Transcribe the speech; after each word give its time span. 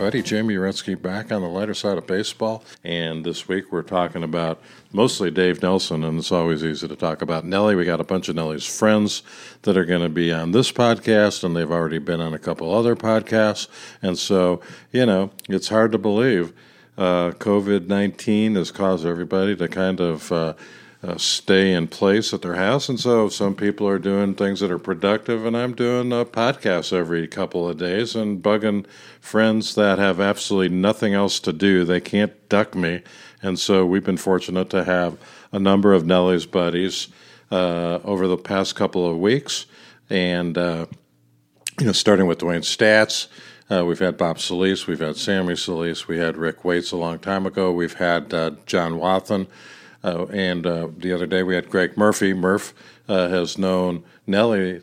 Everybody, 0.00 0.22
Jamie 0.22 0.54
Uretsky 0.54 1.00
back 1.00 1.30
on 1.30 1.42
the 1.42 1.48
lighter 1.48 1.74
side 1.74 1.98
of 1.98 2.06
baseball. 2.06 2.64
And 2.82 3.22
this 3.22 3.46
week 3.48 3.70
we're 3.70 3.82
talking 3.82 4.24
about 4.24 4.58
mostly 4.94 5.30
Dave 5.30 5.60
Nelson, 5.60 6.04
and 6.04 6.18
it's 6.18 6.32
always 6.32 6.64
easy 6.64 6.88
to 6.88 6.96
talk 6.96 7.20
about 7.20 7.44
Nelly. 7.44 7.74
We 7.74 7.84
got 7.84 8.00
a 8.00 8.04
bunch 8.04 8.30
of 8.30 8.34
Nelly's 8.34 8.64
friends 8.64 9.22
that 9.60 9.76
are 9.76 9.84
going 9.84 10.00
to 10.00 10.08
be 10.08 10.32
on 10.32 10.52
this 10.52 10.72
podcast, 10.72 11.44
and 11.44 11.54
they've 11.54 11.70
already 11.70 11.98
been 11.98 12.22
on 12.22 12.32
a 12.32 12.38
couple 12.38 12.74
other 12.74 12.96
podcasts. 12.96 13.68
And 14.00 14.18
so, 14.18 14.62
you 14.90 15.04
know, 15.04 15.32
it's 15.50 15.68
hard 15.68 15.92
to 15.92 15.98
believe 15.98 16.54
uh, 16.96 17.32
COVID 17.32 17.86
19 17.86 18.54
has 18.54 18.70
caused 18.70 19.04
everybody 19.04 19.54
to 19.54 19.68
kind 19.68 20.00
of. 20.00 20.32
Uh, 20.32 20.54
uh, 21.02 21.16
stay 21.16 21.72
in 21.72 21.88
place 21.88 22.34
at 22.34 22.42
their 22.42 22.56
house. 22.56 22.88
And 22.88 23.00
so 23.00 23.28
some 23.28 23.54
people 23.54 23.88
are 23.88 23.98
doing 23.98 24.34
things 24.34 24.60
that 24.60 24.70
are 24.70 24.78
productive, 24.78 25.46
and 25.46 25.56
I'm 25.56 25.74
doing 25.74 26.12
a 26.12 26.24
podcast 26.24 26.92
every 26.92 27.26
couple 27.26 27.68
of 27.68 27.78
days 27.78 28.14
and 28.14 28.42
bugging 28.42 28.86
friends 29.20 29.74
that 29.76 29.98
have 29.98 30.20
absolutely 30.20 30.76
nothing 30.76 31.14
else 31.14 31.40
to 31.40 31.52
do. 31.52 31.84
They 31.84 32.00
can't 32.00 32.48
duck 32.48 32.74
me. 32.74 33.02
And 33.42 33.58
so 33.58 33.86
we've 33.86 34.04
been 34.04 34.18
fortunate 34.18 34.68
to 34.70 34.84
have 34.84 35.16
a 35.52 35.58
number 35.58 35.94
of 35.94 36.04
Nelly's 36.04 36.46
buddies 36.46 37.08
uh, 37.50 38.00
over 38.04 38.28
the 38.28 38.36
past 38.36 38.76
couple 38.76 39.10
of 39.10 39.18
weeks. 39.18 39.66
And, 40.10 40.58
uh, 40.58 40.86
you 41.78 41.86
know, 41.86 41.92
starting 41.92 42.26
with 42.26 42.40
Dwayne 42.40 42.62
Staats. 42.62 43.28
Uh, 43.70 43.84
we've 43.84 44.00
had 44.00 44.16
Bob 44.16 44.40
Solis, 44.40 44.88
we've 44.88 44.98
had 44.98 45.16
Sammy 45.16 45.54
Solis, 45.54 46.08
we 46.08 46.18
had 46.18 46.36
Rick 46.36 46.64
Waits 46.64 46.90
a 46.90 46.96
long 46.96 47.20
time 47.20 47.46
ago, 47.46 47.70
we've 47.70 47.94
had 47.94 48.34
uh, 48.34 48.50
John 48.66 48.94
Wathan, 48.94 49.46
uh, 50.02 50.26
and 50.26 50.66
uh, 50.66 50.88
the 50.96 51.12
other 51.12 51.26
day 51.26 51.42
we 51.42 51.54
had 51.54 51.70
Greg 51.70 51.96
Murphy. 51.96 52.32
Murph 52.32 52.74
uh, 53.08 53.28
has 53.28 53.58
known 53.58 54.04
Nelly 54.26 54.82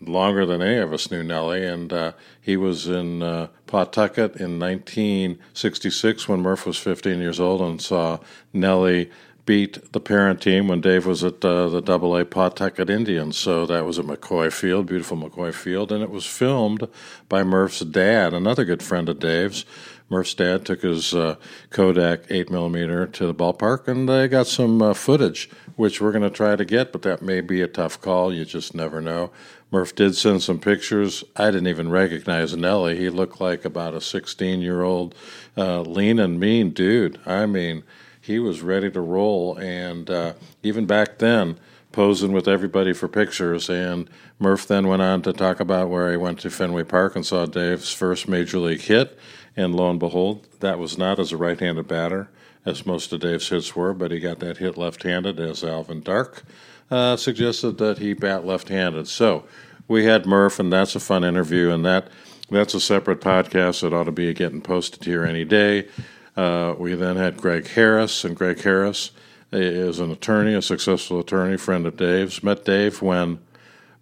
longer 0.00 0.46
than 0.46 0.62
any 0.62 0.78
of 0.78 0.92
us 0.92 1.10
knew 1.10 1.22
Nelly, 1.22 1.64
and 1.64 1.92
uh, 1.92 2.12
he 2.40 2.56
was 2.56 2.88
in 2.88 3.22
uh, 3.22 3.48
Pawtucket 3.66 4.36
in 4.36 4.58
1966 4.58 6.28
when 6.28 6.40
Murph 6.40 6.66
was 6.66 6.78
15 6.78 7.20
years 7.20 7.38
old 7.38 7.60
and 7.60 7.80
saw 7.80 8.18
Nelly 8.52 9.10
beat 9.46 9.92
the 9.92 10.00
parent 10.00 10.40
team 10.40 10.68
when 10.68 10.80
Dave 10.80 11.06
was 11.06 11.24
at 11.24 11.44
uh, 11.44 11.68
the 11.68 11.80
Double 11.80 12.16
A 12.16 12.24
Pawtucket 12.24 12.88
Indians. 12.88 13.36
So 13.36 13.66
that 13.66 13.84
was 13.84 13.98
at 13.98 14.04
McCoy 14.04 14.52
Field, 14.52 14.86
beautiful 14.86 15.16
McCoy 15.16 15.52
Field, 15.52 15.90
and 15.90 16.02
it 16.02 16.10
was 16.10 16.24
filmed 16.24 16.86
by 17.28 17.42
Murph's 17.42 17.80
dad, 17.80 18.32
another 18.32 18.64
good 18.64 18.82
friend 18.82 19.08
of 19.08 19.18
Dave's, 19.18 19.64
Murph's 20.10 20.34
dad 20.34 20.66
took 20.66 20.82
his 20.82 21.14
uh, 21.14 21.36
Kodak 21.70 22.24
8 22.28 22.50
millimeter 22.50 23.06
to 23.06 23.26
the 23.26 23.34
ballpark, 23.34 23.86
and 23.86 24.08
they 24.08 24.26
got 24.26 24.48
some 24.48 24.82
uh, 24.82 24.92
footage, 24.92 25.48
which 25.76 26.00
we're 26.00 26.10
going 26.10 26.24
to 26.24 26.30
try 26.30 26.56
to 26.56 26.64
get, 26.64 26.90
but 26.90 27.02
that 27.02 27.22
may 27.22 27.40
be 27.40 27.62
a 27.62 27.68
tough 27.68 28.00
call. 28.00 28.34
You 28.34 28.44
just 28.44 28.74
never 28.74 29.00
know. 29.00 29.30
Murph 29.70 29.94
did 29.94 30.16
send 30.16 30.42
some 30.42 30.58
pictures. 30.58 31.22
I 31.36 31.52
didn't 31.52 31.68
even 31.68 31.90
recognize 31.90 32.56
Nelly. 32.56 32.96
He 32.96 33.08
looked 33.08 33.40
like 33.40 33.64
about 33.64 33.94
a 33.94 34.00
16 34.00 34.60
year 34.60 34.82
old 34.82 35.14
uh, 35.56 35.82
lean 35.82 36.18
and 36.18 36.40
mean 36.40 36.70
dude. 36.70 37.20
I 37.24 37.46
mean, 37.46 37.84
he 38.20 38.40
was 38.40 38.62
ready 38.62 38.90
to 38.90 39.00
roll, 39.00 39.56
and 39.58 40.10
uh, 40.10 40.32
even 40.64 40.86
back 40.86 41.18
then, 41.18 41.56
posing 41.92 42.32
with 42.32 42.48
everybody 42.48 42.92
for 42.92 43.08
pictures. 43.08 43.68
And 43.68 44.10
Murph 44.38 44.66
then 44.66 44.88
went 44.88 45.02
on 45.02 45.22
to 45.22 45.32
talk 45.32 45.60
about 45.60 45.88
where 45.88 46.10
he 46.10 46.16
went 46.16 46.40
to 46.40 46.50
Fenway 46.50 46.84
Park 46.84 47.16
and 47.16 47.24
saw 47.24 47.46
Dave's 47.46 47.92
first 47.92 48.28
major 48.28 48.58
league 48.58 48.80
hit 48.80 49.18
and 49.60 49.74
lo 49.74 49.90
and 49.90 50.00
behold, 50.00 50.46
that 50.60 50.78
was 50.78 50.98
not 50.98 51.18
as 51.18 51.32
a 51.32 51.36
right 51.36 51.58
handed 51.58 51.86
batter, 51.86 52.28
as 52.64 52.86
most 52.86 53.12
of 53.12 53.20
Dave's 53.20 53.48
hits 53.48 53.76
were, 53.76 53.94
but 53.94 54.10
he 54.10 54.18
got 54.18 54.40
that 54.40 54.58
hit 54.58 54.76
left 54.76 55.02
handed, 55.02 55.38
as 55.38 55.62
Alvin 55.62 56.00
Dark 56.00 56.44
uh, 56.90 57.16
suggested 57.16 57.78
that 57.78 57.98
he 57.98 58.12
bat 58.12 58.44
left 58.44 58.68
handed. 58.68 59.08
So 59.08 59.44
we 59.86 60.04
had 60.04 60.26
Murph, 60.26 60.58
and 60.58 60.72
that's 60.72 60.96
a 60.96 61.00
fun 61.00 61.24
interview, 61.24 61.70
and 61.70 61.84
that 61.84 62.08
that's 62.50 62.74
a 62.74 62.80
separate 62.80 63.20
podcast 63.20 63.82
that 63.82 63.94
ought 63.94 64.04
to 64.04 64.12
be 64.12 64.32
getting 64.34 64.60
posted 64.60 65.04
here 65.04 65.24
any 65.24 65.44
day. 65.44 65.88
Uh, 66.36 66.74
we 66.78 66.94
then 66.94 67.16
had 67.16 67.36
Greg 67.36 67.68
Harris, 67.68 68.24
and 68.24 68.36
Greg 68.36 68.60
Harris 68.62 69.12
is 69.52 70.00
an 70.00 70.10
attorney, 70.10 70.54
a 70.54 70.62
successful 70.62 71.20
attorney, 71.20 71.56
friend 71.56 71.86
of 71.86 71.96
Dave's. 71.96 72.42
Met 72.42 72.64
Dave 72.64 73.02
when 73.02 73.38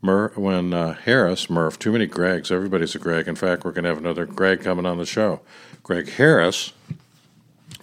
Mur- 0.00 0.32
when 0.36 0.72
uh, 0.72 0.94
Harris, 0.94 1.50
Murph, 1.50 1.78
too 1.78 1.92
many 1.92 2.06
Gregs. 2.06 2.50
Everybody's 2.50 2.94
a 2.94 2.98
Greg. 2.98 3.26
In 3.28 3.34
fact, 3.34 3.64
we're 3.64 3.72
going 3.72 3.84
to 3.84 3.90
have 3.90 3.98
another 3.98 4.26
Greg 4.26 4.60
coming 4.62 4.86
on 4.86 4.98
the 4.98 5.06
show. 5.06 5.40
Greg 5.82 6.08
Harris 6.10 6.72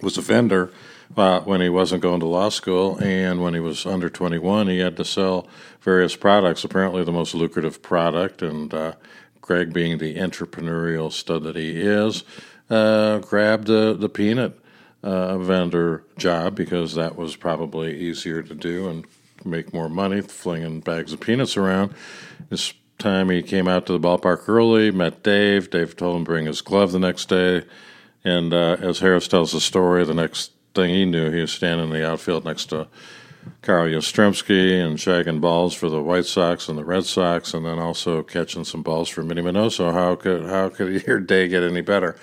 was 0.00 0.16
a 0.16 0.22
vendor 0.22 0.72
uh, 1.16 1.40
when 1.40 1.60
he 1.60 1.68
wasn't 1.68 2.02
going 2.02 2.20
to 2.20 2.26
law 2.26 2.48
school, 2.48 2.98
and 3.02 3.42
when 3.42 3.54
he 3.54 3.60
was 3.60 3.86
under 3.86 4.08
21, 4.08 4.68
he 4.68 4.78
had 4.78 4.96
to 4.96 5.04
sell 5.04 5.46
various 5.80 6.16
products. 6.16 6.64
Apparently, 6.64 7.04
the 7.04 7.12
most 7.12 7.34
lucrative 7.34 7.82
product, 7.82 8.42
and 8.42 8.72
uh, 8.74 8.92
Greg, 9.40 9.72
being 9.72 9.98
the 9.98 10.16
entrepreneurial 10.16 11.12
stud 11.12 11.42
that 11.44 11.56
he 11.56 11.80
is, 11.80 12.24
uh, 12.68 13.18
grabbed 13.18 13.68
the 13.68 14.10
peanut 14.12 14.58
uh, 15.02 15.38
vendor 15.38 16.02
job 16.16 16.54
because 16.54 16.94
that 16.94 17.16
was 17.16 17.36
probably 17.36 17.96
easier 17.96 18.42
to 18.42 18.54
do 18.54 18.88
and 18.88 19.06
make 19.46 19.72
more 19.72 19.88
money 19.88 20.20
flinging 20.20 20.80
bags 20.80 21.12
of 21.12 21.20
peanuts 21.20 21.56
around. 21.56 21.94
This 22.50 22.72
time 22.98 23.30
he 23.30 23.42
came 23.42 23.68
out 23.68 23.86
to 23.86 23.92
the 23.92 24.00
ballpark 24.00 24.48
early, 24.48 24.90
met 24.90 25.22
Dave. 25.22 25.70
Dave 25.70 25.96
told 25.96 26.16
him 26.16 26.24
to 26.24 26.30
bring 26.30 26.46
his 26.46 26.60
glove 26.60 26.92
the 26.92 26.98
next 26.98 27.28
day. 27.28 27.64
And 28.24 28.52
uh, 28.52 28.76
as 28.80 29.00
Harris 29.00 29.28
tells 29.28 29.52
the 29.52 29.60
story, 29.60 30.04
the 30.04 30.14
next 30.14 30.52
thing 30.74 30.90
he 30.90 31.04
knew, 31.04 31.30
he 31.30 31.40
was 31.40 31.52
standing 31.52 31.88
in 31.88 31.92
the 31.92 32.08
outfield 32.08 32.44
next 32.44 32.66
to 32.66 32.88
Carl 33.62 33.88
Yastrzemski 33.88 34.84
and 34.84 34.98
shagging 34.98 35.40
balls 35.40 35.74
for 35.74 35.88
the 35.88 36.02
White 36.02 36.26
Sox 36.26 36.68
and 36.68 36.76
the 36.76 36.84
Red 36.84 37.04
Sox, 37.04 37.54
and 37.54 37.64
then 37.64 37.78
also 37.78 38.22
catching 38.22 38.64
some 38.64 38.82
balls 38.82 39.08
for 39.08 39.22
Minnie 39.22 39.42
Minoso. 39.42 39.92
How 39.92 40.16
could 40.16 40.46
how 40.46 40.68
could 40.68 41.02
your 41.06 41.20
day 41.20 41.48
get 41.48 41.62
any 41.62 41.80
better? 41.80 42.16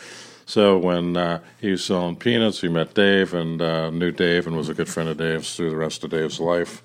So 0.45 0.78
when 0.78 1.16
uh, 1.16 1.39
he 1.62 1.72
was 1.72 1.85
selling 1.85 2.17
peanuts, 2.17 2.62
he 2.62 2.67
met 2.67 2.94
Dave 2.94 3.33
and 3.33 3.62
uh, 3.62 3.89
knew 3.89 4.12
Dave 4.12 4.45
and 4.45 4.57
was 4.57 4.69
a 4.69 4.73
good 4.73 4.89
friend 4.89 5.07
of 5.07 5.17
Dave's 5.17 5.56
through 5.56 5.69
the 5.69 5.78
rest 5.78 6.03
of 6.03 6.09
Dave's 6.09 6.39
life. 6.39 6.83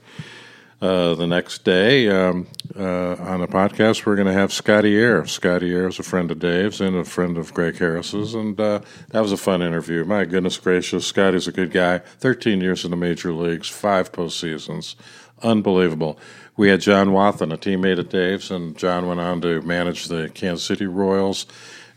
Uh, 0.81 1.13
the 1.17 1.27
next 1.27 1.65
day 1.65 2.09
um, 2.09 2.47
uh, 2.79 3.17
on 3.17 3.41
the 3.41 3.49
podcast, 3.49 4.07
we're 4.07 4.15
going 4.15 4.29
to 4.29 4.33
have 4.33 4.53
Scotty 4.53 4.97
Eyre. 4.97 5.27
Scotty 5.27 5.75
Eyre 5.75 5.89
is 5.89 5.99
a 5.99 6.05
friend 6.05 6.31
of 6.31 6.39
Dave's 6.39 6.81
and 6.81 6.95
a 6.95 7.03
friend 7.03 7.37
of 7.37 7.53
Greg 7.53 7.77
Harris's, 7.79 8.33
and 8.33 8.59
uh, 8.61 8.81
that 9.09 9.19
was 9.19 9.33
a 9.33 9.37
fun 9.37 9.61
interview. 9.61 10.05
My 10.05 10.25
goodness 10.25 10.57
gracious, 10.57 11.05
Scotty's 11.05 11.49
a 11.49 11.53
good 11.53 11.73
guy. 11.73 11.99
13 11.99 12.61
years 12.61 12.85
in 12.85 12.93
the 12.93 12.97
major 12.97 13.33
leagues, 13.33 13.69
five 13.69 14.13
postseasons. 14.13 14.95
Unbelievable. 15.43 16.17
We 16.57 16.69
had 16.69 16.81
John 16.81 17.09
Wathan, 17.09 17.53
a 17.53 17.59
teammate 17.59 17.99
of 17.99 18.09
Dave's, 18.09 18.53
and 18.53 18.79
John 18.79 19.09
went 19.09 19.19
on 19.19 19.41
to 19.41 19.61
manage 19.63 20.07
the 20.07 20.31
Kansas 20.33 20.65
City 20.65 20.87
Royals. 20.87 21.47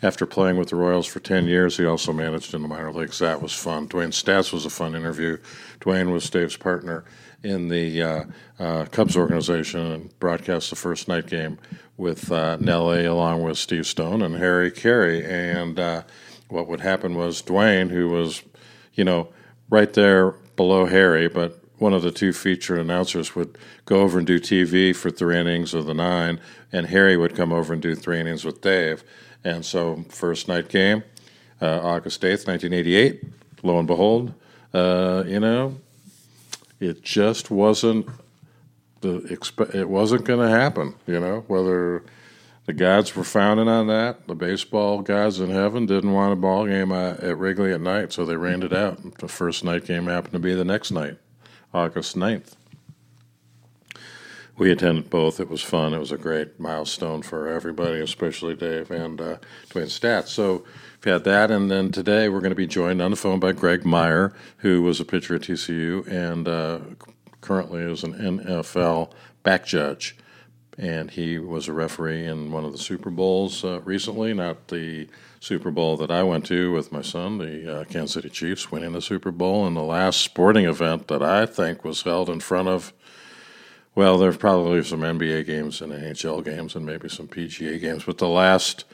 After 0.01 0.25
playing 0.25 0.57
with 0.57 0.69
the 0.69 0.75
Royals 0.75 1.05
for 1.05 1.19
10 1.19 1.45
years, 1.45 1.77
he 1.77 1.85
also 1.85 2.13
managed 2.13 2.55
in 2.55 2.63
the 2.63 2.67
minor 2.67 2.91
leagues. 2.91 3.19
That 3.19 3.43
was 3.43 3.53
fun. 3.53 3.87
Dwayne 3.87 4.11
Staats 4.11 4.51
was 4.51 4.65
a 4.65 4.71
fun 4.71 4.95
interview. 4.95 5.37
Dwayne 5.79 6.11
was 6.11 6.27
Dave's 6.31 6.57
partner 6.57 7.03
in 7.43 7.69
the 7.69 8.01
uh, 8.01 8.23
uh, 8.59 8.85
Cubs 8.85 9.17
organization 9.17 9.79
and 9.79 10.19
broadcast 10.19 10.69
the 10.69 10.75
first 10.75 11.07
night 11.07 11.27
game 11.27 11.57
with 11.97 12.31
uh, 12.31 12.57
Nelly 12.59 13.05
along 13.05 13.43
with 13.43 13.57
Steve 13.57 13.87
Stone 13.87 14.21
and 14.21 14.35
Harry 14.35 14.71
Caray. 14.71 15.23
And 15.23 15.79
uh, 15.79 16.03
what 16.49 16.67
would 16.67 16.81
happen 16.81 17.15
was 17.15 17.41
Dwayne, 17.41 17.89
who 17.89 18.09
was, 18.09 18.43
you 18.93 19.03
know, 19.03 19.29
right 19.69 19.91
there 19.93 20.31
below 20.55 20.85
Harry, 20.85 21.27
but 21.27 21.61
one 21.77 21.93
of 21.93 22.03
the 22.03 22.11
two 22.11 22.31
featured 22.31 22.77
announcers 22.77 23.35
would 23.35 23.57
go 23.85 24.01
over 24.01 24.19
and 24.19 24.27
do 24.27 24.39
TV 24.39 24.95
for 24.95 25.09
three 25.09 25.39
innings 25.39 25.73
of 25.73 25.87
the 25.87 25.95
nine, 25.95 26.39
and 26.71 26.87
Harry 26.87 27.17
would 27.17 27.35
come 27.35 27.51
over 27.51 27.73
and 27.73 27.81
do 27.81 27.95
three 27.95 28.19
innings 28.19 28.45
with 28.45 28.61
Dave. 28.61 29.03
And 29.43 29.65
so, 29.65 30.05
first 30.09 30.47
night 30.47 30.69
game, 30.69 31.03
uh, 31.59 31.79
August 31.81 32.21
8th, 32.21 32.45
1988, 32.47 33.23
lo 33.63 33.79
and 33.79 33.87
behold, 33.87 34.33
uh, 34.75 35.23
you 35.25 35.39
know, 35.39 35.77
it 36.81 37.03
just 37.03 37.51
wasn't 37.51 38.09
the 39.01 39.17
it 39.73 39.87
wasn't 39.87 40.25
going 40.25 40.45
to 40.45 40.49
happen. 40.49 40.95
You 41.07 41.19
know, 41.19 41.45
whether 41.47 42.03
the 42.65 42.73
gods 42.73 43.15
were 43.15 43.23
founded 43.23 43.67
on 43.67 43.87
that, 43.87 44.27
the 44.27 44.35
baseball 44.35 45.01
gods 45.01 45.39
in 45.39 45.51
heaven 45.51 45.85
didn't 45.85 46.11
want 46.11 46.33
a 46.33 46.35
ball 46.35 46.65
game 46.65 46.91
uh, 46.91 47.11
at 47.21 47.37
Wrigley 47.37 47.71
at 47.71 47.81
night, 47.81 48.11
so 48.11 48.25
they 48.25 48.35
rained 48.35 48.63
it 48.63 48.73
out. 48.73 49.19
The 49.19 49.27
first 49.27 49.63
night 49.63 49.85
game 49.85 50.07
happened 50.07 50.33
to 50.33 50.39
be 50.39 50.53
the 50.53 50.65
next 50.65 50.91
night, 50.91 51.17
August 51.73 52.15
9th. 52.15 52.53
We 54.57 54.71
attended 54.71 55.09
both. 55.09 55.39
It 55.39 55.49
was 55.49 55.63
fun. 55.63 55.93
It 55.93 55.99
was 55.99 56.11
a 56.11 56.17
great 56.17 56.59
milestone 56.59 57.23
for 57.23 57.47
everybody, 57.47 57.99
especially 57.99 58.55
Dave 58.55 58.91
and 58.91 59.19
uh, 59.19 59.37
Dwayne 59.69 59.89
Staats. 59.89 60.27
So 60.27 60.65
we 61.03 61.11
had 61.11 61.23
that, 61.23 61.49
and 61.49 61.71
then 61.71 61.91
today 61.91 62.29
we're 62.29 62.41
going 62.41 62.51
to 62.51 62.55
be 62.55 62.67
joined 62.67 63.01
on 63.01 63.11
the 63.11 63.17
phone 63.17 63.39
by 63.39 63.53
Greg 63.53 63.83
Meyer, 63.83 64.33
who 64.57 64.83
was 64.83 64.99
a 64.99 65.05
pitcher 65.05 65.35
at 65.35 65.41
TCU 65.41 66.07
and 66.07 66.47
uh, 66.47 66.79
currently 67.41 67.81
is 67.81 68.03
an 68.03 68.13
NFL 68.13 69.11
back 69.41 69.65
judge. 69.65 70.15
And 70.77 71.11
he 71.11 71.37
was 71.37 71.67
a 71.67 71.73
referee 71.73 72.25
in 72.25 72.51
one 72.51 72.65
of 72.65 72.71
the 72.71 72.77
Super 72.77 73.09
Bowls 73.09 73.63
uh, 73.63 73.81
recently, 73.81 74.33
not 74.33 74.67
the 74.67 75.07
Super 75.39 75.71
Bowl 75.71 75.97
that 75.97 76.11
I 76.11 76.23
went 76.23 76.45
to 76.47 76.71
with 76.71 76.91
my 76.91 77.01
son, 77.01 77.39
the 77.39 77.79
uh, 77.79 77.83
Kansas 77.85 78.13
City 78.13 78.29
Chiefs 78.29 78.71
winning 78.71 78.93
the 78.93 79.01
Super 79.01 79.31
Bowl, 79.31 79.65
and 79.65 79.75
the 79.75 79.81
last 79.81 80.21
sporting 80.21 80.65
event 80.65 81.07
that 81.07 81.23
I 81.23 81.45
think 81.45 81.83
was 81.83 82.03
held 82.03 82.29
in 82.29 82.39
front 82.39 82.67
of. 82.67 82.93
Well, 83.95 84.17
there's 84.17 84.37
probably 84.37 84.83
some 84.83 85.01
NBA 85.01 85.45
games 85.47 85.81
and 85.81 85.91
NHL 85.91 86.45
games 86.45 86.75
and 86.75 86.85
maybe 86.85 87.09
some 87.09 87.27
PGA 87.27 87.81
games, 87.81 88.05
but 88.05 88.19
the 88.19 88.29
last 88.29 88.85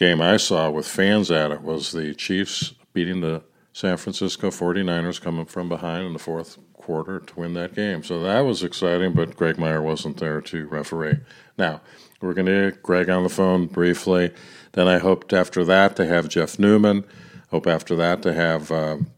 game 0.00 0.22
I 0.22 0.38
saw 0.38 0.70
with 0.70 0.88
fans 0.88 1.30
at 1.30 1.50
it 1.50 1.60
was 1.60 1.92
the 1.92 2.14
Chiefs 2.14 2.72
beating 2.94 3.20
the 3.20 3.42
San 3.74 3.98
Francisco 3.98 4.48
49ers 4.48 5.20
coming 5.20 5.44
from 5.44 5.68
behind 5.68 6.06
in 6.06 6.14
the 6.14 6.18
fourth 6.18 6.58
quarter 6.72 7.20
to 7.20 7.38
win 7.38 7.52
that 7.54 7.74
game. 7.74 8.02
So 8.02 8.20
that 8.22 8.40
was 8.40 8.64
exciting, 8.64 9.12
but 9.12 9.36
Greg 9.36 9.58
Meyer 9.58 9.82
wasn't 9.82 10.16
there 10.16 10.40
to 10.40 10.66
referee. 10.66 11.18
Now, 11.58 11.82
we're 12.22 12.32
going 12.32 12.46
to 12.46 12.70
get 12.70 12.82
Greg 12.82 13.10
on 13.10 13.24
the 13.24 13.28
phone 13.28 13.66
briefly. 13.66 14.32
Then 14.72 14.88
I 14.88 14.98
hoped 14.98 15.34
after 15.34 15.64
that 15.66 15.96
to 15.96 16.06
have 16.06 16.30
Jeff 16.30 16.58
Newman. 16.58 17.04
Hope 17.50 17.66
after 17.66 17.94
that 17.96 18.22
to 18.22 18.32
have 18.32 18.72
um, 18.72 19.10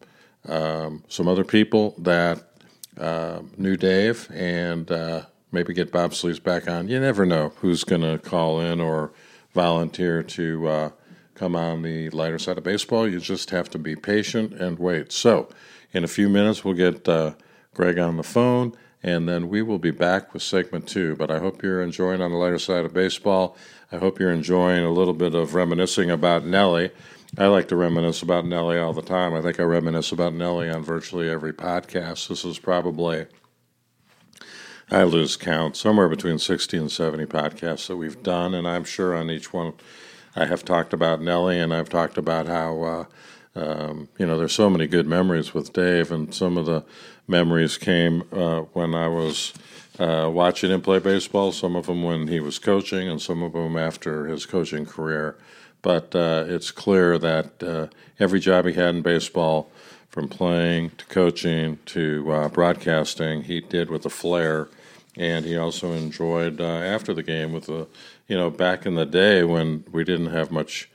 um, 0.48 1.04
some 1.06 1.28
other 1.28 1.44
people 1.44 1.94
that 1.98 2.42
uh, 2.98 3.40
knew 3.56 3.76
Dave 3.76 4.28
and 4.32 4.90
uh, 4.90 5.22
maybe 5.52 5.72
get 5.74 5.92
Bob 5.92 6.12
Sleeves 6.12 6.40
back 6.40 6.68
on. 6.68 6.88
You 6.88 6.98
never 6.98 7.24
know 7.24 7.52
who's 7.56 7.84
going 7.84 8.02
to 8.02 8.18
call 8.18 8.60
in 8.60 8.80
or 8.80 9.12
volunteer 9.54 10.22
to 10.22 10.68
uh, 10.68 10.90
come 11.34 11.56
on 11.56 11.82
the 11.82 12.10
lighter 12.10 12.38
side 12.38 12.58
of 12.58 12.64
baseball. 12.64 13.08
You 13.08 13.20
just 13.20 13.50
have 13.50 13.70
to 13.70 13.78
be 13.78 13.96
patient 13.96 14.52
and 14.54 14.78
wait. 14.78 15.12
So, 15.12 15.48
in 15.92 16.04
a 16.04 16.08
few 16.08 16.28
minutes, 16.28 16.64
we'll 16.64 16.74
get 16.74 17.08
uh, 17.08 17.34
Greg 17.74 17.98
on 17.98 18.16
the 18.16 18.22
phone, 18.22 18.72
and 19.02 19.28
then 19.28 19.48
we 19.48 19.62
will 19.62 19.78
be 19.78 19.90
back 19.90 20.32
with 20.32 20.42
segment 20.42 20.88
two. 20.88 21.16
But 21.16 21.30
I 21.30 21.38
hope 21.38 21.62
you're 21.62 21.82
enjoying 21.82 22.20
on 22.20 22.30
the 22.30 22.36
lighter 22.36 22.58
side 22.58 22.84
of 22.84 22.94
baseball. 22.94 23.56
I 23.90 23.98
hope 23.98 24.18
you're 24.18 24.30
enjoying 24.30 24.84
a 24.84 24.90
little 24.90 25.14
bit 25.14 25.34
of 25.34 25.54
reminiscing 25.54 26.10
about 26.10 26.46
Nellie. 26.46 26.90
I 27.38 27.46
like 27.46 27.68
to 27.68 27.76
reminisce 27.76 28.22
about 28.22 28.44
Nellie 28.44 28.78
all 28.78 28.92
the 28.92 29.00
time. 29.00 29.34
I 29.34 29.40
think 29.40 29.58
I 29.58 29.62
reminisce 29.62 30.12
about 30.12 30.34
Nellie 30.34 30.68
on 30.68 30.84
virtually 30.84 31.30
every 31.30 31.52
podcast. 31.52 32.28
This 32.28 32.44
is 32.44 32.58
probably 32.58 33.26
I 34.92 35.04
lose 35.04 35.38
count, 35.38 35.74
somewhere 35.74 36.10
between 36.10 36.38
60 36.38 36.76
and 36.76 36.92
70 36.92 37.24
podcasts 37.24 37.86
that 37.86 37.96
we've 37.96 38.22
done, 38.22 38.52
and 38.52 38.68
I'm 38.68 38.84
sure 38.84 39.16
on 39.16 39.30
each 39.30 39.50
one 39.50 39.72
I 40.36 40.44
have 40.44 40.66
talked 40.66 40.92
about 40.92 41.22
Nelly, 41.22 41.58
and 41.58 41.72
I've 41.72 41.88
talked 41.88 42.18
about 42.18 42.46
how, 42.46 42.82
uh, 42.82 43.04
um, 43.58 44.08
you 44.18 44.26
know, 44.26 44.36
there's 44.36 44.52
so 44.52 44.68
many 44.68 44.86
good 44.86 45.06
memories 45.06 45.54
with 45.54 45.72
Dave, 45.72 46.12
and 46.12 46.34
some 46.34 46.58
of 46.58 46.66
the 46.66 46.84
memories 47.26 47.78
came 47.78 48.24
uh, 48.32 48.60
when 48.74 48.94
I 48.94 49.08
was 49.08 49.54
uh, 49.98 50.28
watching 50.30 50.70
him 50.70 50.82
play 50.82 50.98
baseball, 50.98 51.52
some 51.52 51.74
of 51.74 51.86
them 51.86 52.02
when 52.02 52.28
he 52.28 52.40
was 52.40 52.58
coaching, 52.58 53.08
and 53.08 53.20
some 53.20 53.42
of 53.42 53.54
them 53.54 53.78
after 53.78 54.26
his 54.26 54.44
coaching 54.44 54.84
career. 54.84 55.38
But 55.80 56.14
uh, 56.14 56.44
it's 56.48 56.70
clear 56.70 57.16
that 57.16 57.62
uh, 57.62 57.86
every 58.20 58.40
job 58.40 58.66
he 58.66 58.74
had 58.74 58.94
in 58.94 59.00
baseball, 59.00 59.70
from 60.10 60.28
playing 60.28 60.90
to 60.98 61.06
coaching 61.06 61.78
to 61.86 62.30
uh, 62.30 62.48
broadcasting, 62.50 63.44
he 63.44 63.60
did 63.60 63.88
with 63.88 64.04
a 64.04 64.10
flair 64.10 64.68
and 65.16 65.44
he 65.44 65.56
also 65.56 65.92
enjoyed 65.92 66.60
uh, 66.60 66.64
after 66.64 67.12
the 67.12 67.22
game 67.22 67.52
with 67.52 67.66
the, 67.66 67.86
you 68.28 68.36
know, 68.36 68.50
back 68.50 68.86
in 68.86 68.94
the 68.94 69.06
day 69.06 69.44
when 69.44 69.84
we 69.92 70.04
didn't 70.04 70.32
have 70.32 70.50
much 70.50 70.88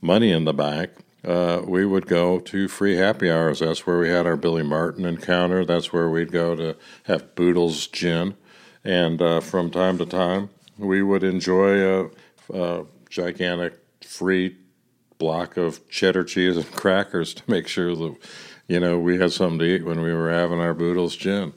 money 0.00 0.32
in 0.32 0.44
the 0.44 0.52
bank, 0.52 0.90
uh, 1.24 1.62
we 1.64 1.86
would 1.86 2.06
go 2.06 2.40
to 2.40 2.66
free 2.66 2.96
happy 2.96 3.30
hours. 3.30 3.60
That's 3.60 3.86
where 3.86 3.98
we 3.98 4.08
had 4.08 4.26
our 4.26 4.36
Billy 4.36 4.64
Martin 4.64 5.04
encounter. 5.04 5.64
That's 5.64 5.92
where 5.92 6.08
we'd 6.08 6.32
go 6.32 6.56
to 6.56 6.76
have 7.04 7.34
Boodle's 7.36 7.86
gin, 7.86 8.34
and 8.82 9.22
uh, 9.22 9.40
from 9.40 9.70
time 9.70 9.98
to 9.98 10.06
time 10.06 10.50
we 10.78 11.02
would 11.02 11.22
enjoy 11.22 12.06
a, 12.06 12.10
a 12.52 12.84
gigantic 13.08 13.78
free 14.04 14.56
block 15.18 15.56
of 15.56 15.88
cheddar 15.88 16.24
cheese 16.24 16.56
and 16.56 16.70
crackers 16.72 17.34
to 17.34 17.42
make 17.46 17.68
sure 17.68 17.94
that 17.94 18.16
you 18.66 18.80
know 18.80 18.98
we 18.98 19.18
had 19.18 19.32
something 19.32 19.60
to 19.60 19.64
eat 19.64 19.84
when 19.84 20.00
we 20.02 20.12
were 20.12 20.32
having 20.32 20.58
our 20.58 20.74
Boodle's 20.74 21.14
gin. 21.14 21.52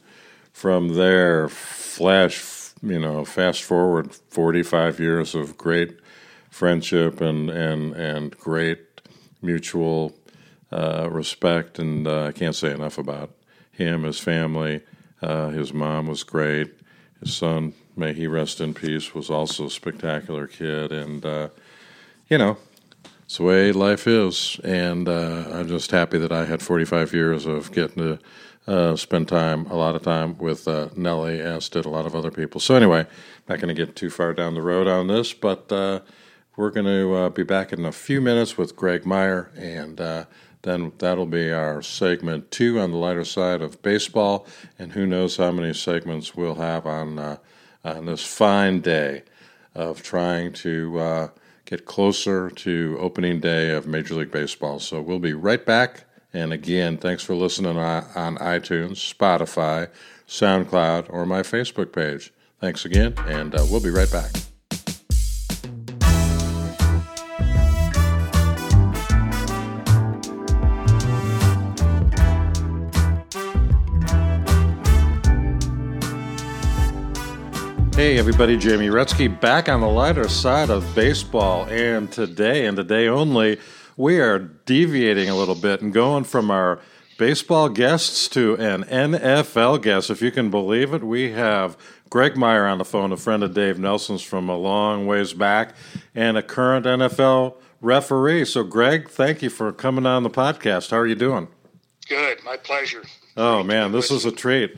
From 0.55 0.95
there, 0.95 1.49
flash, 1.49 2.71
you 2.81 2.97
know, 2.97 3.25
fast 3.25 3.61
forward 3.61 4.15
45 4.15 5.01
years 5.01 5.35
of 5.35 5.57
great 5.57 5.99
friendship 6.49 7.19
and, 7.19 7.49
and, 7.49 7.93
and 7.93 8.37
great 8.37 9.01
mutual 9.41 10.15
uh, 10.71 11.09
respect. 11.11 11.77
And 11.77 12.07
uh, 12.07 12.27
I 12.27 12.31
can't 12.31 12.55
say 12.55 12.71
enough 12.71 12.97
about 12.97 13.31
him, 13.73 14.03
his 14.03 14.21
family. 14.21 14.81
Uh, 15.21 15.49
his 15.49 15.73
mom 15.73 16.07
was 16.07 16.23
great. 16.23 16.73
His 17.19 17.33
son, 17.33 17.73
may 17.97 18.13
he 18.13 18.25
rest 18.25 18.61
in 18.61 18.73
peace, 18.73 19.13
was 19.13 19.29
also 19.29 19.65
a 19.65 19.69
spectacular 19.69 20.47
kid. 20.47 20.93
And, 20.93 21.25
uh, 21.25 21.49
you 22.29 22.37
know, 22.37 22.55
it's 23.25 23.37
the 23.37 23.43
way 23.43 23.73
life 23.73 24.07
is. 24.07 24.57
And 24.63 25.09
uh, 25.09 25.49
I'm 25.51 25.67
just 25.67 25.91
happy 25.91 26.17
that 26.17 26.31
I 26.31 26.45
had 26.45 26.61
45 26.61 27.13
years 27.13 27.45
of 27.45 27.73
getting 27.73 27.97
to 27.97 28.19
uh, 28.67 28.95
spend 28.95 29.27
time, 29.27 29.65
a 29.67 29.75
lot 29.75 29.95
of 29.95 30.01
time 30.01 30.37
with 30.37 30.67
uh, 30.67 30.89
Nelly, 30.95 31.39
as 31.39 31.69
did 31.69 31.85
a 31.85 31.89
lot 31.89 32.05
of 32.05 32.15
other 32.15 32.31
people. 32.31 32.59
So, 32.59 32.75
anyway, 32.75 33.05
not 33.47 33.59
going 33.59 33.73
to 33.73 33.85
get 33.85 33.95
too 33.95 34.09
far 34.09 34.33
down 34.33 34.55
the 34.55 34.61
road 34.61 34.87
on 34.87 35.07
this, 35.07 35.33
but 35.33 35.71
uh, 35.71 35.99
we're 36.55 36.71
going 36.71 36.85
to 36.85 37.13
uh, 37.13 37.29
be 37.29 37.43
back 37.43 37.71
in 37.71 37.85
a 37.85 37.91
few 37.91 38.21
minutes 38.21 38.57
with 38.57 38.75
Greg 38.75 39.05
Meyer, 39.05 39.51
and 39.55 40.01
uh, 40.01 40.25
then 40.63 40.93
that'll 40.97 41.27
be 41.27 41.51
our 41.51 41.81
segment 41.83 42.49
two 42.49 42.79
on 42.79 42.91
the 42.91 42.97
lighter 42.97 43.25
side 43.25 43.61
of 43.61 43.81
baseball. 43.83 44.47
And 44.79 44.93
who 44.93 45.05
knows 45.05 45.37
how 45.37 45.51
many 45.51 45.73
segments 45.73 46.35
we'll 46.35 46.55
have 46.55 46.87
on, 46.87 47.19
uh, 47.19 47.37
on 47.83 48.07
this 48.07 48.25
fine 48.25 48.81
day 48.81 49.23
of 49.75 50.01
trying 50.01 50.53
to 50.53 51.29
get 51.65 51.85
closer 51.85 52.49
to 52.49 52.97
opening 52.99 53.39
day 53.39 53.71
of 53.71 53.85
Major 53.85 54.15
League 54.15 54.31
Baseball. 54.31 54.79
So, 54.79 55.01
we'll 55.01 55.19
be 55.19 55.33
right 55.33 55.63
back 55.63 56.05
and 56.35 56.51
again, 56.51 56.97
thanks 56.97 57.23
for 57.23 57.33
listening 57.33 57.77
on 57.77 58.37
iTunes, 58.37 58.97
Spotify, 58.97 59.89
SoundCloud, 60.27 61.05
or 61.09 61.25
my 61.25 61.41
Facebook 61.41 61.93
page. 61.93 62.33
Thanks 62.59 62.83
again, 62.83 63.13
and 63.25 63.55
uh, 63.55 63.65
we'll 63.71 63.81
be 63.81 63.89
right 63.89 64.11
back. 64.11 64.31
Hey 77.95 78.17
everybody, 78.17 78.57
Jamie 78.57 78.89
Retzky 78.89 79.39
back 79.39 79.69
on 79.69 79.79
the 79.79 79.87
lighter 79.87 80.27
side 80.27 80.69
of 80.69 80.83
baseball, 80.93 81.63
and 81.69 82.11
today 82.11 82.65
and 82.65 82.75
today 82.75 83.07
only, 83.07 83.57
we 83.97 84.19
are 84.19 84.39
deviating 84.39 85.29
a 85.29 85.35
little 85.35 85.55
bit 85.55 85.81
and 85.81 85.93
going 85.93 86.23
from 86.23 86.51
our 86.51 86.79
baseball 87.17 87.69
guests 87.69 88.27
to 88.29 88.55
an 88.57 88.83
NFL 88.83 89.81
guest. 89.81 90.09
If 90.09 90.21
you 90.21 90.31
can 90.31 90.49
believe 90.49 90.93
it, 90.93 91.03
we 91.03 91.31
have 91.31 91.77
Greg 92.09 92.35
Meyer 92.35 92.65
on 92.65 92.77
the 92.77 92.85
phone, 92.85 93.11
a 93.11 93.17
friend 93.17 93.43
of 93.43 93.53
Dave 93.53 93.79
Nelson's 93.79 94.21
from 94.21 94.49
a 94.49 94.57
long 94.57 95.07
ways 95.07 95.33
back, 95.33 95.75
and 96.13 96.37
a 96.37 96.43
current 96.43 96.85
NFL 96.85 97.55
referee. 97.81 98.45
So, 98.45 98.63
Greg, 98.63 99.09
thank 99.09 99.41
you 99.41 99.49
for 99.49 99.71
coming 99.71 100.05
on 100.05 100.23
the 100.23 100.29
podcast. 100.29 100.91
How 100.91 100.97
are 100.97 101.07
you 101.07 101.15
doing? 101.15 101.47
Good, 102.07 102.43
my 102.43 102.57
pleasure. 102.57 103.03
Oh, 103.37 103.63
man, 103.63 103.91
this 103.91 104.11
is 104.11 104.25
a 104.25 104.31
treat. 104.31 104.77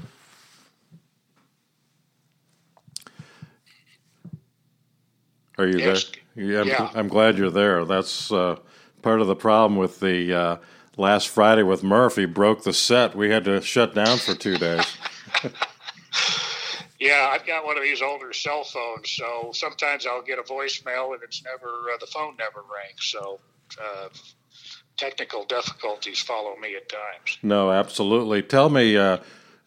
Are 5.58 5.66
you 5.66 5.80
yes. 5.80 6.12
there? 6.36 6.46
Yeah, 6.46 6.62
I'm, 6.62 6.68
yeah. 6.68 6.92
I'm, 6.94 7.08
glad 7.08 7.38
you're 7.38 7.50
there. 7.50 7.84
That's 7.84 8.32
uh, 8.32 8.58
part 9.02 9.22
of 9.22 9.28
the 9.28 9.36
problem 9.36 9.78
with 9.78 10.00
the 10.00 10.34
uh, 10.34 10.58
last 10.98 11.30
Friday 11.30 11.64
with 11.64 11.84
Murphy 11.84 12.26
broke 12.26 12.64
the 12.64 12.74
set. 12.74 13.16
We 13.16 13.30
had 13.30 13.46
to 13.46 13.62
shut 13.62 13.94
down 13.94 14.18
for 14.18 14.34
two 14.34 14.58
days. 14.58 14.98
yeah, 17.00 17.30
I've 17.32 17.46
got 17.46 17.66
one 17.66 17.78
of 17.78 17.84
these 17.84 18.02
older 18.02 18.34
cell 18.34 18.64
phones, 18.64 19.12
so 19.12 19.52
sometimes 19.54 20.06
I'll 20.06 20.24
get 20.24 20.40
a 20.40 20.44
voicemail 20.44 21.14
and 21.14 21.24
it's 21.24 21.44
never 21.44 21.68
uh, 21.94 21.98
the 22.00 22.08
phone 22.08 22.36
never 22.38 22.62
rings. 22.62 23.00
So 23.02 23.40
uh, 23.82 24.10
technical 24.98 25.46
difficulties 25.46 26.20
follow 26.22 26.56
me 26.58 26.76
at 26.76 26.90
times. 26.90 27.38
No, 27.42 27.72
absolutely. 27.72 28.42
Tell 28.42 28.70
me. 28.70 28.98
Uh, 28.98 29.20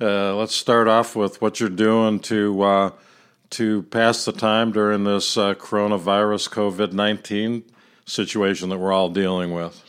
uh, 0.03 0.35
let's 0.35 0.55
start 0.55 0.89
off 0.89 1.15
with 1.15 1.43
what 1.43 1.61
you're 1.61 1.69
doing 1.69 2.21
to 2.21 2.63
uh, 2.63 2.91
to 3.51 3.83
pass 3.83 4.25
the 4.25 4.33
time 4.33 4.73
during 4.73 5.05
this 5.05 5.37
coronavirus 5.37 6.49
COVID 6.49 6.95
nineteen 6.95 7.65
situation 8.11 8.69
that 8.69 8.79
we're 8.79 8.93
all 8.93 9.09
dealing 9.09 9.53
with? 9.53 9.83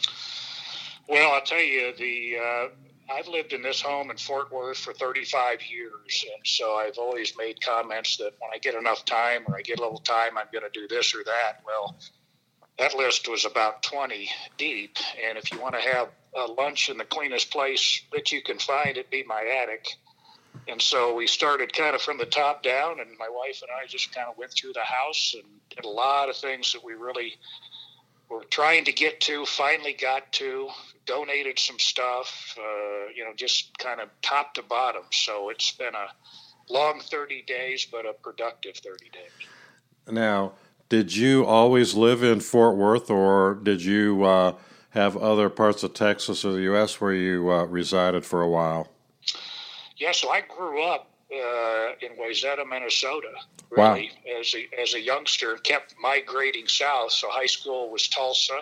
Well, 1.07 1.33
I'll 1.33 1.41
tell 1.41 1.59
you, 1.59 1.93
the 1.97 2.37
uh, 2.37 2.67
I've 3.13 3.27
lived 3.27 3.53
in 3.53 3.61
this 3.61 3.81
home 3.81 4.11
in 4.11 4.17
Fort 4.17 4.51
Worth 4.51 4.77
for 4.77 4.93
35 4.93 5.59
years, 5.69 6.25
and 6.33 6.45
so 6.45 6.75
I've 6.75 6.97
always 6.97 7.33
made 7.37 7.63
comments 7.63 8.17
that 8.17 8.33
when 8.39 8.51
I 8.53 8.57
get 8.59 8.75
enough 8.75 9.03
time 9.05 9.43
or 9.47 9.57
I 9.57 9.61
get 9.61 9.79
a 9.79 9.81
little 9.81 9.99
time, 9.99 10.37
I'm 10.37 10.47
going 10.51 10.63
to 10.63 10.79
do 10.79 10.87
this 10.87 11.13
or 11.13 11.23
that. 11.25 11.61
Well, 11.65 11.97
that 12.79 12.95
list 12.95 13.27
was 13.27 13.45
about 13.45 13.83
20 13.83 14.29
deep, 14.57 14.97
and 15.27 15.37
if 15.37 15.51
you 15.51 15.59
want 15.59 15.75
to 15.75 15.81
have 15.81 16.09
a 16.35 16.45
lunch 16.51 16.89
in 16.89 16.97
the 16.97 17.03
cleanest 17.03 17.51
place 17.51 18.01
that 18.13 18.31
you 18.31 18.41
can 18.41 18.57
find, 18.57 18.91
it'd 18.91 19.09
be 19.09 19.23
my 19.23 19.43
attic. 19.61 19.85
And 20.67 20.81
so 20.81 21.15
we 21.15 21.27
started 21.27 21.73
kind 21.73 21.95
of 21.95 22.01
from 22.01 22.17
the 22.17 22.25
top 22.25 22.63
down, 22.63 22.99
and 22.99 23.09
my 23.17 23.29
wife 23.29 23.61
and 23.61 23.71
I 23.71 23.87
just 23.87 24.13
kind 24.13 24.27
of 24.29 24.37
went 24.37 24.53
through 24.53 24.73
the 24.73 24.83
house 24.83 25.33
and 25.33 25.43
did 25.69 25.85
a 25.85 25.89
lot 25.89 26.29
of 26.29 26.37
things 26.37 26.71
that 26.73 26.83
we 26.83 26.93
really 26.93 27.33
we're 28.31 28.43
trying 28.45 28.85
to 28.85 28.93
get 28.93 29.19
to, 29.21 29.45
finally 29.45 29.93
got 29.93 30.31
to, 30.31 30.69
donated 31.05 31.59
some 31.59 31.77
stuff, 31.77 32.57
uh, 32.57 33.09
you 33.13 33.25
know, 33.25 33.33
just 33.35 33.77
kind 33.77 33.99
of 33.99 34.07
top 34.21 34.53
to 34.53 34.63
bottom. 34.63 35.03
So 35.11 35.49
it's 35.49 35.71
been 35.73 35.93
a 35.93 36.07
long 36.71 37.01
30 37.01 37.43
days, 37.43 37.85
but 37.85 38.05
a 38.05 38.13
productive 38.13 38.77
30 38.77 39.09
days. 39.09 39.31
Now, 40.09 40.53
did 40.87 41.13
you 41.13 41.45
always 41.45 41.93
live 41.93 42.23
in 42.23 42.39
Fort 42.39 42.77
Worth, 42.77 43.09
or 43.09 43.55
did 43.55 43.83
you 43.83 44.23
uh, 44.23 44.55
have 44.91 45.17
other 45.17 45.49
parts 45.49 45.83
of 45.83 45.93
Texas 45.93 46.45
or 46.45 46.53
the 46.53 46.61
U.S. 46.61 47.01
where 47.01 47.13
you 47.13 47.51
uh, 47.51 47.65
resided 47.65 48.25
for 48.25 48.41
a 48.41 48.49
while? 48.49 48.87
Yeah, 49.97 50.11
so 50.13 50.29
I 50.29 50.41
grew 50.41 50.83
up 50.83 51.10
uh, 51.33 51.91
in 52.01 52.11
Wayzata, 52.17 52.67
Minnesota, 52.67 53.31
really, 53.69 54.11
wow. 54.25 54.39
as 54.39 54.53
a 54.53 54.81
as 54.81 54.93
a 54.93 54.99
youngster, 54.99 55.55
kept 55.57 55.95
migrating 56.01 56.67
south. 56.67 57.11
So 57.11 57.29
high 57.29 57.45
school 57.45 57.89
was 57.89 58.07
Tulsa, 58.07 58.59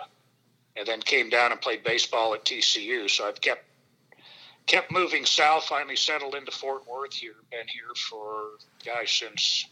and 0.76 0.86
then 0.86 1.00
came 1.00 1.30
down 1.30 1.52
and 1.52 1.60
played 1.60 1.82
baseball 1.82 2.34
at 2.34 2.44
TCU. 2.44 3.10
So 3.10 3.26
I've 3.26 3.40
kept 3.40 3.64
kept 4.66 4.92
moving 4.92 5.26
south. 5.26 5.64
Finally 5.64 5.96
settled 5.96 6.34
into 6.34 6.52
Fort 6.52 6.86
Worth 6.86 7.14
here. 7.14 7.34
Been 7.50 7.66
here 7.66 7.94
for 8.08 8.58
guys 8.84 9.10
since 9.10 9.66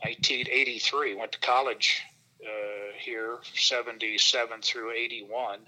1983. 0.00 1.14
Went 1.14 1.32
to 1.32 1.38
college 1.40 2.02
uh, 2.42 2.92
here, 2.98 3.38
77 3.54 4.62
through 4.62 4.92
81, 4.92 5.60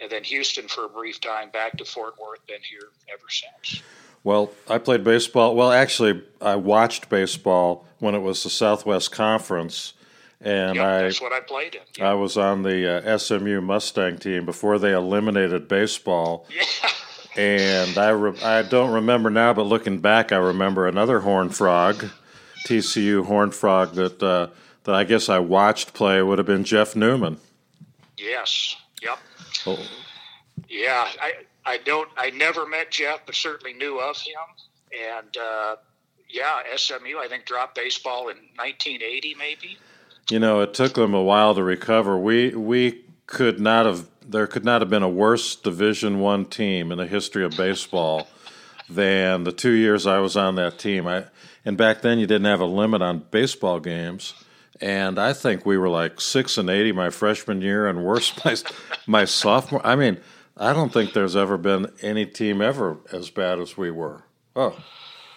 and 0.00 0.10
then 0.10 0.24
Houston 0.24 0.68
for 0.68 0.86
a 0.86 0.88
brief 0.88 1.20
time. 1.20 1.50
Back 1.50 1.76
to 1.78 1.84
Fort 1.84 2.14
Worth. 2.18 2.46
Been 2.46 2.62
here 2.62 2.88
ever 3.12 3.26
since. 3.28 3.82
Well, 4.28 4.52
I 4.68 4.76
played 4.76 5.04
baseball. 5.04 5.56
Well, 5.56 5.72
actually, 5.72 6.22
I 6.42 6.56
watched 6.56 7.08
baseball 7.08 7.86
when 7.98 8.14
it 8.14 8.18
was 8.18 8.42
the 8.42 8.50
Southwest 8.50 9.10
Conference, 9.10 9.94
and 10.38 10.76
yep, 10.76 10.84
I 10.84 11.02
that's 11.04 11.22
what 11.22 11.32
I 11.32 11.40
played 11.40 11.76
in. 11.76 11.80
Yep. 11.96 12.06
I 12.06 12.12
was 12.12 12.36
on 12.36 12.62
the 12.62 13.10
uh, 13.10 13.16
SMU 13.16 13.62
Mustang 13.62 14.18
team 14.18 14.44
before 14.44 14.78
they 14.78 14.92
eliminated 14.92 15.66
baseball. 15.66 16.46
Yeah. 16.54 16.90
and 17.42 17.96
I 17.96 18.10
re- 18.10 18.38
I 18.42 18.60
don't 18.60 18.92
remember 18.92 19.30
now, 19.30 19.54
but 19.54 19.62
looking 19.62 19.98
back, 19.98 20.30
I 20.30 20.36
remember 20.36 20.86
another 20.86 21.20
Horn 21.20 21.48
Frog, 21.48 22.10
TCU 22.66 23.24
Horn 23.24 23.50
Frog 23.50 23.94
that 23.94 24.22
uh, 24.22 24.48
that 24.84 24.94
I 24.94 25.04
guess 25.04 25.30
I 25.30 25.38
watched 25.38 25.94
play 25.94 26.20
would 26.20 26.36
have 26.36 26.46
been 26.46 26.64
Jeff 26.64 26.94
Newman. 26.94 27.38
Yes. 28.18 28.76
Yep. 29.00 29.18
Oh. 29.64 29.78
Yeah, 30.68 31.08
I 31.18 31.32
I 31.68 31.76
don't. 31.78 32.08
I 32.16 32.30
never 32.30 32.66
met 32.66 32.90
Jeff, 32.90 33.26
but 33.26 33.34
certainly 33.34 33.74
knew 33.74 34.00
of 34.00 34.16
him. 34.16 34.34
And 35.14 35.36
uh, 35.36 35.76
yeah, 36.28 36.60
SMU 36.74 37.18
I 37.18 37.28
think 37.28 37.44
dropped 37.44 37.74
baseball 37.74 38.28
in 38.28 38.36
1980, 38.56 39.34
maybe. 39.38 39.76
You 40.30 40.38
know, 40.38 40.60
it 40.60 40.72
took 40.72 40.94
them 40.94 41.12
a 41.12 41.22
while 41.22 41.54
to 41.54 41.62
recover. 41.62 42.18
We 42.18 42.54
we 42.54 43.04
could 43.26 43.60
not 43.60 43.84
have. 43.84 44.08
There 44.26 44.46
could 44.46 44.64
not 44.64 44.80
have 44.82 44.90
been 44.90 45.02
a 45.02 45.08
worse 45.08 45.56
Division 45.56 46.20
One 46.20 46.46
team 46.46 46.90
in 46.90 46.98
the 46.98 47.06
history 47.06 47.44
of 47.44 47.56
baseball 47.56 48.26
than 48.88 49.44
the 49.44 49.52
two 49.52 49.72
years 49.72 50.06
I 50.06 50.18
was 50.18 50.36
on 50.36 50.54
that 50.54 50.78
team. 50.78 51.06
I 51.06 51.26
and 51.66 51.76
back 51.76 52.00
then 52.00 52.18
you 52.18 52.26
didn't 52.26 52.46
have 52.46 52.60
a 52.60 52.66
limit 52.66 53.02
on 53.02 53.26
baseball 53.30 53.78
games 53.78 54.32
and 54.80 55.18
I 55.18 55.32
think 55.32 55.66
we 55.66 55.76
were 55.76 55.88
like 55.88 56.20
six 56.20 56.56
and 56.58 56.70
eighty 56.70 56.92
my 56.92 57.10
freshman 57.10 57.62
year, 57.62 57.86
and 57.86 58.04
worse 58.04 58.32
my 58.44 58.56
my 59.06 59.24
sophomore. 59.24 59.84
I 59.84 59.96
mean, 59.96 60.18
I 60.58 60.72
don't 60.72 60.92
think 60.92 61.12
there's 61.12 61.36
ever 61.36 61.56
been 61.56 61.92
any 62.02 62.26
team 62.26 62.60
ever 62.60 62.98
as 63.12 63.30
bad 63.30 63.60
as 63.60 63.76
we 63.76 63.90
were. 63.90 64.24
Oh, 64.56 64.76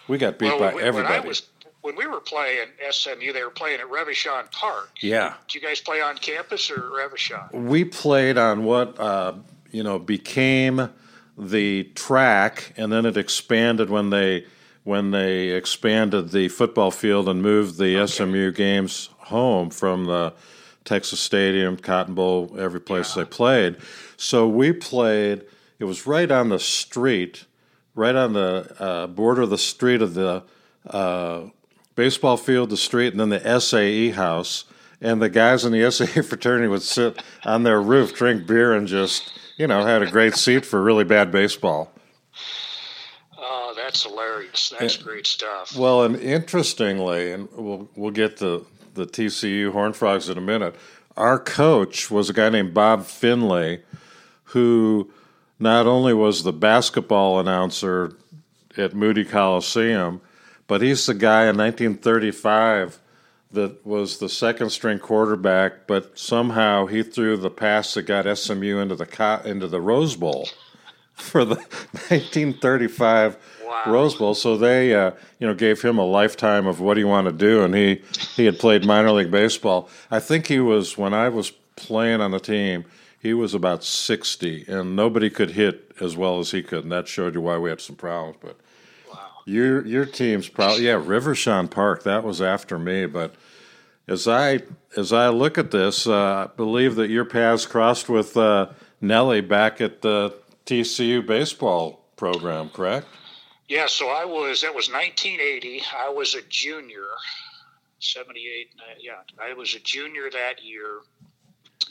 we 0.07 0.17
got 0.17 0.39
beat 0.39 0.47
well, 0.47 0.59
by 0.59 0.81
everybody. 0.81 1.19
When, 1.19 1.27
was, 1.27 1.47
when 1.81 1.95
we 1.95 2.07
were 2.07 2.19
playing 2.19 2.67
SMU, 2.89 3.31
they 3.31 3.43
were 3.43 3.51
playing 3.51 3.79
at 3.79 3.87
Reverchon 3.87 4.51
Park. 4.51 4.89
Yeah. 5.01 5.35
Did 5.47 5.55
you 5.55 5.61
guys 5.61 5.79
play 5.79 6.01
on 6.01 6.17
campus 6.17 6.71
or 6.71 6.77
Reverchon? 6.77 7.51
We 7.51 7.85
played 7.85 8.37
on 8.37 8.63
what 8.63 8.99
uh, 8.99 9.33
you 9.71 9.83
know 9.83 9.99
became 9.99 10.89
the 11.37 11.83
track, 11.95 12.73
and 12.77 12.91
then 12.91 13.05
it 13.05 13.17
expanded 13.17 13.89
when 13.89 14.09
they 14.09 14.45
when 14.83 15.11
they 15.11 15.49
expanded 15.49 16.31
the 16.31 16.47
football 16.47 16.89
field 16.89 17.29
and 17.29 17.41
moved 17.41 17.77
the 17.77 17.97
okay. 17.97 18.07
SMU 18.07 18.51
games 18.51 19.09
home 19.17 19.69
from 19.69 20.05
the 20.05 20.33
Texas 20.85 21.19
Stadium, 21.19 21.77
Cotton 21.77 22.15
Bowl, 22.15 22.55
every 22.57 22.81
place 22.81 23.15
yeah. 23.15 23.23
they 23.23 23.29
played. 23.29 23.77
So 24.17 24.47
we 24.47 24.71
played. 24.71 25.43
It 25.79 25.85
was 25.85 26.05
right 26.05 26.29
on 26.29 26.49
the 26.49 26.59
street, 26.59 27.45
right 27.95 28.15
on 28.15 28.33
the 28.33 28.75
uh, 28.79 29.07
border 29.07 29.43
of 29.43 29.49
the 29.49 29.57
street 29.57 30.01
of 30.01 30.13
the 30.13 30.43
uh, 30.87 31.45
baseball 31.95 32.37
field, 32.37 32.69
the 32.69 32.77
street, 32.77 33.13
and 33.13 33.19
then 33.19 33.29
the 33.29 33.59
SAE 33.59 34.11
house. 34.11 34.65
And 35.03 35.19
the 35.19 35.29
guys 35.29 35.65
in 35.65 35.71
the 35.71 35.89
SAE 35.89 36.21
fraternity 36.21 36.67
would 36.67 36.83
sit 36.83 37.21
on 37.43 37.63
their 37.63 37.81
roof, 37.81 38.13
drink 38.13 38.45
beer, 38.45 38.73
and 38.73 38.87
just 38.87 39.33
you 39.57 39.67
know 39.67 39.83
had 39.83 40.03
a 40.03 40.09
great 40.09 40.35
seat 40.35 40.65
for 40.65 40.81
really 40.81 41.03
bad 41.03 41.31
baseball. 41.31 41.91
Oh, 43.37 43.73
that's 43.75 44.03
hilarious. 44.03 44.73
That's 44.79 44.97
and, 44.97 45.05
great 45.05 45.25
stuff. 45.25 45.75
Well, 45.75 46.03
and 46.03 46.15
interestingly, 46.17 47.31
and 47.31 47.49
we'll 47.55 47.89
we'll 47.95 48.11
get 48.11 48.37
to 48.37 48.65
the 48.93 49.05
TCU 49.05 49.71
Horn 49.71 49.93
Frogs 49.93 50.29
in 50.29 50.37
a 50.37 50.41
minute. 50.41 50.75
Our 51.17 51.39
coach 51.39 52.09
was 52.09 52.29
a 52.29 52.33
guy 52.33 52.49
named 52.49 52.73
Bob 52.73 53.05
Finley, 53.05 53.81
who 54.45 55.11
not 55.59 55.87
only 55.87 56.13
was 56.13 56.43
the 56.43 56.53
basketball 56.53 57.39
announcer 57.39 58.15
at 58.77 58.93
Moody 58.93 59.25
Coliseum, 59.25 60.21
but 60.67 60.81
he's 60.81 61.05
the 61.05 61.13
guy 61.13 61.43
in 61.43 61.57
1935 61.57 62.99
that 63.51 63.85
was 63.85 64.17
the 64.17 64.29
second 64.29 64.69
string 64.69 64.99
quarterback, 64.99 65.85
but 65.85 66.17
somehow 66.17 66.85
he 66.85 67.03
threw 67.03 67.35
the 67.35 67.49
pass 67.49 67.93
that 67.93 68.03
got 68.03 68.37
SMU 68.37 68.79
into 68.79 68.95
the 68.95 69.41
into 69.45 69.67
the 69.67 69.81
Rose 69.81 70.15
Bowl 70.15 70.47
for 71.13 71.43
the 71.43 71.55
1935 72.09 73.37
wow. 73.71 73.91
Rose 73.91 74.15
Bowl. 74.15 74.35
So 74.35 74.57
they, 74.57 74.93
uh, 74.93 75.11
you 75.39 75.47
know, 75.47 75.53
gave 75.53 75.81
him 75.81 75.97
a 75.97 76.05
lifetime 76.05 76.67
of 76.67 76.79
what 76.79 76.95
do 76.95 76.99
you 76.99 77.07
want 77.07 77.27
to 77.27 77.33
do, 77.33 77.63
and 77.63 77.73
he 77.73 78.01
he 78.35 78.45
had 78.45 78.59
played 78.59 78.85
minor 78.85 79.11
league 79.11 79.31
baseball. 79.31 79.89
I 80.09 80.19
think 80.19 80.47
he 80.47 80.59
was 80.59 80.97
when 80.97 81.13
I 81.13 81.29
was 81.29 81.51
playing 81.75 82.21
on 82.21 82.31
the 82.31 82.39
team. 82.39 82.85
He 83.19 83.33
was 83.33 83.53
about 83.53 83.83
60, 83.83 84.65
and 84.67 84.95
nobody 84.95 85.29
could 85.29 85.51
hit 85.51 85.91
as 86.01 86.17
well 86.17 86.39
as 86.39 86.51
he 86.51 86.63
could, 86.63 86.83
and 86.83 86.91
that 86.91 87.07
showed 87.07 87.35
you 87.35 87.41
why 87.41 87.57
we 87.57 87.69
had 87.69 87.79
some 87.79 87.95
problems. 87.95 88.37
But 88.41 88.57
wow. 89.11 89.19
your 89.45 89.85
your 89.85 90.05
team's 90.05 90.49
probably 90.49 90.85
yeah, 90.85 90.95
Reverchon 90.95 91.69
Park. 91.69 92.03
That 92.03 92.23
was 92.23 92.41
after 92.41 92.77
me, 92.77 93.05
but 93.05 93.35
as 94.07 94.27
I 94.27 94.61
as 94.97 95.13
I 95.13 95.29
look 95.29 95.57
at 95.57 95.71
this, 95.71 96.07
uh, 96.07 96.49
I 96.49 96.55
believe 96.55 96.95
that 96.95 97.09
your 97.09 97.25
paths 97.25 97.65
crossed 97.65 98.09
with 98.09 98.35
uh, 98.35 98.69
Nellie 98.99 99.41
back 99.41 99.79
at 99.79 100.01
the 100.01 100.35
TCU 100.65 101.25
baseball 101.25 102.03
program, 102.15 102.69
correct? 102.69 103.07
Yeah, 103.71 103.85
so 103.87 104.09
I 104.09 104.25
was, 104.25 104.63
that 104.63 104.75
was 104.75 104.91
1980. 104.91 105.81
I 105.97 106.09
was 106.09 106.35
a 106.35 106.41
junior, 106.49 107.05
78, 107.99 108.67
uh, 108.77 108.81
yeah, 108.99 109.13
I 109.41 109.53
was 109.53 109.75
a 109.75 109.79
junior 109.79 110.29
that 110.29 110.61
year. 110.61 110.99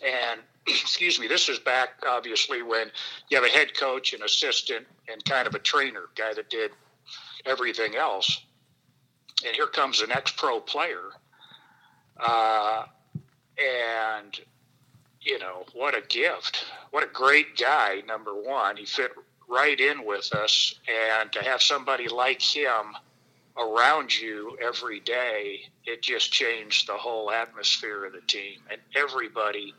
And 0.05 0.43
excuse 0.67 1.19
me, 1.19 1.27
this 1.27 1.49
is 1.49 1.59
back 1.59 2.05
obviously 2.07 2.63
when 2.63 2.91
you 3.31 3.37
have 3.39 3.47
a 3.47 3.49
head 3.49 3.75
coach, 3.75 4.13
an 4.13 4.23
assistant, 4.23 4.87
and 5.11 5.25
kind 5.25 5.47
of 5.47 5.55
a 5.55 5.59
trainer, 5.59 6.03
guy 6.17 6.35
that 6.35 6.51
did 6.51 6.73
everything 7.47 7.97
else. 7.97 8.43
And 9.47 9.57
here 9.57 9.67
comes 9.67 10.03
an 10.03 10.13
ex 10.13 10.33
pro 10.33 10.61
player. 10.61 11.09
Uh, 12.19 12.85
and, 13.59 14.39
you 15.23 15.39
know, 15.39 15.65
what 15.73 15.97
a 15.97 16.03
gift. 16.07 16.67
What 16.91 17.05
a 17.05 17.11
great 17.11 17.57
guy, 17.57 18.03
number 18.07 18.35
one. 18.35 18.77
He 18.77 18.85
fit 18.85 19.13
right 19.50 19.78
in 19.78 20.07
with 20.07 20.33
us, 20.35 20.75
and 20.88 21.33
to 21.33 21.42
have 21.42 21.61
somebody 21.61 22.09
like 22.09 22.40
him 22.40 22.97
around 23.59 24.19
you 24.19 24.57
every 24.62 25.00
day, 25.00 25.62
it 25.85 26.02
just 26.02 26.33
changed 26.33 26.87
the 26.87 26.97
whole 26.97 27.30
atmosphere 27.30 28.04
of 28.04 28.12
the 28.12 28.21
team. 28.23 28.61
And 28.71 28.80
everybody, 28.95 29.75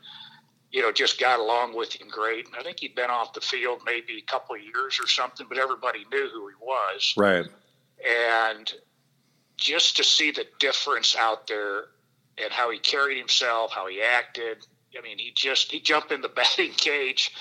you 0.70 0.82
know, 0.82 0.92
just 0.92 1.18
got 1.18 1.40
along 1.40 1.74
with 1.74 1.94
him 1.94 2.08
great. 2.08 2.46
And 2.46 2.56
I 2.56 2.62
think 2.62 2.80
he'd 2.80 2.94
been 2.94 3.10
off 3.10 3.32
the 3.32 3.40
field 3.40 3.80
maybe 3.86 4.18
a 4.18 4.30
couple 4.30 4.54
of 4.54 4.60
years 4.60 5.00
or 5.00 5.08
something, 5.08 5.46
but 5.48 5.58
everybody 5.58 6.04
knew 6.12 6.28
who 6.32 6.48
he 6.48 6.54
was. 6.60 7.14
Right. 7.16 7.46
And 8.06 8.72
just 9.56 9.96
to 9.96 10.04
see 10.04 10.30
the 10.30 10.46
difference 10.60 11.16
out 11.16 11.46
there 11.46 11.86
and 12.42 12.52
how 12.52 12.70
he 12.70 12.78
carried 12.78 13.18
himself, 13.18 13.72
how 13.72 13.86
he 13.86 14.02
acted. 14.02 14.66
I 14.96 15.00
mean, 15.02 15.18
he 15.18 15.32
just 15.34 15.72
he 15.72 15.80
jumped 15.80 16.12
in 16.12 16.20
the 16.20 16.28
batting 16.36 16.72
cage 16.72 17.32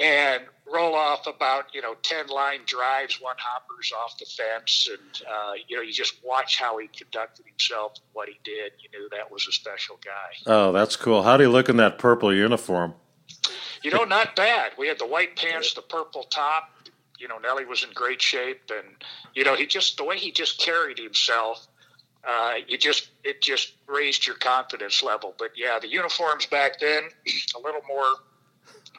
and 0.00 0.42
roll 0.72 0.94
off 0.94 1.26
about 1.26 1.66
you 1.74 1.82
know 1.82 1.94
10 2.02 2.28
line 2.28 2.60
drives 2.66 3.20
one 3.20 3.36
hoppers 3.38 3.92
off 3.96 4.18
the 4.18 4.24
fence 4.24 4.88
and 4.90 5.22
uh, 5.28 5.52
you 5.68 5.76
know 5.76 5.82
you 5.82 5.92
just 5.92 6.14
watch 6.24 6.58
how 6.58 6.78
he 6.78 6.88
conducted 6.88 7.46
himself 7.46 7.92
and 7.96 8.04
what 8.12 8.28
he 8.28 8.38
did. 8.44 8.72
You 8.78 8.98
knew 8.98 9.08
that 9.10 9.30
was 9.30 9.46
a 9.48 9.52
special 9.52 9.98
guy. 10.04 10.52
Oh 10.52 10.72
that's 10.72 10.96
cool. 10.96 11.22
How 11.22 11.36
do 11.36 11.44
you 11.44 11.50
look 11.50 11.68
in 11.68 11.76
that 11.76 11.98
purple 11.98 12.34
uniform? 12.34 12.94
You 13.82 13.90
know 13.90 14.04
not 14.04 14.36
bad. 14.36 14.72
We 14.78 14.88
had 14.88 14.98
the 14.98 15.06
white 15.06 15.36
pants 15.36 15.74
the 15.74 15.82
purple 15.82 16.24
top. 16.24 16.70
You 17.18 17.28
know 17.28 17.38
nellie 17.38 17.66
was 17.66 17.82
in 17.82 17.90
great 17.92 18.22
shape 18.22 18.70
and 18.70 18.88
you 19.34 19.44
know 19.44 19.56
he 19.56 19.66
just 19.66 19.96
the 19.96 20.04
way 20.04 20.18
he 20.18 20.30
just 20.32 20.60
carried 20.60 20.98
himself 20.98 21.66
uh, 22.22 22.54
you 22.68 22.76
just 22.76 23.10
it 23.24 23.40
just 23.40 23.72
raised 23.86 24.26
your 24.26 24.36
confidence 24.36 25.02
level. 25.02 25.34
But 25.38 25.50
yeah 25.56 25.78
the 25.78 25.88
uniforms 25.88 26.46
back 26.46 26.78
then 26.78 27.04
a 27.56 27.60
little 27.60 27.82
more 27.88 28.06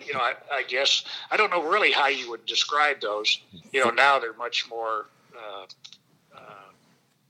you 0.06 0.14
know, 0.14 0.20
I, 0.20 0.34
I, 0.52 0.64
guess 0.64 1.04
I 1.30 1.38
don't 1.38 1.50
know 1.50 1.64
really 1.64 1.92
how 1.92 2.08
you 2.08 2.30
would 2.30 2.46
describe 2.46 3.02
those. 3.02 3.42
You 3.72 3.84
know, 3.84 3.90
now 3.90 4.20
they're 4.20 4.34
much 4.34 4.70
more. 4.70 5.08
Uh, 5.36 5.66
uh, 6.36 6.40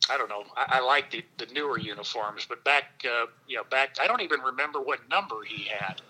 I 0.10 0.18
don't 0.18 0.30
know. 0.30 0.44
I, 0.56 0.78
I 0.78 0.80
like 0.82 1.12
the, 1.12 1.24
the 1.38 1.46
newer 1.54 1.80
uniforms, 1.80 2.46
but 2.48 2.64
back, 2.64 3.06
uh, 3.06 3.28
you 3.48 3.58
know, 3.58 3.64
back, 3.70 3.98
I 4.02 4.08
don't 4.08 4.22
even 4.22 4.42
remember 4.42 4.82
what 4.82 5.00
number 5.10 5.44
he 5.48 5.64
had. 5.66 6.02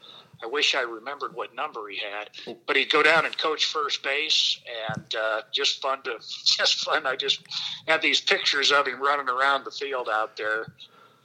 I 0.44 0.48
wish 0.48 0.74
I 0.74 0.82
remembered 0.82 1.36
what 1.36 1.54
number 1.54 1.88
he 1.88 2.00
had, 2.00 2.58
but 2.66 2.76
he'd 2.76 2.92
go 2.92 3.04
down 3.04 3.26
and 3.26 3.38
coach 3.38 3.66
first 3.66 4.02
base, 4.02 4.60
and 4.96 5.16
uh, 5.16 5.42
just 5.52 5.82
fun 5.82 6.02
to 6.04 6.14
just 6.46 6.84
fun. 6.84 7.06
I 7.06 7.16
just 7.16 7.42
have 7.88 8.02
these 8.02 8.22
pictures 8.22 8.72
of 8.72 8.88
him 8.88 9.02
running 9.02 9.30
around 9.30 9.66
the 9.66 9.72
field 9.72 10.10
out 10.12 10.38
there, 10.38 10.74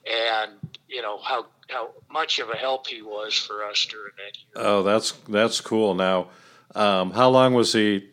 and 0.06 0.52
you 0.88 1.02
know 1.02 1.18
how 1.18 1.46
how 1.68 1.90
much 2.10 2.38
of 2.38 2.50
a 2.50 2.56
help 2.56 2.86
he 2.86 3.02
was 3.02 3.34
for 3.34 3.64
us 3.64 3.86
during 3.86 4.12
that 4.16 4.36
year. 4.38 4.66
Oh, 4.66 4.82
that's 4.82 5.12
that's 5.28 5.60
cool. 5.60 5.94
Now, 5.94 6.28
um, 6.74 7.10
how 7.10 7.28
long 7.28 7.54
was 7.54 7.72
he 7.72 8.08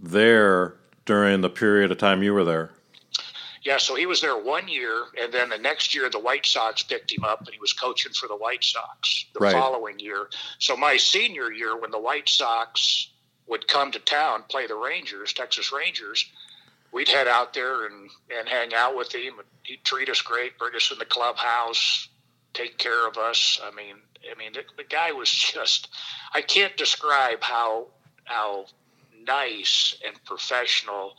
there 0.00 0.74
during 1.04 1.40
the 1.40 1.50
period 1.50 1.90
of 1.90 1.98
time 1.98 2.22
you 2.22 2.34
were 2.34 2.44
there? 2.44 2.70
Yeah, 3.62 3.76
so 3.78 3.96
he 3.96 4.06
was 4.06 4.20
there 4.20 4.38
one 4.38 4.68
year, 4.68 5.04
and 5.20 5.32
then 5.32 5.50
the 5.50 5.58
next 5.58 5.94
year 5.94 6.08
the 6.08 6.18
White 6.18 6.46
Sox 6.46 6.82
picked 6.82 7.12
him 7.12 7.24
up, 7.24 7.40
and 7.40 7.50
he 7.50 7.58
was 7.58 7.72
coaching 7.72 8.12
for 8.12 8.26
the 8.28 8.36
White 8.36 8.64
Sox 8.64 9.26
the 9.34 9.40
right. 9.40 9.52
following 9.52 9.98
year. 9.98 10.28
So 10.58 10.76
my 10.76 10.96
senior 10.96 11.52
year, 11.52 11.78
when 11.78 11.90
the 11.90 11.98
White 11.98 12.28
Sox 12.28 13.10
would 13.46 13.66
come 13.66 13.90
to 13.92 13.98
town 13.98 14.44
play 14.48 14.66
the 14.66 14.76
Rangers, 14.76 15.32
Texas 15.32 15.72
Rangers, 15.72 16.30
we'd 16.92 17.08
head 17.08 17.28
out 17.28 17.54
there 17.54 17.86
and 17.86 18.10
and 18.36 18.48
hang 18.48 18.74
out 18.74 18.96
with 18.96 19.14
him. 19.14 19.34
He'd 19.62 19.84
treat 19.84 20.08
us 20.08 20.22
great, 20.22 20.58
bring 20.58 20.74
us 20.74 20.90
in 20.90 20.98
the 20.98 21.04
clubhouse, 21.04 22.08
take 22.54 22.78
care 22.78 23.06
of 23.06 23.16
us. 23.16 23.60
I 23.62 23.74
mean, 23.74 23.96
I 24.30 24.38
mean, 24.38 24.52
the, 24.52 24.62
the 24.76 24.84
guy 24.84 25.12
was 25.12 25.30
just 25.30 25.88
I 26.32 26.40
can't 26.40 26.76
describe 26.76 27.42
how 27.42 27.88
how 28.24 28.66
nice 29.26 29.96
and 30.06 30.22
professional 30.24 31.14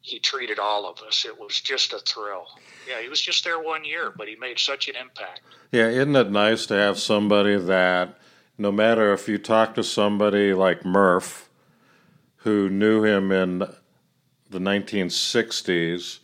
he 0.00 0.18
treated 0.18 0.58
all 0.58 0.88
of 0.88 1.00
us. 1.06 1.24
It 1.24 1.38
was 1.38 1.60
just 1.60 1.92
a 1.92 1.98
thrill. 1.98 2.46
Yeah, 2.88 3.02
he 3.02 3.08
was 3.08 3.20
just 3.20 3.44
there 3.44 3.60
one 3.60 3.84
year, 3.84 4.12
but 4.16 4.28
he 4.28 4.36
made 4.36 4.58
such 4.58 4.88
an 4.88 4.96
impact. 4.96 5.40
Yeah, 5.70 5.88
isn't 5.88 6.16
it 6.16 6.30
nice 6.30 6.66
to 6.66 6.74
have 6.74 6.98
somebody 6.98 7.56
that, 7.56 8.18
no 8.56 8.72
matter 8.72 9.12
if 9.12 9.28
you 9.28 9.38
talk 9.38 9.74
to 9.74 9.84
somebody 9.84 10.54
like 10.54 10.84
Murph, 10.84 11.50
who 12.36 12.70
knew 12.70 13.04
him 13.04 13.30
in 13.30 13.68
the 14.50 14.58
1960s, 14.58 16.18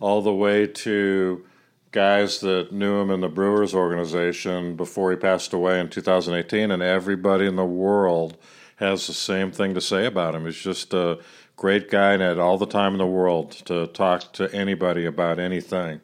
all 0.00 0.22
the 0.22 0.34
way 0.34 0.66
to 0.66 1.44
guys 1.92 2.40
that 2.40 2.72
knew 2.72 3.00
him 3.00 3.10
in 3.10 3.20
the 3.20 3.28
Brewers 3.28 3.74
organization 3.74 4.76
before 4.76 5.10
he 5.10 5.16
passed 5.16 5.52
away 5.52 5.78
in 5.78 5.88
2018, 5.88 6.70
and 6.70 6.82
everybody 6.82 7.46
in 7.46 7.56
the 7.56 7.64
world 7.64 8.36
has 8.76 9.06
the 9.06 9.12
same 9.12 9.52
thing 9.52 9.74
to 9.74 9.80
say 9.80 10.06
about 10.06 10.34
him. 10.34 10.44
He's 10.44 10.56
just 10.56 10.92
a 10.92 11.20
great 11.56 11.90
guy 11.90 12.14
and 12.14 12.22
had 12.22 12.38
all 12.38 12.58
the 12.58 12.66
time 12.66 12.92
in 12.92 12.98
the 12.98 13.06
world 13.06 13.52
to 13.66 13.86
talk 13.86 14.32
to 14.34 14.52
anybody 14.52 15.06
about 15.06 15.38
anything. 15.38 16.00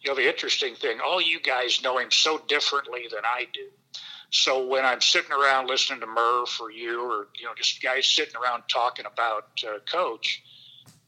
You 0.00 0.10
know, 0.10 0.16
the 0.16 0.28
interesting 0.28 0.74
thing, 0.74 0.98
all 1.04 1.20
you 1.20 1.40
guys 1.40 1.82
know 1.82 1.98
him 1.98 2.10
so 2.10 2.40
differently 2.48 3.02
than 3.10 3.24
I 3.24 3.46
do. 3.52 3.66
So 4.32 4.66
when 4.66 4.84
I'm 4.84 5.00
sitting 5.00 5.30
around 5.30 5.68
listening 5.68 6.00
to 6.00 6.06
Murph 6.06 6.58
or 6.60 6.70
you 6.70 7.02
or, 7.02 7.28
you 7.38 7.44
know, 7.44 7.52
just 7.54 7.82
guys 7.82 8.06
sitting 8.06 8.34
around 8.34 8.62
talking 8.66 9.04
about 9.04 9.48
uh, 9.66 9.78
Coach, 9.90 10.42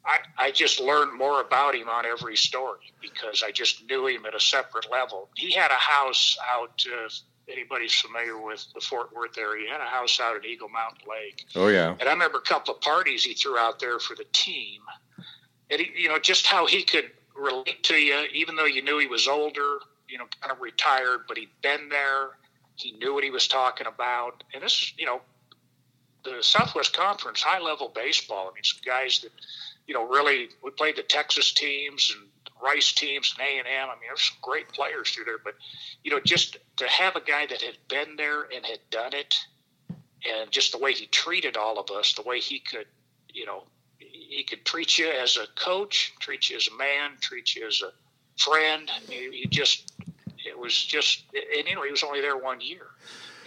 I, 0.05 0.19
I 0.37 0.51
just 0.51 0.79
learned 0.79 1.17
more 1.17 1.41
about 1.41 1.75
him 1.75 1.89
on 1.89 2.05
every 2.05 2.37
story 2.37 2.93
because 3.01 3.43
I 3.43 3.51
just 3.51 3.89
knew 3.89 4.07
him 4.07 4.27
at 4.27 4.35
a 4.35 4.41
separate 4.41 4.91
level. 4.93 5.31
He 5.37 5.53
had 5.53 5.71
a 5.71 5.75
house 5.75 6.37
out 6.55 6.85
uh, 6.87 7.09
anybody's 7.51 7.95
familiar 7.95 8.39
with 8.39 8.67
the 8.75 8.81
Fort 8.81 9.15
Worth 9.15 9.39
area, 9.39 9.67
he 9.67 9.73
had 9.73 9.81
a 9.81 9.85
house 9.85 10.21
out 10.21 10.37
at 10.37 10.45
Eagle 10.45 10.69
Mountain 10.69 11.09
Lake. 11.09 11.47
Oh 11.57 11.69
yeah. 11.69 11.97
And 11.99 12.09
I 12.09 12.13
remember 12.13 12.39
a 12.39 12.43
couple 12.43 12.75
of 12.75 12.81
parties 12.83 13.25
he 13.25 13.33
threw 13.33 13.57
out 13.57 13.81
there 13.81 13.99
for 13.99 14.15
the 14.15 14.25
team, 14.33 14.83
and 15.71 15.81
he, 15.81 16.03
you 16.03 16.09
know 16.09 16.19
just 16.19 16.47
how 16.47 16.67
he 16.67 16.83
could 16.83 17.11
relate 17.35 17.83
to 17.85 17.95
you, 17.95 18.27
even 18.35 18.57
though 18.57 18.67
you 18.67 18.83
knew 18.83 18.99
he 18.99 19.07
was 19.07 19.27
older, 19.27 19.79
you 20.09 20.19
know, 20.19 20.27
kind 20.41 20.53
of 20.53 20.61
retired, 20.61 21.21
but 21.27 21.37
he'd 21.37 21.51
been 21.63 21.89
there. 21.89 22.31
He 22.77 22.93
knew 22.93 23.15
what 23.15 23.25
he 23.25 23.31
was 23.31 23.47
talking 23.47 23.87
about, 23.87 24.45
and 24.53 24.63
this, 24.63 24.73
is, 24.73 24.95
you 24.99 25.07
know, 25.07 25.21
the 26.25 26.43
Southwest 26.43 26.97
Conference, 26.97 27.41
high 27.41 27.61
level 27.61 27.93
baseball. 27.95 28.49
I 28.51 28.55
mean, 28.55 28.65
some 28.65 28.81
guys 28.85 29.21
that, 29.21 29.31
you 29.87 29.95
know, 29.95 30.07
really 30.09 30.49
we 30.63 30.71
played 30.71 30.97
the 30.97 31.03
Texas 31.03 31.53
teams 31.53 32.15
and 32.15 32.29
Rice 32.63 32.93
teams 32.93 33.35
and 33.39 33.47
A 33.47 33.59
and 33.59 33.69
M. 33.69 33.89
I 33.91 33.95
mean, 33.95 34.09
there's 34.09 34.23
some 34.23 34.39
great 34.41 34.69
players 34.71 35.11
through 35.11 35.25
there, 35.27 35.39
but 35.43 35.55
you 36.03 36.11
know, 36.11 36.21
just 36.21 36.57
to 36.77 36.89
have 36.89 37.15
a 37.15 37.21
guy 37.21 37.47
that 37.47 37.61
had 37.61 37.77
been 37.89 38.17
there 38.17 38.43
and 38.45 38.65
had 38.65 38.79
done 38.91 39.13
it, 39.13 39.35
and 39.89 40.51
just 40.51 40.73
the 40.73 40.79
way 40.79 40.93
he 40.93 41.07
treated 41.07 41.57
all 41.57 41.79
of 41.79 41.91
us, 41.91 42.15
the 42.15 42.23
way 42.23 42.41
he 42.41 42.61
could, 42.61 42.87
you 43.29 43.45
know, 43.45 43.65
he 43.99 44.45
could 44.49 44.65
treat 44.65 44.99
you 44.99 45.11
as 45.11 45.37
a 45.37 45.47
coach, 45.61 46.15
treat 46.21 46.49
you 46.49 46.57
as 46.57 46.69
a 46.69 46.77
man, 46.77 47.13
treat 47.21 47.55
you 47.55 47.67
as 47.67 47.83
a 47.83 47.93
friend. 48.41 48.91
He, 49.09 49.31
he 49.31 49.47
just, 49.47 49.93
it 50.47 50.59
was 50.59 50.75
just, 50.75 51.25
and 51.35 51.67
you 51.67 51.75
know, 51.75 51.83
he 51.83 51.91
was 51.91 52.03
only 52.03 52.21
there 52.21 52.37
one 52.37 52.61
year, 52.61 52.87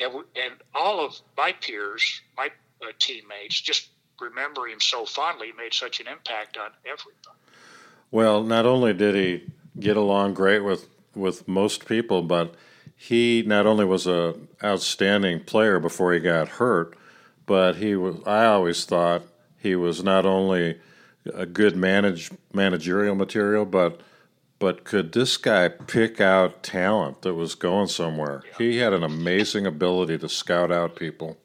and 0.01 0.13
and 0.13 0.53
all 0.73 1.03
of 1.03 1.19
my 1.37 1.53
peers, 1.53 2.21
my 2.37 2.49
uh, 2.81 2.91
teammates, 2.99 3.59
just 3.61 3.89
remember 4.19 4.67
him 4.67 4.79
so 4.79 5.05
fondly. 5.05 5.51
Made 5.57 5.73
such 5.73 5.99
an 5.99 6.07
impact 6.07 6.57
on 6.57 6.71
everybody. 6.85 7.37
Well, 8.11 8.43
not 8.43 8.65
only 8.65 8.93
did 8.93 9.15
he 9.15 9.51
get 9.79 9.97
along 9.97 10.33
great 10.33 10.61
with, 10.61 10.87
with 11.13 11.47
most 11.47 11.85
people, 11.87 12.21
but 12.21 12.55
he 12.95 13.43
not 13.45 13.65
only 13.65 13.85
was 13.85 14.07
a 14.07 14.35
outstanding 14.63 15.43
player 15.43 15.79
before 15.79 16.13
he 16.13 16.19
got 16.19 16.47
hurt, 16.47 16.97
but 17.45 17.75
he 17.75 17.95
was. 17.95 18.17
I 18.25 18.45
always 18.45 18.85
thought 18.85 19.23
he 19.57 19.75
was 19.75 20.03
not 20.03 20.25
only 20.25 20.79
a 21.33 21.45
good 21.45 21.75
manage 21.75 22.31
managerial 22.53 23.15
material, 23.15 23.65
but 23.65 24.01
but 24.59 24.83
could 24.83 25.11
this 25.11 25.37
guy 25.37 25.69
pick 25.69 26.19
out 26.19 26.63
talent 26.63 27.21
that 27.21 27.35
was 27.35 27.55
going 27.55 27.87
somewhere? 27.87 28.41
Yeah. 28.45 28.57
He 28.57 28.77
had 28.77 28.93
an 28.93 29.03
amazing 29.03 29.65
ability 29.65 30.17
to 30.19 30.29
scout 30.29 30.71
out 30.71 30.95
people. 30.95 31.37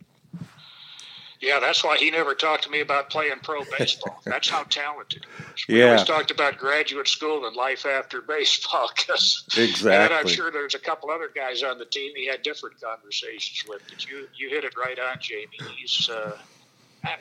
Yeah, 1.42 1.58
that's 1.58 1.82
why 1.82 1.96
he 1.96 2.08
never 2.08 2.36
talked 2.36 2.62
to 2.64 2.70
me 2.70 2.80
about 2.80 3.10
playing 3.10 3.40
pro 3.42 3.64
baseball. 3.76 4.22
That's 4.24 4.48
how 4.48 4.62
talented 4.62 5.26
he 5.26 5.42
was. 5.42 5.64
We 5.68 5.78
yeah. 5.80 5.86
always 5.86 6.04
talked 6.04 6.30
about 6.30 6.56
graduate 6.56 7.08
school 7.08 7.44
and 7.48 7.56
life 7.56 7.84
after 7.84 8.22
baseball. 8.22 8.88
Cause, 9.08 9.44
exactly. 9.58 9.90
And 9.92 10.14
I'm 10.14 10.28
sure 10.28 10.52
there's 10.52 10.76
a 10.76 10.78
couple 10.78 11.10
other 11.10 11.28
guys 11.34 11.64
on 11.64 11.78
the 11.78 11.84
team 11.84 12.12
he 12.14 12.28
had 12.28 12.42
different 12.42 12.80
conversations 12.80 13.68
with. 13.68 13.82
But 13.88 14.08
you, 14.08 14.28
you 14.36 14.50
hit 14.50 14.62
it 14.62 14.76
right 14.76 14.96
on, 15.00 15.16
Jamie. 15.18 15.58
He's 15.76 16.08
uh, 16.08 16.38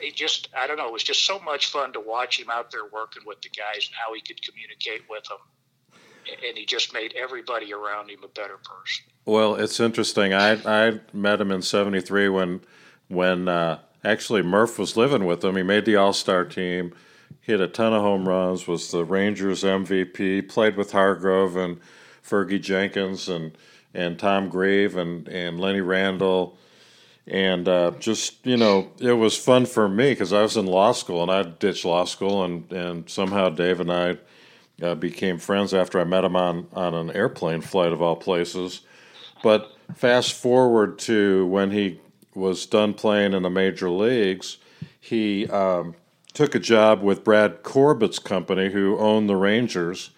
he 0.00 0.12
just 0.12 0.48
I 0.56 0.68
don't 0.68 0.76
know. 0.76 0.86
It 0.86 0.92
was 0.92 1.02
just 1.02 1.26
so 1.26 1.40
much 1.40 1.66
fun 1.66 1.92
to 1.94 2.00
watch 2.00 2.38
him 2.38 2.48
out 2.48 2.70
there 2.70 2.84
working 2.92 3.24
with 3.26 3.42
the 3.42 3.48
guys 3.48 3.88
and 3.88 3.96
how 3.96 4.14
he 4.14 4.20
could 4.20 4.40
communicate 4.40 5.02
with 5.10 5.24
them. 5.24 5.38
And 6.46 6.56
he 6.56 6.64
just 6.64 6.92
made 6.92 7.14
everybody 7.16 7.72
around 7.72 8.10
him 8.10 8.20
a 8.24 8.28
better 8.28 8.58
person. 8.58 9.04
Well, 9.24 9.54
it's 9.54 9.80
interesting. 9.80 10.32
I 10.32 10.52
I 10.64 11.00
met 11.12 11.40
him 11.40 11.50
in 11.50 11.62
'73 11.62 12.28
when 12.28 12.60
when. 13.08 13.48
Uh, 13.48 13.78
Actually, 14.04 14.42
Murph 14.42 14.78
was 14.78 14.96
living 14.96 15.24
with 15.26 15.44
him. 15.44 15.56
He 15.56 15.62
made 15.62 15.84
the 15.84 15.96
All 15.96 16.12
Star 16.12 16.44
team, 16.44 16.92
hit 17.40 17.60
a 17.60 17.68
ton 17.68 17.92
of 17.92 18.02
home 18.02 18.28
runs, 18.28 18.66
was 18.66 18.90
the 18.90 19.04
Rangers 19.04 19.62
MVP, 19.62 20.48
played 20.48 20.76
with 20.76 20.92
Hargrove 20.92 21.56
and 21.56 21.78
Fergie 22.24 22.60
Jenkins 22.60 23.28
and, 23.28 23.56
and 23.94 24.18
Tom 24.18 24.48
Grieve 24.48 24.96
and, 24.96 25.28
and 25.28 25.60
Lenny 25.60 25.80
Randle. 25.80 26.58
And 27.28 27.68
uh, 27.68 27.92
just, 28.00 28.44
you 28.44 28.56
know, 28.56 28.90
it 28.98 29.12
was 29.12 29.36
fun 29.36 29.66
for 29.66 29.88
me 29.88 30.10
because 30.10 30.32
I 30.32 30.42
was 30.42 30.56
in 30.56 30.66
law 30.66 30.90
school 30.90 31.22
and 31.22 31.30
I 31.30 31.42
ditched 31.42 31.84
law 31.84 32.04
school, 32.04 32.42
and, 32.42 32.70
and 32.72 33.08
somehow 33.08 33.50
Dave 33.50 33.78
and 33.78 33.92
I 33.92 34.18
uh, 34.80 34.94
became 34.94 35.38
friends 35.38 35.74
after 35.74 36.00
I 36.00 36.04
met 36.04 36.24
him 36.24 36.36
on, 36.36 36.66
on 36.72 36.94
an 36.94 37.10
airplane 37.10 37.60
flight 37.60 37.92
of 37.92 38.00
all 38.00 38.16
places. 38.16 38.82
But 39.42 39.76
fast 39.94 40.34
forward 40.34 40.98
to 41.00 41.46
when 41.46 41.70
he 41.70 42.00
was 42.34 42.66
done 42.66 42.94
playing 42.94 43.32
in 43.32 43.42
the 43.42 43.50
major 43.50 43.90
leagues, 43.90 44.58
he 45.00 45.46
um, 45.48 45.94
took 46.32 46.54
a 46.54 46.58
job 46.58 47.02
with 47.02 47.24
Brad 47.24 47.62
Corbett's 47.62 48.18
company, 48.18 48.70
who 48.70 48.98
owned 48.98 49.28
the 49.28 49.36
Rangers. 49.36 50.10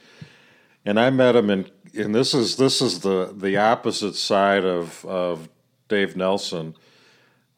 And 0.84 1.00
I 1.00 1.10
met 1.10 1.34
him 1.34 1.50
in, 1.50 1.70
and 1.94 2.14
this 2.14 2.34
is 2.34 2.56
this 2.56 2.82
is 2.82 3.00
the 3.00 3.32
the 3.34 3.56
opposite 3.56 4.14
side 4.14 4.64
of 4.64 5.04
of 5.06 5.48
Dave 5.88 6.16
Nelson. 6.16 6.74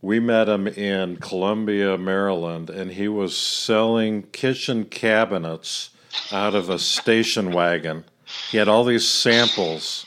We 0.00 0.20
met 0.20 0.48
him 0.48 0.68
in 0.68 1.16
Columbia, 1.16 1.98
Maryland, 1.98 2.70
and 2.70 2.92
he 2.92 3.08
was 3.08 3.36
selling 3.36 4.22
kitchen 4.24 4.84
cabinets 4.84 5.90
out 6.32 6.54
of 6.54 6.70
a 6.70 6.78
station 6.78 7.52
wagon. 7.52 8.04
He 8.50 8.58
had 8.58 8.68
all 8.68 8.84
these 8.84 9.06
samples, 9.06 10.06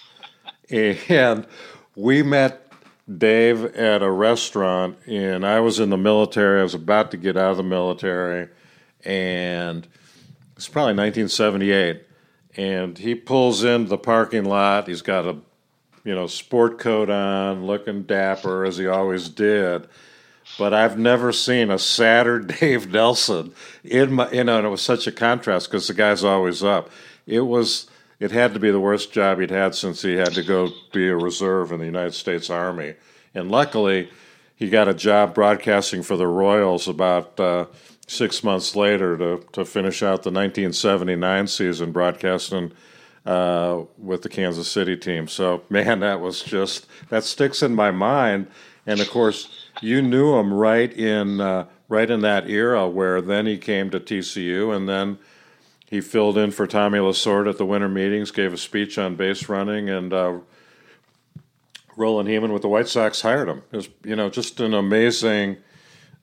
and 0.69 1.47
we 1.95 2.21
met 2.23 2.71
Dave 3.17 3.65
at 3.75 4.03
a 4.03 4.11
restaurant, 4.11 4.97
and 5.07 5.45
I 5.45 5.59
was 5.61 5.79
in 5.79 5.89
the 5.89 5.97
military. 5.97 6.59
I 6.59 6.63
was 6.63 6.73
about 6.75 7.11
to 7.11 7.17
get 7.17 7.37
out 7.37 7.51
of 7.51 7.57
the 7.57 7.63
military, 7.63 8.49
and 9.03 9.87
it's 10.55 10.67
probably 10.67 10.93
1978. 10.93 12.03
And 12.57 12.97
he 12.97 13.15
pulls 13.15 13.63
into 13.63 13.89
the 13.89 13.97
parking 13.97 14.43
lot. 14.43 14.87
He's 14.87 15.01
got 15.01 15.25
a, 15.25 15.37
you 16.03 16.13
know, 16.13 16.27
sport 16.27 16.77
coat 16.77 17.09
on, 17.09 17.65
looking 17.65 18.03
dapper 18.03 18.65
as 18.65 18.77
he 18.77 18.85
always 18.85 19.29
did. 19.29 19.87
But 20.57 20.73
I've 20.73 20.97
never 20.97 21.31
seen 21.31 21.71
a 21.71 21.79
sadder 21.79 22.39
Dave 22.59 22.91
Nelson 22.91 23.53
in 23.83 24.13
my, 24.13 24.31
you 24.31 24.43
know, 24.43 24.57
and 24.57 24.67
it 24.67 24.69
was 24.69 24.81
such 24.81 25.07
a 25.07 25.11
contrast 25.11 25.69
because 25.69 25.87
the 25.87 25.93
guy's 25.93 26.23
always 26.23 26.63
up. 26.63 26.89
it 27.25 27.41
was 27.41 27.87
it 28.19 28.31
had 28.31 28.53
to 28.53 28.59
be 28.59 28.69
the 28.69 28.79
worst 28.79 29.13
job 29.13 29.39
he'd 29.39 29.49
had 29.49 29.73
since 29.73 30.01
he 30.01 30.15
had 30.15 30.33
to 30.33 30.43
go 30.43 30.69
be 30.91 31.07
a 31.07 31.15
reserve 31.15 31.71
in 31.71 31.79
the 31.79 31.85
United 31.85 32.13
States 32.13 32.49
Army. 32.49 32.95
And 33.33 33.49
luckily, 33.49 34.09
he 34.55 34.69
got 34.69 34.89
a 34.89 34.93
job 34.93 35.33
broadcasting 35.33 36.03
for 36.03 36.17
the 36.17 36.27
Royals 36.27 36.89
about 36.89 37.39
uh, 37.39 37.67
six 38.07 38.43
months 38.43 38.75
later 38.75 39.17
to, 39.17 39.45
to 39.53 39.63
finish 39.63 40.03
out 40.03 40.23
the 40.23 40.31
1979 40.31 41.47
season 41.47 41.93
broadcasting 41.93 42.73
uh, 43.25 43.83
with 43.97 44.21
the 44.21 44.29
Kansas 44.29 44.69
City 44.69 44.97
team. 44.97 45.29
So, 45.29 45.63
man, 45.69 46.01
that 46.01 46.19
was 46.19 46.41
just, 46.41 46.87
that 47.07 47.23
sticks 47.23 47.63
in 47.63 47.73
my 47.73 47.91
mind. 47.91 48.47
And 48.85 48.99
of 48.99 49.09
course, 49.09 49.58
you 49.81 50.01
knew 50.01 50.35
him 50.35 50.53
right 50.53 50.91
in, 50.91 51.41
uh, 51.41 51.67
right 51.87 52.09
in 52.09 52.21
that 52.21 52.49
era 52.49 52.87
where 52.87 53.21
then 53.21 53.45
he 53.45 53.57
came 53.57 53.89
to 53.89 53.99
TCU 53.99 54.75
and 54.75 54.87
then 54.87 55.17
he 55.89 56.01
filled 56.01 56.37
in 56.37 56.51
for 56.51 56.67
Tommy 56.67 56.99
Lasorda 56.99 57.49
at 57.49 57.57
the 57.57 57.65
winter 57.65 57.89
meetings, 57.89 58.29
gave 58.29 58.53
a 58.53 58.57
speech 58.57 58.99
on 58.99 59.15
base 59.15 59.49
running, 59.49 59.89
and 59.89 60.13
uh, 60.13 60.37
Roland 61.95 62.29
Hemond 62.29 62.53
with 62.53 62.61
the 62.61 62.67
White 62.67 62.87
Sox 62.87 63.21
hired 63.21 63.49
him. 63.49 63.63
It 63.71 63.75
was, 63.75 63.89
you 64.03 64.15
know, 64.15 64.29
just 64.29 64.59
an 64.59 64.75
amazing 64.75 65.57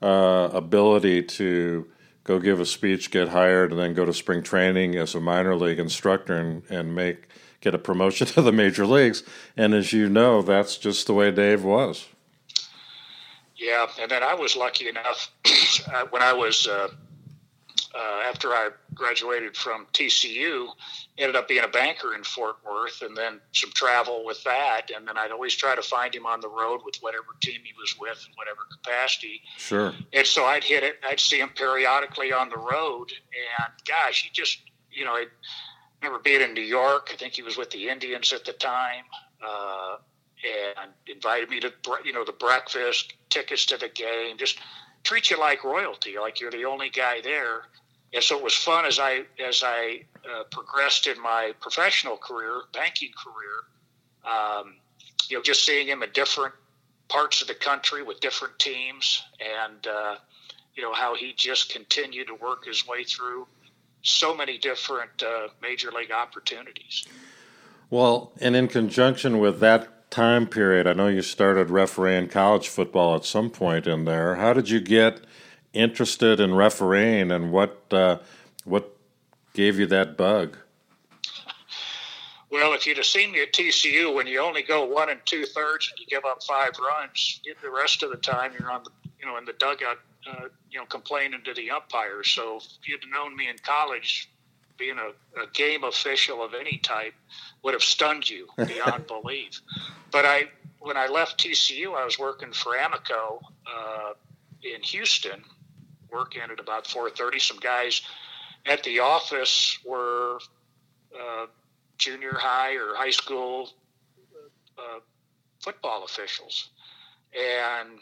uh, 0.00 0.50
ability 0.52 1.24
to 1.24 1.88
go 2.22 2.38
give 2.38 2.60
a 2.60 2.66
speech, 2.66 3.10
get 3.10 3.28
hired, 3.28 3.72
and 3.72 3.80
then 3.80 3.92
go 3.92 4.04
to 4.04 4.12
spring 4.12 4.42
training 4.42 4.94
as 4.94 5.16
a 5.16 5.20
minor 5.20 5.56
league 5.56 5.80
instructor 5.80 6.36
and, 6.36 6.62
and 6.70 6.94
make 6.94 7.28
get 7.60 7.74
a 7.74 7.78
promotion 7.78 8.26
to 8.28 8.42
the 8.42 8.52
major 8.52 8.86
leagues. 8.86 9.24
And 9.56 9.74
as 9.74 9.92
you 9.92 10.08
know, 10.08 10.42
that's 10.42 10.76
just 10.76 11.08
the 11.08 11.14
way 11.14 11.32
Dave 11.32 11.64
was. 11.64 12.06
Yeah, 13.56 13.86
and 13.98 14.10
then 14.10 14.22
I 14.22 14.34
was 14.34 14.54
lucky 14.54 14.88
enough 14.88 15.30
when 16.10 16.22
I 16.22 16.32
was 16.32 16.66
uh, 16.66 16.88
uh, 17.96 18.22
after 18.28 18.52
I 18.52 18.70
graduated 18.94 19.56
from 19.56 19.86
TCU, 19.92 20.68
ended 21.16 21.36
up 21.36 21.48
being 21.48 21.64
a 21.64 21.68
banker 21.68 22.14
in 22.14 22.22
Fort 22.24 22.56
Worth, 22.64 23.00
and 23.02 23.16
then 23.16 23.40
some 23.52 23.70
travel 23.74 24.24
with 24.24 24.42
that. 24.44 24.90
And 24.94 25.08
then 25.08 25.16
I'd 25.16 25.30
always 25.30 25.54
try 25.54 25.74
to 25.74 25.82
find 25.82 26.14
him 26.14 26.26
on 26.26 26.40
the 26.40 26.48
road 26.48 26.80
with 26.84 26.96
whatever 27.00 27.26
team 27.42 27.60
he 27.64 27.72
was 27.78 27.96
with 27.98 28.22
in 28.28 28.34
whatever 28.36 28.60
capacity. 28.70 29.40
Sure. 29.56 29.94
And 30.12 30.26
so 30.26 30.44
I'd 30.44 30.64
hit 30.64 30.82
it. 30.82 30.96
I'd 31.06 31.20
see 31.20 31.40
him 31.40 31.50
periodically 31.50 32.32
on 32.32 32.50
the 32.50 32.58
road, 32.58 33.12
and 33.12 33.72
gosh, 33.86 34.24
he 34.24 34.30
just, 34.32 34.58
you 34.90 35.04
know, 35.04 35.12
I 35.12 35.26
remember 36.02 36.22
being 36.22 36.42
in 36.42 36.52
New 36.52 36.60
York. 36.60 37.08
I 37.12 37.16
think 37.16 37.34
he 37.34 37.42
was 37.42 37.56
with 37.56 37.70
the 37.70 37.88
Indians 37.88 38.32
at 38.32 38.44
the 38.44 38.52
time. 38.52 39.04
Uh, 39.46 39.96
and 40.46 40.90
invited 41.06 41.50
me 41.50 41.60
to, 41.60 41.72
you 42.04 42.12
know, 42.12 42.24
the 42.24 42.32
breakfast, 42.32 43.14
tickets 43.30 43.66
to 43.66 43.76
the 43.76 43.88
game, 43.88 44.38
just 44.38 44.58
treat 45.02 45.30
you 45.30 45.38
like 45.38 45.64
royalty, 45.64 46.16
like 46.18 46.40
you're 46.40 46.50
the 46.50 46.64
only 46.64 46.88
guy 46.90 47.20
there 47.22 47.62
and 48.12 48.22
so 48.22 48.38
it 48.38 48.42
was 48.42 48.54
fun 48.54 48.86
as 48.86 48.98
I 48.98 49.24
as 49.44 49.62
I 49.64 50.02
uh, 50.24 50.44
progressed 50.50 51.06
in 51.06 51.20
my 51.20 51.52
professional 51.60 52.16
career, 52.16 52.62
banking 52.72 53.12
career. 53.12 54.32
Um, 54.32 54.76
you 55.28 55.36
know, 55.36 55.42
just 55.42 55.64
seeing 55.64 55.86
him 55.86 56.02
in 56.02 56.10
different 56.12 56.54
parts 57.08 57.42
of 57.42 57.48
the 57.48 57.54
country 57.54 58.02
with 58.02 58.20
different 58.20 58.58
teams, 58.58 59.22
and 59.40 59.86
uh, 59.86 60.16
you 60.74 60.82
know 60.82 60.92
how 60.92 61.14
he 61.14 61.32
just 61.34 61.72
continued 61.72 62.28
to 62.28 62.34
work 62.34 62.64
his 62.64 62.86
way 62.86 63.04
through 63.04 63.46
so 64.02 64.34
many 64.34 64.56
different 64.56 65.22
uh, 65.22 65.48
major 65.60 65.90
league 65.90 66.12
opportunities. 66.12 67.06
Well, 67.90 68.32
and 68.40 68.56
in 68.56 68.68
conjunction 68.68 69.38
with 69.38 69.60
that 69.60 69.95
time 70.10 70.46
period, 70.46 70.86
I 70.86 70.92
know 70.92 71.08
you 71.08 71.22
started 71.22 71.70
refereeing 71.70 72.28
college 72.28 72.68
football 72.68 73.16
at 73.16 73.24
some 73.24 73.50
point 73.50 73.86
in 73.86 74.04
there. 74.04 74.36
How 74.36 74.52
did 74.52 74.70
you 74.70 74.80
get 74.80 75.20
interested 75.72 76.40
in 76.40 76.54
refereeing, 76.54 77.30
and 77.30 77.52
what 77.52 77.82
uh, 77.90 78.18
what 78.64 78.96
gave 79.54 79.78
you 79.78 79.86
that 79.86 80.16
bug? 80.16 80.56
Well, 82.50 82.72
if 82.72 82.86
you'd 82.86 82.96
have 82.96 83.06
seen 83.06 83.32
me 83.32 83.42
at 83.42 83.52
TCU 83.52 84.14
when 84.14 84.26
you 84.26 84.40
only 84.40 84.62
go 84.62 84.84
one 84.84 85.10
and 85.10 85.20
two 85.24 85.44
thirds 85.44 85.90
and 85.90 85.98
you 85.98 86.06
give 86.06 86.24
up 86.24 86.42
five 86.42 86.72
runs, 86.78 87.40
the 87.60 87.70
rest 87.70 88.02
of 88.02 88.10
the 88.10 88.16
time 88.16 88.52
you're 88.58 88.70
on 88.70 88.84
the 88.84 88.90
you 89.20 89.26
know 89.26 89.36
in 89.36 89.44
the 89.44 89.52
dugout, 89.54 89.98
uh, 90.30 90.48
you 90.70 90.78
know, 90.78 90.86
complaining 90.86 91.40
to 91.44 91.54
the 91.54 91.70
umpires. 91.70 92.30
So 92.30 92.58
if 92.58 92.88
you'd 92.88 93.04
known 93.10 93.36
me 93.36 93.48
in 93.48 93.56
college, 93.58 94.30
being 94.78 94.96
a, 94.98 95.40
a 95.40 95.46
game 95.52 95.84
official 95.84 96.42
of 96.42 96.54
any 96.54 96.78
type 96.78 97.14
would 97.62 97.74
have 97.74 97.82
stunned 97.82 98.28
you 98.28 98.48
beyond 98.56 99.06
belief. 99.06 99.60
But 100.10 100.24
I, 100.24 100.44
when 100.78 100.96
I 100.96 101.08
left 101.08 101.42
TCU, 101.44 101.96
I 101.96 102.04
was 102.04 102.18
working 102.18 102.52
for 102.52 102.74
Amoco 102.76 103.40
uh, 103.66 104.12
in 104.62 104.82
Houston, 104.82 105.42
work 106.10 106.36
in 106.36 106.50
at 106.50 106.60
about 106.60 106.84
4.30 106.84 107.40
some 107.40 107.58
guys 107.58 108.02
at 108.66 108.82
the 108.82 109.00
office 109.00 109.78
were 109.84 110.38
uh, 111.14 111.46
junior 111.98 112.34
high 112.34 112.74
or 112.74 112.94
high 112.94 113.10
school 113.10 113.70
uh, 114.78 115.00
football 115.60 116.04
officials. 116.04 116.70
And 117.34 117.98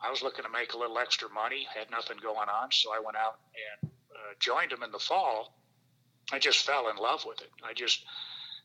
i 0.00 0.10
was 0.10 0.22
looking 0.22 0.44
to 0.44 0.50
make 0.50 0.72
a 0.72 0.78
little 0.78 0.98
extra 0.98 1.28
money 1.30 1.66
had 1.74 1.90
nothing 1.90 2.16
going 2.22 2.48
on 2.48 2.70
so 2.70 2.92
i 2.92 2.98
went 2.98 3.16
out 3.16 3.38
and 3.82 3.90
uh, 4.12 4.34
joined 4.38 4.70
them 4.70 4.82
in 4.82 4.90
the 4.92 4.98
fall 4.98 5.54
i 6.32 6.38
just 6.38 6.64
fell 6.64 6.88
in 6.88 6.96
love 6.96 7.24
with 7.26 7.40
it 7.40 7.50
i 7.64 7.72
just 7.72 8.04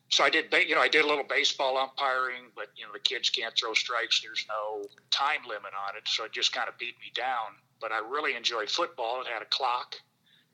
so 0.10 0.26
I 0.26 0.30
did, 0.30 0.54
you 0.68 0.76
know, 0.76 0.82
I 0.82 0.90
did 0.90 1.06
a 1.06 1.08
little 1.08 1.24
baseball 1.24 1.78
umpiring, 1.78 2.52
but 2.54 2.68
you 2.76 2.86
know, 2.86 2.92
the 2.92 3.00
kids 3.00 3.30
can't 3.30 3.56
throw 3.56 3.74
strikes. 3.74 4.20
There's 4.20 4.46
no 4.50 4.84
time 5.10 5.40
limit 5.48 5.72
on 5.88 5.96
it, 5.96 6.04
so 6.06 6.26
it 6.26 6.34
just 6.34 6.52
kind 6.52 6.68
of 6.68 6.78
beat 6.78 6.96
me 7.00 7.14
down 7.16 7.56
but 7.82 7.92
I 7.92 7.98
really 8.00 8.36
enjoyed 8.36 8.70
football. 8.70 9.22
It 9.22 9.28
had 9.28 9.42
a 9.42 9.46
clock. 9.46 9.96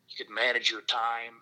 You 0.08 0.26
could 0.26 0.34
manage 0.34 0.72
your 0.72 0.82
time. 0.82 1.34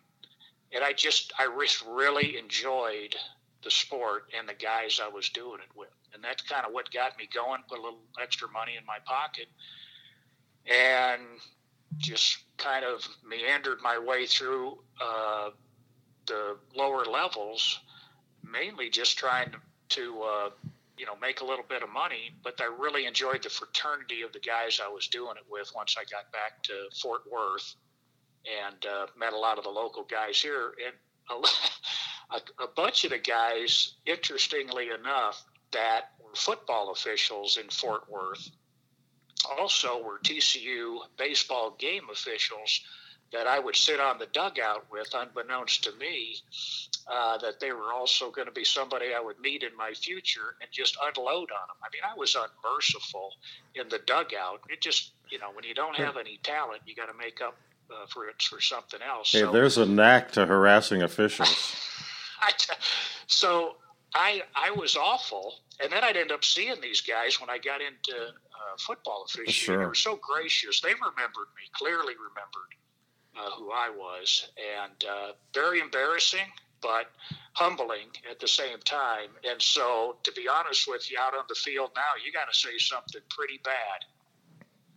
And 0.74 0.84
I 0.84 0.92
just, 0.92 1.32
I 1.40 1.48
just 1.62 1.86
really 1.86 2.38
enjoyed 2.38 3.16
the 3.64 3.72
sport 3.72 4.24
and 4.38 4.50
the 4.50 4.56
guys 4.56 5.00
I 5.02 5.08
was 5.08 5.30
doing 5.30 5.60
it 5.62 5.78
with. 5.78 5.94
And 6.14 6.24
that's 6.24 6.42
kind 6.42 6.66
of 6.66 6.74
what 6.74 6.92
got 6.92 7.18
me 7.18 7.30
going, 7.34 7.62
put 7.70 7.78
a 7.78 7.82
little 7.82 8.02
extra 8.22 8.50
money 8.50 8.74
in 8.78 8.86
my 8.86 8.98
pocket. 9.06 9.48
And 10.66 11.22
just 11.98 12.38
kind 12.58 12.86
of 12.86 13.08
meandered 13.28 13.80
my 13.82 13.98
way 13.98 14.26
through 14.26 14.78
uh, 15.02 15.50
the 16.28 16.58
lower 16.76 17.06
levels, 17.06 17.80
mainly 18.44 18.90
just 18.90 19.18
trying 19.18 19.54
to, 19.90 20.22
uh, 20.22 20.50
you 20.98 21.06
know, 21.06 21.16
make 21.22 21.42
a 21.42 21.46
little 21.46 21.66
bit 21.68 21.84
of 21.84 21.90
money, 21.90 22.32
but 22.44 22.60
I 22.60 22.66
really 22.66 23.06
enjoyed 23.06 23.44
the 23.44 23.50
fraternity 23.50 24.22
of 24.22 24.32
the 24.34 24.40
guys 24.40 24.80
I 24.84 24.88
was 24.88 25.08
doing 25.08 25.36
it 25.38 25.44
with 25.50 25.72
once 25.76 25.96
I 26.00 26.04
got 26.04 26.32
back 26.32 26.64
to 26.64 26.74
Fort 27.02 27.22
Worth 27.32 27.76
and 28.46 28.86
uh, 28.86 29.08
met 29.18 29.34
a 29.34 29.38
lot 29.38 29.58
of 29.58 29.64
the 29.64 29.70
local 29.70 30.04
guys 30.04 30.42
here. 30.42 30.74
And 30.86 30.96
a, 32.30 32.38
a, 32.64 32.68
bunch 32.76 33.04
of 33.04 33.12
the 33.12 33.20
guys, 33.20 33.96
interestingly 34.06 34.90
enough, 34.90 35.44
that 35.72 36.12
were 36.20 36.36
football 36.36 36.92
officials 36.92 37.58
in 37.58 37.70
Fort 37.70 38.10
Worth 38.10 38.50
also 39.60 40.04
were 40.04 40.20
TCU 40.20 41.00
baseball 41.18 41.76
game 41.78 42.04
officials 42.12 42.82
that 43.32 43.48
I 43.48 43.60
would 43.60 43.76
sit 43.76 44.00
on 44.00 44.18
the 44.18 44.28
dugout 44.28 44.86
with, 44.92 45.14
unbeknownst 45.14 45.84
to 45.86 45.92
me, 45.94 46.38
uh, 47.12 47.38
that 47.40 47.60
they 47.60 47.72
were 47.72 47.92
also 47.94 48.32
going 48.32 48.48
to 48.48 48.54
be 48.54 48.64
somebody 48.64 49.08
I 49.16 49.20
would 49.20 49.40
meet 49.40 49.64
in 49.64 49.76
my 49.76 49.92
future 49.94 50.56
and 50.62 50.70
just 50.72 50.98
unload 51.02 51.50
on 51.52 51.68
them. 51.68 51.78
I 51.84 51.88
mean, 51.92 52.02
I 52.04 52.18
was 52.18 52.36
unmerciful 52.36 53.32
in 53.76 53.90
the 53.90 54.00
dugout. 54.06 54.62
It 54.70 54.82
just, 54.82 55.12
you 55.30 55.40
know, 55.40 55.52
when 55.54 55.64
you 55.64 55.74
don't 55.74 55.96
have 55.96 56.18
any 56.18 56.40
talent, 56.44 56.82
you 56.86 56.96
got 56.96 57.08
to 57.08 57.18
make 57.18 57.42
up 57.42 57.58
uh, 57.92 58.06
for 58.10 58.28
it 58.28 58.42
for 58.42 58.62
something 58.62 59.00
else. 59.02 59.32
Hey, 59.32 59.42
so, 59.42 59.52
there's 59.52 59.78
a 59.78 59.86
knack 59.86 60.32
to 60.34 60.46
harassing 60.46 61.02
officials. 61.02 61.76
so 63.28 63.76
I 64.14 64.44
I 64.56 64.72
was 64.72 64.96
awful, 64.96 65.56
and 65.82 65.92
then 65.92 66.04
I'd 66.04 66.18
end 66.18 66.32
up 66.32 66.46
seeing 66.46 66.80
these 66.82 67.02
guys 67.02 67.40
when 67.40 67.50
I 67.50 67.58
got 67.58 67.82
into 67.82 68.16
uh, 68.16 68.78
football 68.80 69.26
officiating. 69.26 69.54
Sure. 69.54 69.78
They 69.80 69.86
were 69.86 69.96
so 69.96 70.18
gracious. 70.22 70.82
They 70.82 70.94
remembered 70.94 71.50
me, 71.56 71.70
clearly 71.74 72.14
remembered 72.14 72.76
uh, 73.38 73.52
who 73.58 73.72
I 73.72 73.90
was, 73.90 74.50
and 74.80 75.04
uh, 75.04 75.32
very 75.54 75.80
embarrassing, 75.80 76.48
but 76.82 77.08
humbling 77.54 78.08
at 78.30 78.40
the 78.40 78.48
same 78.48 78.80
time. 78.80 79.30
And 79.50 79.62
so, 79.62 80.18
to 80.24 80.32
be 80.32 80.48
honest 80.48 80.88
with 80.88 81.10
you, 81.12 81.18
out 81.20 81.34
on 81.34 81.46
the 81.50 81.56
field 81.56 81.92
now, 81.96 82.02
you 82.24 82.32
got 82.32 82.52
to 82.52 82.58
say 82.58 82.78
something 82.78 83.22
pretty 83.30 83.60
bad 83.64 84.06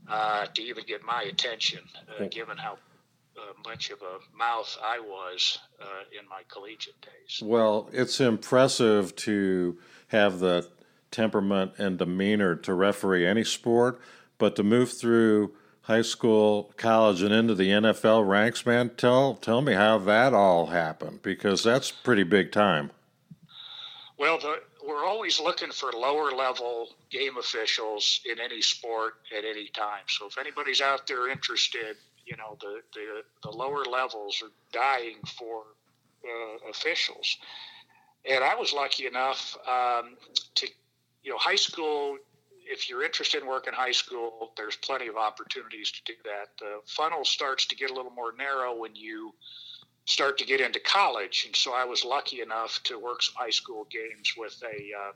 uh, 0.09 0.47
to 0.47 0.63
even 0.63 0.85
get 0.87 1.03
my 1.03 1.23
attention, 1.23 1.81
uh, 2.19 2.27
given 2.31 2.57
how 2.57 2.79
uh, 3.37 3.41
much 3.67 3.91
of 3.91 4.01
a 4.03 4.37
mouth 4.37 4.77
I 4.83 4.99
was 5.01 5.59
uh, 5.81 6.19
in 6.19 6.29
my 6.29 6.43
collegiate 6.49 7.01
days. 7.01 7.43
Well, 7.43 7.89
it's 7.93 8.21
impressive 8.21 9.15
to 9.17 9.79
have 10.09 10.39
the 10.39 10.69
temperament 11.11 11.73
and 11.79 11.99
demeanor 11.99 12.55
to 12.55 12.75
referee 12.75 13.27
any 13.27 13.45
sport, 13.45 14.01
but 14.37 14.57
to 14.57 14.63
move 14.63 14.93
through 14.93 15.53
high 15.83 16.03
school, 16.03 16.71
college, 16.77 17.23
and 17.23 17.33
into 17.33 17.55
the 17.55 17.71
NFL 17.71 18.29
ranks, 18.29 18.67
man. 18.67 18.91
Tell 18.97 19.35
tell 19.35 19.63
me 19.63 19.73
how 19.73 19.99
that 19.99 20.35
all 20.35 20.67
happened 20.67 21.23
because 21.23 21.65
that's 21.65 21.91
pretty 21.91 22.25
big 22.25 22.53
time. 22.53 22.91
Well, 24.19 24.39
the, 24.39 24.61
we're 24.87 25.05
always 25.05 25.41
looking 25.41 25.71
for 25.71 25.93
lower 25.93 26.31
level 26.31 26.89
game 27.11 27.37
officials 27.39 28.21
in 28.31 28.39
any 28.39 28.61
sport 28.61 29.15
at 29.37 29.45
any 29.45 29.69
time. 29.69 30.05
So 30.09 30.27
if 30.27 30.39
anybody's 30.39 30.81
out 30.81 31.07
there 31.07 31.29
interested, 31.29 31.97
you 32.27 32.37
know 32.37 32.57
the 32.61 32.81
the, 32.95 33.23
the 33.43 33.51
lower 33.51 33.85
levels 33.85 34.43
are 34.43 34.53
dying 34.73 35.17
for 35.39 35.63
uh, 36.25 36.71
officials. 36.71 37.39
And 38.25 38.45
I 38.45 38.55
was 38.55 38.73
lucky 38.73 39.07
enough 39.07 39.57
um, 39.67 40.17
to, 40.57 40.69
you 41.23 41.31
know, 41.31 41.39
high 41.39 41.57
school. 41.57 42.17
If 42.65 42.89
you're 42.91 43.03
interested 43.03 43.43
in 43.43 43.49
working 43.49 43.73
high 43.73 43.93
school, 43.93 44.53
there's 44.57 44.77
plenty 44.77 45.07
of 45.07 45.17
opportunities 45.17 45.91
to 45.93 46.01
do 46.05 46.15
that. 46.25 46.49
The 46.59 46.81
funnel 46.87 47.25
starts 47.25 47.67
to 47.67 47.77
get 47.77 47.91
a 47.91 47.95
little 47.95 48.11
more 48.11 48.35
narrow 48.37 48.77
when 48.77 48.95
you 48.95 49.33
start 50.05 50.39
to 50.39 50.45
get 50.45 50.61
into 50.61 50.81
college. 50.81 51.45
And 51.47 51.55
so 51.55 51.73
I 51.75 51.85
was 51.85 52.05
lucky 52.05 52.41
enough 52.41 52.81
to 52.85 52.99
work 52.99 53.23
some 53.23 53.35
high 53.37 53.51
school 53.51 53.87
games 53.91 54.35
with 54.37 54.61
a 54.65 54.91
uh, 54.99 55.13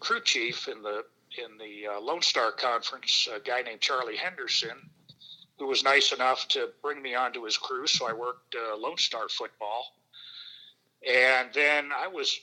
crew 0.00 0.20
chief 0.22 0.68
in 0.68 0.82
the 0.82 1.04
in 1.44 1.58
the 1.58 1.86
uh, 1.86 2.00
Lone 2.00 2.22
Star 2.22 2.50
Conference, 2.52 3.28
a 3.32 3.38
guy 3.38 3.60
named 3.62 3.80
Charlie 3.80 4.16
Henderson, 4.16 4.90
who 5.58 5.66
was 5.66 5.84
nice 5.84 6.12
enough 6.12 6.48
to 6.48 6.70
bring 6.82 7.02
me 7.02 7.14
onto 7.14 7.44
his 7.44 7.56
crew. 7.56 7.86
So 7.86 8.08
I 8.08 8.12
worked 8.12 8.54
uh, 8.54 8.76
Lone 8.76 8.96
Star 8.96 9.28
football. 9.28 9.84
And 11.06 11.48
then 11.54 11.90
I 11.96 12.08
was 12.08 12.38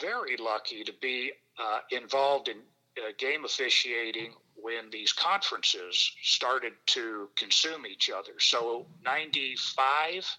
very 0.00 0.36
lucky 0.36 0.84
to 0.84 0.92
be 1.00 1.32
uh, 1.58 1.80
involved 1.90 2.48
in 2.48 2.56
uh, 2.98 3.12
game 3.18 3.44
officiating 3.44 4.34
when 4.56 4.90
these 4.90 5.12
conferences 5.12 6.12
started 6.22 6.72
to 6.86 7.28
consume 7.36 7.86
each 7.86 8.10
other. 8.10 8.32
So, 8.38 8.86
95 9.04 10.36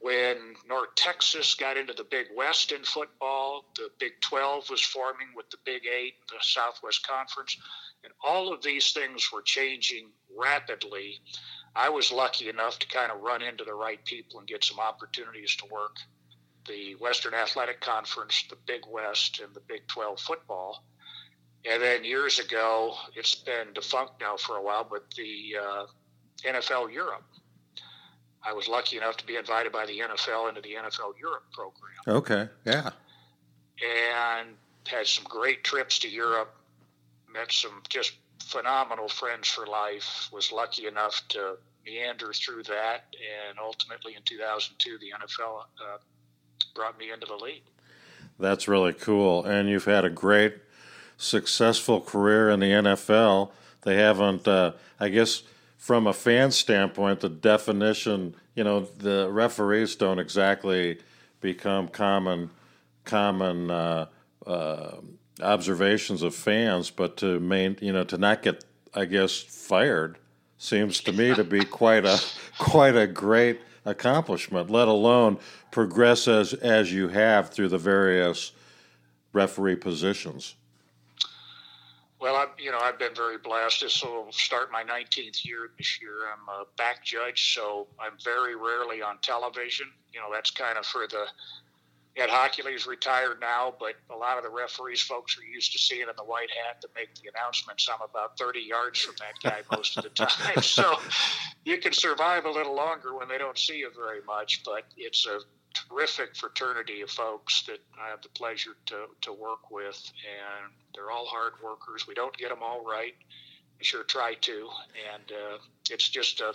when 0.00 0.54
North 0.66 0.94
Texas 0.96 1.54
got 1.54 1.76
into 1.76 1.92
the 1.92 2.04
Big 2.04 2.28
West 2.34 2.72
in 2.72 2.82
football, 2.84 3.66
the 3.76 3.90
Big 3.98 4.12
12 4.22 4.70
was 4.70 4.80
forming 4.80 5.28
with 5.36 5.50
the 5.50 5.58
Big 5.66 5.82
Eight, 5.86 6.14
the 6.30 6.38
Southwest 6.40 7.06
Conference, 7.06 7.58
and 8.02 8.12
all 8.24 8.50
of 8.50 8.62
these 8.62 8.92
things 8.92 9.28
were 9.30 9.42
changing 9.42 10.08
rapidly. 10.34 11.20
I 11.76 11.90
was 11.90 12.10
lucky 12.10 12.48
enough 12.48 12.78
to 12.78 12.86
kind 12.88 13.12
of 13.12 13.20
run 13.20 13.42
into 13.42 13.62
the 13.62 13.74
right 13.74 14.02
people 14.06 14.38
and 14.38 14.48
get 14.48 14.64
some 14.64 14.80
opportunities 14.80 15.54
to 15.56 15.66
work 15.66 15.96
the 16.70 16.94
Western 17.00 17.34
Athletic 17.34 17.80
Conference, 17.80 18.44
the 18.48 18.56
Big 18.66 18.82
West, 18.88 19.40
and 19.42 19.54
the 19.54 19.60
Big 19.60 19.86
12 19.88 20.20
football. 20.20 20.84
And 21.70 21.82
then 21.82 22.04
years 22.04 22.38
ago, 22.38 22.94
it's 23.14 23.34
been 23.34 23.72
defunct 23.74 24.20
now 24.20 24.36
for 24.36 24.56
a 24.56 24.62
while, 24.62 24.86
but 24.88 25.04
the 25.16 25.56
uh, 25.60 25.86
NFL 26.44 26.92
Europe 26.92 27.24
I 28.42 28.52
was 28.52 28.68
lucky 28.68 28.96
enough 28.96 29.16
to 29.18 29.26
be 29.26 29.36
invited 29.36 29.72
by 29.72 29.86
the 29.86 29.98
NFL 29.98 30.48
into 30.48 30.60
the 30.60 30.70
NFL 30.70 31.18
Europe 31.20 31.44
program. 31.52 31.92
Okay, 32.08 32.48
yeah. 32.64 32.90
And 33.84 34.56
had 34.86 35.06
some 35.06 35.24
great 35.24 35.62
trips 35.62 35.98
to 36.00 36.08
Europe, 36.08 36.54
met 37.32 37.52
some 37.52 37.82
just 37.88 38.12
phenomenal 38.42 39.08
friends 39.08 39.48
for 39.48 39.66
life, 39.66 40.28
was 40.32 40.50
lucky 40.50 40.86
enough 40.86 41.22
to 41.28 41.56
meander 41.84 42.32
through 42.32 42.62
that, 42.64 43.04
and 43.48 43.58
ultimately 43.58 44.14
in 44.14 44.22
2002, 44.22 44.98
the 44.98 45.12
NFL 45.18 45.60
uh, 45.60 45.98
brought 46.74 46.98
me 46.98 47.10
into 47.10 47.26
the 47.26 47.36
league. 47.36 47.62
That's 48.38 48.68
really 48.68 48.92
cool. 48.92 49.44
And 49.44 49.68
you've 49.68 49.84
had 49.84 50.04
a 50.04 50.10
great, 50.10 50.56
successful 51.16 52.00
career 52.00 52.50
in 52.50 52.60
the 52.60 52.70
NFL. 52.70 53.50
They 53.82 53.96
haven't, 53.96 54.48
uh, 54.48 54.72
I 54.98 55.08
guess, 55.08 55.42
from 55.76 56.06
a 56.06 56.12
fan 56.12 56.50
standpoint, 56.50 57.20
the 57.20 57.28
definition, 57.28 58.34
you 58.54 58.64
know, 58.64 58.80
the 58.80 59.28
referees 59.30 59.96
don't 59.96 60.18
exactly 60.18 60.98
become 61.40 61.88
common, 61.88 62.50
common 63.04 63.70
uh, 63.70 64.06
uh, 64.46 64.96
observations 65.42 66.22
of 66.22 66.34
fans, 66.34 66.90
but 66.90 67.16
to 67.18 67.40
main, 67.40 67.76
you 67.80 67.92
know, 67.92 68.04
to 68.04 68.18
not 68.18 68.42
get, 68.42 68.64
I 68.94 69.06
guess, 69.06 69.38
fired 69.38 70.18
seems 70.58 71.00
to 71.00 71.12
me 71.12 71.34
to 71.34 71.42
be 71.42 71.64
quite 71.64 72.04
a 72.04 72.20
quite 72.58 72.94
a 72.94 73.06
great 73.06 73.60
accomplishment. 73.84 74.70
Let 74.70 74.88
alone 74.88 75.38
progress 75.70 76.28
as 76.28 76.52
as 76.54 76.92
you 76.92 77.08
have 77.08 77.50
through 77.50 77.68
the 77.68 77.78
various 77.78 78.52
referee 79.32 79.76
positions. 79.76 80.54
Well, 82.20 82.36
I, 82.36 82.46
you 82.58 82.70
know, 82.70 82.78
I've 82.78 82.98
been 82.98 83.14
very 83.14 83.38
blessed. 83.38 83.80
This 83.80 84.02
will 84.04 84.30
start 84.30 84.70
my 84.70 84.84
19th 84.84 85.42
year 85.42 85.70
this 85.78 86.00
year. 86.02 86.26
I'm 86.30 86.46
a 86.50 86.64
back 86.76 87.02
judge, 87.02 87.54
so 87.54 87.86
I'm 87.98 88.12
very 88.22 88.54
rarely 88.56 89.00
on 89.00 89.16
television. 89.22 89.86
You 90.12 90.20
know, 90.20 90.26
that's 90.30 90.50
kind 90.50 90.76
of 90.76 90.84
for 90.84 91.06
the 91.06 91.24
Ed 92.16 92.28
Hochuli 92.28 92.86
retired 92.86 93.40
now, 93.40 93.72
but 93.78 93.94
a 94.10 94.16
lot 94.16 94.36
of 94.36 94.42
the 94.42 94.50
referees 94.50 95.00
folks 95.00 95.38
are 95.38 95.44
used 95.44 95.72
to 95.72 95.78
seeing 95.78 96.02
in 96.02 96.16
the 96.16 96.24
white 96.24 96.50
hat 96.50 96.80
to 96.82 96.88
make 96.94 97.14
the 97.14 97.30
announcements. 97.34 97.88
I'm 97.88 98.02
about 98.02 98.36
30 98.36 98.60
yards 98.60 98.98
from 99.00 99.14
that 99.20 99.34
guy 99.42 99.60
most 99.70 99.96
of 99.96 100.04
the 100.04 100.10
time. 100.10 100.56
So 100.62 100.98
you 101.64 101.78
can 101.78 101.92
survive 101.92 102.44
a 102.44 102.50
little 102.50 102.74
longer 102.74 103.16
when 103.16 103.28
they 103.28 103.38
don't 103.38 103.58
see 103.58 103.78
you 103.78 103.90
very 103.94 104.20
much, 104.26 104.62
but 104.64 104.84
it's 104.96 105.26
a 105.26 105.40
terrific 105.74 106.36
fraternity 106.36 107.00
of 107.02 107.10
folks 107.10 107.62
that 107.62 107.78
I 108.00 108.08
have 108.08 108.22
the 108.22 108.28
pleasure 108.30 108.76
to, 108.86 109.06
to 109.22 109.32
work 109.32 109.70
with, 109.70 110.12
and 110.26 110.72
they're 110.94 111.10
all 111.10 111.26
hard 111.26 111.52
workers. 111.62 112.06
We 112.06 112.14
don't 112.14 112.36
get 112.36 112.48
them 112.48 112.62
all 112.62 112.84
right. 112.84 113.14
We 113.78 113.84
sure 113.84 114.02
try 114.02 114.34
to, 114.34 114.68
and 115.14 115.32
uh, 115.32 115.58
it's 115.90 116.08
just 116.08 116.40
a 116.40 116.54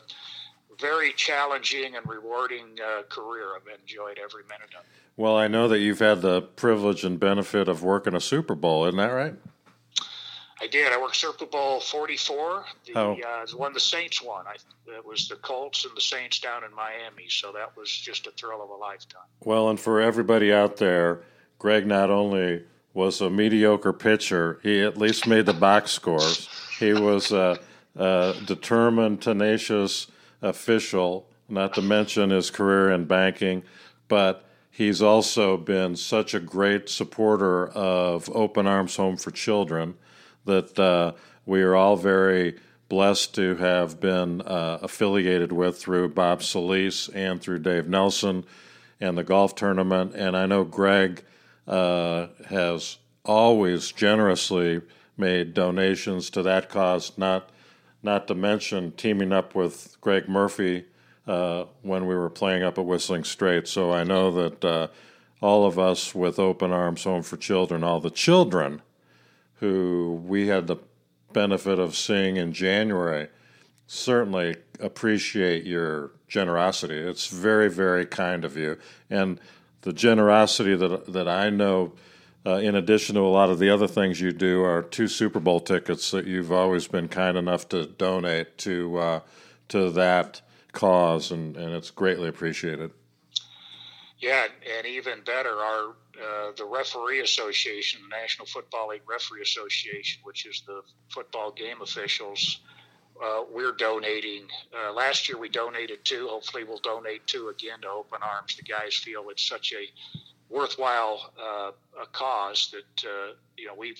very 0.79 1.13
challenging 1.13 1.95
and 1.95 2.07
rewarding 2.07 2.77
uh, 2.83 3.03
career. 3.03 3.55
I've 3.55 3.79
enjoyed 3.79 4.19
every 4.21 4.43
minute 4.43 4.73
of 4.77 4.83
it. 4.83 5.04
Well, 5.17 5.37
I 5.37 5.47
know 5.47 5.67
that 5.69 5.79
you've 5.79 5.99
had 5.99 6.21
the 6.21 6.41
privilege 6.41 7.05
and 7.05 7.19
benefit 7.19 7.69
of 7.69 7.83
working 7.83 8.15
a 8.15 8.21
Super 8.21 8.55
Bowl, 8.55 8.85
isn't 8.85 8.97
that 8.97 9.07
right? 9.07 9.35
I 10.61 10.67
did. 10.67 10.91
I 10.91 10.99
worked 10.99 11.15
Super 11.15 11.45
Bowl 11.45 11.79
44. 11.79 12.65
The, 12.85 12.93
oh. 12.95 13.13
uh, 13.13 13.45
the 13.45 13.57
one 13.57 13.73
the 13.73 13.79
Saints 13.79 14.21
won. 14.21 14.45
I, 14.47 14.55
it 14.91 15.05
was 15.05 15.27
the 15.27 15.35
Colts 15.35 15.85
and 15.85 15.95
the 15.95 16.01
Saints 16.01 16.39
down 16.39 16.63
in 16.63 16.73
Miami. 16.73 17.27
So 17.29 17.51
that 17.51 17.75
was 17.77 17.89
just 17.89 18.27
a 18.27 18.31
thrill 18.31 18.61
of 18.63 18.69
a 18.69 18.75
lifetime. 18.75 19.23
Well, 19.41 19.69
and 19.69 19.79
for 19.79 20.01
everybody 20.01 20.53
out 20.53 20.77
there, 20.77 21.21
Greg 21.59 21.85
not 21.85 22.09
only 22.09 22.63
was 22.93 23.21
a 23.21 23.29
mediocre 23.29 23.93
pitcher, 23.93 24.59
he 24.63 24.81
at 24.81 24.97
least 24.97 25.27
made 25.27 25.45
the 25.45 25.53
box 25.53 25.91
scores. 25.91 26.49
He 26.79 26.93
was 26.93 27.31
a, 27.31 27.59
a 27.95 28.33
determined, 28.45 29.21
tenacious 29.21 30.07
official, 30.41 31.27
not 31.49 31.73
to 31.73 31.81
mention 31.81 32.29
his 32.29 32.49
career 32.49 32.91
in 32.91 33.05
banking. 33.05 33.63
But 34.07 34.45
he's 34.75 35.01
also 35.01 35.55
been 35.55 35.95
such 35.95 36.33
a 36.33 36.39
great 36.39 36.89
supporter 36.89 37.69
of 37.69 38.29
Open 38.35 38.67
Arms 38.67 38.97
Home 38.97 39.15
for 39.15 39.31
Children 39.31 39.95
that 40.43 40.77
uh, 40.77 41.13
we 41.45 41.61
are 41.61 41.75
all 41.75 41.95
very 41.95 42.59
blessed 42.89 43.33
to 43.35 43.55
have 43.55 44.01
been 44.01 44.41
uh, 44.41 44.79
affiliated 44.81 45.53
with 45.53 45.77
through 45.77 46.09
Bob 46.09 46.43
Solis 46.43 47.07
and 47.09 47.41
through 47.41 47.59
Dave 47.59 47.87
Nelson 47.87 48.43
and 48.99 49.17
the 49.17 49.23
golf 49.23 49.55
tournament. 49.55 50.13
And 50.13 50.35
I 50.35 50.45
know 50.45 50.65
Greg 50.65 51.23
uh, 51.65 52.27
has 52.49 52.97
always 53.23 53.93
generously 53.93 54.81
made 55.15 55.53
donations 55.53 56.29
to 56.31 56.43
that 56.43 56.67
cause, 56.67 57.17
not, 57.17 57.49
not 58.03 58.27
to 58.27 58.35
mention 58.35 58.91
teaming 58.91 59.31
up 59.31 59.55
with 59.55 59.95
Greg 60.01 60.27
Murphy 60.27 60.83
uh, 61.27 61.65
when 61.81 62.05
we 62.05 62.15
were 62.15 62.29
playing 62.29 62.63
up 62.63 62.77
at 62.77 62.85
Whistling 62.85 63.23
Straits. 63.23 63.71
So 63.71 63.91
I 63.91 64.03
know 64.03 64.31
that 64.31 64.65
uh, 64.65 64.87
all 65.41 65.65
of 65.65 65.77
us 65.79 66.13
with 66.13 66.39
Open 66.39 66.71
Arms 66.71 67.03
Home 67.03 67.23
for 67.23 67.37
Children, 67.37 67.83
all 67.83 67.99
the 67.99 68.09
children, 68.09 68.81
who 69.55 70.21
we 70.25 70.47
had 70.47 70.67
the 70.67 70.77
benefit 71.33 71.79
of 71.79 71.95
seeing 71.95 72.37
in 72.37 72.53
January, 72.53 73.27
certainly 73.87 74.55
appreciate 74.79 75.65
your 75.65 76.11
generosity. 76.27 76.97
It's 76.97 77.27
very, 77.27 77.69
very 77.69 78.05
kind 78.05 78.45
of 78.45 78.57
you. 78.57 78.77
And 79.09 79.39
the 79.81 79.93
generosity 79.93 80.75
that, 80.75 81.11
that 81.13 81.27
I 81.27 81.49
know, 81.49 81.93
uh, 82.45 82.55
in 82.55 82.75
addition 82.75 83.15
to 83.15 83.21
a 83.21 83.29
lot 83.29 83.49
of 83.49 83.59
the 83.59 83.69
other 83.69 83.87
things 83.87 84.21
you 84.21 84.31
do, 84.31 84.63
are 84.63 84.81
two 84.81 85.07
Super 85.07 85.39
Bowl 85.39 85.59
tickets 85.59 86.11
that 86.11 86.25
you've 86.25 86.51
always 86.51 86.87
been 86.87 87.07
kind 87.07 87.37
enough 87.37 87.69
to 87.69 87.85
donate 87.85 88.57
to, 88.59 88.97
uh, 88.97 89.19
to 89.69 89.89
that 89.91 90.41
cause, 90.75 91.31
and, 91.31 91.57
and 91.57 91.73
it's 91.73 91.89
greatly 91.89 92.29
appreciated. 92.29 92.91
Yeah, 94.19 94.45
and 94.77 94.85
even 94.85 95.21
better, 95.25 95.49
our 95.49 95.89
uh, 95.89 96.51
the 96.55 96.65
Referee 96.65 97.21
Association, 97.21 98.01
the 98.09 98.15
National 98.15 98.45
Football 98.45 98.89
League 98.89 99.01
Referee 99.07 99.41
Association, 99.41 100.21
which 100.23 100.45
is 100.45 100.63
the 100.65 100.81
football 101.09 101.51
game 101.51 101.81
officials. 101.81 102.61
Uh, 103.21 103.43
we're 103.51 103.73
donating. 103.73 104.43
Uh, 104.73 104.93
last 104.93 105.27
year 105.27 105.37
we 105.37 105.49
donated 105.49 106.03
two. 106.05 106.27
Hopefully 106.27 106.63
we'll 106.63 106.79
donate 106.79 107.25
two 107.27 107.49
again 107.49 107.81
to 107.81 107.89
Open 107.89 108.19
Arms. 108.21 108.55
The 108.55 108.63
guys 108.63 108.95
feel 108.95 109.29
it's 109.29 109.47
such 109.47 109.73
a 109.73 109.89
worthwhile 110.49 111.33
uh, 111.39 111.71
a 112.01 112.05
cause 112.11 112.71
that 112.71 113.07
uh, 113.07 113.33
you 113.57 113.67
know 113.67 113.75
we 113.75 113.95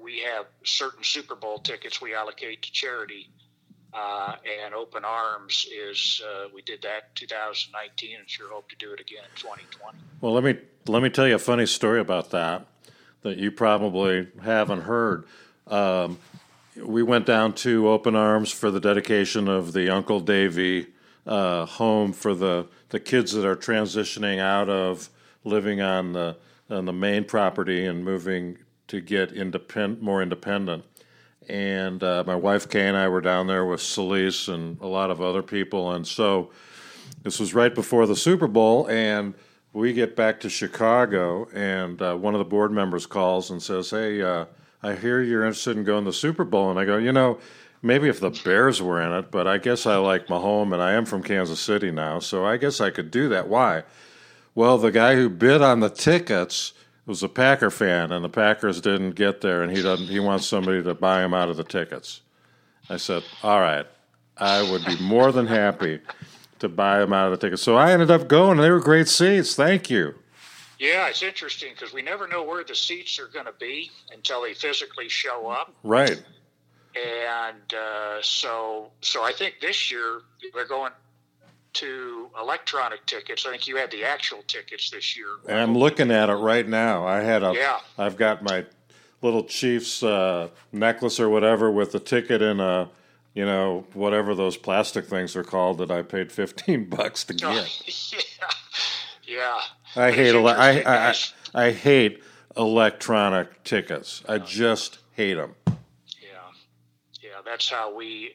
we 0.00 0.20
have 0.20 0.46
certain 0.64 1.02
Super 1.02 1.34
Bowl 1.34 1.58
tickets 1.58 2.00
we 2.00 2.14
allocate 2.14 2.62
to 2.62 2.72
charity 2.72 3.28
uh, 3.92 4.34
and 4.64 4.74
Open 4.74 5.04
Arms 5.04 5.66
is 5.72 6.22
uh, 6.26 6.48
we 6.54 6.62
did 6.62 6.82
that 6.82 7.14
2019 7.14 8.18
and 8.18 8.28
sure 8.28 8.48
hope 8.50 8.68
to 8.68 8.76
do 8.76 8.92
it 8.92 9.00
again 9.00 9.24
in 9.24 9.40
2020. 9.40 9.98
Well, 10.20 10.32
let 10.32 10.44
me 10.44 10.56
let 10.86 11.02
me 11.02 11.10
tell 11.10 11.26
you 11.26 11.34
a 11.34 11.38
funny 11.38 11.66
story 11.66 12.00
about 12.00 12.30
that 12.30 12.66
that 13.22 13.38
you 13.38 13.50
probably 13.50 14.28
haven't 14.42 14.82
heard. 14.82 15.24
Um, 15.66 16.18
we 16.76 17.02
went 17.02 17.26
down 17.26 17.54
to 17.54 17.88
Open 17.88 18.14
Arms 18.14 18.52
for 18.52 18.70
the 18.70 18.80
dedication 18.80 19.48
of 19.48 19.72
the 19.72 19.90
Uncle 19.90 20.20
Davy 20.20 20.86
uh, 21.26 21.66
home 21.66 22.12
for 22.12 22.34
the 22.34 22.66
the 22.90 23.00
kids 23.00 23.32
that 23.32 23.46
are 23.46 23.56
transitioning 23.56 24.38
out 24.38 24.68
of 24.68 25.10
living 25.44 25.80
on 25.80 26.12
the 26.12 26.36
on 26.70 26.84
the 26.84 26.92
main 26.92 27.24
property 27.24 27.84
and 27.84 28.04
moving 28.04 28.58
to 28.88 29.00
get 29.00 29.32
independent, 29.32 30.02
more 30.02 30.22
independent. 30.22 30.84
And 31.48 32.02
uh, 32.02 32.24
my 32.26 32.34
wife 32.34 32.68
Kay 32.68 32.86
and 32.88 32.96
I 32.96 33.08
were 33.08 33.20
down 33.20 33.46
there 33.46 33.64
with 33.64 33.80
Celise 33.80 34.52
and 34.52 34.78
a 34.80 34.86
lot 34.86 35.10
of 35.10 35.22
other 35.22 35.42
people, 35.42 35.92
and 35.92 36.06
so 36.06 36.50
this 37.22 37.40
was 37.40 37.54
right 37.54 37.74
before 37.74 38.06
the 38.06 38.16
Super 38.16 38.46
Bowl, 38.46 38.86
and 38.88 39.34
we 39.72 39.92
get 39.92 40.14
back 40.14 40.40
to 40.40 40.50
Chicago, 40.50 41.48
and 41.54 42.00
uh, 42.02 42.14
one 42.14 42.34
of 42.34 42.38
the 42.38 42.44
board 42.44 42.70
members 42.70 43.06
calls 43.06 43.50
and 43.50 43.62
says, 43.62 43.90
"Hey, 43.90 44.20
uh, 44.20 44.44
I 44.82 44.94
hear 44.94 45.22
you're 45.22 45.44
interested 45.44 45.76
in 45.76 45.84
going 45.84 46.04
to 46.04 46.10
the 46.10 46.16
Super 46.16 46.44
Bowl," 46.44 46.70
and 46.70 46.78
I 46.78 46.84
go, 46.84 46.96
"You 46.96 47.12
know." 47.12 47.38
Maybe 47.80 48.08
if 48.08 48.18
the 48.18 48.30
Bears 48.30 48.82
were 48.82 49.00
in 49.00 49.12
it, 49.12 49.30
but 49.30 49.46
I 49.46 49.58
guess 49.58 49.86
I 49.86 49.98
like 49.98 50.26
Mahomes, 50.26 50.72
and 50.72 50.82
I 50.82 50.94
am 50.94 51.04
from 51.04 51.22
Kansas 51.22 51.60
City 51.60 51.92
now, 51.92 52.18
so 52.18 52.44
I 52.44 52.56
guess 52.56 52.80
I 52.80 52.90
could 52.90 53.08
do 53.12 53.28
that. 53.28 53.46
Why? 53.46 53.84
Well, 54.52 54.78
the 54.78 54.90
guy 54.90 55.14
who 55.14 55.28
bid 55.28 55.62
on 55.62 55.78
the 55.78 55.88
tickets 55.88 56.72
was 57.08 57.22
a 57.22 57.28
Packer 57.28 57.70
fan, 57.70 58.12
and 58.12 58.24
the 58.24 58.28
Packers 58.28 58.80
didn't 58.80 59.12
get 59.12 59.40
there, 59.40 59.62
and 59.62 59.74
he 59.74 59.82
doesn't. 59.82 60.06
He 60.06 60.20
wants 60.20 60.46
somebody 60.46 60.82
to 60.82 60.94
buy 60.94 61.24
him 61.24 61.34
out 61.34 61.48
of 61.48 61.56
the 61.56 61.64
tickets. 61.64 62.20
I 62.90 62.98
said, 62.98 63.24
"All 63.42 63.60
right, 63.60 63.86
I 64.36 64.70
would 64.70 64.84
be 64.84 64.96
more 65.00 65.32
than 65.32 65.46
happy 65.46 66.00
to 66.58 66.68
buy 66.68 67.02
him 67.02 67.12
out 67.12 67.32
of 67.32 67.40
the 67.40 67.46
tickets." 67.46 67.62
So 67.62 67.76
I 67.76 67.92
ended 67.92 68.10
up 68.10 68.28
going, 68.28 68.58
and 68.58 68.60
they 68.60 68.70
were 68.70 68.80
great 68.80 69.08
seats. 69.08 69.54
Thank 69.54 69.90
you. 69.90 70.14
Yeah, 70.78 71.08
it's 71.08 71.22
interesting 71.22 71.70
because 71.74 71.92
we 71.92 72.02
never 72.02 72.28
know 72.28 72.44
where 72.44 72.62
the 72.62 72.74
seats 72.74 73.18
are 73.18 73.26
going 73.26 73.46
to 73.46 73.54
be 73.58 73.90
until 74.12 74.42
they 74.42 74.54
physically 74.54 75.08
show 75.08 75.48
up. 75.48 75.74
Right. 75.82 76.22
And 76.94 77.74
uh, 77.74 78.18
so, 78.22 78.90
so 79.00 79.24
I 79.24 79.32
think 79.32 79.56
this 79.60 79.90
year 79.90 80.20
they're 80.54 80.66
going 80.66 80.92
to 81.74 82.28
electronic 82.40 83.04
tickets. 83.06 83.46
I 83.46 83.50
think 83.50 83.66
you 83.66 83.76
had 83.76 83.90
the 83.90 84.04
actual 84.04 84.42
tickets 84.46 84.90
this 84.90 85.16
year. 85.16 85.28
And 85.48 85.58
I'm 85.58 85.76
looking 85.76 86.10
at 86.10 86.28
it 86.28 86.34
right 86.34 86.66
now. 86.66 87.06
I 87.06 87.20
had 87.20 87.42
a. 87.42 87.52
Yeah. 87.54 87.78
I've 87.96 88.16
got 88.16 88.42
my 88.42 88.64
little 89.22 89.44
Chiefs 89.44 90.02
uh, 90.02 90.48
necklace 90.72 91.20
or 91.20 91.28
whatever 91.28 91.70
with 91.70 91.92
the 91.92 92.00
ticket 92.00 92.40
in 92.42 92.60
a, 92.60 92.88
you 93.34 93.44
know, 93.44 93.84
whatever 93.94 94.34
those 94.34 94.56
plastic 94.56 95.06
things 95.06 95.36
are 95.36 95.44
called 95.44 95.78
that 95.78 95.90
I 95.90 96.02
paid 96.02 96.32
fifteen 96.32 96.84
bucks 96.88 97.24
to 97.24 97.34
get. 97.34 97.82
yeah. 98.12 98.48
Yeah. 99.24 99.58
I 99.96 100.10
hate. 100.10 100.34
Ele- 100.34 100.48
I, 100.48 100.80
I, 100.80 101.10
I 101.10 101.14
I 101.54 101.70
hate 101.72 102.22
electronic 102.56 103.62
tickets. 103.64 104.22
I 104.28 104.38
just 104.38 104.98
hate 105.12 105.34
them. 105.34 105.54
Yeah. 105.66 105.72
Yeah. 107.20 107.30
That's 107.44 107.68
how 107.70 107.94
we 107.94 108.34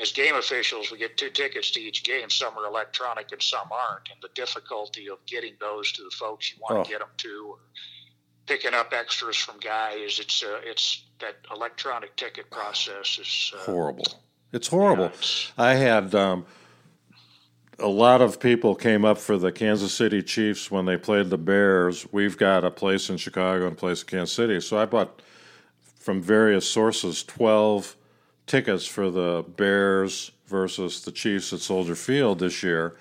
as 0.00 0.12
game 0.12 0.34
officials, 0.34 0.90
we 0.90 0.98
get 0.98 1.16
two 1.16 1.30
tickets 1.30 1.70
to 1.72 1.80
each 1.80 2.04
game. 2.04 2.30
Some 2.30 2.56
are 2.58 2.66
electronic 2.66 3.32
and 3.32 3.42
some 3.42 3.68
aren't. 3.70 4.08
And 4.10 4.18
the 4.22 4.30
difficulty 4.34 5.08
of 5.08 5.18
getting 5.26 5.54
those 5.60 5.92
to 5.92 6.02
the 6.02 6.10
folks 6.10 6.50
you 6.52 6.58
want 6.60 6.78
Oh. 6.80 6.84
to 6.84 6.88
get 6.90 7.00
them 7.00 7.08
to, 7.18 7.46
or 7.50 7.58
picking 8.46 8.74
up 8.74 8.92
extras 8.92 9.36
from 9.36 9.58
guys, 9.60 10.18
it's 10.18 10.42
uh, 10.42 10.60
it's 10.64 11.04
that 11.20 11.36
electronic 11.54 12.16
ticket 12.16 12.50
process 12.50 13.18
is 13.20 13.52
uh, 13.54 13.64
Horrible. 13.64 14.06
It's 14.52 14.68
horrible. 14.68 15.04
yeah, 15.04 15.10
it's- 15.10 15.52
I 15.58 15.74
had 15.74 16.14
um, 16.14 16.46
a 17.78 17.86
lot 17.88 18.20
of 18.20 18.40
people 18.40 18.74
came 18.74 19.04
up 19.04 19.18
for 19.18 19.36
the 19.38 19.52
Kansas 19.52 19.92
City 19.94 20.22
Chiefs 20.22 20.70
when 20.70 20.86
they 20.86 20.96
played 20.96 21.30
the 21.30 21.38
Bears. 21.38 22.06
We've 22.12 22.36
got 22.36 22.64
a 22.64 22.70
place 22.70 23.08
in 23.10 23.16
Chicago 23.16 23.66
and 23.66 23.76
a 23.76 23.78
place 23.78 24.02
in 24.02 24.08
Kansas 24.08 24.32
City, 24.34 24.60
so 24.60 24.78
I 24.78 24.86
bought 24.86 25.22
from 25.98 26.20
various 26.22 26.68
sources 26.68 27.22
twelve 27.22 27.96
tickets 28.50 28.84
for 28.84 29.10
the 29.10 29.44
Bears 29.56 30.32
versus 30.46 31.02
the 31.02 31.12
Chiefs 31.12 31.52
at 31.52 31.60
Soldier 31.60 31.94
Field 31.94 32.40
this 32.40 32.64
year, 32.64 32.96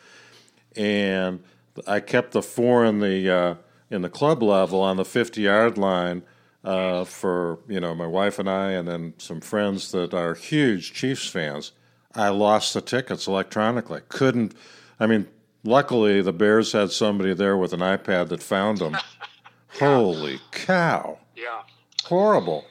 and 0.76 1.44
I 1.88 2.02
kept 2.02 2.34
the 2.34 2.44
four 2.44 2.86
in 2.86 3.00
the 3.00 3.30
uh, 3.30 3.56
in 3.90 4.04
the 4.04 4.10
club 4.10 4.44
level 4.44 4.80
on 4.80 4.98
the 4.98 5.06
fifty 5.06 5.42
yard 5.42 5.76
line 5.78 6.22
uh, 6.64 7.04
for 7.04 7.60
you 7.68 7.80
know 7.80 7.96
my 7.96 8.06
wife 8.06 8.38
and 8.38 8.48
I, 8.48 8.72
and 8.72 8.88
then 8.88 9.16
some 9.18 9.42
friends 9.42 9.92
that 9.92 10.14
are 10.14 10.36
huge 10.36 10.94
Chiefs 10.94 11.28
fans. 11.28 11.72
I 12.14 12.30
lost 12.30 12.76
the 12.76 12.82
tickets 12.82 13.28
electronically. 13.28 14.02
Couldn't. 14.08 14.54
I 15.00 15.08
mean, 15.08 15.28
luckily 15.64 16.22
the 16.22 16.34
Bears 16.34 16.74
had 16.74 16.92
somebody 16.92 17.34
there 17.34 17.58
with 17.58 17.74
an 17.74 17.80
iPad 17.80 18.30
that 18.30 18.44
found 18.44 18.78
them. 18.78 18.98
Holy 19.80 20.40
cow! 20.52 21.18
yeah, 21.36 21.62
Horrible. 22.06 22.66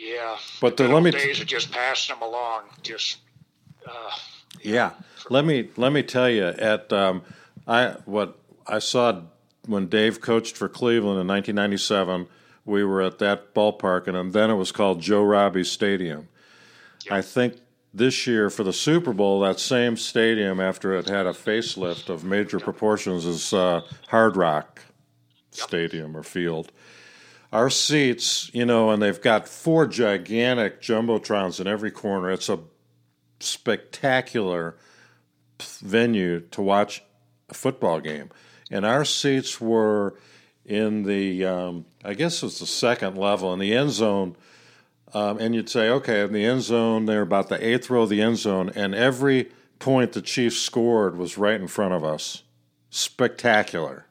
Yeah. 0.00 0.36
But 0.60 0.76
the 0.76 0.84
the, 0.84 0.94
let 0.94 1.02
me. 1.02 1.10
days 1.10 1.40
of 1.40 1.46
just 1.46 1.70
passing 1.70 2.14
them 2.14 2.22
along, 2.22 2.64
just 2.82 3.18
uh, 3.86 4.10
Yeah, 4.62 4.92
let 5.28 5.44
me 5.44 5.70
let 5.76 5.92
me 5.92 6.02
tell 6.02 6.30
you 6.30 6.46
at 6.46 6.92
um, 6.92 7.22
I 7.66 7.96
what 8.04 8.38
I 8.66 8.78
saw 8.78 9.22
when 9.66 9.88
Dave 9.88 10.20
coached 10.20 10.56
for 10.56 10.68
Cleveland 10.68 11.20
in 11.20 11.26
1997. 11.26 12.26
We 12.64 12.84
were 12.84 13.02
at 13.02 13.18
that 13.18 13.54
ballpark, 13.54 14.06
and 14.06 14.32
then 14.32 14.50
it 14.50 14.54
was 14.54 14.70
called 14.70 15.00
Joe 15.00 15.22
Robbie 15.22 15.64
Stadium. 15.64 16.28
I 17.10 17.22
think 17.22 17.56
this 17.92 18.26
year 18.26 18.50
for 18.50 18.62
the 18.62 18.72
Super 18.72 19.12
Bowl, 19.12 19.40
that 19.40 19.58
same 19.58 19.96
stadium, 19.96 20.60
after 20.60 20.94
it 20.94 21.08
had 21.08 21.26
a 21.26 21.32
facelift 21.32 22.08
of 22.08 22.24
major 22.24 22.60
proportions, 22.60 23.24
is 23.24 23.52
uh, 23.52 23.80
Hard 24.08 24.36
Rock 24.36 24.82
Stadium 25.50 26.16
or 26.16 26.22
Field. 26.22 26.70
Our 27.52 27.70
seats, 27.70 28.50
you 28.54 28.64
know, 28.64 28.90
and 28.90 29.02
they've 29.02 29.20
got 29.20 29.48
four 29.48 29.86
gigantic 29.86 30.80
jumbotrons 30.80 31.60
in 31.60 31.66
every 31.66 31.90
corner. 31.90 32.30
It's 32.30 32.48
a 32.48 32.60
spectacular 33.40 34.76
venue 35.80 36.40
to 36.40 36.62
watch 36.62 37.02
a 37.48 37.54
football 37.54 38.00
game. 38.00 38.30
And 38.70 38.86
our 38.86 39.04
seats 39.04 39.60
were 39.60 40.16
in 40.64 41.02
the, 41.02 41.44
um, 41.44 41.86
I 42.04 42.14
guess 42.14 42.42
it 42.42 42.46
was 42.46 42.60
the 42.60 42.66
second 42.66 43.16
level 43.16 43.52
in 43.52 43.58
the 43.58 43.74
end 43.74 43.90
zone. 43.90 44.36
Um, 45.12 45.38
and 45.38 45.54
you'd 45.54 45.68
say, 45.68 45.88
okay, 45.88 46.22
in 46.22 46.32
the 46.32 46.44
end 46.44 46.62
zone, 46.62 47.06
they're 47.06 47.22
about 47.22 47.48
the 47.48 47.66
eighth 47.66 47.90
row 47.90 48.02
of 48.02 48.10
the 48.10 48.22
end 48.22 48.38
zone, 48.38 48.70
and 48.76 48.94
every 48.94 49.50
point 49.80 50.12
the 50.12 50.22
Chiefs 50.22 50.58
scored 50.58 51.16
was 51.16 51.36
right 51.36 51.60
in 51.60 51.66
front 51.66 51.94
of 51.94 52.04
us. 52.04 52.44
Spectacular. 52.90 54.06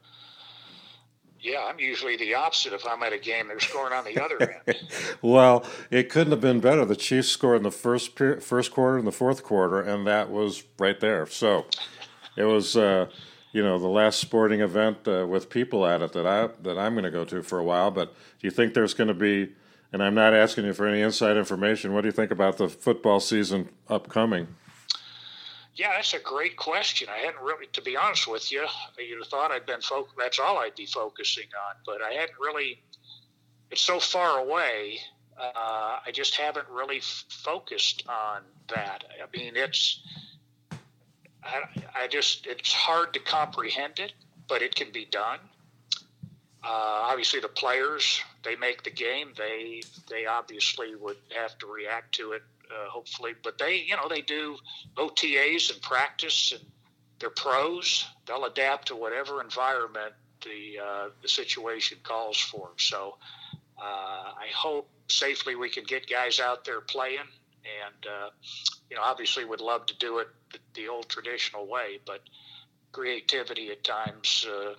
Yeah. 1.41 1.65
I'm 1.69 1.79
usually 1.79 2.17
the 2.17 2.33
opposite. 2.33 2.73
If 2.73 2.85
I'm 2.85 3.01
at 3.03 3.13
a 3.13 3.17
game, 3.17 3.47
they're 3.47 3.59
scoring 3.59 3.93
on 3.93 4.05
the 4.05 4.21
other 4.23 4.61
end. 4.67 4.77
Well, 5.21 5.65
it 5.91 6.09
couldn't 6.09 6.31
have 6.31 6.41
been 6.41 6.59
better. 6.59 6.85
The 6.85 6.95
Chiefs 6.95 7.29
scored 7.29 7.57
in 7.57 7.63
the 7.63 7.71
first 7.71 8.15
per- 8.15 8.39
first 8.39 8.71
quarter 8.71 8.97
and 8.97 9.05
the 9.07 9.11
fourth 9.11 9.43
quarter, 9.43 9.81
and 9.81 10.07
that 10.07 10.29
was 10.29 10.63
right 10.77 10.99
there. 10.99 11.25
So 11.27 11.65
it 12.37 12.45
was, 12.45 12.77
uh, 12.77 13.07
you 13.51 13.61
know, 13.61 13.77
the 13.77 13.87
last 13.87 14.19
sporting 14.19 14.61
event 14.61 15.07
uh, 15.07 15.25
with 15.27 15.49
people 15.49 15.85
at 15.85 16.01
it 16.01 16.13
that 16.13 16.25
I 16.25 16.49
that 16.63 16.77
I'm 16.77 16.93
going 16.93 17.03
to 17.03 17.11
go 17.11 17.25
to 17.25 17.41
for 17.43 17.59
a 17.59 17.63
while. 17.63 17.91
But 17.91 18.13
do 18.13 18.47
you 18.47 18.51
think 18.51 18.73
there's 18.73 18.93
going 18.93 19.09
to 19.09 19.13
be? 19.13 19.53
And 19.91 20.03
I'm 20.03 20.13
not 20.13 20.33
asking 20.35 20.65
you 20.65 20.73
for 20.73 20.85
any 20.87 21.01
inside 21.01 21.35
information. 21.35 21.93
What 21.93 22.01
do 22.01 22.07
you 22.07 22.11
think 22.11 22.29
about 22.31 22.57
the 22.57 22.69
football 22.69 23.19
season 23.19 23.69
upcoming? 23.87 24.47
Yeah, 25.75 25.91
that's 25.95 26.13
a 26.13 26.19
great 26.19 26.57
question. 26.57 27.07
I 27.09 27.19
hadn't 27.19 27.41
really, 27.41 27.67
to 27.73 27.81
be 27.81 27.95
honest 27.95 28.27
with 28.27 28.51
you, 28.51 28.65
you'd 28.97 29.25
thought 29.27 29.51
I'd 29.51 29.65
been 29.65 29.81
focused. 29.81 30.15
That's 30.17 30.39
all 30.39 30.57
I'd 30.57 30.75
be 30.75 30.85
focusing 30.85 31.47
on, 31.69 31.75
but 31.85 32.01
I 32.01 32.13
hadn't 32.13 32.39
really. 32.39 32.81
It's 33.71 33.81
so 33.81 33.99
far 33.99 34.39
away. 34.39 34.99
Uh, 35.39 35.99
I 36.05 36.11
just 36.11 36.35
haven't 36.35 36.67
really 36.69 36.97
f- 36.97 37.25
focused 37.29 38.03
on 38.09 38.41
that. 38.75 39.05
I 39.23 39.37
mean, 39.37 39.55
it's. 39.55 40.01
I, 41.43 41.61
I 41.95 42.07
just 42.07 42.45
it's 42.45 42.73
hard 42.73 43.13
to 43.13 43.19
comprehend 43.19 43.99
it, 43.99 44.13
but 44.49 44.61
it 44.61 44.75
can 44.75 44.91
be 44.91 45.05
done. 45.05 45.39
Uh, 46.61 47.07
obviously, 47.07 47.39
the 47.39 47.47
players 47.47 48.21
they 48.43 48.55
make 48.57 48.83
the 48.83 48.91
game. 48.91 49.33
They 49.37 49.81
they 50.09 50.25
obviously 50.25 50.95
would 50.95 51.17
have 51.37 51.57
to 51.59 51.67
react 51.67 52.15
to 52.15 52.33
it. 52.33 52.43
Uh, 52.71 52.87
hopefully, 52.89 53.33
but 53.43 53.57
they 53.57 53.77
you 53.87 53.95
know 53.95 54.07
they 54.07 54.21
do 54.21 54.55
OTAs 54.95 55.73
and 55.73 55.81
practice, 55.81 56.53
and 56.55 56.63
they're 57.19 57.31
pros. 57.31 58.05
They'll 58.27 58.45
adapt 58.45 58.89
to 58.89 58.95
whatever 58.95 59.41
environment 59.41 60.13
the 60.43 60.79
uh, 60.79 61.09
the 61.21 61.27
situation 61.27 61.97
calls 62.03 62.37
for. 62.37 62.69
So 62.77 63.17
uh, 63.81 63.81
I 63.81 64.47
hope 64.55 64.87
safely 65.07 65.55
we 65.55 65.69
can 65.69 65.83
get 65.83 66.07
guys 66.07 66.39
out 66.39 66.63
there 66.63 66.81
playing, 66.81 67.17
and 67.19 68.05
uh, 68.05 68.29
you 68.89 68.95
know 68.95 69.01
obviously 69.03 69.45
would 69.45 69.61
love 69.61 69.87
to 69.87 69.97
do 69.97 70.19
it 70.19 70.27
the, 70.51 70.59
the 70.75 70.87
old 70.87 71.09
traditional 71.09 71.65
way, 71.65 71.99
but 72.05 72.21
creativity 72.91 73.71
at 73.71 73.83
times 73.83 74.45
uh, 74.49 74.73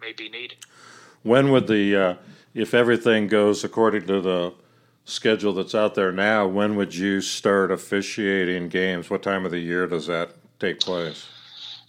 may 0.00 0.12
be 0.12 0.28
needed. 0.28 0.58
When 1.22 1.50
would 1.50 1.66
the, 1.66 1.96
uh, 1.96 2.14
if 2.54 2.74
everything 2.74 3.28
goes 3.28 3.64
according 3.64 4.06
to 4.08 4.20
the 4.20 4.52
schedule 5.04 5.52
that's 5.52 5.74
out 5.74 5.94
there 5.94 6.12
now, 6.12 6.46
when 6.46 6.76
would 6.76 6.94
you 6.94 7.20
start 7.20 7.70
officiating 7.70 8.68
games? 8.68 9.10
What 9.10 9.22
time 9.22 9.44
of 9.44 9.50
the 9.50 9.58
year 9.58 9.86
does 9.86 10.06
that 10.06 10.30
take 10.58 10.80
place? 10.80 11.26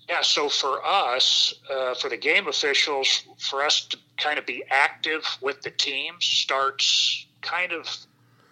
Yeah, 0.09 0.21
so 0.21 0.49
for 0.49 0.85
us, 0.85 1.55
uh, 1.71 1.95
for 1.95 2.09
the 2.09 2.17
game 2.17 2.47
officials, 2.47 3.23
for 3.39 3.63
us 3.63 3.85
to 3.87 3.97
kind 4.17 4.37
of 4.37 4.45
be 4.45 4.63
active 4.69 5.23
with 5.41 5.61
the 5.61 5.71
teams 5.71 6.25
starts 6.25 7.25
kind 7.41 7.71
of 7.71 7.87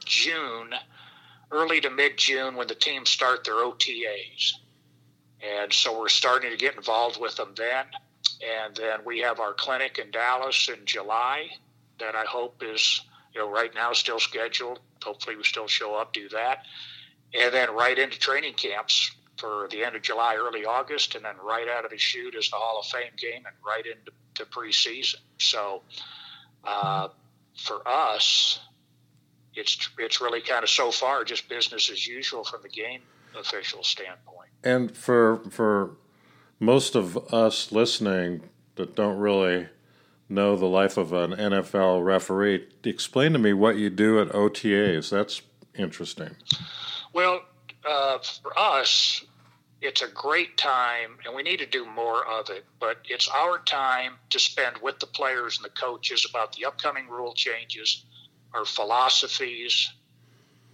June, 0.03 0.74
early 1.51 1.80
to 1.82 1.89
mid 1.89 2.18
June 2.18 2.55
when 2.55 2.68
the 2.68 2.76
teams 2.76 3.09
start 3.09 3.43
their 3.43 3.55
OTAs. 3.55 4.53
And 5.43 5.72
so 5.72 5.99
we're 5.99 6.09
starting 6.09 6.51
to 6.51 6.57
get 6.57 6.76
involved 6.76 7.20
with 7.20 7.36
them 7.36 7.53
then. 7.55 7.86
And 8.66 8.76
then 8.76 8.99
we 9.05 9.20
have 9.20 9.39
our 9.39 9.53
clinic 9.53 9.99
in 9.99 10.09
Dallas 10.11 10.70
in 10.70 10.86
July 10.86 11.49
that 11.99 12.16
I 12.16 12.24
hope 12.26 12.64
is, 12.64 13.01
you 13.34 13.42
know, 13.42 13.50
right 13.50 13.74
now 13.74 13.94
still 13.94 14.20
scheduled. 14.20 14.80
Hopefully 15.04 15.36
we 15.36 15.44
still 15.44 15.68
show 15.68 15.96
up, 15.96 16.14
do 16.14 16.30
that. 16.30 16.66
And 17.34 17.54
then 17.54 17.74
right 17.74 17.98
into 17.98 18.20
training 18.20 18.54
camps 18.54 19.12
for 19.38 19.68
the 19.72 19.84
end 19.84 19.96
of 19.96 20.02
July, 20.02 20.36
early 20.36 20.66
August, 20.66 21.16
and 21.16 21.26
then 21.26 21.36
right 21.44 21.68
out 21.68 21.84
of 21.86 21.92
the 21.92 21.98
chute 21.98 22.36
is 22.36 22.50
the 22.50 22.56
Hall 22.56 22.80
of 22.80 22.86
Fame 22.86 23.12
game 23.18 23.44
and 23.46 23.56
right 23.66 23.86
into 23.86 24.12
to 24.36 24.46
preseason. 24.46 25.16
So 25.40 25.82
uh, 26.64 27.10
for 27.58 27.88
us, 27.88 28.60
it's 29.56 29.90
it's 29.98 30.22
really 30.22 30.42
kind 30.42 30.64
of 30.64 30.70
so 30.70 30.92
far 30.92 31.24
just 31.24 31.50
business 31.50 31.90
as 31.90 32.08
usual 32.08 32.44
from 32.44 32.62
the 32.62 32.70
game 32.70 33.02
official 33.38 33.84
standpoint. 33.84 34.50
And 34.64 34.96
for 34.96 35.42
for 35.50 35.92
most 36.60 36.96
of 36.96 37.34
us 37.34 37.72
listening 37.72 38.50
that 38.76 38.96
don't 38.96 39.18
really 39.18 39.68
know 40.30 40.56
the 40.56 40.66
life 40.66 40.98
of 40.98 41.14
an 41.14 41.32
NFL 41.32 42.04
referee, 42.04 42.68
explain 42.84 43.34
to 43.34 43.40
me 43.40 43.54
what 43.54 43.78
you 43.78 43.90
do 43.90 44.20
at 44.22 44.30
OTAs. 44.30 45.10
That's 45.10 45.42
interesting. 45.76 46.36
Well, 47.14 47.44
uh, 47.88 48.20
for 48.20 48.58
us, 48.58 49.24
it's 49.82 50.02
a 50.02 50.08
great 50.08 50.56
time, 50.58 51.18
and 51.26 51.36
we 51.36 51.44
need 51.44 51.60
to 51.60 51.66
do 51.66 51.86
more 51.86 52.26
of 52.26 52.50
it. 52.50 52.66
But 52.80 53.00
it's 53.06 53.28
our 53.28 53.60
time 53.60 54.14
to 54.30 54.40
spend 54.40 54.78
with 54.82 55.00
the 55.00 55.08
players 55.08 55.58
and 55.58 55.66
the 55.66 55.70
coaches 55.70 56.26
about 56.30 56.54
the 56.54 56.66
upcoming 56.66 57.10
rule 57.10 57.34
changes, 57.34 58.06
our 58.54 58.66
philosophies, 58.66 59.92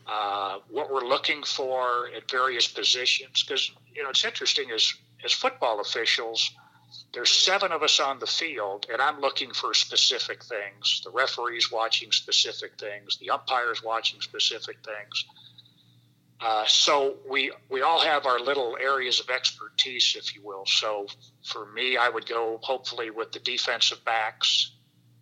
uh, 0.07 0.59
what 0.69 0.91
we're 0.91 1.07
looking 1.07 1.43
for 1.43 2.09
at 2.15 2.29
various 2.29 2.67
positions. 2.67 3.43
Because 3.43 3.71
you 3.95 4.03
know, 4.03 4.09
it's 4.09 4.23
interesting 4.23 4.69
as 4.71 4.93
as 5.25 5.33
football 5.33 5.81
officials. 5.81 6.51
There's 7.13 7.31
seven 7.31 7.71
of 7.71 7.81
us 7.81 7.99
on 7.99 8.19
the 8.19 8.27
field, 8.27 8.85
and 8.91 9.01
I'm 9.01 9.19
looking 9.19 9.51
for 9.51 9.73
specific 9.73 10.43
things. 10.43 11.01
The 11.03 11.09
referees 11.09 11.71
watching 11.71 12.11
specific 12.11 12.77
things. 12.79 13.17
The 13.17 13.31
umpires 13.31 13.83
watching 13.83 14.21
specific 14.21 14.77
things 14.85 15.25
uh, 16.41 16.63
so 16.65 17.15
we 17.27 17.51
we 17.69 17.81
all 17.81 17.99
have 17.99 18.25
our 18.25 18.39
little 18.39 18.77
areas 18.81 19.19
of 19.19 19.29
expertise, 19.29 20.15
if 20.17 20.33
you 20.35 20.41
will. 20.41 20.65
So 20.65 21.07
for 21.43 21.65
me, 21.65 21.97
I 21.97 22.07
would 22.07 22.27
go 22.27 22.59
hopefully 22.63 23.09
with 23.09 23.33
the 23.33 23.39
defensive 23.39 24.03
backs, 24.05 24.71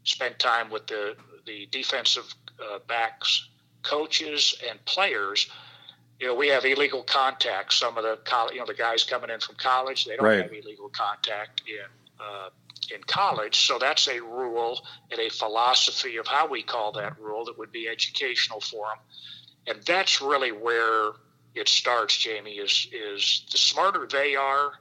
spend 0.03 0.37
time 0.37 0.69
with 0.69 0.85
the 0.87 1.15
the 1.45 1.67
defensive 1.71 2.31
uh, 2.61 2.79
backs, 2.87 3.49
coaches 3.81 4.55
and 4.69 4.83
players. 4.85 5.49
You 6.19 6.27
know, 6.27 6.35
we 6.35 6.47
have 6.47 6.65
illegal 6.65 7.03
contact. 7.03 7.73
Some 7.73 7.97
of 7.97 8.03
the 8.03 8.17
college, 8.25 8.53
you 8.53 8.59
know 8.59 8.65
the 8.65 8.73
guys 8.73 9.03
coming 9.03 9.29
in 9.29 9.39
from 9.39 9.55
college, 9.55 10.05
they 10.05 10.15
don't 10.15 10.25
right. 10.25 10.41
have 10.41 10.51
illegal 10.51 10.89
contact 10.89 11.61
in 11.67 11.85
uh, 12.19 12.49
in 12.93 13.01
college. 13.03 13.67
So 13.67 13.77
that's 13.79 14.07
a 14.07 14.19
rule 14.19 14.81
and 15.11 15.19
a 15.19 15.29
philosophy 15.29 16.17
of 16.17 16.25
how 16.25 16.47
we 16.47 16.63
call 16.63 16.91
that 16.93 17.19
rule 17.19 17.45
that 17.45 17.57
would 17.57 17.71
be 17.71 17.87
educational 17.87 18.61
for 18.61 18.87
them 18.87 18.97
and 19.67 19.81
that's 19.83 20.21
really 20.21 20.51
where 20.51 21.11
it 21.53 21.67
starts, 21.67 22.17
Jamie. 22.17 22.53
Is 22.53 22.87
is 22.91 23.43
the 23.51 23.57
smarter 23.57 24.07
they 24.09 24.35
are, 24.35 24.71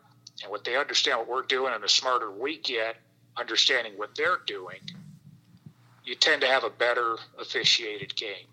and 0.43 0.51
what 0.51 0.65
they 0.65 0.77
understand 0.77 1.19
what 1.19 1.29
we're 1.29 1.43
doing, 1.43 1.75
and 1.75 1.83
the 1.83 1.89
smarter 1.89 2.31
we 2.31 2.59
get 2.59 2.97
understanding 3.37 3.93
what 3.97 4.15
they're 4.15 4.41
doing, 4.47 4.79
you 6.05 6.15
tend 6.15 6.41
to 6.41 6.47
have 6.47 6.65
a 6.65 6.71
better 6.71 7.17
officiated 7.39 8.15
game. 8.17 8.47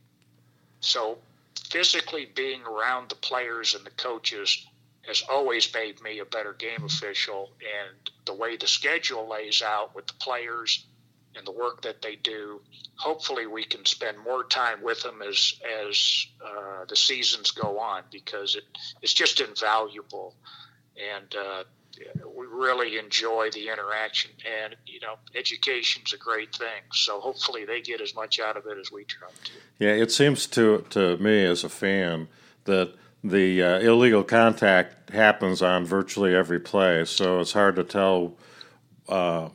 So 0.82 1.20
physically 1.70 2.26
being 2.26 2.62
around 2.64 3.10
the 3.10 3.16
players 3.16 3.76
and 3.76 3.86
the 3.86 3.92
coaches 3.92 4.66
has 5.08 5.24
always 5.30 5.74
made 5.74 6.02
me 6.02 6.20
a 6.20 6.26
better 6.26 6.54
game 6.54 6.84
official 6.84 7.52
and 7.60 8.12
the 8.26 8.34
way 8.34 8.56
the 8.56 8.68
schedule 8.68 9.30
lays 9.30 9.62
out 9.62 9.94
with 9.96 10.08
the 10.08 10.14
players 10.14 10.86
and 11.36 11.46
the 11.46 11.52
work 11.52 11.82
that 11.82 12.02
they 12.02 12.16
do. 12.16 12.62
Hopefully, 12.96 13.48
we 13.48 13.66
can 13.66 13.86
spend 13.86 14.18
more 14.20 14.44
time 14.44 14.82
with 14.82 15.02
them 15.02 15.22
as 15.22 15.60
as 15.88 16.28
uh, 16.46 16.86
the 16.88 16.96
seasons 16.96 17.52
go 17.52 17.80
on 17.80 18.04
because 18.12 18.56
it 18.56 18.64
it's 19.02 19.14
just 19.14 19.42
invaluable, 19.42 20.36
and 20.96 21.36
uh, 21.36 21.64
we 22.36 22.46
really 22.46 22.98
enjoy 22.98 23.50
the 23.52 23.70
interaction. 23.70 24.32
And 24.64 24.76
you 24.86 25.00
know, 25.00 25.16
education's 25.36 26.14
a 26.14 26.18
great 26.18 26.56
thing. 26.56 26.84
So 26.94 27.20
hopefully, 27.20 27.66
they 27.66 27.82
get 27.82 28.02
as 28.02 28.16
much 28.16 28.40
out 28.40 28.58
of 28.58 28.66
it 28.66 28.78
as 28.78 28.92
we 28.92 29.04
try 29.06 29.30
to. 29.30 29.52
Yeah, 29.80 29.92
it 29.92 30.12
seems 30.12 30.48
to 30.48 30.86
to 30.92 31.18
me 31.18 31.46
as 31.46 31.64
a 31.64 31.70
fan 31.70 32.28
that 32.66 32.94
the 33.24 33.64
uh, 33.64 33.80
illegal 33.80 34.24
contact 34.24 35.10
happens 35.12 35.62
on 35.62 35.86
virtually 35.86 36.36
every 36.36 36.60
play, 36.60 37.06
so 37.06 37.40
it's 37.40 37.54
hard 37.54 37.76
to 37.78 37.84
tell 37.84 38.36
uh, 39.08 39.50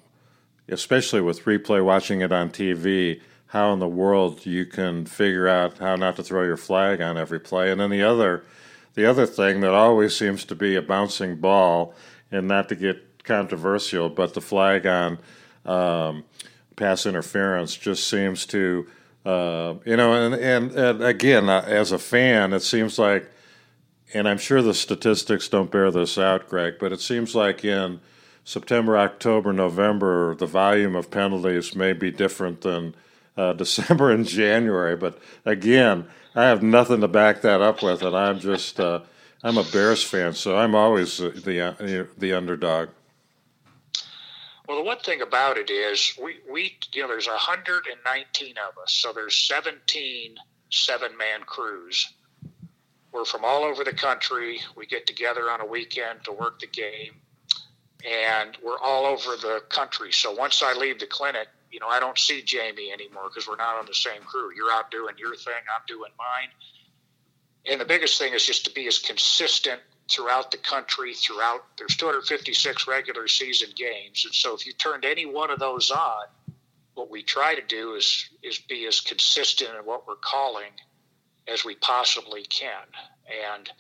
especially 0.68 1.20
with 1.20 1.44
replay, 1.44 1.84
watching 1.84 2.20
it 2.20 2.32
on 2.32 2.50
TV, 2.50 3.20
how 3.46 3.72
in 3.72 3.78
the 3.78 3.88
world 3.88 4.44
you 4.44 4.66
can 4.66 5.06
figure 5.06 5.48
out 5.48 5.78
how 5.78 5.96
not 5.96 6.16
to 6.16 6.22
throw 6.22 6.44
your 6.44 6.56
flag 6.56 7.00
on 7.00 7.16
every 7.16 7.40
play. 7.40 7.70
And 7.70 7.80
then 7.80 7.90
the 7.90 8.02
other, 8.02 8.44
the 8.94 9.06
other 9.06 9.26
thing 9.26 9.60
that 9.62 9.72
always 9.72 10.14
seems 10.14 10.44
to 10.46 10.54
be 10.54 10.76
a 10.76 10.82
bouncing 10.82 11.36
ball, 11.36 11.94
and 12.30 12.48
not 12.48 12.68
to 12.68 12.76
get 12.76 13.24
controversial, 13.24 14.08
but 14.08 14.34
the 14.34 14.40
flag 14.40 14.86
on 14.86 15.18
um, 15.64 16.24
pass 16.76 17.06
interference 17.06 17.76
just 17.76 18.08
seems 18.08 18.46
to, 18.46 18.86
uh, 19.24 19.74
you 19.84 19.96
know, 19.96 20.12
and, 20.12 20.34
and, 20.34 20.72
and 20.72 21.02
again, 21.02 21.48
uh, 21.48 21.62
as 21.66 21.92
a 21.92 21.98
fan, 21.98 22.52
it 22.52 22.60
seems 22.60 22.98
like, 22.98 23.30
and 24.14 24.26
I'm 24.26 24.38
sure 24.38 24.62
the 24.62 24.74
statistics 24.74 25.48
don't 25.48 25.70
bear 25.70 25.90
this 25.90 26.16
out, 26.16 26.48
Greg, 26.48 26.74
but 26.80 26.92
it 26.92 27.00
seems 27.00 27.34
like 27.34 27.64
in 27.64 28.00
September, 28.44 28.96
October, 28.96 29.52
November, 29.52 30.34
the 30.34 30.46
volume 30.46 30.96
of 30.96 31.10
penalties 31.10 31.76
may 31.76 31.92
be 31.92 32.10
different 32.10 32.62
than 32.62 32.94
uh, 33.36 33.52
December 33.64 34.10
and 34.10 34.26
January. 34.26 34.96
But 34.96 35.18
again, 35.44 36.06
I 36.34 36.44
have 36.44 36.62
nothing 36.62 37.02
to 37.02 37.08
back 37.08 37.42
that 37.42 37.60
up 37.60 37.82
with, 37.82 38.02
and 38.02 38.16
I'm 38.16 38.38
just 38.38 38.80
uh, 38.80 39.00
I'm 39.42 39.56
a 39.56 39.64
Bears 39.64 40.02
fan, 40.02 40.34
so 40.34 40.56
I'm 40.56 40.74
always 40.74 41.18
the 41.18 41.60
uh, 41.60 42.04
the 42.18 42.32
underdog. 42.32 42.88
Well, 44.66 44.78
the 44.78 44.84
one 44.84 44.98
thing 44.98 45.22
about 45.22 45.56
it 45.56 45.70
is 45.70 46.12
we, 46.22 46.36
we 46.50 46.76
you 46.92 47.02
know 47.02 47.08
there's 47.08 47.28
119 47.28 48.54
of 48.58 48.82
us, 48.82 48.92
so 48.92 49.12
there's 49.12 49.34
17 49.34 50.36
seven 50.70 51.16
man 51.16 51.40
crews. 51.46 52.12
We're 53.12 53.24
from 53.24 53.44
all 53.44 53.64
over 53.64 53.84
the 53.84 53.92
country. 53.92 54.60
We 54.76 54.86
get 54.86 55.06
together 55.06 55.50
on 55.50 55.60
a 55.60 55.66
weekend 55.66 56.24
to 56.24 56.32
work 56.32 56.60
the 56.60 56.66
game 56.66 57.14
and 58.06 58.56
we're 58.62 58.78
all 58.78 59.06
over 59.06 59.36
the 59.36 59.62
country. 59.68 60.12
So 60.12 60.32
once 60.32 60.62
I 60.62 60.74
leave 60.74 61.00
the 61.00 61.06
clinic, 61.06 61.48
you 61.70 61.80
know, 61.80 61.88
I 61.88 62.00
don't 62.00 62.18
see 62.18 62.42
Jamie 62.42 62.92
anymore 62.92 63.24
because 63.28 63.48
we're 63.48 63.56
not 63.56 63.76
on 63.76 63.86
the 63.86 63.94
same 63.94 64.22
crew. 64.22 64.50
You're 64.54 64.72
out 64.72 64.90
doing 64.90 65.14
your 65.18 65.34
thing, 65.34 65.54
I'm 65.74 65.82
doing 65.86 66.10
mine. 66.18 66.48
And 67.68 67.80
the 67.80 67.84
biggest 67.84 68.18
thing 68.18 68.32
is 68.32 68.46
just 68.46 68.64
to 68.64 68.70
be 68.70 68.86
as 68.86 68.98
consistent 68.98 69.80
throughout 70.10 70.50
the 70.50 70.56
country, 70.58 71.14
throughout 71.14 71.64
there's 71.76 71.96
256 71.96 72.88
regular 72.88 73.28
season 73.28 73.68
games. 73.76 74.24
And 74.24 74.34
so 74.34 74.54
if 74.54 74.66
you 74.66 74.72
turned 74.72 75.04
any 75.04 75.26
one 75.26 75.50
of 75.50 75.58
those 75.58 75.90
on, 75.90 76.26
what 76.94 77.10
we 77.10 77.22
try 77.22 77.54
to 77.54 77.62
do 77.62 77.94
is 77.94 78.28
is 78.42 78.58
be 78.58 78.86
as 78.86 79.00
consistent 79.00 79.70
in 79.78 79.84
what 79.84 80.06
we're 80.06 80.16
calling 80.16 80.72
as 81.46 81.64
we 81.64 81.76
possibly 81.76 82.42
can. 82.44 82.86
And 83.54 83.70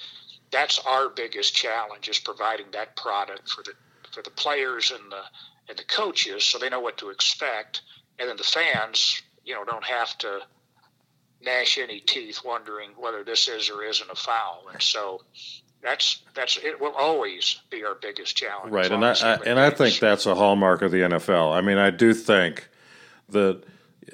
that's 0.52 0.78
our 0.80 1.08
biggest 1.08 1.54
challenge 1.54 2.08
is 2.08 2.18
providing 2.18 2.66
that 2.72 2.94
product 2.96 3.48
for 3.48 3.62
the 3.62 3.72
for 4.12 4.22
the 4.22 4.30
players 4.30 4.92
and 4.92 5.10
the 5.10 5.22
and 5.68 5.78
the 5.78 5.84
coaches, 5.84 6.44
so 6.44 6.58
they 6.58 6.70
know 6.70 6.80
what 6.80 6.96
to 6.98 7.10
expect, 7.10 7.82
and 8.18 8.28
then 8.28 8.36
the 8.36 8.44
fans, 8.44 9.22
you 9.44 9.54
know, 9.54 9.64
don't 9.64 9.84
have 9.84 10.16
to 10.18 10.40
gnash 11.42 11.78
any 11.78 12.00
teeth 12.00 12.40
wondering 12.44 12.90
whether 12.96 13.24
this 13.24 13.48
is 13.48 13.70
or 13.70 13.84
isn't 13.84 14.10
a 14.10 14.14
foul. 14.14 14.64
And 14.72 14.82
so 14.82 15.22
that's 15.82 16.22
that's 16.34 16.58
it 16.58 16.80
will 16.80 16.94
always 16.94 17.60
be 17.70 17.84
our 17.84 17.94
biggest 17.94 18.36
challenge. 18.36 18.72
Right, 18.72 18.90
and 18.90 19.04
I, 19.04 19.12
I 19.12 19.34
and 19.46 19.60
I 19.60 19.70
think 19.70 19.98
that's 19.98 20.26
a 20.26 20.34
hallmark 20.34 20.82
of 20.82 20.90
the 20.90 21.02
NFL. 21.02 21.56
I 21.56 21.60
mean, 21.60 21.78
I 21.78 21.90
do 21.90 22.14
think 22.14 22.68
that 23.28 23.62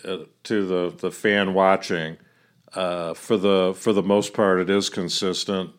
uh, 0.05 0.19
to 0.45 0.67
the 0.67 0.95
the 0.97 1.11
fan 1.11 1.55
watching, 1.55 2.19
uh, 2.75 3.15
for 3.15 3.37
the 3.37 3.75
for 3.77 3.93
the 3.93 4.03
most 4.03 4.35
part, 4.35 4.61
it 4.61 4.69
is 4.69 4.91
consistent. 4.91 5.71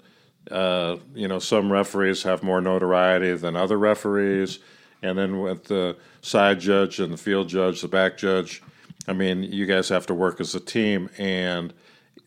Uh, 0.49 0.97
you 1.13 1.27
know, 1.27 1.39
some 1.39 1.71
referees 1.71 2.23
have 2.23 2.43
more 2.43 2.61
notoriety 2.61 3.35
than 3.35 3.55
other 3.55 3.77
referees. 3.77 4.59
And 5.01 5.17
then 5.17 5.39
with 5.39 5.65
the 5.65 5.97
side 6.21 6.59
judge 6.59 6.99
and 6.99 7.13
the 7.13 7.17
field 7.17 7.49
judge, 7.49 7.81
the 7.81 7.87
back 7.87 8.17
judge, 8.17 8.63
I 9.07 9.13
mean, 9.13 9.43
you 9.43 9.65
guys 9.65 9.89
have 9.89 10.05
to 10.07 10.13
work 10.13 10.39
as 10.39 10.55
a 10.55 10.59
team. 10.59 11.09
And, 11.17 11.73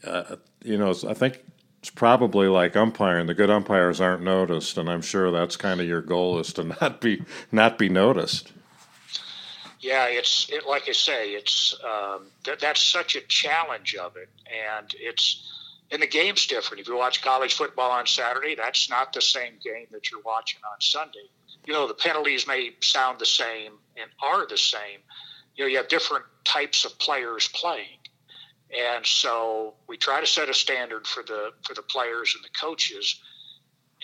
uh, 0.04 0.36
you 0.62 0.78
know, 0.78 0.94
I 1.08 1.14
think 1.14 1.44
it's 1.80 1.90
probably 1.90 2.48
like 2.48 2.76
umpiring. 2.76 3.26
The 3.26 3.34
good 3.34 3.50
umpires 3.50 4.00
aren't 4.00 4.22
noticed. 4.22 4.78
And 4.78 4.88
I'm 4.88 5.02
sure 5.02 5.30
that's 5.30 5.56
kind 5.56 5.80
of 5.80 5.86
your 5.86 6.02
goal 6.02 6.38
is 6.38 6.52
to 6.54 6.64
not 6.80 7.00
be, 7.00 7.22
not 7.52 7.78
be 7.78 7.88
noticed. 7.88 8.52
Yeah, 9.80 10.06
it's 10.06 10.48
it, 10.50 10.66
like 10.66 10.88
I 10.88 10.92
say, 10.92 11.30
it's 11.30 11.76
um, 11.84 12.26
th- 12.42 12.58
that's 12.58 12.82
such 12.82 13.14
a 13.14 13.20
challenge 13.22 13.94
of 13.94 14.16
it, 14.16 14.28
and 14.46 14.92
it's 14.98 15.52
And 15.90 16.02
the 16.02 16.06
game's 16.06 16.46
different. 16.46 16.80
If 16.80 16.88
you 16.88 16.96
watch 16.96 17.22
college 17.22 17.54
football 17.54 17.90
on 17.90 18.06
Saturday, 18.06 18.54
that's 18.54 18.90
not 18.90 19.12
the 19.12 19.22
same 19.22 19.54
game 19.62 19.86
that 19.92 20.10
you're 20.10 20.20
watching 20.22 20.60
on 20.70 20.80
Sunday. 20.80 21.30
You 21.64 21.72
know, 21.72 21.86
the 21.86 21.94
penalties 21.94 22.46
may 22.46 22.72
sound 22.80 23.18
the 23.18 23.26
same 23.26 23.74
and 23.96 24.10
are 24.22 24.46
the 24.46 24.58
same. 24.58 25.00
You 25.58 25.64
know, 25.64 25.70
you 25.70 25.76
have 25.78 25.88
different 25.88 26.24
types 26.44 26.84
of 26.84 26.96
players 27.00 27.48
playing. 27.48 27.98
And 28.70 29.04
so 29.04 29.74
we 29.88 29.96
try 29.96 30.20
to 30.20 30.26
set 30.26 30.48
a 30.48 30.54
standard 30.54 31.04
for 31.06 31.24
the 31.24 31.50
for 31.66 31.74
the 31.74 31.82
players 31.82 32.34
and 32.36 32.44
the 32.44 32.58
coaches. 32.58 33.20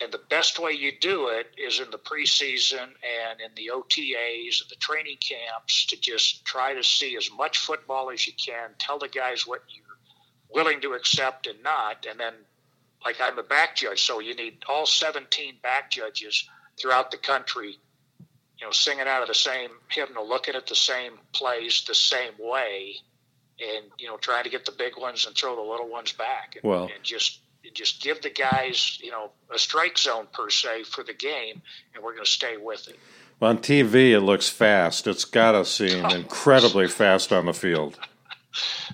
And 0.01 0.11
the 0.11 0.21
best 0.29 0.59
way 0.59 0.73
you 0.73 0.91
do 0.99 1.29
it 1.29 1.55
is 1.57 1.79
in 1.79 1.89
the 1.89 1.97
preseason 1.97 2.83
and 2.83 3.39
in 3.39 3.55
the 3.55 3.71
OTAs 3.73 4.61
and 4.61 4.69
the 4.69 4.75
training 4.81 5.15
camps 5.25 5.85
to 5.85 6.01
just 6.01 6.43
try 6.43 6.73
to 6.73 6.83
see 6.83 7.15
as 7.15 7.29
much 7.31 7.59
football 7.59 8.11
as 8.11 8.27
you 8.27 8.33
can. 8.33 8.71
Tell 8.77 8.99
the 8.99 9.07
guys 9.07 9.47
what 9.47 9.63
you're 9.69 9.85
willing 10.49 10.81
to 10.81 10.93
accept 10.93 11.47
and 11.47 11.63
not. 11.63 12.05
And 12.09 12.19
then, 12.19 12.33
like 13.05 13.21
I'm 13.21 13.39
a 13.39 13.43
back 13.43 13.77
judge, 13.77 14.01
so 14.01 14.19
you 14.19 14.35
need 14.35 14.57
all 14.67 14.85
17 14.85 15.55
back 15.63 15.89
judges 15.89 16.49
throughout 16.77 17.11
the 17.11 17.17
country, 17.17 17.79
you 18.65 18.69
know, 18.69 18.71
singing 18.71 19.07
out 19.07 19.21
of 19.21 19.27
the 19.27 19.35
same 19.35 19.69
hymnal, 19.89 20.27
looking 20.27 20.55
at 20.55 20.65
the 20.65 20.73
same 20.73 21.19
plays 21.33 21.83
the 21.87 21.93
same 21.93 22.31
way 22.39 22.95
and 23.59 23.85
you 23.99 24.07
know 24.07 24.17
trying 24.17 24.43
to 24.43 24.49
get 24.49 24.65
the 24.65 24.71
big 24.71 24.97
ones 24.97 25.27
and 25.27 25.35
throw 25.37 25.55
the 25.55 25.61
little 25.61 25.87
ones 25.87 26.11
back 26.13 26.55
and, 26.55 26.63
well, 26.63 26.85
and 26.85 27.03
just 27.03 27.41
just 27.75 28.01
give 28.01 28.19
the 28.23 28.29
guys 28.31 28.97
you 29.03 29.11
know 29.11 29.29
a 29.53 29.59
strike 29.59 29.99
zone 29.99 30.25
per 30.33 30.49
se 30.49 30.83
for 30.83 31.03
the 31.03 31.13
game 31.13 31.61
and 31.93 32.03
we're 32.03 32.13
going 32.13 32.25
to 32.25 32.29
stay 32.29 32.57
with 32.57 32.87
it. 32.87 32.97
Well, 33.39 33.51
on 33.51 33.59
tv 33.59 34.11
it 34.13 34.21
looks 34.21 34.49
fast. 34.49 35.05
It's 35.05 35.25
got 35.25 35.51
to 35.51 35.63
seem 35.63 36.03
incredibly 36.09 36.87
fast 36.87 37.31
on 37.31 37.45
the 37.45 37.53
field. 37.53 37.99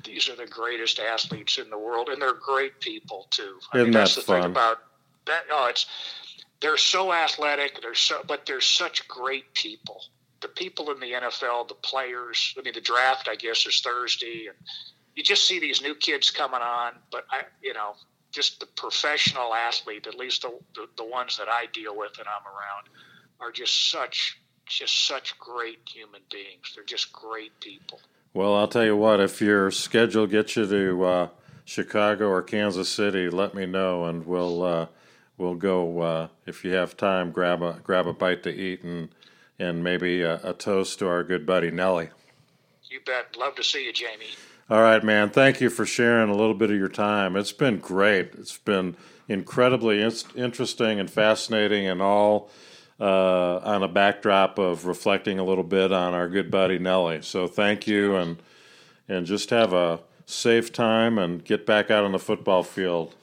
These 0.03 0.28
are 0.28 0.36
the 0.36 0.47
greatest 0.47 0.99
athletes 0.99 1.57
in 1.57 1.69
the 1.69 1.78
world 1.78 2.09
and 2.09 2.22
they're 2.22 2.34
great 2.34 2.82
people 2.82 3.28
too. 3.30 3.57
I 3.72 3.78
Isn't 3.78 3.88
mean, 3.88 3.93
that's 3.93 4.15
that 4.15 4.22
the 4.22 4.28
fun? 4.28 4.41
thing 4.41 4.51
about 4.51 4.80
that 5.28 5.43
oh 5.49 5.67
it's 5.69 5.86
they're 6.62 6.78
so 6.78 7.12
athletic 7.12 7.82
they're 7.82 7.95
so 7.95 8.22
but 8.28 8.45
they're 8.45 8.62
such 8.62 9.07
great 9.07 9.53
people 9.53 10.01
the 10.41 10.47
people 10.47 10.91
in 10.91 10.99
the 10.99 11.12
NFL, 11.12 11.68
the 11.68 11.76
players. 11.76 12.53
I 12.57 12.62
mean, 12.64 12.74
the 12.74 12.82
draft, 12.82 13.30
I 13.30 13.36
guess, 13.36 13.66
is 13.66 13.80
Thursday, 13.80 14.47
and 14.47 14.57
you 15.16 15.24
just 15.24 15.47
see 15.47 15.59
these 15.59 15.82
new 15.82 15.95
kids 15.95 16.32
coming 16.32 16.62
on. 16.62 16.93
But 17.12 17.26
I, 17.30 17.43
you 17.62 17.74
know, 17.74 17.93
just 18.32 18.59
the 18.59 18.66
professional 18.66 19.53
athlete, 19.53 20.07
at 20.07 20.16
least 20.16 20.41
the, 20.41 20.59
the, 20.76 20.88
the 20.97 21.05
ones 21.05 21.38
that 21.38 21.47
I 21.47 21.68
deal 21.72 21.95
with 21.95 22.18
and 22.18 22.28
I'm 22.28 22.45
around, 22.45 22.89
are 23.39 23.51
just 23.51 23.91
such 23.91 24.38
just 24.66 25.05
such 25.05 25.38
great 25.38 25.80
human 25.88 26.22
beings. 26.32 26.72
They're 26.74 26.84
just 26.84 27.12
great 27.12 27.57
people. 27.59 27.99
Well, 28.34 28.55
I'll 28.55 28.68
tell 28.68 28.86
you 28.86 28.95
what. 28.95 29.20
If 29.20 29.41
your 29.41 29.70
schedule 29.70 30.28
gets 30.28 30.55
you 30.55 30.66
to 30.66 31.03
uh, 31.03 31.28
Chicago 31.66 32.30
or 32.30 32.41
Kansas 32.41 32.88
City, 32.88 33.30
let 33.30 33.53
me 33.53 33.66
know, 33.66 34.05
and 34.05 34.26
we'll 34.26 34.64
uh, 34.64 34.86
we'll 35.42 35.56
go. 35.56 36.00
Uh, 36.00 36.28
if 36.46 36.64
you 36.64 36.72
have 36.74 36.96
time, 36.96 37.32
grab 37.32 37.62
a 37.62 37.80
grab 37.84 38.08
a 38.08 38.14
bite 38.14 38.44
to 38.44 38.50
eat 38.50 38.84
and 38.84 39.10
and 39.60 39.84
maybe 39.84 40.22
a, 40.22 40.39
a 40.44 40.54
toast 40.54 41.00
to 41.00 41.08
our 41.08 41.24
good 41.24 41.46
buddy 41.46 41.72
Nelly. 41.72 42.10
You 42.89 43.00
bet. 43.06 43.36
Love 43.38 43.56
to 43.56 43.64
see 43.64 43.86
you, 43.86 43.94
Jamie. 43.94 44.26
All 44.70 44.82
right, 44.82 45.04
man. 45.04 45.30
Thank 45.30 45.60
you 45.60 45.70
for 45.70 45.86
sharing 45.86 46.30
a 46.30 46.36
little 46.36 46.54
bit 46.54 46.72
of 46.72 46.78
your 46.78 46.88
time. 46.88 47.36
It's 47.36 47.52
been 47.52 47.80
great. 47.80 48.32
It's 48.38 48.58
been 48.58 48.96
incredibly 49.28 50.02
in- 50.02 50.14
interesting 50.36 51.00
and 51.00 51.10
fascinating, 51.10 51.88
and 51.88 52.02
all 52.02 52.50
uh, 53.00 53.58
on 53.58 53.84
a 53.84 53.88
backdrop 53.88 54.60
of 54.60 54.86
reflecting 54.86 55.39
a 55.39 55.44
little 55.44 55.64
bit 55.64 55.92
on 55.92 56.14
our 56.14 56.30
good 56.30 56.52
buddy 56.52 56.80
Nelly. 56.80 57.22
So 57.22 57.48
thank 57.48 57.88
you, 57.88 58.16
and 58.16 58.42
and 59.08 59.26
just 59.26 59.50
have 59.50 59.74
a 59.74 60.02
safe 60.26 60.72
time 60.72 61.18
and 61.18 61.44
get 61.44 61.66
back 61.66 61.92
out 61.92 62.04
on 62.04 62.12
the 62.12 62.20
football 62.20 62.64
field. 62.64 63.16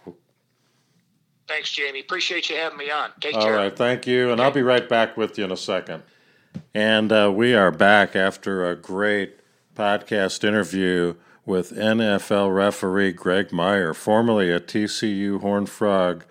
Thanks, 1.48 1.72
Jamie. 1.72 2.00
Appreciate 2.00 2.50
you 2.50 2.56
having 2.56 2.78
me 2.78 2.90
on. 2.90 3.10
Take 3.20 3.34
All 3.34 3.42
care. 3.42 3.54
All 3.54 3.58
right, 3.58 3.74
thank 3.74 4.06
you, 4.06 4.30
and 4.30 4.32
okay. 4.32 4.42
I'll 4.42 4.50
be 4.50 4.62
right 4.62 4.86
back 4.86 5.16
with 5.16 5.38
you 5.38 5.44
in 5.44 5.50
a 5.50 5.56
second. 5.56 6.02
And 6.74 7.10
uh, 7.10 7.32
we 7.34 7.54
are 7.54 7.70
back 7.70 8.14
after 8.14 8.68
a 8.68 8.76
great 8.76 9.40
podcast 9.74 10.44
interview 10.44 11.14
with 11.46 11.72
NFL 11.72 12.54
referee 12.54 13.12
Greg 13.12 13.50
Meyer, 13.50 13.94
formerly 13.94 14.50
a 14.50 14.60
TCU 14.60 15.40
Horned 15.40 15.70
Frog 15.70 16.26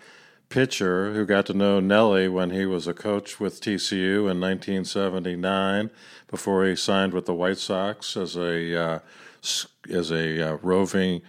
pitcher 0.49 1.13
who 1.13 1.25
got 1.25 1.47
to 1.47 1.53
know 1.53 1.79
Nelly 1.79 2.27
when 2.27 2.51
he 2.51 2.65
was 2.65 2.87
a 2.87 2.93
coach 2.93 3.39
with 3.39 3.59
TCU 3.59 4.29
in 4.29 4.39
1979 4.39 5.89
before 6.27 6.65
he 6.65 6.75
signed 6.75 7.13
with 7.13 7.25
the 7.25 7.33
White 7.33 7.57
Sox 7.57 8.15
as 8.15 8.35
a 8.35 8.79
uh, 8.79 8.99
as 9.89 10.11
a 10.11 10.53
uh, 10.53 10.57
roving 10.61 11.21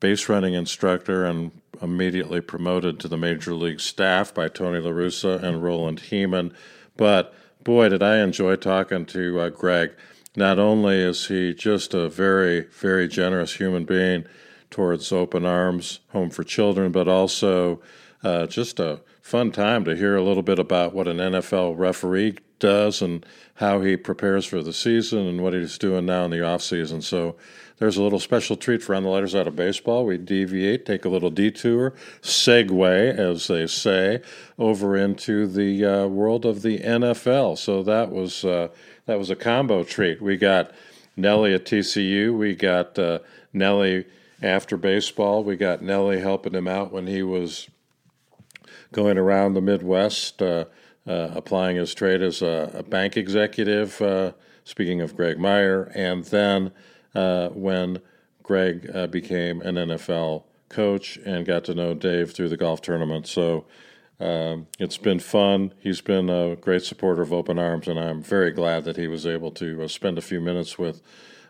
base 0.00 0.28
running 0.28 0.54
instructor 0.54 1.24
and 1.24 1.50
immediately 1.80 2.40
promoted 2.40 2.98
to 3.00 3.08
the 3.08 3.16
major 3.16 3.54
league 3.54 3.80
staff 3.80 4.32
by 4.34 4.48
Tony 4.48 4.78
La 4.78 4.90
Russa 4.90 5.42
and 5.42 5.62
Roland 5.62 6.00
Hemond. 6.10 6.52
But 6.96 7.34
boy, 7.64 7.88
did 7.88 8.02
I 8.02 8.18
enjoy 8.18 8.56
talking 8.56 9.06
to 9.06 9.40
uh, 9.40 9.48
Greg. 9.50 9.92
Not 10.36 10.58
only 10.58 10.96
is 10.96 11.26
he 11.26 11.52
just 11.54 11.94
a 11.94 12.08
very, 12.08 12.62
very 12.62 13.08
generous 13.08 13.56
human 13.56 13.84
being 13.84 14.24
towards 14.70 15.10
Open 15.12 15.44
Arms 15.44 16.00
Home 16.10 16.30
for 16.30 16.44
Children, 16.44 16.92
but 16.92 17.08
also 17.08 17.80
uh, 18.22 18.46
just 18.46 18.80
a 18.80 19.00
fun 19.22 19.52
time 19.52 19.84
to 19.84 19.94
hear 19.94 20.16
a 20.16 20.22
little 20.22 20.42
bit 20.42 20.58
about 20.58 20.94
what 20.94 21.08
an 21.08 21.18
NFL 21.18 21.78
referee 21.78 22.38
does 22.58 23.02
and 23.02 23.24
how 23.54 23.80
he 23.80 23.96
prepares 23.96 24.44
for 24.44 24.62
the 24.62 24.72
season 24.72 25.26
and 25.26 25.42
what 25.42 25.52
he's 25.52 25.78
doing 25.78 26.06
now 26.06 26.24
in 26.24 26.30
the 26.30 26.44
off 26.44 26.62
season. 26.62 27.02
So 27.02 27.36
there's 27.78 27.96
a 27.96 28.02
little 28.02 28.18
special 28.18 28.56
treat 28.56 28.82
for 28.82 28.94
on 28.94 29.04
the 29.04 29.08
letters 29.08 29.34
out 29.34 29.46
of 29.46 29.54
baseball. 29.54 30.04
We 30.04 30.18
deviate, 30.18 30.84
take 30.84 31.04
a 31.04 31.08
little 31.08 31.30
detour, 31.30 31.94
segue, 32.22 33.16
as 33.16 33.46
they 33.46 33.66
say, 33.66 34.20
over 34.58 34.96
into 34.96 35.46
the 35.46 35.84
uh, 35.84 36.06
world 36.08 36.44
of 36.44 36.62
the 36.62 36.80
NFL. 36.80 37.58
So 37.58 37.82
that 37.84 38.10
was 38.10 38.44
uh, 38.44 38.68
that 39.06 39.18
was 39.18 39.30
a 39.30 39.36
combo 39.36 39.84
treat. 39.84 40.20
We 40.20 40.36
got 40.36 40.72
Nelly 41.16 41.54
at 41.54 41.64
TCU. 41.64 42.36
We 42.36 42.56
got 42.56 42.98
uh, 42.98 43.20
Nelly 43.52 44.06
after 44.42 44.76
baseball. 44.76 45.44
We 45.44 45.56
got 45.56 45.82
Nelly 45.82 46.20
helping 46.20 46.54
him 46.54 46.66
out 46.66 46.92
when 46.92 47.06
he 47.06 47.22
was 47.22 47.68
going 48.92 49.18
around 49.18 49.54
the 49.54 49.60
Midwest, 49.60 50.40
uh, 50.42 50.64
uh, 51.06 51.30
applying 51.34 51.76
his 51.76 51.94
trade 51.94 52.22
as 52.22 52.42
a, 52.42 52.70
a 52.74 52.82
bank 52.82 53.16
executive. 53.16 54.00
Uh, 54.00 54.32
speaking 54.64 55.00
of 55.00 55.16
Greg 55.16 55.38
Meyer, 55.38 55.90
and 55.94 56.24
then 56.26 56.72
uh, 57.14 57.48
when 57.48 58.00
Greg 58.42 58.90
uh, 58.94 59.06
became 59.06 59.62
an 59.62 59.76
NFL 59.76 60.44
coach 60.68 61.16
and 61.24 61.46
got 61.46 61.64
to 61.64 61.74
know 61.74 61.94
Dave 61.94 62.32
through 62.32 62.50
the 62.50 62.56
golf 62.56 62.82
tournament. 62.82 63.26
So 63.26 63.64
um, 64.20 64.66
it's 64.78 64.98
been 64.98 65.20
fun. 65.20 65.72
He's 65.78 66.00
been 66.00 66.28
a 66.28 66.56
great 66.56 66.82
supporter 66.82 67.22
of 67.22 67.32
Open 67.32 67.58
Arms, 67.58 67.88
and 67.88 67.98
I'm 67.98 68.22
very 68.22 68.50
glad 68.50 68.84
that 68.84 68.96
he 68.96 69.06
was 69.06 69.26
able 69.26 69.50
to 69.52 69.88
spend 69.88 70.18
a 70.18 70.22
few 70.22 70.40
minutes 70.40 70.78
with 70.78 71.00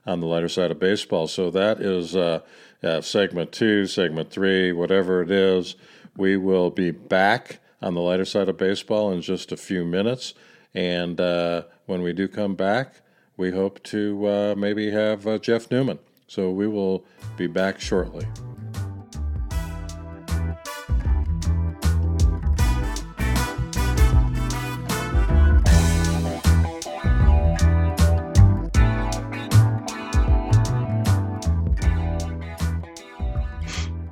on 0.06 0.20
the 0.20 0.26
lighter 0.26 0.48
side 0.48 0.70
of 0.70 0.78
baseball. 0.78 1.26
So 1.26 1.50
that 1.50 1.80
is 1.80 2.14
uh, 2.14 2.40
uh, 2.82 3.00
segment 3.00 3.52
two, 3.52 3.86
segment 3.86 4.30
three, 4.30 4.72
whatever 4.72 5.22
it 5.22 5.30
is. 5.30 5.74
We 6.18 6.36
will 6.36 6.70
be 6.70 6.90
back 6.90 7.60
on 7.80 7.94
the 7.94 8.00
lighter 8.00 8.24
side 8.24 8.48
of 8.48 8.58
baseball 8.58 9.12
in 9.12 9.22
just 9.22 9.52
a 9.52 9.56
few 9.56 9.84
minutes. 9.84 10.34
And 10.74 11.20
uh, 11.20 11.62
when 11.86 12.02
we 12.02 12.12
do 12.12 12.26
come 12.26 12.56
back, 12.56 12.96
we 13.36 13.52
hope 13.52 13.80
to 13.84 14.26
uh, 14.26 14.54
maybe 14.58 14.90
have 14.90 15.28
uh, 15.28 15.38
Jeff 15.38 15.70
Newman. 15.70 16.00
So 16.26 16.50
we 16.50 16.66
will 16.66 17.04
be 17.36 17.46
back 17.46 17.80
shortly. 17.80 18.26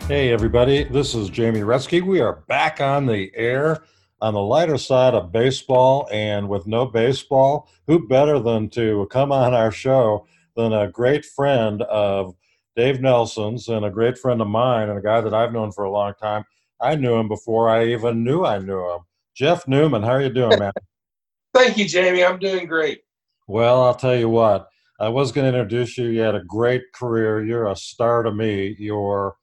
Hey, 0.09 0.31
everybody, 0.31 0.85
this 0.85 1.17
is 1.17 1.29
Jamie 1.31 1.63
Retzky. 1.63 2.01
We 2.01 2.21
are 2.21 2.45
back 2.47 2.81
on 2.81 3.07
the 3.07 3.33
air 3.35 3.83
on 4.21 4.35
the 4.35 4.41
lighter 4.41 4.79
side 4.79 5.15
of 5.15 5.33
baseball 5.33 6.09
and 6.13 6.49
with 6.49 6.65
no 6.65 6.87
baseball, 6.87 7.69
who 7.89 8.07
better 8.07 8.39
than 8.39 8.71
to 8.71 9.09
come 9.11 9.33
on 9.33 9.53
our 9.53 9.73
show 9.73 10.29
than 10.55 10.73
a 10.73 10.89
great 10.89 11.25
friend 11.25 11.83
of 11.83 12.37
Dave 12.77 13.01
Nelson's 13.01 13.67
and 13.67 13.85
a 13.85 13.91
great 13.91 14.17
friend 14.17 14.41
of 14.41 14.47
mine 14.47 14.91
and 14.91 14.97
a 14.97 15.03
guy 15.03 15.21
that 15.21 15.35
I've 15.35 15.53
known 15.53 15.73
for 15.73 15.83
a 15.83 15.91
long 15.91 16.13
time. 16.23 16.45
I 16.81 16.95
knew 16.95 17.17
him 17.17 17.27
before 17.27 17.69
I 17.69 17.87
even 17.87 18.23
knew 18.23 18.45
I 18.45 18.61
knew 18.61 18.89
him. 18.89 19.01
Jeff 19.35 19.67
Newman, 19.67 20.05
how 20.05 20.11
are 20.11 20.23
you 20.23 20.31
doing, 20.31 20.61
man? 20.61 20.73
Thank 21.53 21.79
you, 21.79 21.85
Jamie. 21.85 22.25
I'm 22.25 22.39
doing 22.39 22.69
great. 22.69 23.01
Well, 23.49 23.83
I'll 23.83 23.97
tell 23.97 24.15
you 24.15 24.29
what. 24.29 24.69
I 25.01 25.09
was 25.09 25.33
going 25.33 25.53
to 25.53 25.59
introduce 25.59 25.99
you. 25.99 26.07
You 26.07 26.21
had 26.21 26.37
a 26.37 26.45
great 26.45 26.93
career. 26.95 27.45
You're 27.45 27.67
a 27.67 27.75
star 27.75 28.23
to 28.23 28.33
me. 28.33 28.77
You're 28.79 29.35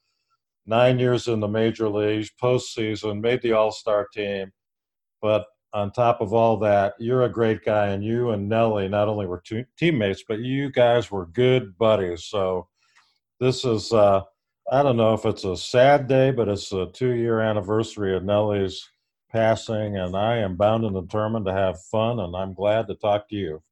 nine 0.66 0.98
years 0.98 1.28
in 1.28 1.40
the 1.40 1.48
major 1.48 1.88
leagues, 1.88 2.30
postseason, 2.40 3.20
made 3.20 3.42
the 3.42 3.52
All 3.52 3.72
Star 3.72 4.06
team 4.12 4.52
but 5.24 5.46
on 5.72 5.90
top 5.90 6.20
of 6.20 6.34
all 6.34 6.58
that, 6.58 6.92
you're 6.98 7.22
a 7.22 7.30
great 7.30 7.64
guy, 7.64 7.86
and 7.86 8.04
you 8.04 8.28
and 8.32 8.46
Nelly 8.46 8.88
not 8.88 9.08
only 9.08 9.24
were 9.24 9.40
two 9.42 9.64
teammates, 9.78 10.22
but 10.28 10.40
you 10.40 10.70
guys 10.70 11.10
were 11.10 11.24
good 11.24 11.78
buddies. 11.78 12.24
So 12.24 12.68
this 13.40 13.64
is 13.64 13.90
uh, 13.90 14.20
I 14.70 14.82
don't 14.82 14.98
know 14.98 15.14
if 15.14 15.24
it's 15.24 15.44
a 15.44 15.56
sad 15.56 16.08
day, 16.08 16.30
but 16.30 16.50
it's 16.50 16.70
a 16.72 16.88
two-year 16.92 17.40
anniversary 17.40 18.14
of 18.14 18.22
Nellie's 18.22 18.86
passing, 19.32 19.96
and 19.96 20.14
I 20.14 20.36
am 20.36 20.56
bound 20.56 20.84
and 20.84 20.94
determined 20.94 21.46
to 21.46 21.54
have 21.54 21.80
fun, 21.90 22.20
and 22.20 22.36
I'm 22.36 22.52
glad 22.52 22.86
to 22.88 22.94
talk 22.94 23.26
to 23.30 23.34
you. 23.34 23.62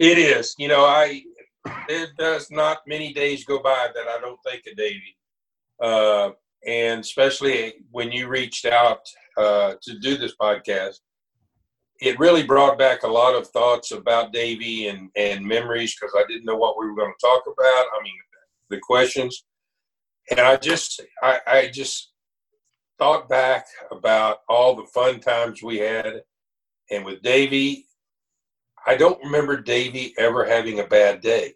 It 0.00 0.18
is. 0.18 0.56
You 0.58 0.66
know, 0.66 0.84
I 0.84 1.22
there 1.86 2.08
does 2.18 2.50
not 2.50 2.78
many 2.88 3.12
days 3.12 3.44
go 3.44 3.62
by 3.62 3.90
that 3.94 4.08
I 4.08 4.20
don't 4.20 4.40
think 4.44 4.64
of 4.66 4.76
Davey, 4.76 5.16
uh, 5.82 6.30
and 6.66 7.00
especially 7.00 7.74
when 7.90 8.10
you 8.12 8.28
reached 8.28 8.64
out 8.64 9.00
uh, 9.36 9.74
to 9.82 9.98
do 9.98 10.16
this 10.16 10.34
podcast, 10.40 10.96
it 12.00 12.18
really 12.18 12.42
brought 12.42 12.78
back 12.78 13.02
a 13.02 13.08
lot 13.08 13.34
of 13.34 13.48
thoughts 13.48 13.92
about 13.92 14.32
Davey 14.32 14.88
and 14.88 15.10
and 15.16 15.44
memories 15.44 15.94
because 15.94 16.14
I 16.16 16.24
didn't 16.28 16.44
know 16.44 16.56
what 16.56 16.78
we 16.78 16.86
were 16.86 16.96
going 16.96 17.12
to 17.12 17.26
talk 17.26 17.42
about. 17.46 17.86
I 17.98 18.02
mean, 18.02 18.14
the 18.70 18.78
questions, 18.82 19.44
and 20.30 20.40
I 20.40 20.56
just 20.56 21.02
I, 21.22 21.40
I 21.46 21.70
just 21.72 22.12
thought 22.98 23.28
back 23.28 23.66
about 23.90 24.38
all 24.48 24.74
the 24.74 24.86
fun 24.86 25.20
times 25.20 25.62
we 25.62 25.78
had, 25.78 26.22
and 26.90 27.04
with 27.04 27.22
Davey, 27.22 27.86
I 28.86 28.96
don't 28.96 29.22
remember 29.22 29.60
Davey 29.60 30.14
ever 30.18 30.44
having 30.44 30.80
a 30.80 30.86
bad 30.86 31.20
day. 31.20 31.54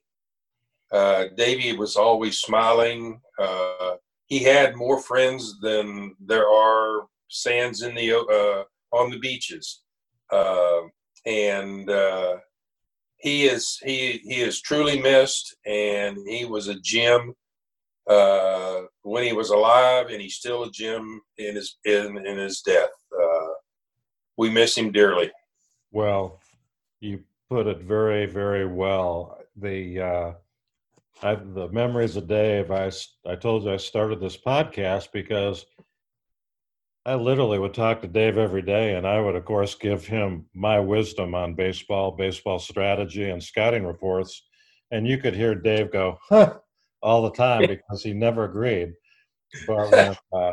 Uh, 0.90 1.26
Davey 1.36 1.76
was 1.76 1.96
always 1.96 2.38
smiling. 2.38 3.20
Uh, 3.38 3.96
he 4.28 4.40
had 4.40 4.76
more 4.76 5.00
friends 5.00 5.58
than 5.60 6.14
there 6.20 6.48
are 6.48 7.06
sands 7.28 7.82
in 7.82 7.94
the 7.94 8.14
uh, 8.14 8.96
on 8.96 9.10
the 9.10 9.18
beaches, 9.18 9.82
uh, 10.30 10.82
and 11.26 11.90
uh, 11.90 12.36
he 13.16 13.46
is 13.46 13.78
he 13.82 14.20
he 14.24 14.40
is 14.40 14.60
truly 14.60 15.00
missed. 15.00 15.56
And 15.66 16.18
he 16.26 16.44
was 16.44 16.68
a 16.68 16.78
gem 16.80 17.34
uh, 18.08 18.82
when 19.02 19.24
he 19.24 19.32
was 19.32 19.50
alive, 19.50 20.08
and 20.10 20.20
he's 20.20 20.36
still 20.36 20.64
a 20.64 20.70
gem 20.70 21.20
in 21.38 21.56
his 21.56 21.78
in 21.84 22.18
in 22.18 22.38
his 22.38 22.60
death. 22.60 22.90
we 24.36 24.50
miss 24.50 24.76
him 24.76 24.92
dearly. 24.92 25.32
Well, 25.90 26.40
you 27.00 27.24
put 27.48 27.66
it 27.66 27.80
very, 27.80 28.26
very 28.26 28.66
well. 28.66 29.38
The 29.56 30.00
uh, 30.00 30.32
I, 31.22 31.34
the 31.34 31.68
memories 31.68 32.16
of 32.16 32.28
Dave. 32.28 32.70
I 32.70 32.90
I 33.26 33.34
told 33.34 33.64
you 33.64 33.72
I 33.72 33.76
started 33.76 34.20
this 34.20 34.36
podcast 34.36 35.10
because 35.12 35.66
I 37.04 37.14
literally 37.14 37.58
would 37.58 37.74
talk 37.74 38.02
to 38.02 38.08
Dave 38.08 38.38
every 38.38 38.62
day, 38.62 38.94
and 38.94 39.06
I 39.06 39.20
would, 39.20 39.34
of 39.34 39.44
course, 39.44 39.74
give 39.74 40.06
him 40.06 40.46
my 40.54 40.78
wisdom 40.78 41.34
on 41.34 41.54
baseball, 41.54 42.12
baseball 42.12 42.58
strategy, 42.58 43.30
and 43.30 43.42
scouting 43.42 43.84
reports. 43.84 44.46
And 44.90 45.06
you 45.06 45.18
could 45.18 45.34
hear 45.34 45.54
Dave 45.54 45.90
go, 45.90 46.18
"Huh," 46.28 46.58
all 47.02 47.22
the 47.22 47.32
time 47.32 47.66
because 47.66 48.02
he 48.02 48.12
never 48.12 48.44
agreed. 48.44 48.92
But 49.66 49.90
when, 49.92 50.16
uh, 50.32 50.52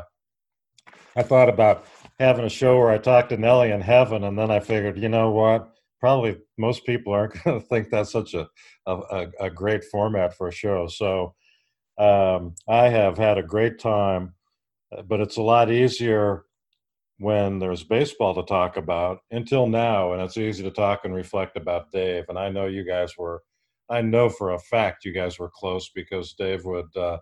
I 1.15 1.23
thought 1.23 1.49
about 1.49 1.85
having 2.19 2.45
a 2.45 2.49
show 2.49 2.77
where 2.77 2.89
I 2.89 2.97
talked 2.97 3.29
to 3.29 3.37
Nellie 3.37 3.71
in 3.71 3.81
heaven, 3.81 4.23
and 4.23 4.37
then 4.37 4.49
I 4.49 4.59
figured, 4.59 4.97
you 4.97 5.09
know 5.09 5.29
what? 5.29 5.74
Probably 5.99 6.37
most 6.57 6.85
people 6.85 7.13
aren't 7.13 7.33
going 7.43 7.59
to 7.59 7.67
think 7.67 7.89
that's 7.89 8.11
such 8.11 8.33
a, 8.33 8.47
a, 8.85 9.27
a 9.39 9.49
great 9.49 9.83
format 9.83 10.35
for 10.35 10.47
a 10.47 10.53
show. 10.53 10.87
So 10.87 11.35
um, 11.97 12.55
I 12.67 12.89
have 12.89 13.17
had 13.17 13.37
a 13.37 13.43
great 13.43 13.79
time, 13.79 14.33
uh, 14.95 15.01
but 15.03 15.21
it's 15.21 15.37
a 15.37 15.41
lot 15.41 15.71
easier 15.71 16.45
when 17.19 17.59
there's 17.59 17.83
baseball 17.83 18.35
to 18.35 18.43
talk 18.43 18.75
about 18.75 19.19
until 19.31 19.67
now, 19.67 20.11
and 20.11 20.21
it's 20.21 20.37
easy 20.37 20.63
to 20.63 20.71
talk 20.71 21.05
and 21.05 21.15
reflect 21.15 21.55
about 21.55 21.91
Dave. 21.91 22.25
And 22.27 22.37
I 22.37 22.49
know 22.49 22.65
you 22.65 22.83
guys 22.83 23.13
were, 23.17 23.41
I 23.89 24.01
know 24.01 24.27
for 24.27 24.51
a 24.51 24.59
fact 24.59 25.05
you 25.05 25.13
guys 25.13 25.39
were 25.39 25.51
close 25.53 25.89
because 25.95 26.33
Dave 26.33 26.65
would, 26.65 26.95
uh, 26.97 27.19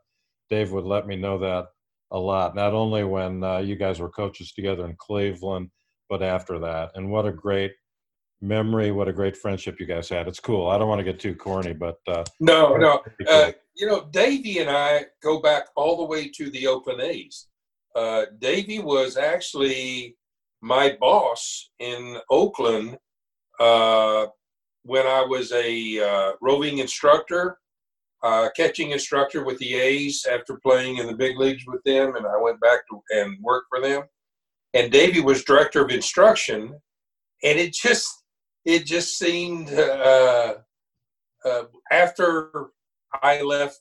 Dave 0.49 0.71
would 0.71 0.85
let 0.85 1.05
me 1.05 1.15
know 1.15 1.37
that 1.39 1.67
a 2.11 2.17
lot. 2.17 2.55
Not 2.55 2.73
only 2.73 3.03
when 3.03 3.43
uh, 3.43 3.59
you 3.59 3.75
guys 3.75 3.99
were 3.99 4.09
coaches 4.09 4.51
together 4.51 4.85
in 4.85 4.95
Cleveland, 4.97 5.69
but 6.09 6.23
after 6.23 6.59
that. 6.59 6.91
And 6.95 7.11
what 7.11 7.25
a 7.25 7.31
great 7.31 7.73
memory. 8.43 8.91
What 8.91 9.07
a 9.07 9.13
great 9.13 9.37
friendship 9.37 9.79
you 9.79 9.85
guys 9.85 10.09
had. 10.09 10.27
It's 10.27 10.39
cool. 10.39 10.67
I 10.67 10.77
don't 10.77 10.89
want 10.89 10.99
to 10.99 11.03
get 11.03 11.19
too 11.19 11.35
corny, 11.35 11.73
but 11.73 11.97
uh, 12.07 12.23
no, 12.39 12.75
no. 12.75 13.01
Uh, 13.27 13.51
you 13.75 13.87
know, 13.87 14.07
Davey 14.11 14.59
and 14.59 14.69
I 14.69 15.05
go 15.23 15.41
back 15.41 15.67
all 15.75 15.97
the 15.97 16.03
way 16.03 16.29
to 16.29 16.51
the 16.51 16.67
Oakland 16.67 17.01
A's. 17.01 17.47
Uh, 17.95 18.25
Davey 18.39 18.79
was 18.79 19.17
actually 19.17 20.17
my 20.61 20.97
boss 20.99 21.71
in 21.79 22.17
Oakland 22.29 22.97
uh, 23.59 24.27
when 24.83 25.05
I 25.05 25.21
was 25.21 25.51
a 25.51 25.99
uh, 25.99 26.31
roving 26.41 26.79
instructor, 26.79 27.57
uh, 28.23 28.49
catching 28.55 28.91
instructor 28.91 29.43
with 29.43 29.57
the 29.59 29.75
A's 29.75 30.25
after 30.29 30.57
playing 30.57 30.97
in 30.97 31.07
the 31.07 31.15
big 31.15 31.37
leagues 31.37 31.65
with 31.67 31.83
them, 31.83 32.15
and 32.15 32.25
I 32.25 32.37
went 32.39 32.59
back 32.61 32.87
to 32.89 33.01
and 33.11 33.37
worked 33.41 33.67
for 33.69 33.81
them. 33.81 34.03
And 34.73 34.91
Davey 34.91 35.21
was 35.21 35.43
director 35.43 35.83
of 35.83 35.91
instruction, 35.91 36.73
and 37.43 37.59
it 37.59 37.73
just 37.73 38.22
it 38.65 38.85
just 38.85 39.17
seemed 39.17 39.71
uh, 39.71 40.55
uh, 41.45 41.63
after 41.91 42.71
I 43.21 43.41
left 43.41 43.79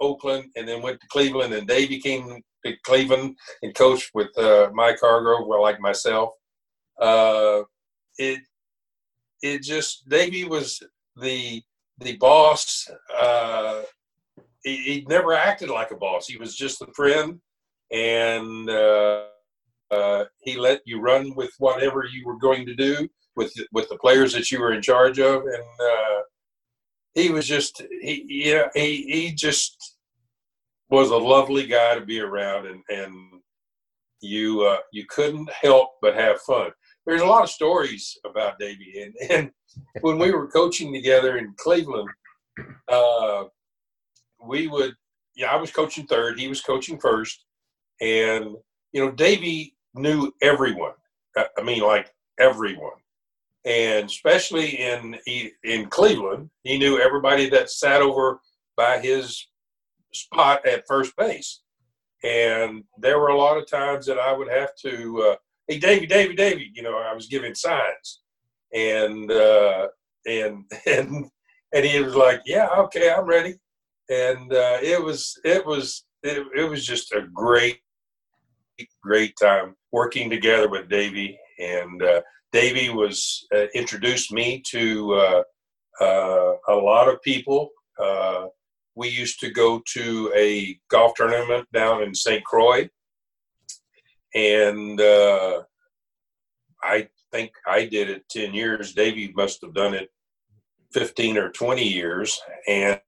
Oakland 0.00 0.50
and 0.56 0.66
then 0.66 0.82
went 0.82 1.00
to 1.00 1.06
Cleveland, 1.08 1.54
and 1.54 1.68
Davey 1.68 2.00
came 2.00 2.42
to 2.64 2.76
Cleveland 2.84 3.36
and 3.62 3.74
coached 3.74 4.10
with 4.14 4.36
uh, 4.38 4.70
Mike 4.72 4.98
Hargrove, 5.00 5.46
well, 5.46 5.62
like 5.62 5.80
myself. 5.80 6.30
Uh, 7.00 7.62
it 8.18 8.40
it 9.42 9.62
just 9.62 10.08
Davey 10.08 10.44
was 10.44 10.82
the 11.16 11.62
the 11.98 12.16
boss. 12.16 12.88
Uh, 13.16 13.82
he, 14.62 14.76
he, 14.76 15.06
never 15.08 15.34
acted 15.34 15.68
like 15.68 15.90
a 15.90 15.96
boss. 15.96 16.26
He 16.26 16.38
was 16.38 16.56
just 16.56 16.80
a 16.80 16.86
friend, 16.94 17.38
and 17.92 18.70
uh, 18.70 19.24
uh, 19.90 20.24
he 20.40 20.56
let 20.56 20.80
you 20.86 21.00
run 21.00 21.34
with 21.34 21.52
whatever 21.58 22.04
you 22.04 22.24
were 22.24 22.38
going 22.38 22.64
to 22.66 22.74
do 22.74 23.08
with 23.36 23.52
with 23.72 23.88
the 23.88 23.98
players 23.98 24.32
that 24.32 24.50
you 24.50 24.60
were 24.60 24.72
in 24.72 24.82
charge 24.82 25.18
of, 25.18 25.42
and 25.42 25.80
uh, 25.80 26.20
he 27.14 27.30
was 27.30 27.46
just 27.46 27.82
he 28.00 28.24
yeah 28.28 28.68
he 28.74 29.04
he 29.08 29.32
just 29.32 29.96
was 30.90 31.10
a 31.10 31.16
lovely 31.16 31.66
guy 31.66 31.94
to 31.94 32.04
be 32.04 32.20
around, 32.20 32.66
and 32.66 32.82
and 32.88 33.14
you 34.20 34.62
uh, 34.62 34.78
you 34.92 35.04
couldn't 35.08 35.50
help 35.50 35.90
but 36.00 36.14
have 36.14 36.40
fun. 36.42 36.70
There's 37.06 37.22
a 37.22 37.26
lot 37.26 37.42
of 37.42 37.50
stories 37.50 38.16
about 38.24 38.58
Davey, 38.58 39.02
and, 39.02 39.30
and 39.30 39.50
when 40.00 40.18
we 40.18 40.32
were 40.32 40.48
coaching 40.48 40.92
together 40.92 41.36
in 41.36 41.54
Cleveland, 41.58 42.08
uh, 42.88 43.44
we 44.42 44.68
would 44.68 44.94
yeah 45.34 45.52
I 45.52 45.56
was 45.56 45.70
coaching 45.70 46.06
third, 46.06 46.38
he 46.38 46.48
was 46.48 46.60
coaching 46.60 46.98
first, 46.98 47.44
and 48.00 48.56
you 48.92 49.04
know 49.04 49.10
Davey 49.10 49.76
knew 49.94 50.32
everyone. 50.42 50.92
I 51.36 51.62
mean, 51.62 51.80
like 51.80 52.12
everyone 52.38 52.92
and 53.64 54.06
especially 54.06 54.78
in 54.78 55.16
in 55.62 55.86
Cleveland, 55.86 56.50
he 56.62 56.78
knew 56.78 57.00
everybody 57.00 57.48
that 57.50 57.70
sat 57.70 58.02
over 58.02 58.40
by 58.76 58.98
his 58.98 59.46
spot 60.12 60.66
at 60.66 60.86
first 60.86 61.16
base. 61.16 61.60
And 62.22 62.84
there 62.98 63.18
were 63.18 63.28
a 63.28 63.38
lot 63.38 63.58
of 63.58 63.68
times 63.68 64.06
that 64.06 64.18
I 64.18 64.32
would 64.32 64.48
have 64.50 64.70
to, 64.82 65.22
uh, 65.22 65.36
hey, 65.68 65.78
Davey, 65.78 66.06
Davey, 66.06 66.34
Davey, 66.34 66.70
you 66.74 66.82
know, 66.82 66.96
I 66.96 67.14
was 67.14 67.26
giving 67.26 67.54
signs, 67.54 68.20
and 68.72 69.30
uh, 69.30 69.88
and 70.26 70.64
and 70.86 71.26
and 71.74 71.84
he 71.84 72.00
was 72.00 72.14
like, 72.14 72.40
yeah, 72.46 72.68
okay, 72.78 73.12
I'm 73.12 73.26
ready. 73.26 73.54
And 74.10 74.52
uh, 74.52 74.78
it 74.82 75.02
was 75.02 75.38
it 75.44 75.64
was 75.64 76.04
it, 76.22 76.46
it 76.56 76.64
was 76.64 76.84
just 76.86 77.12
a 77.12 77.26
great 77.32 77.80
great 79.02 79.34
time 79.40 79.76
working 79.92 80.28
together 80.28 80.68
with 80.68 80.88
Davey 80.88 81.38
and 81.58 82.02
uh, 82.02 82.20
Davey 82.54 82.88
was 82.88 83.48
uh, 83.52 83.66
introduced 83.74 84.30
me 84.30 84.62
to 84.68 85.12
uh, 85.14 85.42
uh, 86.00 86.52
a 86.68 86.76
lot 86.76 87.08
of 87.08 87.20
people. 87.20 87.70
Uh, 88.00 88.46
we 88.94 89.08
used 89.08 89.40
to 89.40 89.50
go 89.50 89.82
to 89.92 90.32
a 90.36 90.78
golf 90.88 91.14
tournament 91.16 91.66
down 91.72 92.04
in 92.04 92.14
St. 92.14 92.44
Croix, 92.44 92.88
and 94.36 95.00
I 95.02 95.64
think 97.32 97.50
I 97.66 97.86
did 97.86 98.08
it 98.08 98.28
ten 98.28 98.54
years. 98.54 98.94
Davey 98.94 99.32
must 99.34 99.60
have 99.62 99.74
done 99.74 99.94
it 99.94 100.10
fifteen 100.92 101.36
or 101.36 101.50
twenty 101.50 101.88
years, 101.88 102.40
and 102.68 103.00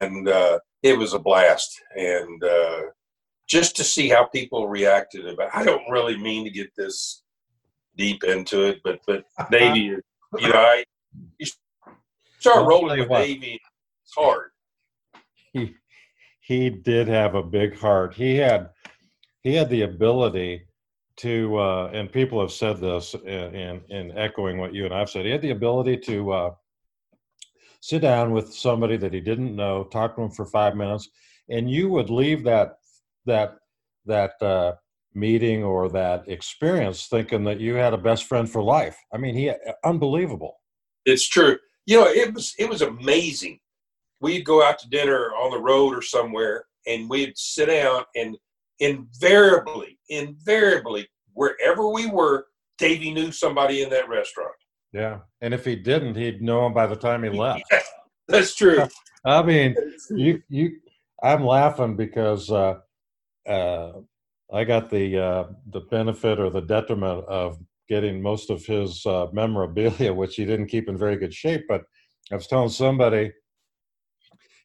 and 0.00 0.26
it 0.82 0.98
was 0.98 1.14
a 1.14 1.20
blast. 1.20 1.80
And 1.94 2.42
just 3.46 3.76
to 3.76 3.84
see 3.84 4.08
how 4.08 4.26
people 4.26 4.68
reacted 4.68 5.28
about. 5.28 5.54
I 5.54 5.64
don't 5.64 5.88
really 5.88 6.18
mean 6.18 6.44
to 6.44 6.50
get 6.50 6.74
this 6.76 7.22
deep 7.98 8.24
into 8.24 8.62
it, 8.62 8.80
but 8.82 9.00
but 9.06 9.24
Davey, 9.50 9.80
you 9.80 10.02
know, 10.40 10.54
I 10.54 10.84
you 11.38 11.46
start 12.38 12.66
rolling 12.66 13.00
with 13.00 13.08
Davey, 13.08 13.60
it's 14.04 14.14
hard. 14.16 14.50
He 15.52 15.74
he 16.40 16.70
did 16.70 17.08
have 17.08 17.34
a 17.34 17.42
big 17.42 17.78
heart. 17.78 18.14
He 18.14 18.36
had 18.36 18.70
he 19.42 19.54
had 19.54 19.68
the 19.68 19.82
ability 19.82 20.62
to, 21.18 21.58
uh, 21.58 21.90
and 21.92 22.10
people 22.10 22.40
have 22.40 22.52
said 22.52 22.80
this 22.80 23.14
in, 23.14 23.54
in, 23.54 23.80
in 23.88 24.16
echoing 24.16 24.58
what 24.58 24.72
you 24.72 24.84
and 24.84 24.94
I've 24.94 25.10
said. 25.10 25.24
He 25.24 25.32
had 25.32 25.42
the 25.42 25.50
ability 25.50 25.96
to 25.98 26.32
uh, 26.32 26.50
sit 27.80 28.02
down 28.02 28.30
with 28.32 28.54
somebody 28.54 28.96
that 28.96 29.12
he 29.12 29.20
didn't 29.20 29.54
know, 29.54 29.84
talk 29.84 30.14
to 30.14 30.22
him 30.22 30.30
for 30.30 30.46
five 30.46 30.76
minutes, 30.76 31.08
and 31.48 31.70
you 31.70 31.88
would 31.88 32.08
leave 32.08 32.44
that 32.44 32.78
that 33.26 33.56
that 34.06 34.40
uh, 34.40 34.74
meeting 35.14 35.64
or 35.64 35.88
that 35.90 36.24
experience 36.28 37.06
thinking 37.06 37.44
that 37.44 37.60
you 37.60 37.74
had 37.74 37.94
a 37.94 37.98
best 37.98 38.24
friend 38.24 38.50
for 38.50 38.62
life. 38.62 38.96
I 39.12 39.18
mean, 39.18 39.34
he 39.34 39.52
unbelievable. 39.84 40.56
It's 41.04 41.26
true. 41.26 41.58
You 41.86 42.00
know, 42.00 42.06
it 42.06 42.34
was 42.34 42.54
it 42.58 42.68
was 42.68 42.82
amazing. 42.82 43.58
We'd 44.20 44.44
go 44.44 44.62
out 44.62 44.78
to 44.80 44.88
dinner 44.88 45.30
on 45.30 45.50
the 45.50 45.60
road 45.60 45.96
or 45.96 46.02
somewhere, 46.02 46.64
and 46.86 47.08
we'd 47.08 47.36
sit 47.36 47.66
down, 47.66 48.04
and 48.16 48.36
invariably, 48.80 49.98
invariably, 50.08 51.08
wherever 51.32 51.88
we 51.88 52.06
were, 52.06 52.46
Davy 52.78 53.12
knew 53.12 53.32
somebody 53.32 53.82
in 53.82 53.90
that 53.90 54.08
restaurant. 54.08 54.54
Yeah, 54.92 55.18
and 55.40 55.54
if 55.54 55.64
he 55.64 55.76
didn't, 55.76 56.16
he'd 56.16 56.42
know 56.42 56.66
him 56.66 56.74
by 56.74 56.86
the 56.86 56.96
time 56.96 57.22
he 57.22 57.30
left. 57.38 57.62
Yeah, 57.70 57.80
that's 58.26 58.54
true. 58.54 58.86
I 59.24 59.42
mean, 59.42 59.74
you 60.10 60.42
you. 60.48 60.78
I'm 61.22 61.44
laughing 61.44 61.96
because 61.96 62.50
uh, 62.50 62.76
uh, 63.48 63.92
I 64.52 64.64
got 64.64 64.90
the 64.90 65.18
uh, 65.18 65.44
the 65.70 65.80
benefit 65.80 66.40
or 66.40 66.50
the 66.50 66.62
detriment 66.62 67.24
of 67.26 67.58
getting 67.88 68.22
most 68.22 68.50
of 68.50 68.64
his 68.64 69.04
uh, 69.06 69.26
memorabilia, 69.32 70.12
which 70.12 70.36
he 70.36 70.44
didn't 70.44 70.68
keep 70.68 70.88
in 70.88 70.96
very 70.96 71.16
good 71.16 71.34
shape. 71.34 71.64
But 71.68 71.82
I 72.30 72.34
was 72.34 72.46
telling 72.46 72.70
somebody 72.70 73.32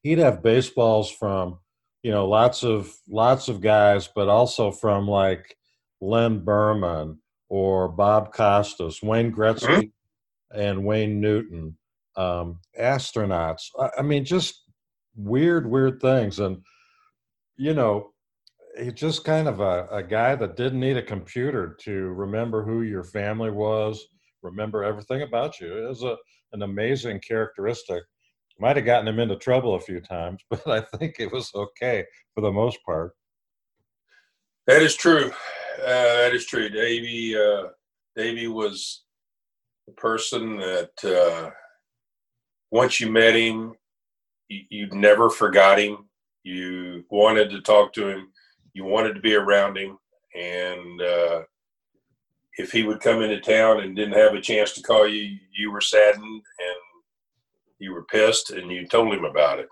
he'd 0.03 0.19
have 0.19 0.43
baseballs 0.43 1.11
from 1.11 1.59
you 2.01 2.11
know 2.11 2.27
lots 2.27 2.63
of 2.63 2.93
lots 3.09 3.49
of 3.49 3.61
guys, 3.61 4.07
but 4.13 4.29
also 4.29 4.71
from 4.71 5.07
like 5.07 5.57
Len 6.01 6.39
Berman 6.39 7.19
or 7.49 7.87
Bob 7.89 8.33
Costas, 8.33 9.03
Wayne 9.03 9.31
Gretzky, 9.31 9.67
mm-hmm. 9.67 10.59
and 10.59 10.85
Wayne 10.85 11.19
Newton, 11.19 11.77
um, 12.15 12.59
astronauts. 12.79 13.69
I, 13.79 13.89
I 13.99 14.01
mean, 14.01 14.23
just 14.23 14.63
weird, 15.15 15.69
weird 15.69 16.01
things, 16.01 16.39
and 16.39 16.61
you 17.57 17.73
know 17.73 18.12
he's 18.77 18.93
just 18.93 19.23
kind 19.23 19.47
of 19.47 19.59
a, 19.59 19.87
a 19.91 20.03
guy 20.03 20.35
that 20.35 20.55
didn't 20.55 20.79
need 20.79 20.97
a 20.97 21.01
computer 21.01 21.77
to 21.81 21.91
remember 21.91 22.63
who 22.63 22.81
your 22.81 23.03
family 23.03 23.51
was, 23.51 24.05
remember 24.41 24.83
everything 24.83 25.21
about 25.21 25.59
you. 25.59 25.85
It 25.85 25.87
was 25.87 26.03
a, 26.03 26.17
an 26.53 26.63
amazing 26.63 27.21
characteristic. 27.27 28.03
Might 28.59 28.75
have 28.75 28.85
gotten 28.85 29.07
him 29.07 29.19
into 29.19 29.35
trouble 29.35 29.75
a 29.75 29.79
few 29.79 29.99
times, 29.99 30.41
but 30.49 30.67
I 30.67 30.81
think 30.97 31.15
it 31.19 31.31
was 31.31 31.51
okay 31.55 32.05
for 32.33 32.41
the 32.41 32.51
most 32.51 32.77
part. 32.85 33.13
That 34.67 34.81
is 34.81 34.95
true. 34.95 35.31
Uh, 35.81 35.85
that 35.85 36.31
is 36.33 36.45
true. 36.45 36.69
Davy, 36.69 37.35
uh, 37.35 37.69
Davy 38.15 38.47
was 38.47 39.03
the 39.87 39.93
person 39.93 40.57
that 40.57 40.91
uh, 41.03 41.49
once 42.71 42.99
you 42.99 43.11
met 43.11 43.35
him, 43.35 43.73
you, 44.47 44.61
you 44.69 44.87
never 44.91 45.29
forgot 45.29 45.79
him. 45.79 46.09
You 46.43 47.03
wanted 47.09 47.49
to 47.49 47.61
talk 47.61 47.91
to 47.93 48.07
him 48.07 48.32
you 48.73 48.85
wanted 48.85 49.13
to 49.13 49.21
be 49.21 49.35
around 49.35 49.77
him, 49.77 49.97
and 50.35 51.01
uh, 51.01 51.41
if 52.57 52.71
he 52.71 52.83
would 52.83 52.99
come 52.99 53.21
into 53.21 53.39
town 53.39 53.81
and 53.81 53.95
didn't 53.95 54.17
have 54.17 54.33
a 54.33 54.41
chance 54.41 54.73
to 54.73 54.81
call 54.81 55.07
you, 55.07 55.37
you 55.55 55.71
were 55.71 55.81
saddened 55.81 56.23
and 56.23 56.77
you 57.79 57.93
were 57.93 58.05
pissed, 58.05 58.51
and 58.51 58.71
you 58.71 58.87
told 58.87 59.13
him 59.13 59.25
about 59.25 59.59
it. 59.59 59.67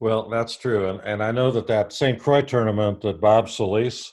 Well, 0.00 0.28
that's 0.28 0.56
true, 0.56 0.88
and 0.88 1.00
and 1.04 1.22
I 1.22 1.30
know 1.30 1.50
that 1.52 1.68
that 1.68 1.92
St. 1.92 2.18
Croix 2.18 2.42
tournament 2.42 3.00
that 3.02 3.20
Bob 3.20 3.48
Solis, 3.48 4.12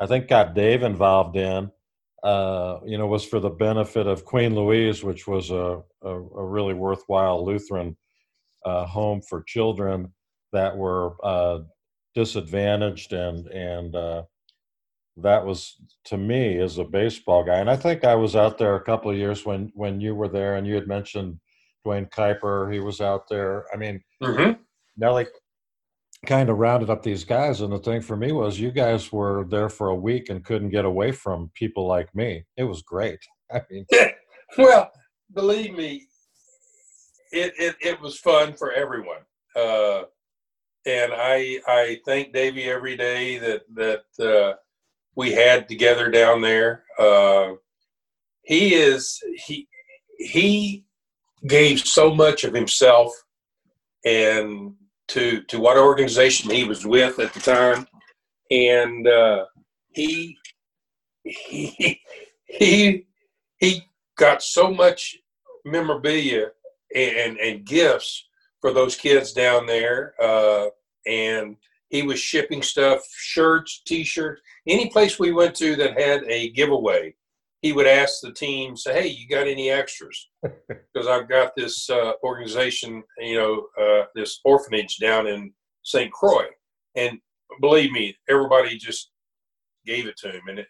I 0.00 0.06
think, 0.06 0.28
got 0.28 0.54
Dave 0.54 0.82
involved 0.82 1.36
in. 1.36 1.70
Uh, 2.22 2.78
you 2.84 2.98
know, 2.98 3.06
was 3.08 3.24
for 3.24 3.40
the 3.40 3.50
benefit 3.50 4.06
of 4.06 4.24
Queen 4.24 4.54
Louise, 4.54 5.02
which 5.02 5.26
was 5.26 5.50
a, 5.50 5.82
a, 6.02 6.08
a 6.08 6.44
really 6.44 6.72
worthwhile 6.72 7.44
Lutheran 7.44 7.96
uh, 8.64 8.86
home 8.86 9.20
for 9.22 9.42
children 9.42 10.12
that 10.52 10.76
were 10.76 11.16
uh, 11.24 11.60
disadvantaged 12.14 13.12
and 13.12 13.46
and 13.48 13.94
uh, 13.94 14.22
that 15.16 15.44
was 15.44 15.76
to 16.04 16.16
me 16.16 16.58
as 16.58 16.78
a 16.78 16.84
baseball 16.84 17.44
guy 17.44 17.58
and 17.58 17.70
i 17.70 17.76
think 17.76 18.02
i 18.04 18.14
was 18.14 18.34
out 18.34 18.56
there 18.56 18.76
a 18.76 18.84
couple 18.84 19.10
of 19.10 19.16
years 19.16 19.44
when 19.44 19.70
when 19.74 20.00
you 20.00 20.14
were 20.14 20.28
there 20.28 20.56
and 20.56 20.66
you 20.66 20.74
had 20.74 20.86
mentioned 20.86 21.38
duane 21.84 22.06
kuiper 22.06 22.72
he 22.72 22.80
was 22.80 23.00
out 23.00 23.28
there. 23.28 23.64
I 23.72 23.76
mean 23.76 24.00
mm-hmm. 24.22 24.60
nelly 24.96 25.26
kind 26.26 26.50
of 26.50 26.58
rounded 26.58 26.88
up 26.88 27.02
these 27.02 27.24
guys 27.24 27.60
and 27.60 27.72
the 27.72 27.78
thing 27.78 28.00
for 28.00 28.16
me 28.16 28.30
was 28.32 28.60
you 28.60 28.70
guys 28.70 29.12
were 29.12 29.44
there 29.48 29.68
for 29.68 29.88
a 29.88 29.94
week 29.94 30.28
and 30.28 30.44
couldn't 30.44 30.70
get 30.70 30.84
away 30.84 31.10
from 31.10 31.50
people 31.54 31.86
like 31.86 32.14
me. 32.14 32.44
It 32.56 32.64
was 32.64 32.82
great. 32.82 33.18
I 33.52 33.60
mean 33.70 33.86
well 34.58 34.90
believe 35.34 35.74
me 35.74 36.06
it, 37.32 37.54
it, 37.58 37.76
it 37.80 38.00
was 38.00 38.18
fun 38.18 38.52
for 38.52 38.72
everyone. 38.72 39.22
Uh, 39.56 40.02
and 40.86 41.12
I 41.14 41.60
I 41.66 42.00
thank 42.04 42.32
Davy 42.32 42.64
every 42.64 42.96
day 42.96 43.38
that 43.38 43.62
that 43.74 44.24
uh, 44.24 44.56
we 45.14 45.32
had 45.32 45.68
together 45.68 46.10
down 46.10 46.40
there. 46.40 46.84
Uh, 46.98 47.52
he 48.42 48.74
is 48.74 49.18
he 49.46 49.68
he 50.18 50.84
gave 51.46 51.80
so 51.80 52.14
much 52.14 52.44
of 52.44 52.54
himself 52.54 53.12
and 54.04 54.74
to 55.08 55.42
to 55.42 55.60
what 55.60 55.78
organization 55.78 56.50
he 56.50 56.64
was 56.64 56.84
with 56.84 57.18
at 57.18 57.32
the 57.34 57.40
time, 57.40 57.86
and 58.50 59.06
uh, 59.06 59.44
he 59.92 60.36
he 61.24 62.00
he 62.46 63.06
he 63.58 63.82
got 64.16 64.42
so 64.42 64.72
much 64.72 65.16
memorabilia 65.64 66.50
and 66.94 67.38
and 67.38 67.64
gifts 67.64 68.26
for 68.62 68.72
those 68.72 68.96
kids 68.96 69.34
down 69.34 69.66
there. 69.66 70.14
Uh, 70.18 70.68
and 71.06 71.56
he 71.90 72.02
was 72.02 72.18
shipping 72.18 72.62
stuff, 72.62 73.06
shirts, 73.14 73.82
T-shirts, 73.84 74.40
any 74.66 74.88
place 74.88 75.18
we 75.18 75.32
went 75.32 75.54
to 75.56 75.76
that 75.76 76.00
had 76.00 76.24
a 76.24 76.50
giveaway. 76.52 77.14
He 77.60 77.72
would 77.72 77.86
ask 77.86 78.20
the 78.22 78.32
team, 78.32 78.76
say, 78.76 79.02
"Hey, 79.02 79.08
you 79.08 79.28
got 79.28 79.46
any 79.46 79.70
extras?" 79.70 80.28
Because 80.94 81.08
I've 81.08 81.28
got 81.28 81.52
this 81.56 81.88
uh, 81.88 82.12
organization, 82.22 83.02
you 83.18 83.36
know, 83.36 83.66
uh, 83.80 84.04
this 84.14 84.40
orphanage 84.44 84.98
down 84.98 85.26
in 85.26 85.52
St. 85.84 86.12
Croix, 86.12 86.48
and 86.96 87.18
believe 87.60 87.90
me, 87.92 88.16
everybody 88.28 88.76
just 88.76 89.10
gave 89.86 90.06
it 90.06 90.16
to 90.18 90.30
him, 90.30 90.42
and 90.48 90.58
it, 90.58 90.66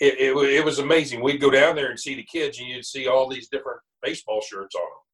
it, 0.00 0.14
it, 0.18 0.36
it 0.36 0.64
was 0.64 0.78
amazing. 0.78 1.20
We'd 1.20 1.40
go 1.40 1.50
down 1.50 1.76
there 1.76 1.90
and 1.90 1.98
see 1.98 2.14
the 2.14 2.22
kids, 2.22 2.58
and 2.58 2.68
you'd 2.68 2.86
see 2.86 3.06
all 3.06 3.28
these 3.28 3.48
different 3.48 3.80
baseball 4.02 4.40
shirts 4.40 4.74
on 4.74 4.82
them. 4.82 5.05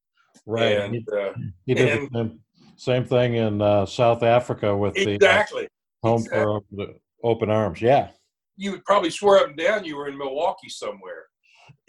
Right. 0.46 0.78
And, 0.78 0.94
he, 0.94 1.06
uh, 1.12 1.32
he 1.66 1.74
did 1.74 1.88
and, 1.88 2.10
the 2.10 2.18
same, 2.18 2.40
same, 2.76 3.04
thing 3.04 3.34
in 3.34 3.62
uh, 3.62 3.86
South 3.86 4.22
Africa 4.22 4.76
with 4.76 4.96
exactly. 4.96 5.68
the 6.02 6.08
uh, 6.08 6.10
home 6.10 6.20
exactly. 6.22 6.42
for 6.42 6.62
the 6.72 6.94
open 7.22 7.50
arms. 7.50 7.80
Yeah. 7.80 8.08
You 8.56 8.72
would 8.72 8.84
probably 8.84 9.10
swear 9.10 9.38
up 9.38 9.48
and 9.48 9.56
down 9.56 9.84
you 9.84 9.96
were 9.96 10.08
in 10.08 10.18
Milwaukee 10.18 10.68
somewhere. 10.68 11.26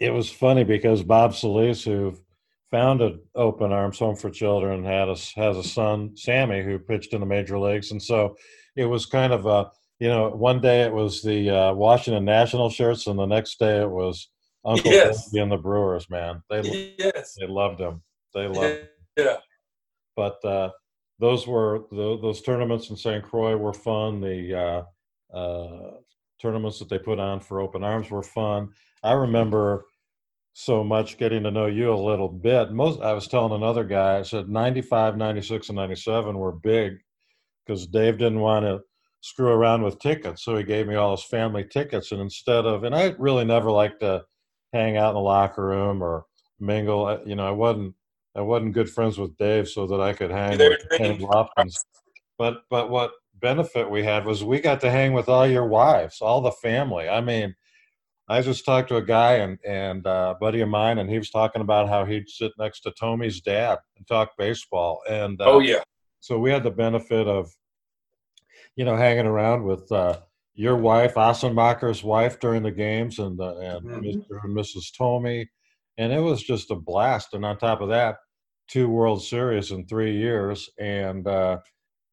It 0.00 0.10
was 0.10 0.30
funny 0.30 0.64
because 0.64 1.02
Bob 1.02 1.34
Solis, 1.34 1.84
who 1.84 2.16
founded 2.70 3.18
Open 3.34 3.72
Arms 3.72 3.98
Home 3.98 4.16
for 4.16 4.30
Children, 4.30 4.84
had 4.84 5.08
a, 5.08 5.16
has 5.36 5.56
a 5.56 5.62
son, 5.62 6.16
Sammy, 6.16 6.62
who 6.62 6.78
pitched 6.78 7.12
in 7.12 7.20
the 7.20 7.26
major 7.26 7.58
leagues, 7.58 7.92
and 7.92 8.02
so 8.02 8.36
it 8.76 8.86
was 8.86 9.06
kind 9.06 9.32
of 9.32 9.46
a 9.46 9.70
you 10.00 10.08
know 10.08 10.30
one 10.30 10.60
day 10.60 10.82
it 10.82 10.92
was 10.92 11.22
the 11.22 11.50
uh, 11.50 11.72
Washington 11.72 12.24
National 12.24 12.70
shirts, 12.70 13.06
and 13.06 13.18
the 13.18 13.26
next 13.26 13.58
day 13.58 13.82
it 13.82 13.90
was 13.90 14.28
Uncle 14.64 14.90
yes. 14.90 15.32
and 15.32 15.52
the 15.52 15.56
Brewers. 15.56 16.10
Man, 16.10 16.42
they 16.50 16.94
yes. 16.98 17.36
they 17.38 17.46
loved 17.46 17.80
him. 17.80 18.02
They 18.34 18.46
love. 18.48 18.78
Yeah. 19.16 19.36
But 20.16 20.44
uh, 20.44 20.70
those 21.18 21.46
were 21.46 21.84
the, 21.90 22.18
those 22.20 22.42
tournaments 22.42 22.90
in 22.90 22.96
St. 22.96 23.22
Croix 23.22 23.56
were 23.56 23.72
fun. 23.72 24.20
The 24.20 24.54
uh, 24.54 25.36
uh, 25.36 25.90
tournaments 26.40 26.78
that 26.78 26.88
they 26.88 26.98
put 26.98 27.18
on 27.18 27.40
for 27.40 27.60
Open 27.60 27.84
Arms 27.84 28.10
were 28.10 28.22
fun. 28.22 28.70
I 29.02 29.12
remember 29.12 29.86
so 30.52 30.84
much 30.84 31.18
getting 31.18 31.42
to 31.42 31.50
know 31.50 31.66
you 31.66 31.92
a 31.92 31.96
little 31.96 32.28
bit. 32.28 32.70
Most 32.72 33.00
I 33.00 33.12
was 33.12 33.26
telling 33.26 33.52
another 33.52 33.84
guy, 33.84 34.18
I 34.18 34.22
said 34.22 34.48
95, 34.48 35.16
96, 35.16 35.68
and 35.68 35.76
97 35.76 36.38
were 36.38 36.52
big 36.52 36.94
because 37.66 37.86
Dave 37.86 38.18
didn't 38.18 38.40
want 38.40 38.64
to 38.64 38.80
screw 39.20 39.48
around 39.48 39.82
with 39.82 39.98
tickets. 39.98 40.44
So 40.44 40.56
he 40.56 40.64
gave 40.64 40.86
me 40.86 40.94
all 40.94 41.16
his 41.16 41.24
family 41.24 41.64
tickets. 41.64 42.12
And 42.12 42.20
instead 42.20 42.66
of, 42.66 42.84
and 42.84 42.94
I 42.94 43.14
really 43.18 43.44
never 43.44 43.70
liked 43.70 44.00
to 44.00 44.24
hang 44.72 44.96
out 44.96 45.10
in 45.10 45.14
the 45.14 45.20
locker 45.20 45.66
room 45.66 46.02
or 46.02 46.26
mingle. 46.60 47.22
You 47.24 47.36
know, 47.36 47.46
I 47.46 47.52
wasn't 47.52 47.94
I 48.36 48.40
wasn't 48.40 48.74
good 48.74 48.90
friends 48.90 49.18
with 49.18 49.36
Dave 49.36 49.68
so 49.68 49.86
that 49.86 50.00
I 50.00 50.12
could 50.12 50.30
hang 50.30 50.58
with 50.58 50.88
Kenny 50.96 51.18
Lofton. 51.18 51.70
But 52.36 52.62
but 52.68 52.90
what 52.90 53.12
benefit 53.40 53.90
we 53.90 54.02
had 54.02 54.24
was 54.24 54.42
we 54.42 54.60
got 54.60 54.80
to 54.80 54.90
hang 54.90 55.12
with 55.12 55.28
all 55.28 55.46
your 55.46 55.66
wives, 55.66 56.20
all 56.20 56.40
the 56.40 56.50
family. 56.50 57.08
I 57.08 57.20
mean, 57.20 57.54
I 58.28 58.40
just 58.40 58.64
talked 58.64 58.88
to 58.88 58.96
a 58.96 59.02
guy 59.02 59.34
and 59.34 59.58
and 59.64 60.06
uh, 60.06 60.34
buddy 60.40 60.60
of 60.62 60.68
mine, 60.68 60.98
and 60.98 61.10
he 61.10 61.18
was 61.18 61.30
talking 61.30 61.62
about 61.62 61.88
how 61.88 62.04
he'd 62.04 62.28
sit 62.28 62.52
next 62.58 62.80
to 62.80 62.90
Tommy's 62.92 63.40
dad 63.40 63.78
and 63.96 64.06
talk 64.06 64.30
baseball. 64.38 65.02
And 65.08 65.40
uh, 65.40 65.44
oh 65.46 65.58
yeah, 65.60 65.82
so 66.20 66.38
we 66.38 66.50
had 66.50 66.64
the 66.64 66.70
benefit 66.70 67.28
of 67.28 67.50
you 68.76 68.84
know 68.84 68.96
hanging 68.96 69.26
around 69.26 69.64
with 69.64 69.90
uh, 69.92 70.18
your 70.54 70.76
wife, 70.76 71.14
Assenmacher's 71.14 72.02
wife, 72.02 72.40
during 72.40 72.62
the 72.62 72.70
games, 72.70 73.18
and 73.18 73.38
uh, 73.38 73.56
and 73.58 73.86
mm-hmm. 73.86 74.00
Mr. 74.00 74.42
and 74.42 74.56
Mrs. 74.56 74.96
Tommy, 74.96 75.50
and 75.98 76.12
it 76.12 76.20
was 76.20 76.42
just 76.42 76.70
a 76.70 76.76
blast. 76.76 77.34
And 77.34 77.44
on 77.44 77.58
top 77.58 77.82
of 77.82 77.90
that, 77.90 78.16
two 78.68 78.88
World 78.88 79.22
Series 79.22 79.70
in 79.70 79.86
three 79.86 80.16
years, 80.16 80.68
and 80.78 81.26
uh, 81.26 81.58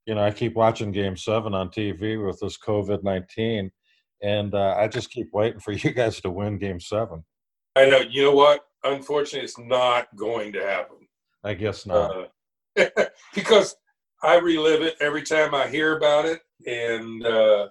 you 0.06 0.16
know 0.16 0.24
I 0.24 0.32
keep 0.32 0.56
watching 0.56 0.92
Game 0.92 1.18
Seven 1.18 1.54
on 1.54 1.70
TV 1.70 2.24
with 2.24 2.40
this 2.40 2.58
COVID 2.58 3.04
nineteen, 3.04 3.72
and 4.22 4.54
uh, 4.54 4.76
I 4.78 4.88
just 4.88 5.12
keep 5.12 5.28
waiting 5.34 5.60
for 5.60 5.72
you 5.72 5.92
guys 5.92 6.22
to 6.22 6.30
win 6.30 6.58
Game 6.58 6.80
Seven. 6.80 7.24
I 7.76 7.86
know. 7.90 8.00
You 8.00 8.26
know 8.26 8.36
what? 8.36 8.62
Unfortunately, 8.84 9.46
it's 9.46 9.60
not 9.60 10.08
going 10.16 10.54
to 10.54 10.62
happen. 10.62 10.98
I 11.44 11.54
guess 11.54 11.86
not. 11.86 12.30
Uh, 12.78 12.86
because 13.36 13.76
I 14.24 14.38
relive 14.38 14.82
it 14.82 14.96
every 15.00 15.24
time 15.24 15.56
I 15.56 15.68
hear 15.68 15.98
about 15.98 16.26
it, 16.26 16.42
and 16.66 17.26
uh, 17.26 17.70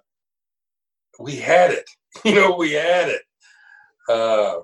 we 1.18 1.36
had 1.36 1.70
it. 1.70 1.84
You 2.24 2.34
know, 2.34 2.56
we 2.56 2.72
had 2.72 3.08
it, 3.08 3.22
uh, 4.08 4.56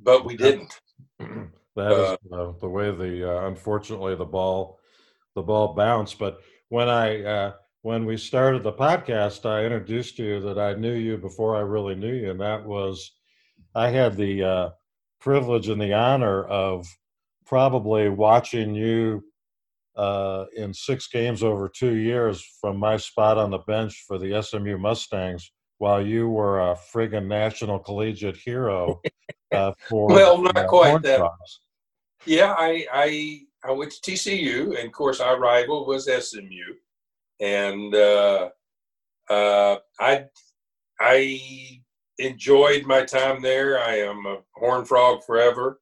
but 0.00 0.24
we 0.24 0.36
didn't. 0.36 0.80
That 1.76 1.92
is 1.92 2.18
uh, 2.32 2.52
the 2.60 2.68
way 2.68 2.90
the 2.90 3.30
uh, 3.30 3.46
unfortunately 3.46 4.14
the 4.14 4.24
ball 4.24 4.78
the 5.34 5.42
ball 5.42 5.74
bounced. 5.74 6.18
But 6.18 6.40
when 6.68 6.88
I 6.88 7.22
uh, 7.22 7.52
when 7.82 8.04
we 8.04 8.16
started 8.16 8.62
the 8.62 8.72
podcast, 8.72 9.48
I 9.48 9.64
introduced 9.64 10.18
you 10.18 10.40
that 10.40 10.58
I 10.58 10.74
knew 10.74 10.94
you 10.94 11.16
before 11.16 11.56
I 11.56 11.60
really 11.60 11.94
knew 11.94 12.12
you, 12.12 12.30
and 12.30 12.40
that 12.40 12.64
was 12.64 13.12
I 13.74 13.90
had 13.90 14.16
the 14.16 14.44
uh, 14.44 14.70
privilege 15.20 15.68
and 15.68 15.80
the 15.80 15.94
honor 15.94 16.44
of 16.44 16.86
probably 17.46 18.08
watching 18.08 18.74
you 18.74 19.24
uh, 19.96 20.46
in 20.56 20.72
six 20.72 21.08
games 21.08 21.42
over 21.42 21.68
two 21.68 21.94
years 21.94 22.44
from 22.60 22.76
my 22.78 22.96
spot 22.96 23.38
on 23.38 23.50
the 23.50 23.58
bench 23.58 24.04
for 24.06 24.18
the 24.18 24.42
SMU 24.42 24.78
Mustangs 24.78 25.52
while 25.78 26.04
you 26.04 26.28
were 26.28 26.60
a 26.60 26.76
friggin' 26.92 27.26
national 27.26 27.78
collegiate 27.78 28.36
hero 28.36 29.00
uh, 29.52 29.72
for 29.88 30.08
well, 30.08 30.40
not 30.40 30.56
uh, 30.56 30.66
quite 30.66 31.02
that. 31.02 31.22
Yeah, 32.26 32.54
I, 32.56 32.86
I 32.92 33.40
I 33.64 33.72
went 33.72 33.92
to 33.92 34.10
TCU, 34.10 34.78
and 34.78 34.86
of 34.86 34.92
course 34.92 35.20
our 35.20 35.38
rival 35.38 35.86
was 35.86 36.04
SMU, 36.06 36.74
and 37.40 37.94
uh, 37.94 38.50
uh, 39.28 39.76
I 39.98 40.26
I 41.00 41.80
enjoyed 42.18 42.84
my 42.84 43.04
time 43.04 43.42
there. 43.42 43.80
I 43.80 43.98
am 43.98 44.26
a 44.26 44.38
horn 44.54 44.84
frog 44.84 45.24
forever, 45.24 45.80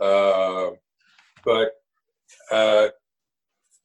uh, 0.00 0.70
but 1.44 1.72
uh, 2.50 2.88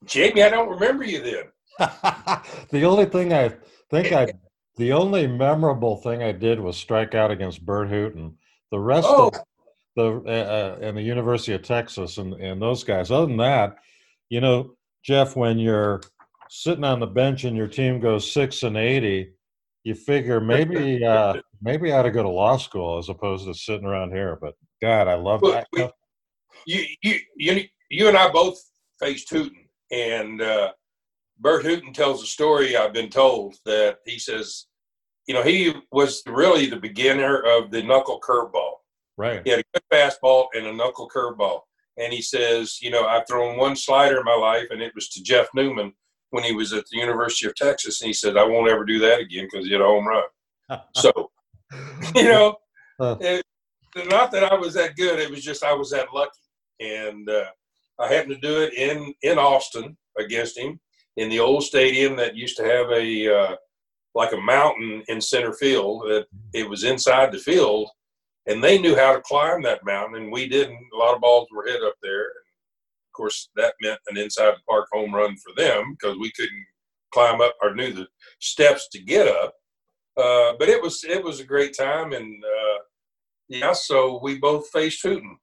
Jamie, 0.06 0.44
I 0.44 0.50
don't 0.50 0.70
remember 0.70 1.04
you 1.04 1.22
then. 1.22 1.46
the 2.70 2.84
only 2.84 3.06
thing 3.06 3.34
I 3.34 3.54
think 3.90 4.12
I, 4.12 4.28
the 4.78 4.94
only 4.94 5.28
memorable 5.28 5.98
thing 5.98 6.24
I 6.24 6.32
did 6.32 6.60
was 6.60 6.78
strike 6.78 7.16
out 7.16 7.32
against 7.32 7.66
Burt 7.66 7.90
Hooton. 7.90 8.36
The 8.72 8.80
rest 8.80 9.08
oh. 9.10 9.28
of 9.28 9.40
the 9.96 10.24
uh, 10.26 10.30
uh, 10.30 10.78
and 10.82 10.96
the 10.96 11.02
University 11.02 11.54
of 11.54 11.64
Texas 11.64 12.18
and 12.18 12.34
and 12.34 12.62
those 12.62 12.84
guys. 12.84 13.12
Other 13.12 13.28
than 13.28 13.38
that, 13.38 13.78
you 14.30 14.42
know, 14.42 14.76
Jeff, 15.04 15.36
when 15.36 15.60
you're 15.60 16.02
sitting 16.50 16.84
on 16.84 17.00
the 17.00 17.08
bench 17.08 17.44
and 17.44 17.58
your 17.58 17.68
team 17.68 18.00
goes 18.00 18.32
six 18.32 18.64
and 18.64 18.78
eighty, 18.78 19.32
you 19.84 19.96
figure 19.96 20.40
maybe 20.40 21.04
uh, 21.06 21.36
maybe 21.62 21.92
I 21.92 22.00
ought 22.00 22.04
to 22.04 22.12
go 22.12 22.24
to 22.24 22.30
law 22.30 22.58
school 22.58 22.98
as 22.98 23.10
opposed 23.10 23.46
to 23.46 23.54
sitting 23.54 23.86
around 23.86 24.12
here. 24.12 24.38
But 24.40 24.56
God, 24.82 25.08
I 25.08 25.16
love 25.16 25.42
well, 25.42 25.64
that. 25.74 25.94
You 26.66 26.86
you 27.02 27.20
you 27.36 27.64
you 27.90 28.08
and 28.08 28.18
I 28.18 28.30
both 28.30 28.60
faced 29.00 29.30
Hooton 29.32 29.70
and 29.92 30.42
uh, 30.42 30.72
Burt 31.40 31.64
Hooton 31.64 31.94
tells 31.94 32.22
a 32.22 32.28
story 32.28 32.76
I've 32.76 32.94
been 32.94 33.10
told 33.10 33.56
that 33.66 34.00
he 34.06 34.20
says, 34.20 34.66
you 35.30 35.36
know, 35.36 35.44
he 35.44 35.72
was 35.92 36.24
really 36.26 36.66
the 36.66 36.76
beginner 36.76 37.44
of 37.44 37.70
the 37.70 37.84
knuckle 37.84 38.20
curveball. 38.20 38.78
Right. 39.16 39.42
He 39.44 39.52
had 39.52 39.60
a 39.60 39.64
good 39.76 39.84
fastball 39.94 40.48
and 40.56 40.66
a 40.66 40.74
knuckle 40.74 41.08
curveball. 41.08 41.60
And 42.00 42.12
he 42.12 42.20
says, 42.20 42.82
you 42.82 42.90
know, 42.90 43.06
I've 43.06 43.28
thrown 43.28 43.56
one 43.56 43.76
slider 43.76 44.18
in 44.18 44.26
my 44.26 44.34
life, 44.34 44.66
and 44.72 44.82
it 44.82 44.92
was 44.96 45.08
to 45.10 45.22
Jeff 45.22 45.48
Newman 45.54 45.94
when 46.32 46.44
he 46.44 46.54
was 46.54 46.74
at 46.74 46.86
the 46.92 46.98
University 46.98 47.48
of 47.48 47.54
Texas. 47.54 48.02
And 48.02 48.08
he 48.08 48.14
said, 48.14 48.38
I 48.38 48.44
won't 48.44 48.72
ever 48.72 48.84
do 48.84 48.98
that 49.00 49.20
again 49.20 49.48
because 49.52 49.68
he 49.68 49.72
had 49.72 49.82
a 49.82 49.86
home 49.86 50.08
run. 50.08 50.24
so, 50.96 51.12
you 52.16 52.24
know, 52.24 52.56
it, 53.00 53.46
not 54.08 54.32
that 54.32 54.52
I 54.52 54.56
was 54.56 54.74
that 54.74 54.96
good, 54.96 55.20
it 55.20 55.30
was 55.30 55.44
just 55.44 55.64
I 55.64 55.74
was 55.74 55.92
that 55.92 56.08
lucky. 56.12 56.32
And 56.80 57.30
uh, 57.30 57.46
I 58.00 58.12
happened 58.12 58.34
to 58.34 58.48
do 58.48 58.64
it 58.64 58.74
in 58.74 59.14
in 59.22 59.38
Austin 59.38 59.96
against 60.18 60.58
him 60.58 60.80
in 61.18 61.30
the 61.30 61.40
old 61.40 61.64
stadium 61.64 62.16
that 62.16 62.36
used 62.36 62.58
to 62.58 62.64
have 62.64 62.90
a 62.90 63.36
uh, 63.36 63.56
like 64.16 64.34
a 64.34 64.38
mountain 64.38 65.04
in 65.08 65.22
center 65.22 65.54
field. 65.54 66.04
That 66.08 66.26
it 66.54 66.70
was 66.70 66.84
inside 66.84 67.32
the 67.32 67.40
field, 67.40 67.90
and 68.48 68.64
they 68.64 68.80
knew 68.80 68.96
how 68.96 69.14
to 69.14 69.22
climb 69.22 69.62
that 69.64 69.86
mountain, 69.86 70.22
and 70.22 70.32
we 70.32 70.48
didn't. 70.48 70.80
A 70.94 70.98
lot 70.98 71.16
of 71.16 71.22
balls 71.22 71.48
were 71.52 71.66
hit 71.66 71.84
up 71.84 71.96
there. 72.02 72.22
And 72.22 72.46
of 73.08 73.14
course, 73.14 73.50
that 73.56 73.74
meant 73.82 74.00
an 74.08 74.18
inside 74.18 74.52
the 74.52 74.62
park 74.68 74.88
home 74.92 75.14
run 75.14 75.36
for 75.38 75.54
them 75.56 75.96
because 76.00 76.18
we 76.18 76.32
couldn't 76.32 76.66
climb 77.14 77.42
up 77.42 77.56
or 77.62 77.76
knew 77.76 77.94
the 77.94 78.08
steps 78.40 78.88
to 78.90 79.00
get 79.00 79.28
up. 79.28 79.54
Uh, 80.18 80.54
but 80.60 80.70
it 80.70 80.82
was 80.82 81.04
it 81.04 81.24
was 81.24 81.40
a 81.40 81.46
great 81.46 81.76
time, 81.78 82.14
and 82.14 82.44
uh, 82.44 82.80
yeah, 83.48 83.74
so 83.74 84.20
we 84.22 84.38
both 84.38 84.70
faced 84.70 85.04
Hooton. 85.04 85.38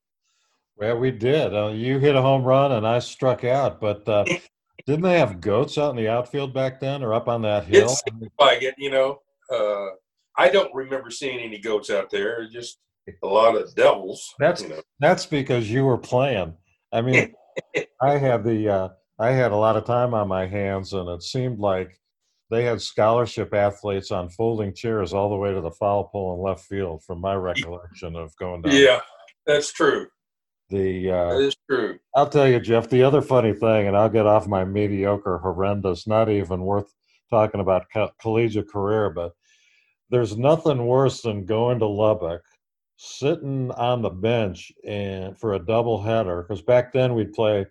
Well, 0.76 0.98
we 0.98 1.10
did. 1.10 1.54
Uh, 1.54 1.68
you 1.68 1.98
hit 1.98 2.14
a 2.14 2.20
home 2.22 2.44
run 2.44 2.72
and 2.72 2.86
I 2.86 2.98
struck 2.98 3.44
out, 3.44 3.80
but 3.80 4.06
uh, 4.08 4.24
didn't 4.86 5.02
they 5.02 5.18
have 5.18 5.40
goats 5.40 5.78
out 5.78 5.90
in 5.90 5.96
the 5.96 6.08
outfield 6.08 6.54
back 6.54 6.80
then, 6.80 7.02
or 7.02 7.12
up 7.12 7.28
on 7.28 7.42
that 7.42 7.64
hill? 7.64 7.94
It 8.06 8.32
like 8.38 8.62
it, 8.62 8.74
you 8.78 8.90
know. 8.90 9.20
Uh, 9.52 9.94
I 10.38 10.48
don't 10.48 10.74
remember 10.74 11.10
seeing 11.10 11.40
any 11.40 11.58
goats 11.58 11.90
out 11.90 12.10
there. 12.10 12.46
Just 12.48 12.78
a 13.22 13.26
lot 13.26 13.56
of 13.56 13.74
devils. 13.74 14.34
That's 14.38 14.62
you 14.62 14.68
know. 14.68 14.82
that's 15.00 15.26
because 15.26 15.70
you 15.70 15.84
were 15.84 15.98
playing. 15.98 16.54
I 16.92 17.02
mean, 17.02 17.34
I 18.00 18.18
had 18.18 18.44
the 18.44 18.68
uh, 18.68 18.88
I 19.18 19.30
had 19.30 19.52
a 19.52 19.56
lot 19.56 19.76
of 19.76 19.84
time 19.84 20.14
on 20.14 20.28
my 20.28 20.46
hands, 20.46 20.92
and 20.92 21.08
it 21.08 21.22
seemed 21.22 21.58
like 21.58 21.98
they 22.50 22.64
had 22.64 22.80
scholarship 22.80 23.52
athletes 23.54 24.12
on 24.12 24.28
folding 24.30 24.72
chairs 24.72 25.12
all 25.12 25.30
the 25.30 25.36
way 25.36 25.52
to 25.52 25.60
the 25.60 25.70
foul 25.72 26.04
pole 26.04 26.34
in 26.34 26.42
left 26.42 26.64
field, 26.64 27.02
from 27.04 27.20
my 27.20 27.34
recollection 27.34 28.14
of 28.14 28.32
going 28.36 28.62
down. 28.62 28.74
Yeah, 28.74 29.00
that's 29.46 29.72
true. 29.72 30.06
The 30.68 31.10
uh, 31.10 31.34
that 31.34 31.42
is 31.42 31.56
true. 31.70 31.98
I'll 32.14 32.28
tell 32.28 32.48
you, 32.48 32.58
Jeff. 32.58 32.88
The 32.88 33.02
other 33.02 33.22
funny 33.22 33.52
thing, 33.52 33.86
and 33.86 33.96
I'll 33.96 34.08
get 34.08 34.26
off 34.26 34.48
my 34.48 34.64
mediocre, 34.64 35.38
horrendous, 35.38 36.06
not 36.06 36.28
even 36.28 36.62
worth 36.62 36.92
talking 37.30 37.60
about 37.60 37.86
co- 37.92 38.10
collegiate 38.20 38.68
career, 38.68 39.10
but 39.10 39.32
there's 40.10 40.36
nothing 40.36 40.86
worse 40.86 41.22
than 41.22 41.44
going 41.44 41.78
to 41.78 41.86
Lubbock, 41.86 42.42
sitting 42.96 43.70
on 43.72 44.02
the 44.02 44.10
bench 44.10 44.72
and 44.86 45.38
for 45.38 45.54
a 45.54 45.58
double 45.58 46.02
header. 46.02 46.42
Because 46.42 46.62
back 46.62 46.92
then 46.92 47.14
we'd 47.14 47.32
play 47.32 47.66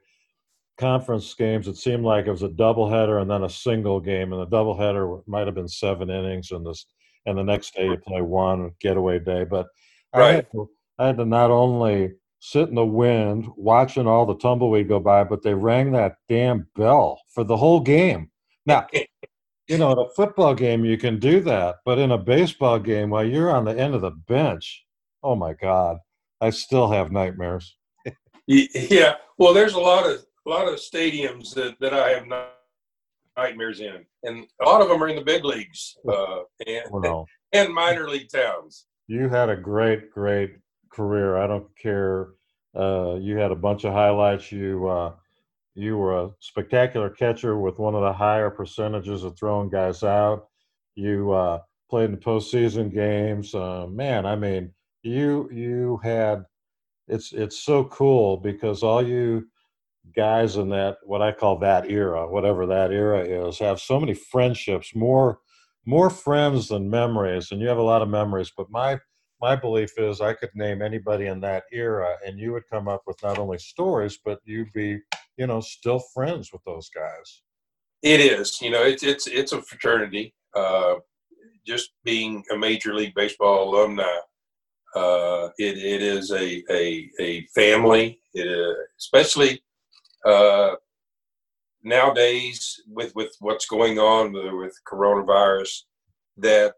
conference 0.77 1.33
games. 1.33 1.67
It 1.67 1.77
seemed 1.77 2.03
like 2.03 2.27
it 2.27 2.31
was 2.31 2.43
a 2.43 2.49
double 2.49 2.89
header 2.89 3.19
and 3.19 3.29
then 3.29 3.43
a 3.43 3.49
single 3.49 3.99
game, 3.99 4.31
and 4.31 4.41
the 4.41 4.45
double 4.45 4.77
header 4.77 5.17
might 5.27 5.47
have 5.47 5.55
been 5.55 5.67
seven 5.67 6.09
innings, 6.09 6.51
and 6.51 6.65
this 6.65 6.85
and 7.25 7.37
the 7.37 7.43
next 7.43 7.75
day 7.75 7.85
you 7.85 7.97
play 7.97 8.21
one 8.21 8.71
getaway 8.79 9.19
day. 9.19 9.43
But 9.43 9.67
right. 10.13 10.23
I, 10.23 10.33
had 10.33 10.51
to, 10.51 10.69
I 10.99 11.07
had 11.07 11.17
to 11.17 11.25
not 11.25 11.51
only 11.51 12.13
sit 12.45 12.69
in 12.69 12.75
the 12.75 12.85
wind 12.85 13.47
watching 13.55 14.07
all 14.07 14.25
the 14.25 14.37
tumbleweed 14.37 14.87
go 14.87 14.99
by, 14.99 15.23
but 15.23 15.41
they 15.41 15.53
rang 15.53 15.91
that 15.91 16.17
damn 16.29 16.67
bell 16.75 17.19
for 17.33 17.43
the 17.43 17.57
whole 17.57 17.79
game. 17.79 18.29
Now, 18.65 18.87
you 19.67 19.77
know, 19.77 19.91
in 19.91 19.99
a 19.99 20.09
football 20.15 20.53
game, 20.53 20.85
you 20.85 20.97
can 20.97 21.19
do 21.19 21.39
that, 21.41 21.77
but 21.85 21.97
in 21.97 22.11
a 22.11 22.17
baseball 22.17 22.77
game, 22.77 23.09
while 23.09 23.25
you're 23.25 23.49
on 23.49 23.65
the 23.65 23.77
end 23.77 23.95
of 23.95 24.01
the 24.01 24.11
bench, 24.11 24.85
oh 25.23 25.35
my 25.35 25.53
God, 25.53 25.97
I 26.39 26.51
still 26.51 26.89
have 26.91 27.11
nightmares. 27.11 27.75
yeah, 28.45 29.15
well, 29.39 29.53
there's 29.53 29.73
a 29.73 29.79
lot 29.79 30.05
of 30.05 30.23
a 30.45 30.49
lot 30.49 30.67
of 30.67 30.75
stadiums 30.75 31.55
that, 31.55 31.75
that 31.79 31.95
I 31.95 32.09
have 32.09 32.27
nightmares 33.35 33.79
in, 33.79 34.05
and 34.21 34.45
a 34.61 34.65
lot 34.65 34.81
of 34.81 34.89
them 34.89 35.01
are 35.01 35.07
in 35.07 35.15
the 35.15 35.23
big 35.23 35.43
leagues 35.43 35.97
uh, 36.07 36.41
and, 36.67 36.83
well, 36.91 37.25
and 37.53 37.73
minor 37.73 38.07
league 38.07 38.29
towns. 38.29 38.85
You 39.07 39.29
had 39.29 39.49
a 39.49 39.55
great, 39.55 40.11
great 40.11 40.57
career. 40.95 41.37
I 41.37 41.47
don't 41.47 41.67
care. 41.77 42.29
Uh, 42.75 43.15
you 43.19 43.37
had 43.37 43.51
a 43.51 43.55
bunch 43.55 43.83
of 43.83 43.93
highlights. 43.93 44.51
You 44.51 44.87
uh, 44.87 45.13
you 45.75 45.97
were 45.97 46.17
a 46.17 46.29
spectacular 46.39 47.09
catcher 47.09 47.57
with 47.57 47.77
one 47.79 47.95
of 47.95 48.01
the 48.01 48.13
higher 48.13 48.49
percentages 48.49 49.23
of 49.23 49.37
throwing 49.37 49.69
guys 49.69 50.03
out. 50.03 50.47
You 50.95 51.31
uh, 51.33 51.59
played 51.89 52.05
in 52.05 52.11
the 52.11 52.17
postseason 52.17 52.93
games. 52.93 53.53
Uh, 53.53 53.87
man, 53.87 54.25
I 54.25 54.35
mean, 54.35 54.71
you 55.03 55.49
you 55.51 55.99
had 56.03 56.45
it's 57.07 57.33
it's 57.33 57.59
so 57.59 57.85
cool 57.85 58.37
because 58.37 58.83
all 58.83 59.05
you 59.05 59.47
guys 60.15 60.55
in 60.55 60.69
that 60.69 60.97
what 61.03 61.21
I 61.21 61.31
call 61.31 61.59
that 61.59 61.89
era, 61.89 62.29
whatever 62.29 62.65
that 62.67 62.91
era 62.91 63.23
is, 63.23 63.59
have 63.59 63.79
so 63.79 63.99
many 63.99 64.13
friendships, 64.13 64.95
more 64.95 65.39
more 65.85 66.09
friends 66.09 66.69
than 66.69 66.89
memories, 66.89 67.51
and 67.51 67.61
you 67.61 67.67
have 67.67 67.77
a 67.77 67.83
lot 67.83 68.01
of 68.01 68.09
memories. 68.09 68.51
But 68.55 68.71
my 68.71 68.99
my 69.41 69.55
belief 69.55 69.91
is 69.97 70.21
I 70.21 70.33
could 70.33 70.51
name 70.55 70.81
anybody 70.81 71.27
in 71.27 71.39
that 71.41 71.63
era, 71.71 72.15
and 72.25 72.39
you 72.39 72.53
would 72.53 72.69
come 72.71 72.87
up 72.87 73.03
with 73.05 73.21
not 73.21 73.37
only 73.37 73.57
stories, 73.57 74.19
but 74.23 74.39
you'd 74.45 74.71
be, 74.73 74.99
you 75.37 75.47
know, 75.47 75.59
still 75.59 75.99
friends 76.13 76.51
with 76.53 76.63
those 76.65 76.89
guys. 76.89 77.41
It 78.01 78.19
is, 78.19 78.61
you 78.61 78.69
know, 78.69 78.83
it's 78.83 79.03
it's 79.03 79.27
it's 79.27 79.51
a 79.51 79.61
fraternity. 79.61 80.33
Uh, 80.55 80.95
just 81.65 81.91
being 82.03 82.43
a 82.53 82.57
major 82.57 82.93
league 82.93 83.15
baseball 83.15 83.69
alumni, 83.69 84.03
uh, 84.95 85.49
it, 85.57 85.77
it 85.77 86.01
is 86.01 86.31
a, 86.31 86.63
a 86.71 87.09
a 87.19 87.45
family, 87.47 88.19
it, 88.33 88.47
uh, 88.47 88.73
especially 88.99 89.63
uh, 90.25 90.75
nowadays 91.83 92.81
with 92.87 93.13
with 93.15 93.35
what's 93.39 93.65
going 93.65 93.99
on 93.99 94.33
with 94.59 94.79
coronavirus. 94.87 95.81
That 96.37 96.73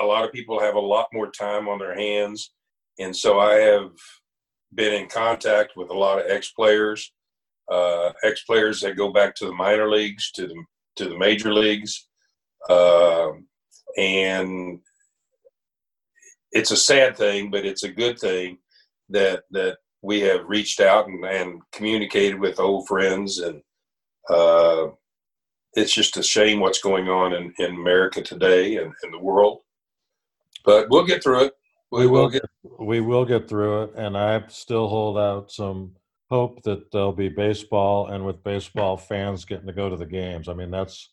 a 0.00 0.04
lot 0.04 0.24
of 0.24 0.32
people 0.32 0.60
have 0.60 0.74
a 0.74 0.80
lot 0.80 1.06
more 1.12 1.30
time 1.30 1.68
on 1.68 1.78
their 1.78 1.94
hands, 1.94 2.52
and 2.98 3.14
so 3.14 3.38
I 3.38 3.54
have 3.54 3.90
been 4.74 4.94
in 4.94 5.08
contact 5.08 5.72
with 5.76 5.90
a 5.90 5.98
lot 5.98 6.18
of 6.18 6.30
ex 6.30 6.50
players, 6.52 7.12
uh, 7.70 8.12
ex 8.22 8.44
players 8.44 8.80
that 8.80 8.96
go 8.96 9.12
back 9.12 9.34
to 9.36 9.46
the 9.46 9.52
minor 9.52 9.90
leagues, 9.90 10.30
to 10.32 10.46
the 10.46 10.64
to 10.96 11.08
the 11.08 11.18
major 11.18 11.52
leagues, 11.52 12.08
uh, 12.68 13.28
and 13.96 14.80
it's 16.52 16.70
a 16.70 16.76
sad 16.76 17.16
thing, 17.16 17.50
but 17.50 17.66
it's 17.66 17.82
a 17.82 17.92
good 17.92 18.18
thing 18.18 18.58
that 19.08 19.42
that 19.50 19.78
we 20.02 20.20
have 20.20 20.48
reached 20.48 20.80
out 20.80 21.08
and, 21.08 21.24
and 21.24 21.60
communicated 21.72 22.38
with 22.38 22.60
old 22.60 22.86
friends, 22.86 23.38
and 23.38 23.60
uh, 24.30 24.88
it's 25.74 25.92
just 25.92 26.16
a 26.16 26.22
shame 26.22 26.60
what's 26.60 26.80
going 26.80 27.08
on 27.08 27.32
in, 27.34 27.52
in 27.58 27.74
America 27.74 28.22
today 28.22 28.76
and 28.76 28.92
in 29.04 29.10
the 29.10 29.18
world. 29.18 29.60
But 30.66 30.90
we'll 30.90 31.06
get 31.06 31.22
through 31.22 31.44
it. 31.44 31.52
We, 31.92 32.00
we 32.00 32.06
will 32.08 32.28
get 32.28 32.42
we 32.80 33.00
will 33.00 33.24
get 33.24 33.48
through 33.48 33.84
it, 33.84 33.92
and 33.96 34.18
I 34.18 34.42
still 34.48 34.88
hold 34.88 35.16
out 35.16 35.52
some 35.52 35.92
hope 36.28 36.62
that 36.64 36.90
there'll 36.90 37.12
be 37.12 37.28
baseball, 37.28 38.08
and 38.08 38.26
with 38.26 38.42
baseball 38.42 38.96
fans 38.96 39.44
getting 39.44 39.68
to 39.68 39.72
go 39.72 39.88
to 39.88 39.96
the 39.96 40.04
games. 40.04 40.48
I 40.48 40.54
mean, 40.54 40.72
that's 40.72 41.10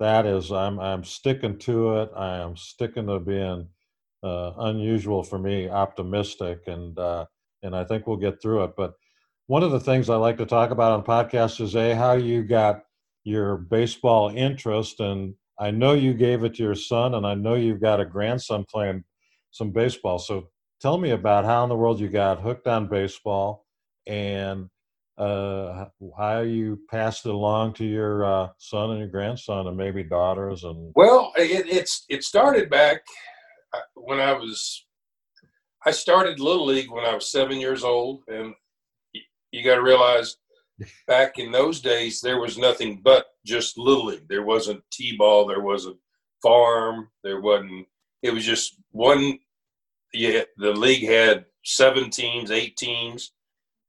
that 0.00 0.26
is 0.26 0.50
I'm 0.50 0.80
I'm 0.80 1.04
sticking 1.04 1.58
to 1.60 1.98
it. 1.98 2.10
I 2.16 2.38
am 2.38 2.56
sticking 2.56 3.06
to 3.06 3.20
being 3.20 3.68
uh, 4.24 4.52
unusual 4.58 5.22
for 5.22 5.38
me, 5.38 5.68
optimistic, 5.68 6.62
and 6.66 6.98
uh, 6.98 7.26
and 7.62 7.76
I 7.76 7.84
think 7.84 8.06
we'll 8.06 8.16
get 8.16 8.42
through 8.42 8.64
it. 8.64 8.72
But 8.76 8.94
one 9.46 9.62
of 9.62 9.70
the 9.70 9.80
things 9.80 10.10
I 10.10 10.16
like 10.16 10.38
to 10.38 10.46
talk 10.46 10.72
about 10.72 10.92
on 10.92 11.04
podcasts 11.04 11.60
is 11.60 11.76
a 11.76 11.94
how 11.94 12.14
you 12.14 12.42
got 12.42 12.82
your 13.22 13.56
baseball 13.56 14.30
interest, 14.30 14.98
and 14.98 15.34
I 15.60 15.70
know 15.70 15.92
you 15.92 16.14
gave 16.14 16.44
it 16.44 16.54
to 16.54 16.62
your 16.62 16.74
son, 16.74 17.14
and 17.14 17.26
I 17.26 17.34
know 17.34 17.54
you've 17.54 17.80
got 17.80 18.00
a 18.00 18.04
grandson 18.04 18.64
playing 18.70 19.04
some 19.50 19.70
baseball. 19.70 20.18
So 20.18 20.48
tell 20.80 20.98
me 20.98 21.10
about 21.10 21.44
how 21.44 21.62
in 21.64 21.68
the 21.68 21.76
world 21.76 22.00
you 22.00 22.08
got 22.08 22.40
hooked 22.40 22.66
on 22.66 22.88
baseball 22.88 23.66
and 24.06 24.68
uh, 25.18 25.86
how 26.16 26.40
you 26.40 26.78
passed 26.88 27.26
it 27.26 27.34
along 27.34 27.72
to 27.74 27.84
your 27.84 28.24
uh, 28.24 28.48
son 28.58 28.90
and 28.90 29.00
your 29.00 29.08
grandson 29.08 29.66
and 29.66 29.76
maybe 29.76 30.04
daughters 30.04 30.62
and 30.62 30.92
well 30.94 31.32
it, 31.36 31.66
it's 31.68 32.04
it 32.08 32.22
started 32.22 32.70
back 32.70 33.02
uh, 33.74 33.80
when 33.94 34.20
i 34.20 34.32
was 34.32 34.86
i 35.84 35.90
started 35.90 36.38
little 36.38 36.66
league 36.66 36.90
when 36.90 37.04
i 37.04 37.12
was 37.12 37.32
seven 37.32 37.58
years 37.58 37.82
old 37.82 38.22
and 38.28 38.54
you 39.50 39.64
got 39.64 39.74
to 39.74 39.82
realize 39.82 40.36
back 41.08 41.38
in 41.38 41.50
those 41.50 41.80
days 41.80 42.20
there 42.20 42.40
was 42.40 42.56
nothing 42.56 43.00
but 43.02 43.26
just 43.48 43.78
little 43.78 44.06
league 44.06 44.28
there 44.28 44.44
wasn't 44.44 44.82
t-ball 44.92 45.46
there 45.46 45.62
wasn't 45.62 45.96
farm 46.42 47.08
there 47.24 47.40
wasn't 47.40 47.86
it 48.22 48.32
was 48.32 48.44
just 48.44 48.76
one. 48.90 49.38
Yeah, 50.12 50.42
the 50.56 50.72
league 50.72 51.04
had 51.04 51.44
seven 51.64 52.10
teams, 52.10 52.50
eight 52.50 52.76
teams, 52.76 53.32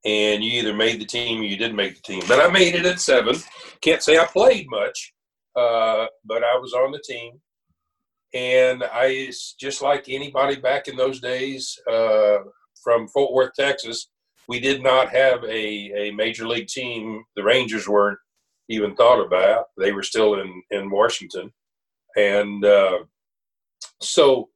and 0.06 0.44
you 0.44 0.60
either 0.60 0.74
made 0.74 1.00
the 1.00 1.06
team 1.06 1.42
or 1.42 1.46
you 1.46 1.58
didn't 1.58 1.76
make 1.76 1.96
the 1.96 2.02
team. 2.02 2.24
But 2.28 2.40
I 2.40 2.50
made 2.50 2.76
it 2.76 2.86
at 2.86 3.00
seven. 3.00 3.36
Can't 3.82 4.04
say 4.04 4.18
I 4.18 4.26
played 4.26 4.68
much, 4.70 5.14
uh, 5.56 6.08
but 6.26 6.44
I 6.44 6.58
was 6.58 6.74
on 6.74 6.92
the 6.92 7.02
team. 7.04 7.40
And 8.34 8.84
I, 8.84 9.32
just 9.60 9.82
like 9.82 10.06
anybody 10.08 10.58
back 10.58 10.88
in 10.88 10.96
those 10.96 11.20
days 11.20 11.80
uh, 11.90 12.38
from 12.84 13.08
Fort 13.08 13.34
Worth, 13.34 13.54
Texas, 13.56 14.10
we 14.48 14.60
did 14.60 14.84
not 14.84 15.10
have 15.10 15.44
a, 15.46 16.10
a 16.10 16.12
major 16.12 16.48
league 16.48 16.68
team. 16.68 17.24
The 17.36 17.44
Rangers 17.44 17.88
weren't 17.88 18.20
even 18.70 18.96
thought 18.96 19.24
about. 19.24 19.66
They 19.78 19.92
were 19.92 20.04
still 20.04 20.40
in, 20.40 20.62
in 20.72 20.90
Washington. 20.90 21.52
And 22.16 22.64
uh, 22.64 23.00
so 24.02 24.50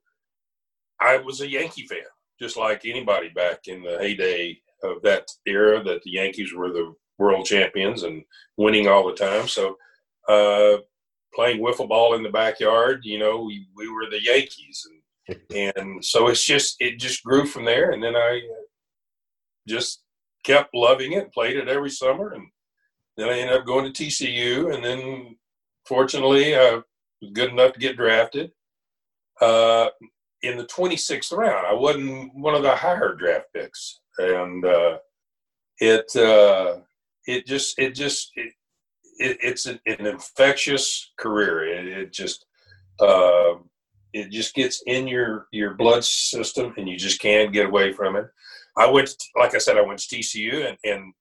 I 1.01 1.17
was 1.17 1.41
a 1.41 1.49
Yankee 1.49 1.85
fan, 1.85 1.99
just 2.39 2.55
like 2.57 2.85
anybody 2.85 3.29
back 3.29 3.67
in 3.67 3.83
the 3.83 3.97
heyday 3.99 4.59
of 4.83 5.01
that 5.01 5.27
era 5.45 5.83
that 5.83 6.03
the 6.03 6.11
Yankees 6.11 6.53
were 6.53 6.71
the 6.71 6.93
world 7.17 7.45
champions 7.45 8.03
and 8.03 8.23
winning 8.57 8.87
all 8.87 9.07
the 9.07 9.13
time. 9.13 9.47
So, 9.47 9.77
uh, 10.27 10.77
playing 11.33 11.61
wiffle 11.61 11.89
ball 11.89 12.13
in 12.15 12.23
the 12.23 12.29
backyard, 12.29 13.01
you 13.03 13.17
know, 13.17 13.41
we, 13.41 13.67
we 13.75 13.89
were 13.89 14.09
the 14.09 14.23
Yankees. 14.23 14.87
And, 15.27 15.65
and 15.75 16.05
so 16.05 16.27
it's 16.27 16.45
just, 16.45 16.75
it 16.79 16.99
just 16.99 17.23
grew 17.23 17.45
from 17.45 17.65
there. 17.65 17.91
And 17.91 18.03
then 18.03 18.15
I 18.15 18.41
just 19.67 20.03
kept 20.43 20.75
loving 20.75 21.13
it, 21.13 21.33
played 21.33 21.57
it 21.57 21.67
every 21.67 21.89
summer. 21.89 22.33
And 22.33 22.47
then 23.17 23.29
I 23.29 23.39
ended 23.39 23.57
up 23.57 23.65
going 23.65 23.91
to 23.91 24.03
TCU. 24.03 24.73
And 24.73 24.83
then 24.83 25.35
fortunately, 25.85 26.55
I 26.55 26.81
was 27.21 27.31
good 27.33 27.51
enough 27.51 27.73
to 27.73 27.79
get 27.79 27.97
drafted 27.97 28.51
uh, 29.41 29.89
in 30.41 30.57
the 30.57 30.65
26th 30.65 31.35
round. 31.35 31.65
I 31.67 31.73
wasn't 31.73 32.33
one 32.35 32.55
of 32.55 32.63
the 32.63 32.75
higher 32.75 33.15
draft 33.15 33.47
picks, 33.53 33.99
and 34.17 34.65
uh, 34.65 34.97
it 35.79 36.15
uh, 36.15 36.79
it 37.25 37.45
just 37.45 37.79
it 37.79 37.95
just 37.95 38.31
it, 38.35 38.53
it 39.17 39.37
it's 39.41 39.65
an, 39.65 39.79
an, 39.85 40.05
infectious 40.05 41.11
career. 41.17 41.65
It, 41.65 41.87
it 41.87 42.13
just 42.13 42.45
uh, 42.99 43.55
it 44.13 44.29
just 44.29 44.53
gets 44.53 44.83
in 44.85 45.07
your 45.07 45.47
your 45.51 45.73
blood 45.75 46.03
system, 46.03 46.73
and 46.77 46.87
you 46.87 46.97
just 46.97 47.21
can't 47.21 47.53
get 47.53 47.65
away 47.65 47.93
from 47.93 48.15
it. 48.15 48.27
I 48.75 48.89
went, 48.89 49.07
to, 49.07 49.17
like 49.35 49.53
I 49.53 49.59
said, 49.59 49.77
I 49.77 49.81
went 49.81 49.99
to 49.99 50.15
TCU, 50.15 50.67
and, 50.67 50.77
and 50.83 51.13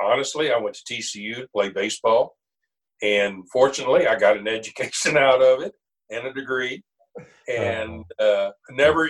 honestly, 0.00 0.52
I 0.52 0.58
went 0.58 0.76
to 0.76 0.94
TCU 0.94 1.36
to 1.36 1.48
play 1.54 1.70
baseball, 1.70 2.36
and 3.02 3.48
fortunately, 3.50 4.06
I 4.06 4.18
got 4.18 4.36
an 4.36 4.48
education 4.48 5.16
out 5.18 5.42
of 5.42 5.62
it 5.62 5.72
and 6.10 6.26
a 6.26 6.32
degree 6.32 6.82
and 7.48 8.04
uh, 8.18 8.50
never. 8.70 9.08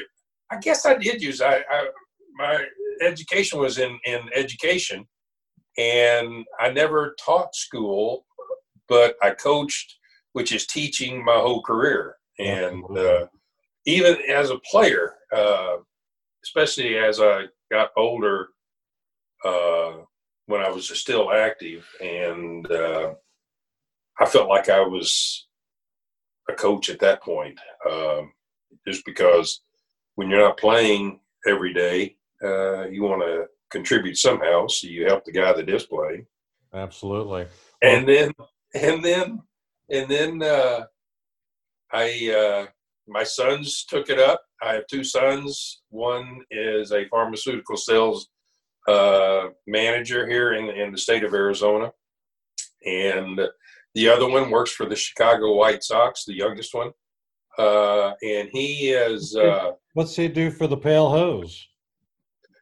I 0.51 0.59
guess 0.59 0.87
I 0.87 0.95
did 0.95 1.21
use. 1.21 1.41
I, 1.41 1.57
I 1.71 1.89
my 2.37 2.65
education 3.03 3.59
was 3.59 3.79
in 3.79 3.99
in 4.05 4.21
education, 4.35 5.07
and 5.77 6.45
I 6.61 6.71
never 6.71 7.15
taught 7.25 7.55
school, 7.55 8.25
but 8.89 9.17
I 9.23 9.31
coached, 9.31 9.97
which 10.33 10.53
is 10.53 10.67
teaching 10.67 11.25
my 11.25 11.37
whole 11.37 11.63
career. 11.63 12.17
And 12.39 12.85
uh, 12.97 13.27
even 13.87 14.17
as 14.31 14.51
a 14.51 14.61
player, 14.71 15.15
uh, 15.35 15.77
especially 16.45 16.97
as 16.97 17.21
I 17.21 17.45
got 17.71 17.91
older, 17.97 18.49
uh, 19.45 19.99
when 20.49 20.63
I 20.63 20.71
was 20.71 20.89
still 20.99 21.31
active, 21.31 21.87
and 22.01 22.71
uh, 22.73 23.13
I 24.19 24.27
felt 24.27 24.49
like 24.49 24.71
I 24.71 24.81
was 24.81 25.47
a 26.49 26.55
coach 26.55 26.89
at 26.89 27.01
that 27.01 27.23
point, 27.23 27.59
um, 27.89 28.33
just 28.87 29.05
because 29.05 29.61
when 30.15 30.31
you're 30.31 30.41
not 30.41 30.57
playing 30.57 31.21
every 31.47 31.75
day, 31.75 32.17
uh, 32.43 32.87
you 32.89 33.03
want 33.03 33.21
to 33.23 33.45
contribute 33.71 34.17
somehow, 34.17 34.67
so 34.67 34.89
you 34.89 35.05
help 35.05 35.25
the 35.27 35.33
guy 35.33 35.53
that 35.53 35.69
is 35.69 35.85
playing. 35.85 36.27
Absolutely. 36.73 37.47
And 37.83 38.09
then, 38.09 38.33
and 38.75 39.05
then, 39.05 39.43
and 39.91 40.09
then, 40.09 40.43
uh, 40.43 40.85
I 41.93 42.31
uh, 42.31 42.67
my 43.07 43.25
sons 43.25 43.85
took 43.85 44.09
it 44.09 44.19
up. 44.19 44.43
I 44.63 44.75
have 44.75 44.87
two 44.91 45.05
sons. 45.05 45.83
One 45.91 46.43
is 46.51 46.93
a 46.93 47.09
pharmaceutical 47.09 47.77
sales 47.77 48.29
uh, 48.89 49.49
manager 49.67 50.27
here 50.27 50.55
in 50.55 50.71
in 50.71 50.93
the 50.93 50.99
state 50.99 51.25
of 51.25 51.35
Arizona, 51.35 51.93
and 52.85 53.41
the 53.95 54.09
other 54.09 54.29
one 54.29 54.51
works 54.51 54.73
for 54.73 54.87
the 54.87 54.97
Chicago 54.97 55.55
White 55.55 55.85
Sox, 55.85 56.25
the 56.25 56.35
youngest 56.35 56.75
one. 56.75 56.91
Uh, 57.59 58.13
and 58.23 58.49
he 58.53 58.91
is. 58.91 59.37
Uh, 59.37 59.73
What's 59.95 60.17
he 60.17 60.29
do 60.29 60.51
for 60.51 60.67
the 60.67 60.77
Pale 60.77 61.11
Hose? 61.11 61.67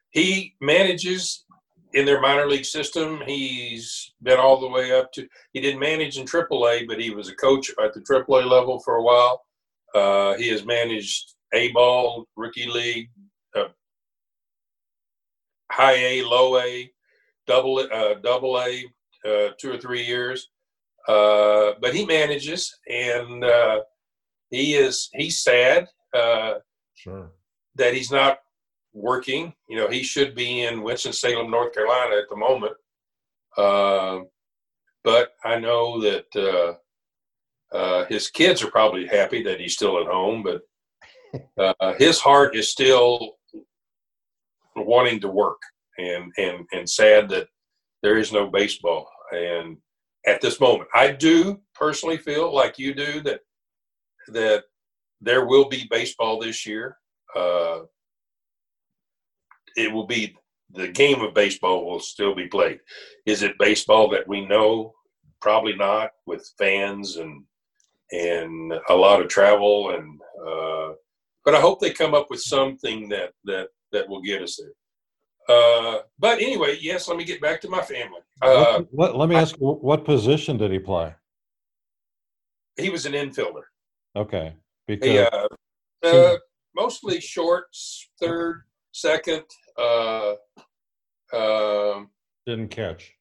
He 0.09 0.55
manages 0.59 1.45
in 1.93 2.05
their 2.05 2.19
minor 2.19 2.47
league 2.47 2.65
system. 2.65 3.21
He's 3.25 4.13
been 4.23 4.39
all 4.39 4.59
the 4.59 4.67
way 4.67 4.91
up 4.91 5.11
to. 5.13 5.27
He 5.53 5.61
didn't 5.61 5.79
manage 5.79 6.17
in 6.17 6.25
AAA, 6.25 6.87
but 6.87 6.99
he 6.99 7.11
was 7.11 7.29
a 7.29 7.35
coach 7.35 7.69
at 7.83 7.93
the 7.93 8.01
AAA 8.01 8.49
level 8.49 8.79
for 8.79 8.95
a 8.95 9.03
while. 9.03 9.45
Uh, 9.93 10.35
he 10.35 10.49
has 10.49 10.65
managed 10.65 11.35
A 11.53 11.71
ball, 11.71 12.27
rookie 12.35 12.67
league, 12.67 13.09
high 15.71 15.95
A, 15.95 16.23
low 16.23 16.59
A, 16.59 16.91
double 17.45 17.79
uh, 17.79 18.15
double 18.15 18.59
A, 18.59 18.83
uh, 19.25 19.49
two 19.59 19.71
or 19.71 19.77
three 19.77 20.03
years. 20.03 20.49
Uh, 21.07 21.71
but 21.81 21.93
he 21.93 22.05
manages, 22.05 22.77
and 22.89 23.43
uh, 23.43 23.81
he 24.49 24.75
is 24.75 25.09
he's 25.13 25.39
sad 25.39 25.87
uh, 26.13 26.55
sure. 26.95 27.31
that 27.75 27.93
he's 27.93 28.11
not 28.11 28.39
working. 28.93 29.53
You 29.69 29.77
know, 29.77 29.87
he 29.87 30.03
should 30.03 30.35
be 30.35 30.63
in 30.63 30.83
Winston 30.83 31.13
Salem, 31.13 31.49
North 31.49 31.73
Carolina 31.73 32.17
at 32.17 32.29
the 32.29 32.35
moment. 32.35 32.73
Uh, 33.55 34.19
but 35.03 35.29
I 35.45 35.57
know 35.59 36.01
that 36.01 36.77
uh, 37.71 38.05
his 38.05 38.29
kids 38.29 38.61
are 38.61 38.71
probably 38.71 39.07
happy 39.07 39.41
that 39.43 39.61
he's 39.61 39.75
still 39.75 40.01
at 40.01 40.07
home, 40.07 40.43
but 40.43 41.97
his 41.97 42.19
heart 42.19 42.53
is 42.53 42.69
still 42.69 43.36
wanting 44.85 45.19
to 45.21 45.27
work, 45.27 45.61
and 45.97 46.31
and 46.37 46.65
and 46.71 46.89
sad 46.89 47.29
that 47.29 47.47
there 48.03 48.17
is 48.17 48.31
no 48.31 48.49
baseball. 48.49 49.09
And 49.31 49.77
at 50.25 50.41
this 50.41 50.59
moment, 50.59 50.89
I 50.93 51.11
do 51.11 51.59
personally 51.73 52.17
feel 52.17 52.53
like 52.53 52.77
you 52.77 52.93
do 52.93 53.21
that 53.21 53.41
that 54.29 54.63
there 55.21 55.45
will 55.45 55.67
be 55.69 55.87
baseball 55.89 56.39
this 56.39 56.65
year. 56.65 56.97
Uh, 57.35 57.81
it 59.75 59.91
will 59.91 60.05
be 60.05 60.35
the 60.73 60.87
game 60.87 61.21
of 61.21 61.33
baseball 61.33 61.85
will 61.85 61.99
still 61.99 62.35
be 62.35 62.47
played. 62.47 62.79
Is 63.25 63.41
it 63.41 63.57
baseball 63.57 64.09
that 64.09 64.27
we 64.27 64.45
know? 64.45 64.93
Probably 65.39 65.75
not, 65.75 66.11
with 66.25 66.49
fans 66.57 67.17
and 67.17 67.43
and 68.11 68.73
a 68.89 68.95
lot 68.95 69.21
of 69.21 69.27
travel 69.27 69.91
and. 69.91 70.19
Uh, 70.45 70.93
but 71.45 71.55
I 71.55 71.61
hope 71.61 71.79
they 71.79 71.91
come 71.91 72.13
up 72.13 72.27
with 72.29 72.41
something 72.41 73.07
that 73.09 73.31
that 73.45 73.69
that 73.91 74.07
will 74.07 74.21
get 74.21 74.41
us 74.41 74.59
there. 74.59 74.73
Uh, 75.49 75.99
but 76.19 76.39
anyway, 76.39 76.77
yes, 76.81 77.07
let 77.07 77.17
me 77.17 77.23
get 77.23 77.41
back 77.41 77.61
to 77.61 77.69
my 77.69 77.81
family. 77.81 78.19
Uh, 78.41 78.81
what, 78.91 79.13
what, 79.13 79.17
let 79.17 79.29
me 79.29 79.35
ask 79.35 79.55
you, 79.59 79.67
what 79.67 80.03
position 80.03 80.57
did 80.57 80.71
he 80.71 80.79
play? 80.79 81.13
He 82.75 82.89
was 82.89 83.05
an 83.05 83.13
infielder. 83.13 83.63
Okay. 84.15 84.53
Because 84.87 85.09
he, 85.09 85.19
uh, 85.19 85.47
uh, 86.03 86.37
mostly 86.75 87.19
shorts, 87.21 88.09
third, 88.21 88.63
second. 88.91 89.43
Uh, 89.77 90.33
um, 91.33 92.09
didn't 92.45 92.69
catch. 92.69 93.13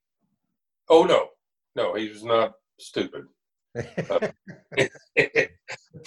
Oh 0.89 1.05
no, 1.05 1.29
no, 1.75 1.95
he 1.95 2.09
was 2.09 2.25
not 2.25 2.53
stupid. 2.79 3.25
Uh, 4.09 4.29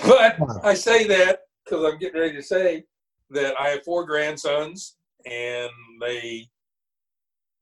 but 0.07 0.37
I 0.63 0.73
say 0.73 1.05
that 1.05 1.41
because 1.63 1.85
I'm 1.85 1.99
getting 1.99 2.19
ready 2.19 2.35
to 2.35 2.41
say 2.41 2.83
that 3.31 3.55
I 3.59 3.69
have 3.69 3.83
four 3.83 4.05
grandsons, 4.05 4.97
and 5.25 5.69
they 6.01 6.47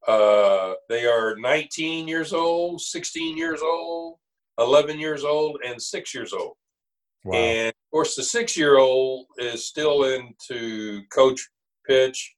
uh, 0.08 0.74
they 0.88 1.06
are 1.06 1.36
19 1.36 2.08
years 2.08 2.32
old, 2.32 2.80
16 2.82 3.38
years 3.38 3.62
old, 3.62 4.18
11 4.58 5.00
years 5.00 5.24
old, 5.26 5.60
and 5.66 5.82
six 5.82 6.14
years 6.14 6.32
old. 6.32 6.56
Wow. 7.26 7.38
And 7.38 7.68
of 7.70 7.92
course, 7.92 8.16
the 8.16 8.24
six-year-old 8.24 9.26
is 9.38 9.68
still 9.68 10.06
into 10.06 11.02
coach 11.12 11.46
pitch. 11.86 12.36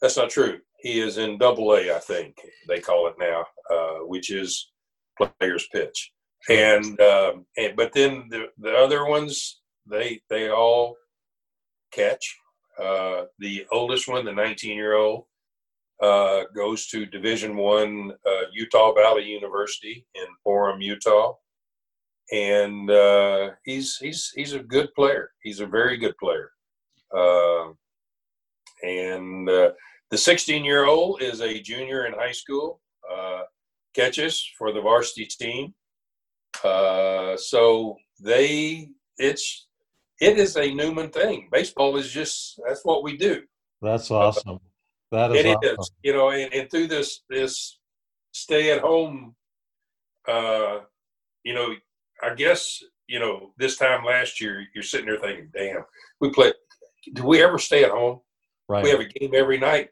That's 0.00 0.16
not 0.16 0.30
true. 0.30 0.58
He 0.78 1.00
is 1.00 1.18
in 1.18 1.36
Double 1.36 1.74
A, 1.74 1.94
I 1.94 1.98
think 1.98 2.36
they 2.68 2.80
call 2.80 3.08
it 3.08 3.16
now, 3.18 3.44
uh, 3.70 4.06
which 4.06 4.30
is 4.30 4.70
players 5.18 5.68
pitch. 5.72 6.12
And, 6.48 6.98
um, 7.00 7.44
and 7.56 7.76
but 7.76 7.92
then 7.92 8.28
the, 8.30 8.46
the 8.58 8.72
other 8.72 9.04
ones, 9.04 9.60
they 9.86 10.22
they 10.30 10.50
all 10.50 10.96
catch. 11.92 12.36
Uh, 12.78 13.24
the 13.38 13.66
oldest 13.72 14.08
one, 14.08 14.24
the 14.24 14.30
19-year-old, 14.30 15.24
uh, 16.00 16.44
goes 16.54 16.86
to 16.86 17.06
Division 17.06 17.56
One 17.56 18.12
uh, 18.24 18.42
Utah 18.52 18.94
Valley 18.94 19.24
University 19.24 20.06
in 20.14 20.26
Orem, 20.46 20.80
Utah 20.80 21.34
and 22.30 22.90
uh, 22.90 23.50
he's 23.64 23.96
he's 23.96 24.32
he's 24.34 24.52
a 24.52 24.58
good 24.58 24.92
player. 24.94 25.30
He's 25.42 25.60
a 25.60 25.66
very 25.66 25.96
good 25.96 26.16
player. 26.18 26.50
Uh, 27.16 27.72
and 28.82 29.48
uh, 29.48 29.70
the 30.10 30.18
16 30.18 30.64
year 30.64 30.84
old 30.84 31.22
is 31.22 31.40
a 31.40 31.60
junior 31.60 32.06
in 32.06 32.12
high 32.12 32.32
school. 32.32 32.80
Catches 33.94 34.46
for 34.56 34.70
the 34.70 34.80
varsity 34.80 35.24
team. 35.26 35.74
So 36.62 37.96
they 38.20 38.90
it's 39.16 39.67
it 40.20 40.38
is 40.38 40.56
a 40.56 40.74
Newman 40.74 41.10
thing. 41.10 41.48
Baseball 41.52 41.96
is 41.96 42.10
just 42.10 42.60
that's 42.66 42.84
what 42.84 43.02
we 43.02 43.16
do. 43.16 43.42
That's 43.80 44.10
awesome. 44.10 44.58
That 45.12 45.32
is, 45.32 45.46
awesome. 45.46 45.76
Is, 45.80 45.90
you 46.02 46.12
know, 46.12 46.30
and, 46.30 46.52
and 46.52 46.70
through 46.70 46.88
this 46.88 47.22
this 47.30 47.78
stay 48.32 48.72
at 48.72 48.80
home, 48.80 49.34
uh, 50.26 50.80
you 51.44 51.54
know, 51.54 51.74
I 52.22 52.34
guess 52.34 52.82
you 53.06 53.20
know 53.20 53.52
this 53.58 53.76
time 53.76 54.04
last 54.04 54.40
year 54.40 54.64
you're 54.74 54.82
sitting 54.82 55.06
there 55.06 55.18
thinking, 55.18 55.50
"Damn, 55.54 55.84
we 56.20 56.30
play. 56.30 56.52
Do 57.14 57.24
we 57.24 57.42
ever 57.42 57.58
stay 57.58 57.84
at 57.84 57.90
home? 57.90 58.20
Right. 58.68 58.84
We 58.84 58.90
have 58.90 59.00
a 59.00 59.04
game 59.04 59.32
every 59.34 59.58
night. 59.58 59.88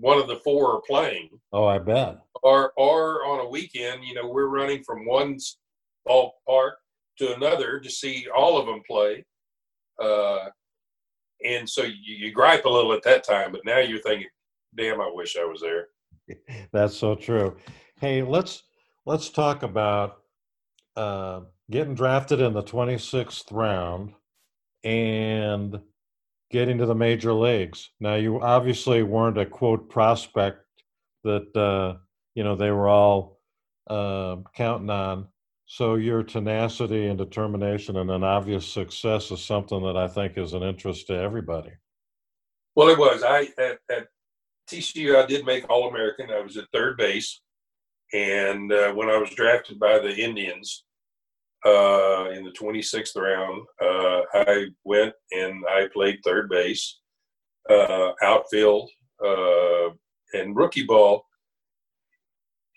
One 0.00 0.18
of 0.18 0.28
the 0.28 0.36
four 0.36 0.74
are 0.74 0.82
playing. 0.86 1.30
Oh, 1.52 1.64
I 1.64 1.78
bet. 1.78 2.18
Or 2.42 2.72
or 2.76 3.24
on 3.24 3.46
a 3.46 3.48
weekend, 3.48 4.04
you 4.04 4.14
know, 4.14 4.28
we're 4.28 4.48
running 4.48 4.82
from 4.82 5.06
one 5.06 5.38
ballpark 6.06 6.72
to 7.18 7.34
another 7.34 7.78
to 7.80 7.90
see 7.90 8.26
all 8.34 8.58
of 8.58 8.66
them 8.66 8.82
play. 8.86 9.24
Uh, 9.98 10.46
and 11.44 11.68
so 11.68 11.82
you, 11.82 12.14
you 12.16 12.32
gripe 12.32 12.64
a 12.64 12.68
little 12.68 12.92
at 12.92 13.02
that 13.04 13.24
time, 13.24 13.52
but 13.52 13.64
now 13.64 13.78
you're 13.78 14.00
thinking, 14.00 14.28
"Damn, 14.76 15.00
I 15.00 15.10
wish 15.12 15.36
I 15.36 15.44
was 15.44 15.60
there." 15.60 15.88
That's 16.72 16.96
so 16.96 17.14
true. 17.14 17.56
Hey, 18.00 18.22
let's 18.22 18.64
let's 19.06 19.30
talk 19.30 19.62
about 19.62 20.18
uh, 20.96 21.40
getting 21.70 21.94
drafted 21.94 22.40
in 22.40 22.52
the 22.52 22.62
26th 22.62 23.52
round 23.52 24.12
and 24.84 25.78
getting 26.50 26.78
to 26.78 26.86
the 26.86 26.94
major 26.94 27.32
leagues. 27.32 27.90
Now, 28.00 28.14
you 28.14 28.40
obviously 28.40 29.02
weren't 29.02 29.38
a 29.38 29.46
quote 29.46 29.88
prospect 29.88 30.64
that 31.24 31.56
uh, 31.56 31.98
you 32.34 32.44
know 32.44 32.56
they 32.56 32.70
were 32.70 32.88
all 32.88 33.40
uh, 33.88 34.36
counting 34.54 34.90
on. 34.90 35.28
So 35.68 35.94
your 35.94 36.22
tenacity 36.22 37.06
and 37.06 37.18
determination 37.18 37.98
and 37.98 38.10
an 38.10 38.24
obvious 38.24 38.66
success 38.66 39.30
is 39.30 39.44
something 39.44 39.82
that 39.84 39.96
I 39.96 40.08
think 40.08 40.36
is 40.36 40.54
an 40.54 40.62
interest 40.62 41.06
to 41.06 41.14
everybody. 41.14 41.70
Well, 42.74 42.88
it 42.88 42.98
was. 42.98 43.22
I 43.22 43.48
at, 43.58 43.78
at 43.90 44.08
TCU 44.68 45.22
I 45.22 45.26
did 45.26 45.44
make 45.44 45.68
All 45.68 45.88
American. 45.88 46.30
I 46.30 46.40
was 46.40 46.56
at 46.56 46.64
third 46.72 46.96
base, 46.96 47.42
and 48.12 48.72
uh, 48.72 48.92
when 48.92 49.10
I 49.10 49.18
was 49.18 49.30
drafted 49.30 49.78
by 49.78 49.98
the 49.98 50.16
Indians, 50.16 50.84
uh, 51.64 52.30
in 52.30 52.44
the 52.44 52.52
26th 52.52 53.16
round. 53.16 53.62
Uh, 53.80 54.22
I 54.34 54.66
went 54.84 55.12
and 55.32 55.64
I 55.68 55.88
played 55.92 56.20
third 56.24 56.48
base, 56.48 57.00
uh, 57.68 58.12
outfield, 58.22 58.90
uh, 59.24 59.90
and 60.34 60.56
rookie 60.56 60.84
ball. 60.84 61.24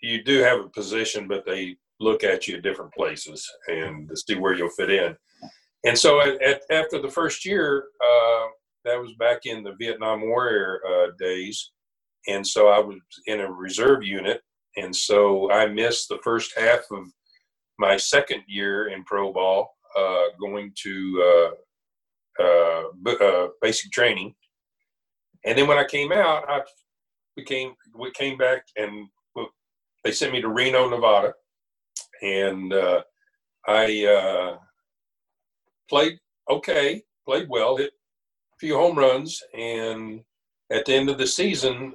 You 0.00 0.22
do 0.24 0.40
have 0.40 0.60
a 0.60 0.68
position, 0.68 1.28
but 1.28 1.46
they 1.46 1.76
look 2.02 2.24
at 2.24 2.46
you 2.46 2.56
at 2.56 2.62
different 2.62 2.92
places 2.92 3.48
and 3.68 4.08
to 4.08 4.16
see 4.16 4.34
where 4.34 4.54
you'll 4.54 4.70
fit 4.70 4.90
in. 4.90 5.16
And 5.84 5.98
so, 5.98 6.20
at, 6.20 6.40
at, 6.42 6.62
after 6.70 7.00
the 7.00 7.08
first 7.10 7.44
year, 7.44 7.86
uh, 8.04 8.46
that 8.84 9.00
was 9.00 9.12
back 9.18 9.40
in 9.46 9.62
the 9.62 9.74
Vietnam 9.78 10.22
War 10.22 10.80
uh, 10.88 11.06
days, 11.18 11.72
and 12.28 12.46
so 12.46 12.68
I 12.68 12.78
was 12.78 12.98
in 13.26 13.40
a 13.40 13.50
reserve 13.50 14.02
unit, 14.02 14.40
and 14.76 14.94
so 14.94 15.50
I 15.50 15.66
missed 15.66 16.08
the 16.08 16.18
first 16.22 16.52
half 16.56 16.80
of 16.90 17.04
my 17.78 17.96
second 17.96 18.42
year 18.46 18.88
in 18.88 19.04
pro 19.04 19.32
ball, 19.32 19.70
uh, 19.96 20.26
going 20.40 20.72
to 20.82 21.52
uh, 22.40 22.44
uh, 22.44 23.10
uh, 23.10 23.48
basic 23.60 23.90
training, 23.90 24.34
and 25.44 25.58
then 25.58 25.66
when 25.66 25.78
I 25.78 25.84
came 25.84 26.12
out, 26.12 26.44
I 26.48 26.60
became 27.36 27.74
we 27.98 28.10
came 28.12 28.38
back 28.38 28.62
and 28.76 29.08
they 30.04 30.12
sent 30.12 30.32
me 30.32 30.40
to 30.40 30.48
Reno, 30.48 30.88
Nevada, 30.88 31.32
and 32.22 32.72
uh, 32.72 33.02
I 33.66 34.06
uh, 34.06 34.56
played 35.88 36.18
okay, 36.48 37.02
played 37.26 37.48
well, 37.48 37.76
hit 37.76 37.90
a 37.90 38.58
few 38.58 38.76
home 38.76 38.96
runs, 38.96 39.42
and 39.54 40.22
at 40.70 40.86
the 40.86 40.94
end 40.94 41.10
of 41.10 41.18
the 41.18 41.26
season, 41.26 41.92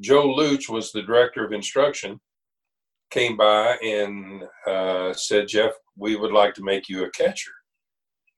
Joe 0.00 0.30
Lutz 0.30 0.68
was 0.68 0.92
the 0.92 1.02
director 1.02 1.44
of 1.44 1.52
instruction 1.52 2.20
came 3.10 3.36
by 3.36 3.76
and 3.82 4.44
uh, 4.66 5.12
said, 5.12 5.48
Jeff, 5.48 5.72
we 5.96 6.16
would 6.16 6.32
like 6.32 6.54
to 6.54 6.62
make 6.62 6.88
you 6.88 7.04
a 7.04 7.10
catcher. 7.10 7.52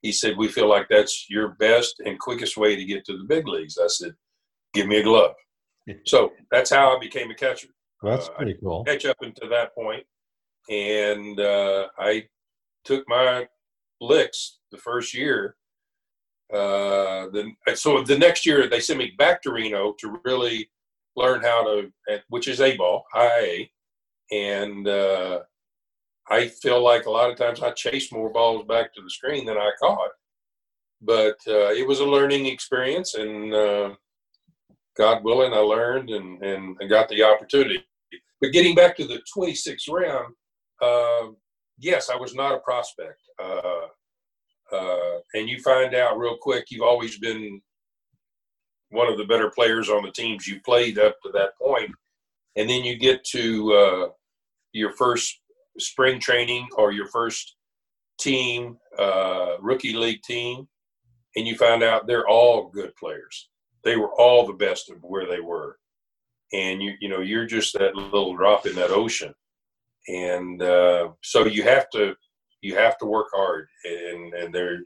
He 0.03 0.13
said, 0.13 0.37
We 0.37 0.49
feel 0.49 0.69
like 0.69 0.87
that's 0.89 1.27
your 1.29 1.51
best 1.61 2.01
and 2.05 2.19
quickest 2.19 2.57
way 2.57 2.77
to 2.77 2.85
get 2.85 3.05
to 3.07 3.19
the 3.19 3.25
big 3.25 3.47
leagues. 3.47 3.79
I 3.79 3.89
said, 3.89 4.13
Give 4.73 4.87
me 4.87 4.99
a 4.99 5.03
glove. 5.03 5.35
so 6.05 6.33
that's 6.51 6.71
how 6.71 6.97
I 6.97 7.01
became 7.01 7.31
a 7.31 7.35
catcher. 7.35 7.69
That's 8.03 8.29
uh, 8.29 8.33
pretty 8.33 8.55
cool. 8.55 8.85
Catch 8.85 9.05
up 9.05 9.17
until 9.21 9.51
that 9.51 9.75
point, 9.75 10.05
and 10.71 11.39
uh, 11.41 11.89
I 11.99 12.27
took 12.85 13.05
my 13.09 13.47
licks 14.01 14.59
the 14.71 14.79
first 14.79 15.13
year. 15.13 15.57
Uh, 16.53 17.29
then 17.33 17.55
so 17.75 18.03
the 18.03 18.19
next 18.19 18.47
year 18.47 18.69
they 18.69 18.81
sent 18.81 18.99
me 18.99 19.13
back 19.19 19.43
to 19.43 19.53
Reno 19.53 19.95
to 19.99 20.21
really 20.25 20.71
learn 21.17 21.43
how 21.43 21.65
to, 21.65 21.93
which 22.29 22.49
is 22.49 22.61
a 22.61 22.77
ball, 22.77 23.05
high 23.13 23.41
A, 23.41 23.71
and 24.33 24.89
uh, 24.89 25.41
I 26.29 26.49
feel 26.49 26.83
like 26.83 27.07
a 27.07 27.11
lot 27.11 27.31
of 27.31 27.37
times 27.37 27.63
I 27.63 27.71
chased 27.73 28.13
more 28.13 28.33
balls 28.33 28.65
back 28.67 28.95
to 28.95 29.03
the 29.03 29.11
screen 29.11 29.45
than 29.45 29.59
I 29.59 29.71
caught. 29.81 30.11
But 31.03 31.39
uh, 31.49 31.71
it 31.71 31.87
was 31.87 32.01
a 32.01 32.05
learning 32.05 32.47
experience, 32.47 33.15
and 33.15 33.55
uh, 33.55 33.95
God 34.97 35.25
willing, 35.25 35.53
I 35.53 35.59
learned 35.59 36.11
and, 36.11 36.43
and 36.43 36.77
I 36.81 36.87
got 36.87 37.09
the 37.09 37.23
opportunity. 37.23 37.85
But 38.41 38.53
getting 38.53 38.75
back 38.75 38.97
to 38.97 39.07
the 39.07 39.21
26th 39.37 39.91
round, 39.91 40.35
uh, 40.83 41.29
yes, 41.79 42.11
I 42.11 42.17
was 42.17 42.35
not 42.35 42.55
a 42.55 42.59
prospect. 42.59 43.21
Uh, 43.43 43.87
uh, 44.73 45.19
and 45.35 45.49
you 45.49 45.61
find 45.61 45.95
out 45.95 46.19
real 46.19 46.37
quick, 46.41 46.67
you've 46.71 46.83
always 46.83 47.19
been 47.19 47.61
one 48.91 49.09
of 49.09 49.19
the 49.19 49.25
better 49.25 49.51
players 49.51 49.89
on 49.89 50.03
the 50.03 50.13
teams 50.13 50.47
you 50.47 50.61
played 50.65 50.99
up 50.99 51.17
to 51.23 51.31
that 51.33 51.57
point. 51.61 51.87
point, 51.87 51.95
and 52.57 52.69
then 52.69 52.85
you 52.85 52.97
get 52.97 53.25
to 53.25 53.73
uh, 53.73 54.09
your 54.73 54.93
first 54.93 55.41
spring 55.79 56.21
training 56.21 56.69
or 56.77 56.93
your 56.93 57.07
first 57.07 57.57
team, 58.19 58.77
uh, 58.99 59.57
rookie 59.61 59.95
league 59.95 60.23
team, 60.23 60.69
and 61.37 61.47
you 61.47 61.57
find 61.57 61.83
out 61.83 62.07
they're 62.07 62.29
all 62.29 62.69
good 62.69 62.95
players. 62.97 63.49
They 63.85 63.97
were 63.97 64.13
all 64.13 64.47
the 64.47 64.53
best 64.53 64.91
of 64.91 64.99
where 65.03 65.27
they 65.27 65.41
were, 65.41 65.79
and 66.53 66.83
you 66.83 66.95
you 67.01 67.09
know 67.09 67.21
you're 67.21 67.47
just 67.47 67.73
that 67.79 67.95
little 67.95 68.37
drop 68.37 68.67
in 68.67 68.75
that 68.75 68.91
ocean, 68.91 69.35
and 70.11 70.63
uh, 70.63 71.09
so 71.23 71.47
you 71.47 71.63
have 71.63 71.89
to 71.91 72.15
you 72.63 72.75
have 72.77 72.99
to 72.99 73.07
work 73.07 73.29
hard, 73.35 73.67
and 73.85 74.35
and 74.35 74.55
there 74.55 74.79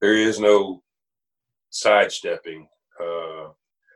there 0.00 0.14
is 0.14 0.40
no 0.40 0.82
sidestepping. 1.70 2.66
Uh, 3.00 3.48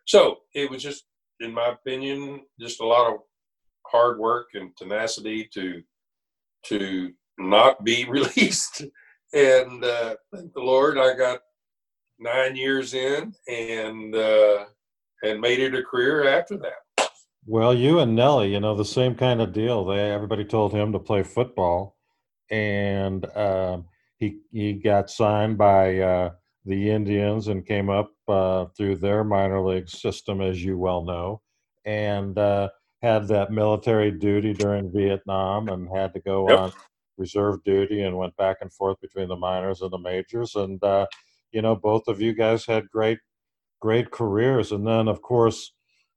so 0.07 0.39
it 0.55 0.71
was 0.71 0.83
just, 0.83 1.05
in 1.41 1.53
my 1.53 1.69
opinion, 1.69 2.43
just 2.61 2.81
a 2.81 2.87
lot 2.87 3.13
of 3.13 3.21
hard 3.87 4.19
work 4.19 4.47
and 4.55 4.77
tenacity 4.77 5.49
to 5.55 5.83
to 6.67 7.13
not 7.39 7.85
be 7.85 8.05
released. 8.09 8.85
And 9.35 9.85
uh, 9.85 10.17
thank 10.33 10.53
the 10.55 10.61
Lord, 10.61 10.99
I 10.99 11.15
got 11.15 11.41
nine 12.19 12.57
years 12.57 12.95
in 12.95 13.35
and 13.49 14.15
uh, 14.15 14.65
and 15.23 15.41
made 15.41 15.61
it 15.61 15.75
a 15.75 15.83
career 15.83 16.29
after 16.29 16.57
that. 16.59 16.86
Well, 17.47 17.73
you 17.75 18.01
and 18.01 18.17
Nelly, 18.17 18.53
you 18.53 18.61
know, 18.61 18.75
the 18.75 18.85
same 18.85 19.15
kind 19.15 19.41
of 19.41 19.53
deal. 19.53 19.85
They 19.85 20.11
everybody 20.11 20.45
told 20.45 20.73
him 20.73 20.93
to 20.93 20.99
play 20.99 21.23
football, 21.23 21.97
and 22.51 23.25
uh, 23.25 23.79
he 24.19 24.41
he 24.53 24.73
got 24.75 25.11
signed 25.11 25.57
by 25.57 25.99
uh, 25.99 26.31
the 26.65 26.91
Indians 26.91 27.47
and 27.49 27.65
came 27.65 27.89
up 27.89 28.11
uh, 28.27 28.67
through 28.77 28.97
their 28.97 29.23
minor 29.23 29.65
league 29.65 29.89
system, 29.89 30.41
as 30.41 30.65
you 30.65 30.77
well 30.77 31.05
know, 31.05 31.41
and 31.85 32.37
uh, 32.37 32.69
had 33.03 33.29
that 33.29 33.53
military 33.53 34.11
duty 34.11 34.53
during 34.53 34.93
Vietnam 34.93 35.69
and 35.69 35.89
had 35.95 36.13
to 36.15 36.21
go 36.21 36.49
yep. 36.49 36.59
on 36.59 36.73
reserve 37.19 37.63
duty 37.65 38.03
and 38.03 38.17
went 38.17 38.37
back 38.37 38.59
and 38.61 38.73
forth 38.73 39.01
between 39.01 39.29
the 39.29 39.37
minors 39.37 39.81
and 39.83 39.91
the 39.91 39.99
majors. 39.99 40.55
And, 40.55 40.83
uh, 40.83 41.07
you 41.53 41.63
know, 41.63 41.77
both 41.77 42.09
of 42.09 42.21
you 42.21 42.35
guys 42.35 42.67
had 42.67 42.91
great, 42.91 43.19
great 43.81 44.11
careers. 44.11 44.73
And 44.73 44.87
then, 44.87 45.09
of 45.09 45.23
course, 45.23 45.73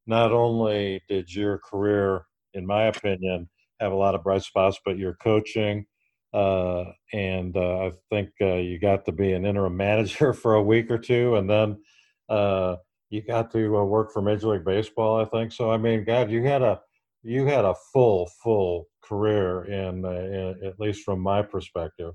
not 0.07 0.31
only 0.31 1.01
did 1.07 1.33
your 1.33 1.59
career, 1.59 2.25
in 2.53 2.65
my 2.65 2.85
opinion, 2.85 3.49
have 3.79 3.91
a 3.91 3.95
lot 3.95 4.15
of 4.15 4.23
bright 4.23 4.43
spots, 4.43 4.79
but 4.83 4.97
your 4.97 5.13
coaching. 5.15 5.85
Uh, 6.33 6.85
and 7.13 7.55
uh, 7.57 7.87
I 7.87 7.91
think 8.09 8.29
uh, 8.41 8.55
you 8.55 8.79
got 8.79 9.05
to 9.05 9.11
be 9.11 9.33
an 9.33 9.45
interim 9.45 9.77
manager 9.77 10.33
for 10.41 10.55
a 10.55 10.63
week 10.63 10.91
or 10.91 10.97
two, 10.97 11.35
and 11.35 11.49
then 11.49 11.81
uh, 12.29 12.75
you 13.09 13.21
got 13.21 13.51
to 13.51 13.77
uh, 13.77 13.83
work 13.83 14.11
for 14.11 14.21
Major 14.21 14.49
League 14.49 14.65
Baseball, 14.65 15.19
I 15.19 15.25
think. 15.25 15.51
So 15.51 15.71
I 15.71 15.77
mean, 15.77 16.03
God, 16.03 16.29
you 16.29 16.43
had 16.43 16.61
a 16.61 16.79
you 17.23 17.45
had 17.45 17.65
a 17.65 17.75
full 17.91 18.29
full 18.43 18.87
career 19.01 19.65
in, 19.65 20.05
uh, 20.05 20.09
in 20.09 20.59
at 20.65 20.79
least 20.79 21.03
from 21.03 21.19
my 21.19 21.41
perspective. 21.41 22.13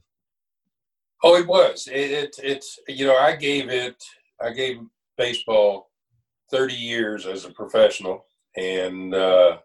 Oh, 1.22 1.36
it 1.36 1.46
was. 1.46 1.88
It, 1.90 2.10
it 2.10 2.36
it's 2.42 2.78
you 2.88 3.06
know 3.06 3.16
I 3.16 3.34
gave 3.34 3.68
it 3.68 4.02
I 4.40 4.50
gave 4.50 4.78
baseball 5.16 5.90
thirty 6.54 6.74
years 6.74 7.26
as 7.26 7.44
a 7.44 7.50
professional, 7.50 8.26
and 8.56 9.14
uh, 9.14 9.58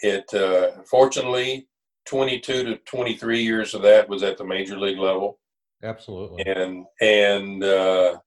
it 0.00 0.32
uh, 0.34 0.82
fortunately 0.90 1.68
twenty 2.04 2.40
two 2.40 2.64
to 2.64 2.76
twenty 2.78 3.16
three 3.16 3.42
years 3.42 3.74
of 3.74 3.82
that 3.82 4.08
was 4.08 4.22
at 4.22 4.36
the 4.36 4.44
major 4.44 4.78
league 4.78 4.98
level. 4.98 5.38
Absolutely. 5.82 6.42
And 6.46 6.84
and 7.00 7.62
uh, 7.62 8.18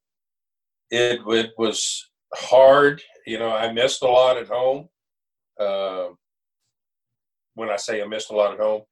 it 0.91 1.19
it 1.27 1.51
was 1.57 2.09
hard. 2.33 3.01
You 3.25 3.39
know, 3.39 3.51
I 3.51 3.71
missed 3.73 4.03
a 4.03 4.07
lot 4.07 4.37
at 4.37 4.47
home. 4.47 4.87
Uh, 5.59 6.09
when 7.55 7.69
I 7.69 7.75
say 7.75 8.01
I 8.01 8.07
missed 8.07 8.31
a 8.31 8.35
lot 8.35 8.53
at 8.53 8.59
home, 8.59 8.83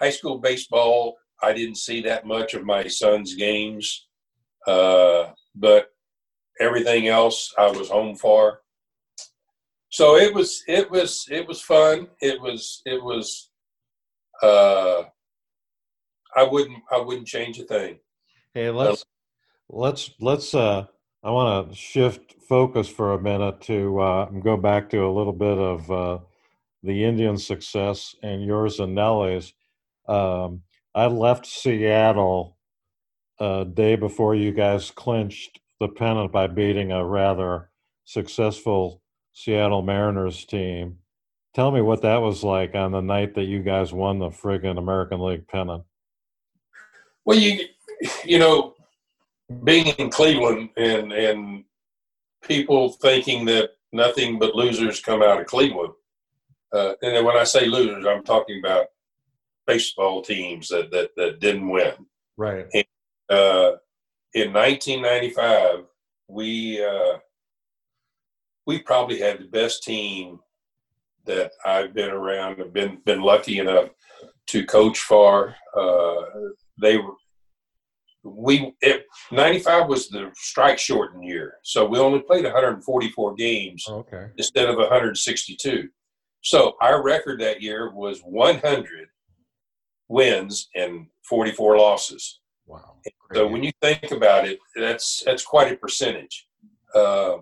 high 0.00 0.10
school 0.10 0.38
baseball, 0.38 1.16
I 1.42 1.52
didn't 1.52 1.76
see 1.76 2.00
that 2.02 2.24
much 2.24 2.54
of 2.54 2.64
my 2.64 2.86
son's 2.86 3.34
games, 3.34 4.06
uh, 4.66 5.32
but 5.56 5.88
everything 6.60 7.08
else 7.08 7.52
I 7.58 7.70
was 7.70 7.88
home 7.88 8.16
for. 8.16 8.62
So 9.90 10.16
it 10.16 10.34
was 10.34 10.62
it 10.66 10.90
was 10.90 11.26
it 11.30 11.46
was 11.46 11.62
fun. 11.62 12.08
It 12.20 12.40
was 12.40 12.82
it 12.84 13.02
was. 13.02 13.50
Uh, 14.42 15.04
I 16.36 16.42
wouldn't 16.42 16.82
I 16.90 17.00
wouldn't 17.00 17.26
change 17.26 17.58
a 17.58 17.64
thing. 17.64 17.98
Hey, 18.52 18.70
let's 18.70 19.04
let's 19.70 20.10
let's 20.20 20.54
uh 20.54 20.86
I 21.22 21.30
want 21.30 21.70
to 21.70 21.76
shift 21.76 22.34
focus 22.48 22.88
for 22.88 23.14
a 23.14 23.20
minute 23.20 23.60
to 23.62 23.98
uh, 23.98 24.24
go 24.26 24.56
back 24.56 24.88
to 24.90 24.98
a 24.98 25.10
little 25.10 25.32
bit 25.32 25.58
of 25.58 25.90
uh, 25.90 26.18
the 26.82 27.04
Indian 27.04 27.36
success 27.36 28.14
and 28.22 28.44
yours 28.44 28.78
and 28.78 28.94
Nelly's. 28.94 29.52
Um, 30.06 30.62
I 30.94 31.06
left 31.06 31.46
Seattle 31.46 32.56
a 33.40 33.44
uh, 33.44 33.64
day 33.64 33.96
before 33.96 34.34
you 34.34 34.52
guys 34.52 34.90
clinched 34.90 35.58
the 35.80 35.88
pennant 35.88 36.32
by 36.32 36.46
beating 36.46 36.92
a 36.92 37.04
rather 37.04 37.70
successful 38.04 39.02
Seattle 39.32 39.82
Mariners 39.82 40.44
team. 40.44 40.98
Tell 41.54 41.70
me 41.70 41.80
what 41.80 42.02
that 42.02 42.20
was 42.22 42.42
like 42.42 42.74
on 42.74 42.92
the 42.92 43.00
night 43.00 43.34
that 43.34 43.44
you 43.44 43.62
guys 43.62 43.92
won 43.92 44.18
the 44.18 44.28
friggin' 44.28 44.78
American 44.78 45.20
League 45.20 45.48
pennant. 45.48 45.84
Well, 47.24 47.38
you 47.38 47.66
you 48.24 48.38
know, 48.38 48.74
being 49.64 49.86
in 49.86 50.10
Cleveland 50.10 50.70
and 50.76 51.12
and 51.12 51.64
people 52.42 52.90
thinking 52.92 53.44
that 53.46 53.70
nothing 53.92 54.38
but 54.38 54.54
losers 54.54 55.00
come 55.00 55.22
out 55.22 55.40
of 55.40 55.46
Cleveland. 55.46 55.94
Uh, 56.72 56.92
and 57.02 57.24
when 57.24 57.36
I 57.36 57.44
say 57.44 57.66
losers, 57.66 58.04
I'm 58.06 58.22
talking 58.22 58.58
about 58.58 58.86
baseball 59.66 60.22
teams 60.22 60.68
that 60.68 60.90
that, 60.90 61.10
that 61.16 61.40
didn't 61.40 61.68
win. 61.68 61.94
Right. 62.36 62.66
And, 62.74 62.84
uh, 63.30 63.72
in 64.36 64.52
1995, 64.52 65.86
we 66.28 66.84
uh, 66.84 67.18
we 68.66 68.80
probably 68.80 69.18
had 69.18 69.40
the 69.40 69.46
best 69.46 69.82
team 69.82 70.40
that 71.24 71.52
I've 71.64 71.94
been 71.94 72.10
around. 72.10 72.60
I've 72.60 72.72
been 72.74 73.00
been 73.06 73.22
lucky 73.22 73.58
enough 73.58 73.88
to 74.48 74.66
coach 74.66 74.98
for. 74.98 75.56
Uh, 75.74 76.16
they 76.80 76.98
were 76.98 77.14
we 78.22 78.74
it, 78.80 79.06
95 79.30 79.88
was 79.88 80.08
the 80.08 80.30
strike 80.34 80.80
shortened 80.80 81.24
year 81.24 81.54
so 81.62 81.86
we 81.86 81.96
only 81.96 82.18
played 82.18 82.42
144 82.42 83.34
games 83.36 83.86
okay. 83.88 84.26
instead 84.36 84.68
of 84.68 84.78
162 84.78 85.88
so 86.42 86.74
our 86.80 87.04
record 87.04 87.40
that 87.40 87.62
year 87.62 87.92
was 87.94 88.20
100 88.22 89.06
wins 90.08 90.68
and 90.74 91.06
44 91.22 91.78
losses 91.78 92.40
wow. 92.66 92.96
So 93.34 93.46
when 93.46 93.62
you 93.62 93.72
think 93.82 94.10
about 94.10 94.46
it 94.46 94.58
that's 94.74 95.22
that's 95.24 95.44
quite 95.44 95.72
a 95.72 95.76
percentage 95.76 96.48
uh, 96.94 97.36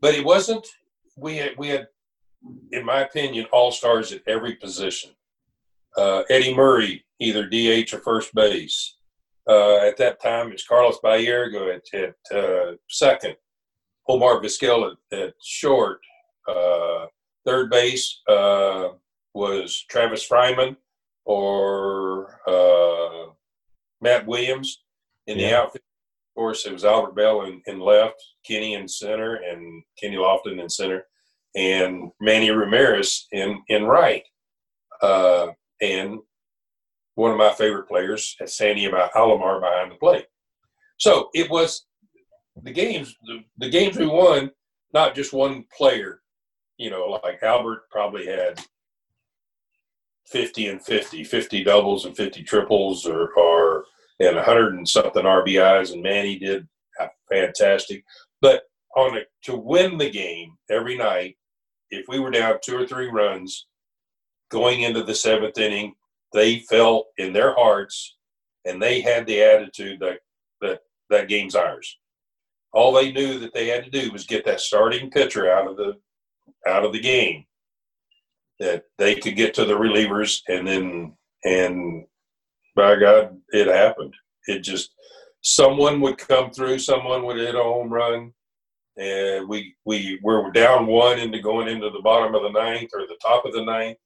but 0.00 0.14
it 0.14 0.24
wasn't 0.24 0.66
we 1.16 1.36
had 1.36 1.52
we 1.58 1.68
had 1.68 1.88
in 2.72 2.84
my 2.84 3.00
opinion 3.00 3.46
all 3.52 3.70
stars 3.70 4.12
at 4.12 4.22
every 4.26 4.54
position 4.54 5.10
uh, 5.96 6.22
eddie 6.30 6.54
murray 6.54 7.04
either 7.20 7.48
dh 7.48 7.92
or 7.92 7.98
first 7.98 8.34
base 8.34 8.98
uh, 9.48 9.78
at 9.78 9.96
that 9.96 10.20
time, 10.20 10.52
it's 10.52 10.66
Carlos 10.66 10.98
Baerga 11.02 11.74
at, 11.76 11.98
at 11.98 12.38
uh, 12.38 12.72
second, 12.88 13.34
Omar 14.06 14.40
Vizquel 14.40 14.92
at, 14.92 15.18
at 15.18 15.34
short. 15.42 16.00
Uh, 16.46 17.06
third 17.46 17.70
base 17.70 18.20
uh, 18.28 18.88
was 19.32 19.84
Travis 19.88 20.28
Fryman 20.28 20.76
or 21.24 22.38
Matt 24.02 24.26
Williams. 24.26 24.82
In 25.28 25.38
yeah. 25.38 25.48
the 25.48 25.56
outfield, 25.56 25.74
of 25.76 26.34
course, 26.34 26.66
it 26.66 26.72
was 26.72 26.84
Albert 26.84 27.14
Belle 27.14 27.42
in, 27.42 27.62
in 27.66 27.78
left, 27.78 28.16
Kenny 28.44 28.74
in 28.74 28.88
center, 28.88 29.34
and 29.34 29.82
Kenny 30.00 30.16
Lofton 30.16 30.60
in 30.60 30.68
center, 30.68 31.04
and 31.54 32.10
Manny 32.18 32.50
Ramirez 32.50 33.26
in, 33.32 33.62
in 33.68 33.84
right. 33.84 34.24
Uh, 35.02 35.48
and 35.82 36.18
one 37.14 37.30
of 37.30 37.36
my 37.36 37.52
favorite 37.52 37.86
players 37.88 38.36
Sandy 38.46 38.86
Alomar 38.88 39.60
behind 39.60 39.92
the 39.92 39.96
plate. 39.96 40.26
So 40.98 41.28
it 41.34 41.50
was 41.50 41.86
the 42.62 42.72
games, 42.72 43.14
the, 43.26 43.44
the 43.58 43.68
games 43.68 43.96
we 43.96 44.06
won, 44.06 44.50
not 44.94 45.14
just 45.14 45.32
one 45.32 45.64
player. 45.76 46.22
You 46.78 46.90
know, 46.90 47.20
like 47.22 47.42
Albert 47.42 47.90
probably 47.90 48.24
had 48.24 48.60
50 50.26 50.68
and 50.68 50.82
50, 50.82 51.24
50 51.24 51.64
doubles 51.64 52.04
and 52.06 52.16
50 52.16 52.42
triples 52.44 53.06
or, 53.06 53.32
or 53.36 53.84
and 54.20 54.36
100 54.36 54.74
and 54.74 54.88
something 54.88 55.24
RBIs, 55.24 55.92
and 55.92 56.02
Manny 56.02 56.38
did 56.38 56.66
fantastic. 57.30 58.04
But 58.40 58.62
on 58.96 59.16
a, 59.16 59.20
to 59.44 59.56
win 59.56 59.98
the 59.98 60.10
game 60.10 60.52
every 60.70 60.96
night, 60.96 61.36
if 61.90 62.06
we 62.08 62.18
were 62.18 62.30
down 62.30 62.58
two 62.62 62.76
or 62.76 62.86
three 62.86 63.08
runs 63.08 63.66
going 64.50 64.82
into 64.82 65.02
the 65.02 65.14
seventh 65.14 65.58
inning, 65.58 65.94
they 66.32 66.60
felt 66.60 67.06
in 67.16 67.32
their 67.32 67.54
hearts 67.54 68.16
and 68.64 68.82
they 68.82 69.00
had 69.00 69.26
the 69.26 69.40
attitude 69.40 70.00
that 70.00 70.18
that 70.60 70.80
that 71.10 71.28
game's 71.28 71.54
ours 71.54 71.98
all 72.72 72.92
they 72.92 73.12
knew 73.12 73.38
that 73.38 73.54
they 73.54 73.68
had 73.68 73.84
to 73.84 73.90
do 73.90 74.12
was 74.12 74.26
get 74.26 74.44
that 74.44 74.60
starting 74.60 75.10
pitcher 75.10 75.50
out 75.50 75.66
of 75.66 75.76
the 75.76 75.94
out 76.66 76.84
of 76.84 76.92
the 76.92 77.00
game 77.00 77.44
that 78.58 78.84
they 78.98 79.14
could 79.14 79.36
get 79.36 79.54
to 79.54 79.64
the 79.64 79.72
relievers 79.72 80.40
and 80.48 80.66
then 80.66 81.12
and 81.44 82.04
by 82.78 82.96
God 82.96 83.36
it 83.50 83.66
happened. 83.66 84.14
It 84.46 84.60
just 84.60 84.94
someone 85.42 86.00
would 86.00 86.16
come 86.16 86.50
through, 86.50 86.78
someone 86.78 87.24
would 87.24 87.36
hit 87.36 87.54
a 87.54 87.62
home 87.62 87.92
run, 87.92 88.32
and 88.96 89.48
we 89.48 89.74
we 89.84 90.18
were 90.22 90.50
down 90.52 90.86
one 90.86 91.18
into 91.18 91.40
going 91.40 91.68
into 91.68 91.90
the 91.90 92.02
bottom 92.02 92.34
of 92.34 92.42
the 92.42 92.50
ninth 92.50 92.90
or 92.94 93.00
the 93.00 93.18
top 93.20 93.44
of 93.44 93.52
the 93.52 93.64
ninth, 93.64 93.98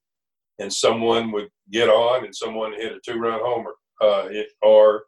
and 0.59 0.73
someone 0.73 1.31
would 1.33 1.49
get 1.71 1.89
on 1.89 2.25
and 2.25 2.35
someone 2.35 2.73
hit 2.73 2.93
a 2.93 3.01
two 3.05 3.19
run 3.19 3.41
homer, 3.43 3.75
uh, 4.01 4.29
or 4.63 5.05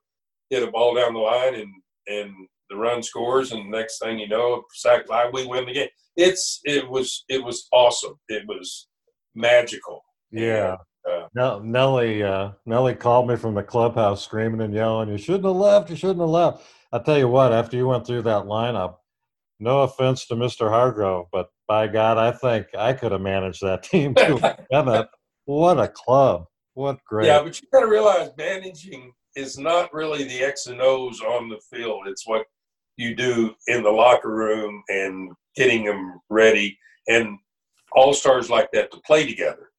hit 0.50 0.62
a 0.62 0.70
ball 0.70 0.94
down 0.94 1.14
the 1.14 1.18
line 1.18 1.54
and 1.54 1.68
and 2.06 2.30
the 2.70 2.76
run 2.76 3.02
scores, 3.02 3.52
and 3.52 3.70
next 3.70 3.98
thing 3.98 4.18
you 4.18 4.28
know, 4.28 4.62
sack 4.74 5.06
fly, 5.06 5.28
we 5.32 5.46
win 5.46 5.66
the 5.66 5.72
game. 5.72 5.88
It's 6.16 6.60
it 6.64 6.88
was 6.88 7.24
it 7.28 7.42
was 7.42 7.66
awesome. 7.72 8.14
It 8.28 8.46
was 8.46 8.88
magical. 9.34 10.02
Yeah. 10.30 10.76
Uh, 11.06 11.60
Nellie 11.62 12.22
uh, 12.22 12.52
Nellie 12.64 12.94
called 12.94 13.28
me 13.28 13.36
from 13.36 13.54
the 13.54 13.62
clubhouse 13.62 14.24
screaming 14.24 14.60
and 14.60 14.72
yelling, 14.72 15.08
"You 15.08 15.18
shouldn't 15.18 15.44
have 15.44 15.56
left! 15.56 15.90
You 15.90 15.96
shouldn't 15.96 16.20
have 16.20 16.28
left!" 16.28 16.62
I 16.92 16.98
tell 16.98 17.18
you 17.18 17.28
what, 17.28 17.52
after 17.52 17.76
you 17.76 17.88
went 17.88 18.06
through 18.06 18.22
that 18.22 18.44
lineup, 18.44 18.96
no 19.58 19.82
offense 19.82 20.26
to 20.26 20.34
Mr. 20.34 20.70
Hargrove, 20.70 21.26
but 21.32 21.48
by 21.66 21.88
God, 21.88 22.18
I 22.18 22.30
think 22.30 22.68
I 22.78 22.92
could 22.92 23.12
have 23.12 23.20
managed 23.20 23.62
that 23.62 23.82
team 23.90 24.14
too. 24.14 24.40
what 25.44 25.78
a 25.78 25.88
club! 25.88 26.46
What 26.74 27.04
great! 27.04 27.26
Yeah, 27.26 27.42
but 27.42 27.60
you 27.60 27.68
got 27.72 27.80
to 27.80 27.88
realize 27.88 28.30
managing 28.38 29.12
is 29.36 29.58
not 29.58 29.92
really 29.92 30.24
the 30.24 30.40
X 30.42 30.68
and 30.68 30.80
O's 30.80 31.20
on 31.20 31.48
the 31.48 31.60
field. 31.70 32.06
It's 32.06 32.26
what 32.26 32.46
you 32.96 33.14
do 33.14 33.54
in 33.66 33.82
the 33.82 33.90
locker 33.90 34.30
room 34.30 34.82
and 34.88 35.32
getting 35.56 35.84
them 35.84 36.20
ready, 36.30 36.78
and 37.08 37.36
all 37.92 38.14
stars 38.14 38.48
like 38.48 38.70
that 38.72 38.90
to 38.92 39.00
play 39.04 39.26
together 39.26 39.70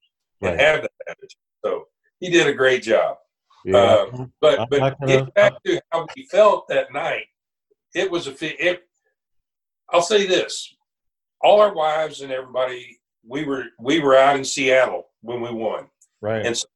and 0.46 0.58
right. 0.58 0.60
have 0.60 0.82
that 0.82 0.92
attitude. 1.08 1.30
So 1.64 1.88
he 2.20 2.30
did 2.30 2.48
a 2.48 2.54
great 2.54 2.84
job. 2.84 3.18
Yeah. 3.66 3.78
Uh, 3.78 4.26
but 4.42 4.70
but 4.70 4.96
get 5.06 5.34
back 5.34 5.54
to 5.66 5.82
how 5.92 6.08
we 6.16 6.28
felt 6.28 6.68
that 6.70 6.94
night. 6.94 7.26
It 7.96 8.10
was 8.12 8.28
a 8.28 8.34
it. 8.42 8.84
I'll 9.90 10.02
say 10.02 10.28
this: 10.28 10.76
all 11.42 11.62
our 11.62 11.74
wives 11.74 12.22
and 12.22 12.32
everybody, 12.32 13.00
we 13.28 13.44
were 13.44 13.66
we 13.80 14.00
were 14.00 14.16
out 14.16 14.36
in 14.36 14.46
Seattle 14.46 15.08
when 15.22 15.42
we 15.42 15.52
won, 15.52 15.88
right? 16.22 16.46
And 16.46 16.56
so, 16.56 16.68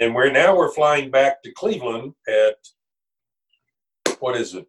and 0.00 0.14
we're 0.14 0.30
now 0.30 0.56
we're 0.56 0.72
flying 0.72 1.10
back 1.10 1.42
to 1.42 1.52
Cleveland 1.52 2.14
at 2.26 2.56
what 4.20 4.36
is 4.36 4.54
it, 4.54 4.66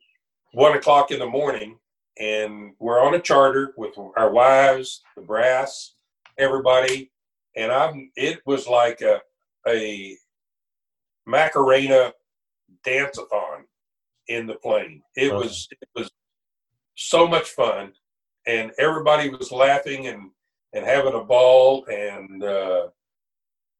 one 0.54 0.76
o'clock 0.76 1.12
in 1.12 1.20
the 1.20 1.28
morning, 1.28 1.78
and 2.20 2.74
we're 2.80 3.02
on 3.02 3.16
a 3.16 3.20
charter 3.20 3.74
with 3.78 3.94
our 4.18 4.32
wives, 4.32 5.02
the 5.16 5.22
brass, 5.22 5.94
everybody, 6.38 7.12
and 7.56 7.72
I'm. 7.72 8.12
It 8.16 8.40
was 8.46 8.68
like 8.68 9.02
a 9.02 9.20
a 9.68 10.18
Macarena 11.26 12.14
dance-a-thon 12.84 13.66
in 14.28 14.48
the 14.48 14.56
plane. 14.56 15.02
It 15.16 15.34
was 15.34 15.68
it 15.72 15.90
was 15.96 16.10
so 16.96 17.28
much 17.28 17.50
fun, 17.50 17.94
and 18.48 18.72
everybody 18.80 19.30
was 19.30 19.52
laughing 19.52 20.08
and 20.08 20.32
and 20.74 20.86
having 20.86 21.14
a 21.14 21.24
ball, 21.24 21.86
and 21.86 22.44
uh, 22.44 22.88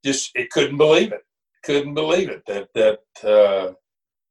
just 0.04 0.32
it 0.36 0.50
couldn't 0.50 0.78
believe 0.78 1.12
it, 1.12 1.22
couldn't 1.64 1.94
believe 1.94 2.30
it 2.30 2.44
that 2.48 2.70
that 2.74 3.30
uh, 3.30 3.74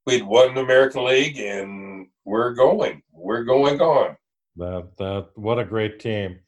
we'd 0.06 0.24
won 0.24 0.54
the 0.54 0.62
American 0.62 1.04
League 1.04 1.38
and 1.38 2.06
we're 2.24 2.54
going, 2.54 3.02
we're 3.12 3.44
going 3.44 3.80
on. 3.80 4.16
That 4.56 4.88
that 4.98 5.28
what 5.34 5.58
a 5.58 5.64
great 5.64 6.00
team. 6.00 6.40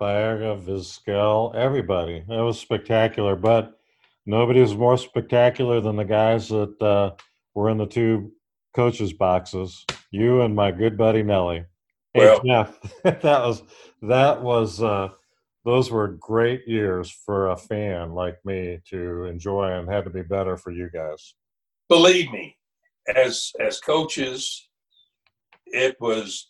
Baerga, 0.00 0.58
Vizquel, 0.58 1.54
everybody. 1.54 2.24
That 2.26 2.40
was 2.40 2.58
spectacular. 2.58 3.36
But 3.36 3.78
nobody 4.24 4.60
was 4.60 4.74
more 4.74 4.96
spectacular 4.96 5.80
than 5.80 5.96
the 5.96 6.04
guys 6.04 6.48
that 6.48 6.80
uh, 6.80 7.12
were 7.54 7.68
in 7.68 7.76
the 7.76 7.86
two 7.86 8.32
coaches' 8.74 9.12
boxes. 9.12 9.84
You 10.10 10.40
and 10.40 10.54
my 10.56 10.70
good 10.70 10.96
buddy 10.96 11.22
Nelly. 11.22 11.66
Hey 12.14 12.20
well, 12.20 12.40
Jeff, 12.44 12.80
that 13.04 13.22
was 13.22 13.62
that 14.02 14.42
was 14.42 14.82
uh, 14.82 15.10
those 15.64 15.90
were 15.90 16.08
great 16.08 16.66
years 16.66 17.10
for 17.10 17.50
a 17.50 17.56
fan 17.56 18.12
like 18.12 18.44
me 18.44 18.80
to 18.88 19.24
enjoy, 19.26 19.70
and 19.70 19.88
had 19.88 20.04
to 20.04 20.10
be 20.10 20.22
better 20.22 20.56
for 20.56 20.72
you 20.72 20.88
guys. 20.90 21.34
Believe 21.88 22.32
me, 22.32 22.56
as 23.14 23.52
as 23.60 23.78
coaches, 23.80 24.68
it 25.66 26.00
was 26.00 26.48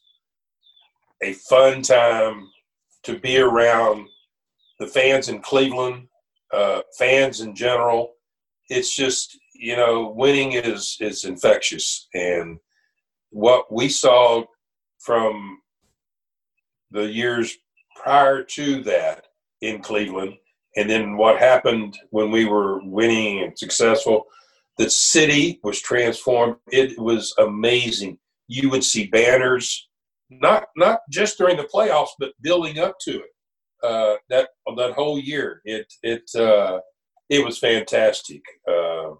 a 1.22 1.34
fun 1.34 1.82
time 1.82 2.48
to 3.04 3.18
be 3.18 3.38
around 3.38 4.06
the 4.78 4.86
fans 4.86 5.28
in 5.28 5.40
Cleveland, 5.40 6.08
uh, 6.52 6.80
fans 6.98 7.40
in 7.40 7.54
general. 7.54 8.14
It's 8.68 8.94
just 8.94 9.38
you 9.60 9.76
know, 9.76 10.12
winning 10.16 10.52
is 10.52 10.96
is 11.00 11.24
infectious, 11.24 12.08
and 12.14 12.58
what 13.30 13.72
we 13.72 13.88
saw 13.88 14.44
from 14.98 15.58
the 16.90 17.02
years 17.02 17.56
prior 18.02 18.42
to 18.42 18.82
that 18.84 19.26
in 19.60 19.80
Cleveland, 19.80 20.34
and 20.76 20.88
then 20.88 21.16
what 21.16 21.38
happened 21.38 21.98
when 22.10 22.30
we 22.30 22.46
were 22.46 22.80
winning 22.84 23.42
and 23.42 23.58
successful. 23.58 24.24
The 24.78 24.88
city 24.88 25.60
was 25.62 25.78
transformed. 25.78 26.56
It 26.68 26.98
was 26.98 27.34
amazing. 27.38 28.18
You 28.48 28.70
would 28.70 28.82
see 28.82 29.08
banners 29.08 29.89
not 30.30 30.64
not 30.76 31.00
just 31.10 31.38
during 31.38 31.56
the 31.56 31.68
playoffs, 31.72 32.10
but 32.18 32.32
building 32.40 32.78
up 32.78 32.96
to 33.02 33.16
it. 33.16 33.30
Uh, 33.82 34.16
that 34.28 34.50
that 34.76 34.92
whole 34.92 35.18
year, 35.18 35.60
it 35.64 35.92
it 36.02 36.30
uh, 36.38 36.78
it 37.28 37.44
was 37.44 37.58
fantastic. 37.58 38.42
Uh, 38.68 39.10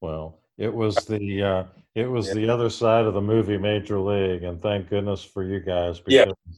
well, 0.00 0.40
it 0.58 0.72
was 0.72 0.96
the 1.06 1.42
uh, 1.42 1.64
it 1.94 2.06
was 2.06 2.28
yeah. 2.28 2.34
the 2.34 2.48
other 2.48 2.70
side 2.70 3.04
of 3.04 3.14
the 3.14 3.20
movie 3.20 3.58
Major 3.58 4.00
League, 4.00 4.44
and 4.44 4.60
thank 4.62 4.88
goodness 4.88 5.22
for 5.22 5.42
you 5.42 5.60
guys 5.60 5.98
because 5.98 6.26
yeah. 6.26 6.54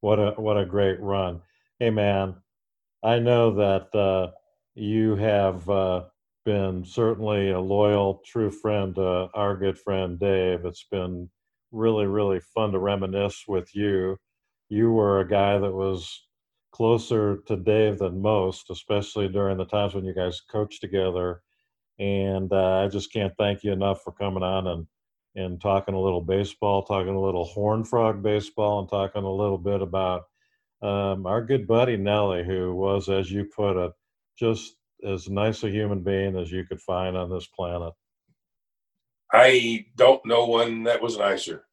what 0.00 0.18
a 0.18 0.32
what 0.32 0.58
a 0.58 0.66
great 0.66 1.00
run. 1.00 1.40
Hey 1.78 1.90
man, 1.90 2.34
I 3.02 3.18
know 3.18 3.54
that 3.54 3.94
uh, 3.98 4.32
you 4.74 5.16
have 5.16 5.68
uh, 5.70 6.04
been 6.44 6.84
certainly 6.84 7.50
a 7.50 7.60
loyal, 7.60 8.22
true 8.26 8.50
friend 8.50 8.94
to 8.96 9.28
our 9.34 9.56
good 9.56 9.78
friend 9.78 10.18
Dave. 10.18 10.64
It's 10.64 10.86
been 10.90 11.30
really, 11.76 12.06
really 12.06 12.40
fun 12.40 12.72
to 12.72 12.78
reminisce 12.78 13.44
with 13.46 13.74
you. 13.74 14.16
You 14.68 14.90
were 14.92 15.20
a 15.20 15.28
guy 15.28 15.58
that 15.58 15.72
was 15.72 16.26
closer 16.72 17.38
to 17.46 17.56
Dave 17.56 17.98
than 17.98 18.20
most, 18.20 18.70
especially 18.70 19.28
during 19.28 19.56
the 19.56 19.64
times 19.64 19.94
when 19.94 20.04
you 20.04 20.14
guys 20.14 20.40
coached 20.50 20.80
together. 20.80 21.42
And 21.98 22.52
uh, 22.52 22.84
I 22.84 22.88
just 22.88 23.12
can't 23.12 23.32
thank 23.38 23.64
you 23.64 23.72
enough 23.72 24.02
for 24.02 24.12
coming 24.12 24.42
on 24.42 24.66
and 24.66 24.86
and 25.36 25.60
talking 25.60 25.94
a 25.94 26.00
little 26.00 26.22
baseball, 26.22 26.82
talking 26.82 27.14
a 27.14 27.20
little 27.20 27.44
horn 27.44 27.84
frog 27.84 28.22
baseball, 28.22 28.80
and 28.80 28.88
talking 28.88 29.22
a 29.22 29.30
little 29.30 29.58
bit 29.58 29.82
about 29.82 30.22
um, 30.82 31.26
our 31.26 31.44
good 31.44 31.66
buddy 31.66 31.96
Nelly, 31.98 32.42
who 32.42 32.74
was, 32.74 33.10
as 33.10 33.30
you 33.30 33.44
put 33.44 33.76
it, 33.76 33.92
just 34.38 34.76
as 35.06 35.28
nice 35.28 35.62
a 35.62 35.70
human 35.70 36.02
being 36.02 36.38
as 36.38 36.50
you 36.50 36.64
could 36.64 36.80
find 36.80 37.16
on 37.16 37.30
this 37.30 37.46
planet. 37.46 37.92
I 39.32 39.86
don't 39.96 40.24
know 40.24 40.46
one 40.46 40.84
that 40.84 41.02
was 41.02 41.18
nicer. 41.18 41.65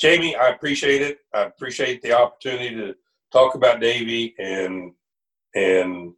Jamie, 0.00 0.36
I 0.36 0.48
appreciate 0.48 1.02
it. 1.02 1.18
I 1.34 1.42
appreciate 1.42 2.02
the 2.02 2.12
opportunity 2.12 2.74
to 2.74 2.94
talk 3.32 3.54
about 3.54 3.80
Davy 3.80 4.34
and 4.38 4.92
and 5.54 6.12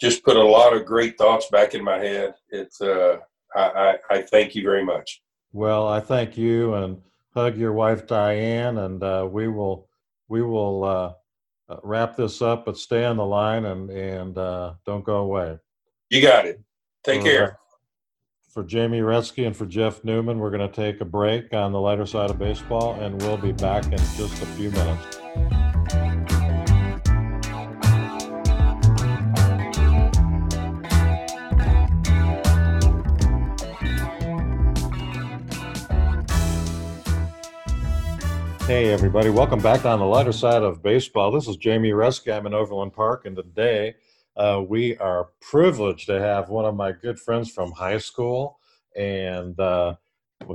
just 0.00 0.24
put 0.24 0.36
a 0.36 0.42
lot 0.42 0.74
of 0.74 0.84
great 0.84 1.16
thoughts 1.16 1.48
back 1.50 1.74
in 1.74 1.82
my 1.82 1.98
head. 1.98 2.34
It's 2.50 2.80
uh, 2.80 3.18
I, 3.54 3.60
I, 3.60 3.96
I 4.10 4.22
thank 4.22 4.54
you 4.54 4.62
very 4.62 4.84
much. 4.84 5.22
Well, 5.52 5.88
I 5.88 6.00
thank 6.00 6.36
you 6.36 6.74
and 6.74 7.00
hug 7.34 7.56
your 7.56 7.72
wife 7.72 8.06
Diane, 8.06 8.78
and 8.78 9.02
uh, 9.02 9.26
we 9.30 9.48
will 9.48 9.88
we 10.28 10.42
will 10.42 10.84
uh, 10.84 11.12
uh 11.68 11.76
wrap 11.82 12.16
this 12.16 12.42
up. 12.42 12.66
But 12.66 12.76
stay 12.76 13.04
on 13.04 13.16
the 13.16 13.26
line 13.26 13.64
and 13.64 13.90
and 13.90 14.36
uh, 14.36 14.74
don't 14.84 15.04
go 15.04 15.18
away. 15.18 15.58
You 16.10 16.20
got 16.20 16.46
it. 16.46 16.60
Take 17.04 17.22
care 17.22 17.58
for 18.52 18.62
Jamie 18.62 19.00
Retzky 19.00 19.46
and 19.46 19.56
for 19.56 19.64
Jeff 19.64 20.04
Newman, 20.04 20.38
we're 20.38 20.50
going 20.50 20.68
to 20.68 20.74
take 20.74 21.00
a 21.00 21.06
break 21.06 21.54
on 21.54 21.72
the 21.72 21.80
lighter 21.80 22.04
side 22.04 22.28
of 22.28 22.38
baseball, 22.38 23.00
and 23.00 23.20
we'll 23.22 23.38
be 23.38 23.52
back 23.52 23.84
in 23.84 23.92
just 23.92 24.42
a 24.42 24.46
few 24.46 24.70
minutes. 24.70 25.18
Hey, 38.66 38.92
everybody. 38.92 39.30
Welcome 39.30 39.60
back 39.60 39.86
on 39.86 39.98
the 39.98 40.04
lighter 40.04 40.32
side 40.32 40.62
of 40.62 40.82
baseball. 40.82 41.30
This 41.30 41.48
is 41.48 41.56
Jamie 41.56 41.92
Retzky. 41.92 42.36
I'm 42.36 42.46
in 42.46 42.52
Overland 42.52 42.92
Park, 42.92 43.24
and 43.24 43.34
today 43.34 43.94
uh, 44.36 44.62
we 44.66 44.96
are 44.98 45.28
privileged 45.40 46.06
to 46.06 46.20
have 46.20 46.48
one 46.48 46.64
of 46.64 46.74
my 46.74 46.92
good 46.92 47.18
friends 47.18 47.50
from 47.50 47.72
high 47.72 47.98
school 47.98 48.58
and 48.96 49.58
uh, 49.58 49.94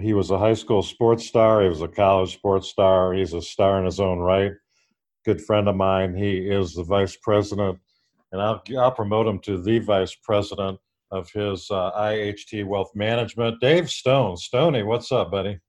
he 0.01 0.13
was 0.13 0.31
a 0.31 0.37
high 0.37 0.53
school 0.53 0.83
sports 0.83 1.25
star. 1.25 1.63
He 1.63 1.69
was 1.69 1.81
a 1.81 1.87
college 1.87 2.33
sports 2.33 2.69
star. 2.69 3.13
He's 3.13 3.33
a 3.33 3.41
star 3.41 3.79
in 3.79 3.85
his 3.85 3.99
own 3.99 4.19
right. 4.19 4.53
Good 5.25 5.41
friend 5.41 5.67
of 5.67 5.75
mine. 5.75 6.15
He 6.15 6.37
is 6.49 6.73
the 6.73 6.83
vice 6.83 7.17
president, 7.17 7.79
and 8.31 8.41
I'll, 8.41 8.61
I'll 8.77 8.91
promote 8.91 9.27
him 9.27 9.39
to 9.39 9.61
the 9.61 9.79
vice 9.79 10.15
president 10.15 10.79
of 11.11 11.29
his 11.31 11.69
uh, 11.71 11.91
IHT 11.97 12.65
Wealth 12.65 12.91
Management. 12.95 13.59
Dave 13.61 13.89
Stone. 13.89 14.37
Stoney, 14.37 14.83
what's 14.83 15.11
up, 15.11 15.31
buddy? 15.31 15.59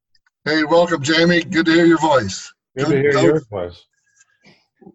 Hey, 0.45 0.65
welcome, 0.65 1.03
Jamie. 1.03 1.43
Good 1.43 1.67
to 1.67 1.73
hear 1.73 1.87
your 1.87 1.99
voice. 1.99 2.53
Good, 2.77 2.87
Good 2.87 2.93
to 2.93 3.01
hear 3.01 3.23
your 3.23 3.45
voice. 3.51 3.85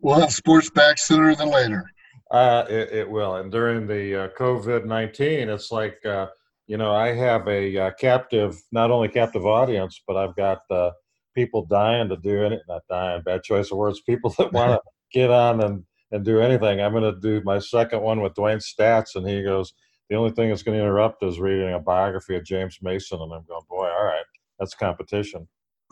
We'll 0.01 0.19
have 0.19 0.31
sports 0.31 0.69
back 0.69 0.97
sooner 0.97 1.35
than 1.35 1.49
later. 1.49 1.89
Uh, 2.33 2.65
it, 2.67 2.91
it, 2.91 3.09
will. 3.09 3.35
And 3.35 3.51
during 3.51 3.85
the 3.85 4.23
uh, 4.23 4.27
COVID 4.29 4.85
19, 4.85 5.49
it's 5.49 5.71
like, 5.71 6.03
uh, 6.03 6.27
you 6.65 6.77
know, 6.77 6.91
I 6.91 7.13
have 7.13 7.47
a 7.47 7.77
uh, 7.77 7.91
captive, 7.91 8.59
not 8.71 8.89
only 8.89 9.07
captive 9.07 9.45
audience, 9.45 10.01
but 10.07 10.17
I've 10.17 10.35
got 10.35 10.61
uh, 10.71 10.89
people 11.35 11.67
dying 11.67 12.09
to 12.09 12.17
do 12.17 12.43
it. 12.45 12.59
Not 12.67 12.81
dying, 12.89 13.21
bad 13.21 13.43
choice 13.43 13.71
of 13.71 13.77
words. 13.77 14.01
People 14.01 14.33
that 14.39 14.51
want 14.53 14.71
to 14.71 14.81
get 15.13 15.29
on 15.29 15.61
and, 15.61 15.83
and 16.11 16.25
do 16.25 16.41
anything. 16.41 16.81
I'm 16.81 16.93
going 16.93 17.03
to 17.03 17.19
do 17.19 17.43
my 17.45 17.59
second 17.59 18.01
one 18.01 18.19
with 18.19 18.33
Dwayne 18.33 18.63
Staats, 18.63 19.15
and 19.15 19.29
he 19.29 19.43
goes, 19.43 19.71
the 20.09 20.15
only 20.15 20.31
thing 20.31 20.49
that's 20.49 20.63
going 20.63 20.77
to 20.77 20.83
interrupt 20.83 21.23
is 21.23 21.39
reading 21.39 21.71
a 21.73 21.79
biography 21.79 22.35
of 22.35 22.43
James 22.43 22.79
Mason. 22.81 23.21
And 23.21 23.31
I'm 23.31 23.45
going, 23.47 23.63
boy, 23.69 23.87
all 23.89 24.05
right, 24.05 24.25
that's 24.59 24.73
competition. 24.73 25.47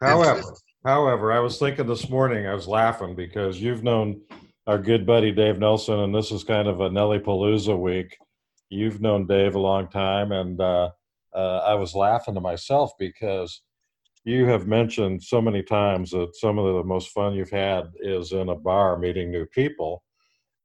However, 0.00 0.42
however, 0.88 1.32
I 1.32 1.40
was 1.40 1.58
thinking 1.58 1.86
this 1.86 2.08
morning, 2.08 2.46
I 2.46 2.54
was 2.54 2.66
laughing 2.66 3.14
because 3.14 3.60
you've 3.60 3.84
known 3.84 4.22
our 4.66 4.78
good 4.78 5.04
buddy 5.04 5.30
Dave 5.30 5.58
Nelson, 5.58 5.98
and 5.98 6.14
this 6.14 6.32
is 6.32 6.44
kind 6.44 6.66
of 6.66 6.80
a 6.80 6.88
Nelly 6.88 7.18
Palooza 7.18 7.78
week. 7.78 8.16
You've 8.70 9.02
known 9.02 9.26
Dave 9.26 9.54
a 9.54 9.58
long 9.58 9.88
time, 9.88 10.32
and 10.32 10.58
uh, 10.58 10.90
uh, 11.34 11.58
I 11.58 11.74
was 11.74 11.94
laughing 11.94 12.34
to 12.34 12.40
myself 12.40 12.92
because 12.98 13.60
you 14.24 14.46
have 14.46 14.66
mentioned 14.66 15.22
so 15.22 15.42
many 15.42 15.62
times 15.62 16.10
that 16.12 16.34
some 16.36 16.58
of 16.58 16.74
the 16.74 16.84
most 16.84 17.10
fun 17.10 17.34
you've 17.34 17.50
had 17.50 17.84
is 18.00 18.32
in 18.32 18.48
a 18.48 18.54
bar 18.54 18.98
meeting 18.98 19.30
new 19.30 19.44
people. 19.44 20.02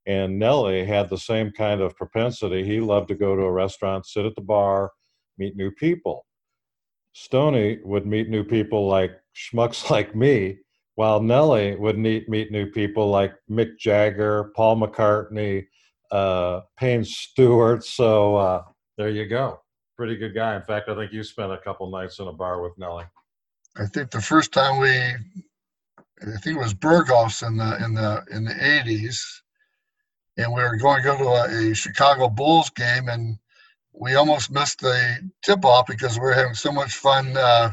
And 0.05 0.39
Nelly 0.39 0.85
had 0.85 1.09
the 1.09 1.17
same 1.17 1.51
kind 1.51 1.81
of 1.81 1.97
propensity. 1.97 2.63
He 2.63 2.79
loved 2.79 3.09
to 3.09 3.15
go 3.15 3.35
to 3.35 3.41
a 3.41 3.51
restaurant, 3.51 4.05
sit 4.05 4.25
at 4.25 4.35
the 4.35 4.41
bar, 4.41 4.91
meet 5.37 5.57
new 5.57 5.71
people. 5.71 6.25
Stony 7.11 7.79
would 7.83 8.05
meet 8.05 8.29
new 8.29 8.43
people 8.43 8.87
like 8.87 9.11
schmucks 9.35 9.89
like 9.89 10.15
me, 10.15 10.57
while 10.95 11.21
Nelly 11.21 11.75
would 11.75 11.97
meet, 11.97 12.29
meet 12.29 12.51
new 12.51 12.67
people 12.67 13.09
like 13.09 13.33
Mick 13.49 13.77
Jagger, 13.77 14.51
Paul 14.55 14.77
McCartney, 14.77 15.65
uh, 16.11 16.61
Payne 16.77 17.03
Stewart. 17.03 17.83
So 17.83 18.35
uh, 18.35 18.63
there 18.97 19.09
you 19.09 19.27
go. 19.27 19.59
Pretty 19.97 20.15
good 20.15 20.35
guy. 20.35 20.55
In 20.55 20.61
fact, 20.63 20.89
I 20.89 20.95
think 20.95 21.11
you 21.11 21.23
spent 21.23 21.51
a 21.51 21.57
couple 21.57 21.89
nights 21.89 22.19
in 22.19 22.27
a 22.27 22.33
bar 22.33 22.61
with 22.61 22.77
Nelly. 22.77 23.05
I 23.77 23.85
think 23.87 24.11
the 24.11 24.21
first 24.21 24.51
time 24.51 24.79
we, 24.79 24.89
I 24.89 26.37
think 26.41 26.57
it 26.57 26.59
was 26.59 26.73
Berghoff's 26.73 27.41
in 27.41 27.57
the 27.57 27.83
in 27.83 27.93
the 27.95 28.23
in 28.31 28.43
the 28.43 28.55
eighties, 28.63 29.43
and 30.37 30.53
we 30.53 30.61
were 30.61 30.77
going 30.77 31.01
to 31.01 31.03
go 31.03 31.17
to 31.17 31.23
a, 31.23 31.71
a 31.71 31.73
Chicago 31.73 32.29
Bulls 32.29 32.69
game, 32.71 33.07
and 33.07 33.37
we 33.93 34.15
almost 34.15 34.51
missed 34.51 34.79
the 34.79 35.31
tip 35.43 35.65
off 35.65 35.87
because 35.87 36.17
we 36.17 36.21
were 36.21 36.33
having 36.33 36.53
so 36.53 36.71
much 36.71 36.95
fun 36.95 37.35
uh, 37.35 37.71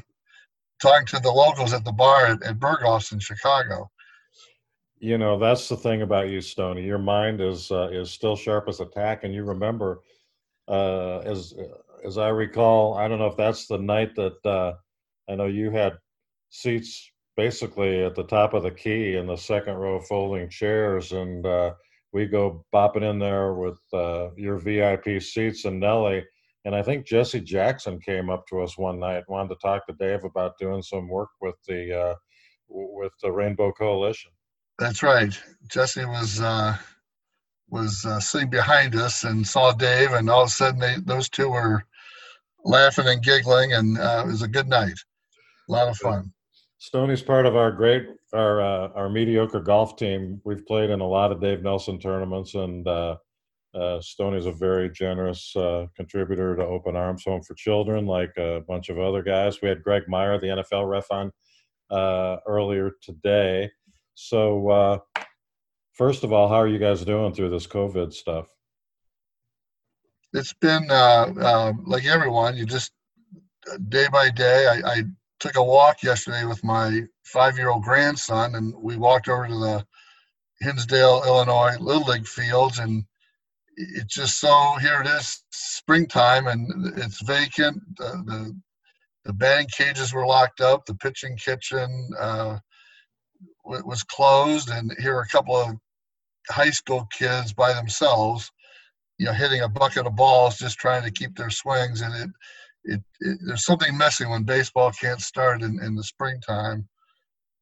talking 0.81 1.07
to 1.07 1.21
the 1.21 1.31
locals 1.31 1.73
at 1.73 1.85
the 1.85 1.93
bar 1.93 2.27
at, 2.27 2.43
at 2.43 2.59
Berghoff's 2.59 3.13
in 3.13 3.19
Chicago. 3.19 3.91
You 4.99 5.17
know, 5.17 5.39
that's 5.39 5.69
the 5.69 5.77
thing 5.77 6.03
about 6.03 6.29
you, 6.29 6.41
Stony. 6.41 6.83
Your 6.85 6.99
mind 6.99 7.41
is 7.41 7.71
uh, 7.71 7.89
is 7.91 8.11
still 8.11 8.37
sharp 8.37 8.69
as 8.69 8.81
a 8.81 8.87
tack, 8.87 9.25
and 9.25 9.35
you 9.35 9.45
remember, 9.45 10.01
uh, 10.69 11.21
as 11.21 11.55
as 12.05 12.19
I 12.19 12.29
recall, 12.29 12.95
I 12.95 13.09
don't 13.09 13.19
know 13.19 13.27
if 13.27 13.37
that's 13.37 13.67
the 13.67 13.79
night 13.79 14.15
that 14.17 14.45
uh, 14.45 14.75
I 15.31 15.37
know 15.37 15.47
you 15.47 15.71
had 15.71 15.95
seats 16.51 17.11
basically 17.37 18.05
at 18.05 18.15
the 18.15 18.25
top 18.25 18.53
of 18.53 18.63
the 18.63 18.71
key 18.71 19.17
in 19.17 19.27
the 19.27 19.37
second 19.37 19.75
row 19.77 20.01
folding 20.01 20.51
chairs, 20.51 21.13
and 21.13 21.47
uh, 21.47 21.73
we 22.13 22.27
go 22.27 22.65
bopping 22.75 23.09
in 23.09 23.19
there 23.19 23.55
with 23.55 23.81
uh, 23.95 24.29
your 24.37 24.59
VIP 24.59 25.23
seats 25.23 25.65
and 25.65 25.81
Nelly. 25.81 26.25
And 26.65 26.75
I 26.75 26.83
think 26.83 27.07
Jesse 27.07 27.41
Jackson 27.41 28.01
came 28.01 28.29
up 28.29 28.47
to 28.49 28.61
us 28.61 28.77
one 28.77 28.99
night, 28.99 29.25
wanted 29.29 29.49
to 29.51 29.61
talk 29.63 29.87
to 29.87 29.95
Dave 29.95 30.25
about 30.25 30.59
doing 30.59 30.83
some 30.83 31.09
work 31.09 31.31
with 31.41 31.55
the 31.67 31.99
uh, 31.99 32.15
with 32.69 33.13
the 33.23 33.33
Rainbow 33.33 33.73
Coalition. 33.73 34.31
That's 34.79 35.03
right. 35.03 35.39
Jesse 35.69 36.05
was 36.05 36.41
uh, 36.41 36.77
was 37.69 38.05
uh, 38.05 38.21
sitting 38.21 38.51
behind 38.51 38.95
us 38.95 39.25
and 39.25 39.47
saw 39.47 39.73
Dave, 39.73 40.13
and 40.13 40.29
all 40.29 40.43
of 40.43 40.49
a 40.49 40.51
sudden 40.51 40.81
they, 40.81 40.97
those 41.05 41.29
two 41.29 41.49
were 41.49 41.85
laughing 42.65 43.07
and 43.09 43.23
giggling, 43.23 43.73
and 43.73 43.99
uh, 43.99 44.25
it 44.27 44.31
was 44.31 44.43
a 44.43 44.49
good 44.49 44.69
night. 44.69 44.99
A 45.69 45.73
lot 45.73 45.89
of 45.89 45.97
fun. 45.97 46.33
Stoney's 46.79 47.23
part 47.23 47.47
of 47.47 47.57
our 47.57 47.71
great 47.71 48.07
our 48.33 48.61
uh, 48.61 48.89
our 48.95 49.09
mediocre 49.09 49.61
golf 49.61 49.97
team. 49.97 50.41
We've 50.45 50.67
played 50.67 50.91
in 50.91 51.01
a 51.01 51.07
lot 51.09 51.33
of 51.33 51.41
Dave 51.41 51.63
Nelson 51.63 51.99
tournaments, 51.99 52.55
and 52.55 52.87
uh, 53.75 53.79
uh, 53.79 54.01
Stoney's 54.01 54.47
a 54.47 54.53
very 54.53 54.91
generous 54.91 55.55
uh, 55.57 55.87
contributor 55.97 56.57
to 56.57 56.65
Open 56.65 56.97
Arms 56.97 57.25
Home 57.25 57.43
for 57.43 57.55
Children, 57.55 58.07
like 58.07 58.33
a 58.37 58.63
bunch 58.67 58.89
of 58.89 58.99
other 58.99 59.23
guys. 59.23 59.61
We 59.61 59.69
had 59.69 59.83
Greg 59.83 60.05
Meyer, 60.09 60.41
the 60.41 60.49
NFL 60.49 60.89
ref, 60.89 61.11
on 61.11 61.31
uh, 61.91 62.39
earlier 62.47 62.93
today. 63.03 63.71
So, 64.15 64.69
uh, 64.69 64.99
first 65.93 66.25
of 66.25 66.33
all, 66.33 66.49
how 66.49 66.57
are 66.57 66.69
you 66.69 66.79
guys 66.79 67.05
doing 67.05 67.33
through 67.33 67.51
this 67.51 67.67
COVID 67.67 68.13
stuff? 68.13 68.47
It's 70.33 70.55
been 70.55 70.87
like 70.89 72.05
everyone. 72.05 72.57
You 72.57 72.67
just 72.67 72.93
day 73.89 74.07
by 74.13 74.31
day. 74.31 74.67
I, 74.67 74.91
I 74.91 75.03
took 75.41 75.57
a 75.57 75.63
walk 75.63 76.03
yesterday 76.03 76.45
with 76.45 76.63
my 76.63 77.03
five-year-old 77.25 77.83
grandson, 77.83 78.55
and 78.55 78.75
we 78.77 78.97
walked 78.97 79.29
over 79.29 79.49
to 79.49 79.55
the 79.55 79.87
Hinsdale, 80.61 81.23
Illinois 81.27 81.77
Little 81.81 82.05
League 82.05 82.29
fields, 82.29 82.79
and 82.79 83.05
it's 83.81 84.15
just 84.15 84.41
so 84.41 84.75
here 84.81 85.01
it 85.01 85.07
is, 85.07 85.43
springtime, 85.51 86.47
and 86.47 86.99
it's 86.99 87.23
vacant. 87.23 87.81
The 87.97 88.23
the, 88.27 88.61
the 89.25 89.33
batting 89.33 89.69
cages 89.69 90.13
were 90.13 90.27
locked 90.27 90.61
up. 90.61 90.87
The 90.87 90.95
pitching 90.95 91.37
kitchen 91.37 92.11
uh, 92.19 92.59
was 93.65 94.03
closed, 94.03 94.71
and 94.71 94.93
here 94.99 95.17
are 95.17 95.23
a 95.23 95.29
couple 95.29 95.57
of 95.57 95.77
high 96.49 96.71
school 96.71 97.07
kids 97.13 97.53
by 97.53 97.73
themselves, 97.73 98.51
you 99.19 99.27
know, 99.27 99.33
hitting 99.33 99.63
a 99.63 99.69
bucket 99.69 100.07
of 100.07 100.17
balls, 100.17 100.59
just 100.59 100.79
trying 100.79 101.03
to 101.03 101.11
keep 101.11 101.37
their 101.37 101.51
swings, 101.51 102.01
and 102.01 102.15
it 102.15 102.31
it, 102.85 103.03
it, 103.21 103.39
there's 103.47 103.65
something 103.65 103.97
missing 103.97 104.31
when 104.31 104.45
baseball 104.45 104.91
can't 104.91 105.21
start 105.21 105.63
in, 105.63 105.83
in 105.83 105.95
the 105.95 106.03
springtime. 106.03 106.89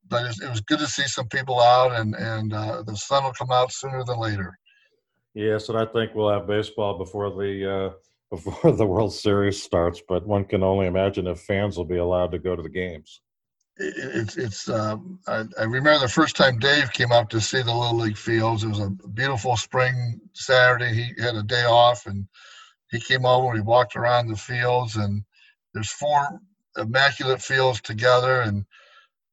But 0.09 0.27
it, 0.27 0.36
it 0.45 0.49
was 0.49 0.61
good 0.61 0.78
to 0.78 0.86
see 0.86 1.07
some 1.07 1.28
people 1.28 1.61
out, 1.61 1.93
and 1.93 2.15
and 2.15 2.53
uh, 2.53 2.82
the 2.82 2.97
sun 2.97 3.24
will 3.24 3.32
come 3.32 3.51
out 3.51 3.73
sooner 3.73 4.05
than 4.05 4.19
later. 4.19 4.59
Yes, 5.39 5.69
and 5.69 5.78
I 5.78 5.85
think 5.86 6.16
we'll 6.16 6.32
have 6.32 6.48
baseball 6.48 6.98
before 6.98 7.31
the 7.31 7.73
uh, 7.73 7.90
before 8.36 8.73
the 8.73 8.85
World 8.85 9.15
Series 9.15 9.62
starts. 9.62 10.02
But 10.09 10.27
one 10.27 10.44
can 10.44 10.65
only 10.65 10.89
imagine 10.89 11.28
if 11.28 11.39
fans 11.43 11.77
will 11.77 11.85
be 11.85 11.98
allowed 11.98 12.32
to 12.32 12.40
go 12.40 12.56
to 12.56 12.62
the 12.62 12.69
games. 12.69 13.20
It's 13.77 14.36
it's. 14.36 14.69
Um, 14.69 15.20
I, 15.28 15.44
I 15.56 15.62
remember 15.62 16.01
the 16.01 16.09
first 16.09 16.35
time 16.35 16.59
Dave 16.59 16.93
came 16.93 17.12
up 17.12 17.28
to 17.28 17.40
see 17.40 17.62
the 17.62 17.73
Little 17.73 17.98
League 17.98 18.16
fields. 18.16 18.65
It 18.65 18.69
was 18.69 18.81
a 18.81 18.90
beautiful 18.90 19.56
spring 19.56 20.20
Saturday. 20.32 20.93
He 20.93 21.23
had 21.23 21.36
a 21.36 21.44
day 21.44 21.62
off, 21.62 22.06
and 22.06 22.27
he 22.90 22.98
came 22.98 23.24
over, 23.24 23.47
and 23.47 23.55
we 23.55 23.60
walked 23.60 23.94
around 23.94 24.27
the 24.27 24.36
fields, 24.36 24.97
and 24.97 25.23
there's 25.73 25.93
four 25.93 26.40
immaculate 26.77 27.40
fields 27.40 27.81
together. 27.81 28.40
And 28.40 28.65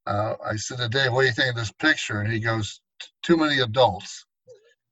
uh, 0.05 0.35
I 0.45 0.55
said 0.57 0.77
to 0.77 0.87
Dave, 0.87 1.13
"What 1.13 1.21
do 1.21 1.27
you 1.27 1.33
think 1.33 1.49
of 1.49 1.55
this 1.55 1.71
picture?" 1.71 2.21
And 2.21 2.31
he 2.31 2.39
goes, 2.39 2.79
"Too 3.23 3.37
many 3.37 3.61
adults." 3.61 4.24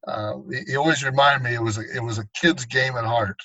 Uh, 0.08 0.34
he 0.68 0.76
always 0.76 1.04
reminded 1.04 1.44
me 1.48 1.56
it 1.56 1.62
was 1.62 1.78
a, 1.78 1.84
it 1.96 2.04
was 2.04 2.20
a 2.20 2.28
kid's 2.34 2.66
game 2.66 2.96
at 2.96 3.06
heart. 3.06 3.42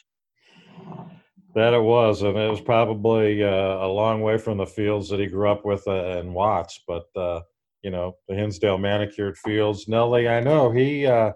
That 1.55 1.73
it 1.73 1.83
was, 1.83 2.23
and 2.23 2.37
it 2.37 2.51
was 2.51 2.61
probably 2.61 3.43
uh, 3.43 3.49
a 3.49 3.89
long 3.89 4.21
way 4.21 4.39
from 4.39 4.59
the 4.59 4.67
fields 4.67 5.09
that 5.09 5.21
he 5.21 5.27
grew 5.27 5.51
up 5.51 5.65
with 5.65 5.87
uh, 5.87 6.19
in 6.19 6.33
Watts, 6.33 6.81
but 6.87 7.07
uh, 7.17 7.41
you 7.83 7.91
know 7.91 8.17
the 8.29 8.35
Hinsdale 8.35 8.79
manicured 8.79 9.37
fields. 9.39 9.89
Nelly, 9.89 10.29
I 10.29 10.41
know 10.41 10.71
he 10.71 11.07
uh, 11.07 11.33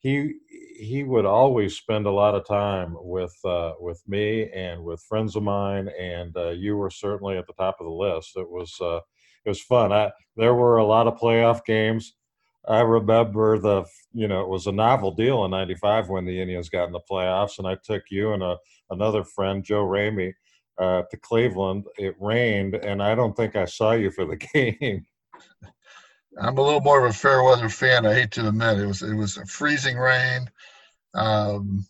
he 0.00 0.34
he 0.78 1.04
would 1.04 1.24
always 1.24 1.76
spend 1.76 2.06
a 2.06 2.10
lot 2.10 2.34
of 2.34 2.46
time 2.46 2.96
with 2.98 3.36
uh, 3.44 3.72
with 3.78 4.02
me 4.06 4.50
and 4.50 4.82
with 4.82 5.02
friends 5.02 5.36
of 5.36 5.42
mine, 5.42 5.88
and 5.98 6.36
uh, 6.36 6.50
you 6.50 6.76
were 6.76 6.90
certainly 6.90 7.36
at 7.36 7.46
the 7.46 7.52
top 7.54 7.76
of 7.80 7.86
the 7.86 7.92
list. 7.92 8.32
It 8.36 8.48
was 8.48 8.76
it 8.80 9.48
was 9.48 9.62
fun. 9.62 9.92
I, 9.92 10.10
there 10.36 10.54
were 10.54 10.78
a 10.78 10.86
lot 10.86 11.06
of 11.06 11.18
playoff 11.18 11.64
games. 11.64 12.14
I 12.66 12.80
remember 12.80 13.58
the 13.58 13.84
you 14.12 14.28
know 14.28 14.42
it 14.42 14.48
was 14.48 14.66
a 14.66 14.72
novel 14.72 15.12
deal 15.12 15.44
in 15.44 15.50
'95 15.50 16.08
when 16.08 16.24
the 16.24 16.40
Indians 16.40 16.68
got 16.68 16.86
in 16.86 16.92
the 16.92 17.00
playoffs, 17.10 17.58
and 17.58 17.66
I 17.66 17.76
took 17.84 18.02
you 18.10 18.32
and 18.32 18.42
a, 18.42 18.56
another 18.90 19.24
friend, 19.24 19.64
Joe 19.64 19.84
Ramey, 19.84 20.32
uh, 20.78 21.02
to 21.10 21.16
Cleveland. 21.18 21.84
It 21.98 22.14
rained, 22.20 22.74
and 22.74 23.02
I 23.02 23.14
don't 23.14 23.36
think 23.36 23.56
I 23.56 23.64
saw 23.64 23.92
you 23.92 24.10
for 24.10 24.24
the 24.24 24.36
game. 24.54 25.06
I'm 26.40 26.56
a 26.56 26.62
little 26.62 26.80
more 26.80 27.04
of 27.04 27.10
a 27.10 27.14
fair 27.14 27.42
weather 27.42 27.68
fan. 27.68 28.06
I 28.06 28.14
hate 28.14 28.30
to 28.32 28.48
admit 28.48 28.78
it 28.78 28.86
was 28.86 29.02
it 29.02 29.14
was 29.14 29.36
a 29.36 29.46
freezing 29.46 29.96
rain, 29.96 30.48
um, 31.14 31.86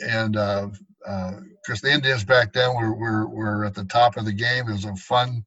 and 0.00 0.36
uh, 0.36 0.68
because 1.04 1.80
the 1.80 1.92
Indians 1.92 2.24
back 2.24 2.52
then 2.52 2.74
were, 2.74 2.94
were 2.94 3.28
were 3.28 3.64
at 3.64 3.74
the 3.74 3.84
top 3.84 4.16
of 4.16 4.24
the 4.24 4.32
game. 4.32 4.68
It 4.68 4.72
was 4.72 4.84
a 4.84 4.94
fun 4.96 5.44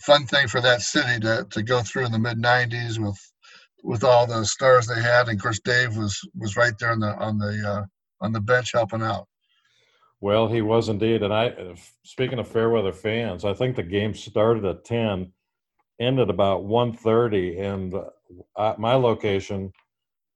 fun 0.00 0.26
thing 0.26 0.48
for 0.48 0.60
that 0.60 0.82
city 0.82 1.20
to 1.20 1.46
to 1.50 1.62
go 1.62 1.82
through 1.82 2.06
in 2.06 2.12
the 2.12 2.18
mid 2.18 2.38
'90s 2.38 2.98
with 2.98 3.18
with 3.84 4.02
all 4.02 4.26
the 4.26 4.44
stars 4.44 4.86
they 4.86 5.00
had. 5.00 5.28
And 5.28 5.38
of 5.38 5.42
course, 5.42 5.60
Dave 5.60 5.96
was 5.96 6.18
was 6.34 6.56
right 6.56 6.76
there 6.80 6.90
on 6.90 7.00
the 7.00 7.14
on 7.16 7.38
the 7.38 7.68
uh, 7.68 7.84
on 8.24 8.32
the 8.32 8.40
bench 8.40 8.72
helping 8.72 9.02
out. 9.02 9.28
Well, 10.20 10.48
he 10.48 10.62
was 10.62 10.88
indeed. 10.88 11.22
And 11.22 11.34
I, 11.34 11.74
speaking 12.02 12.38
of 12.38 12.48
Fairweather 12.48 12.92
fans, 12.92 13.44
I 13.44 13.52
think 13.52 13.76
the 13.76 13.82
game 13.82 14.14
started 14.14 14.64
at 14.64 14.84
ten, 14.84 15.32
ended 16.00 16.30
about 16.30 16.64
1.30, 16.64 17.60
and 17.60 17.94
uh, 18.56 18.74
my 18.78 18.94
location 18.94 19.70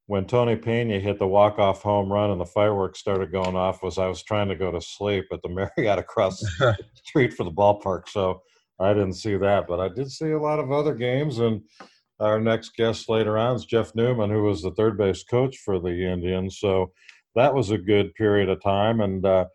when 0.07 0.25
Tony 0.25 0.57
Pena 0.57 0.99
hit 0.99 1.19
the 1.19 1.27
walk-off 1.27 1.83
home 1.83 2.11
run 2.11 2.31
and 2.31 2.41
the 2.41 2.47
fireworks 2.47 2.99
started 2.99 3.31
going 3.31 3.57
off 3.57 3.83
was 3.83 3.99
I 3.99 4.07
was 4.07 4.23
trying 4.23 4.49
to 4.49 4.57
go 4.57 4.73
to 4.73 4.81
sleep 4.81 5.27
at 5.33 5.43
the 5.43 5.49
Marriott 5.77 5.99
across 5.99 6.41
the 6.41 6.77
street 6.95 7.35
for 7.35 7.45
the 7.45 7.51
ballpark, 7.51 8.09
so 8.09 8.43
I 8.79 8.93
didn't 8.93 9.15
see 9.15 9.37
that. 9.37 9.67
But 9.67 9.81
I 9.81 9.89
did 9.89 10.11
see 10.11 10.31
a 10.31 10.41
lot 10.41 10.59
of 10.59 10.73
other 10.73 10.95
games, 10.95 11.39
and 11.39 11.63
our 12.21 12.41
next 12.41 12.75
guest 12.75 13.09
later 13.09 13.39
on 13.39 13.57
is 13.57 13.65
Jeff 13.65 13.95
Newman, 13.95 14.31
who 14.31 14.43
was 14.43 14.63
the 14.63 14.73
third 14.73 14.99
base 14.99 15.23
coach 15.23 15.59
for 15.59 15.79
the 15.79 16.11
Indians. 16.11 16.59
So 16.59 16.93
that 17.35 17.55
was 17.55 17.71
a 17.71 17.79
good 17.79 18.15
period 18.15 18.49
of 18.49 18.63
time, 18.63 19.01
and 19.01 19.25
uh, 19.25 19.47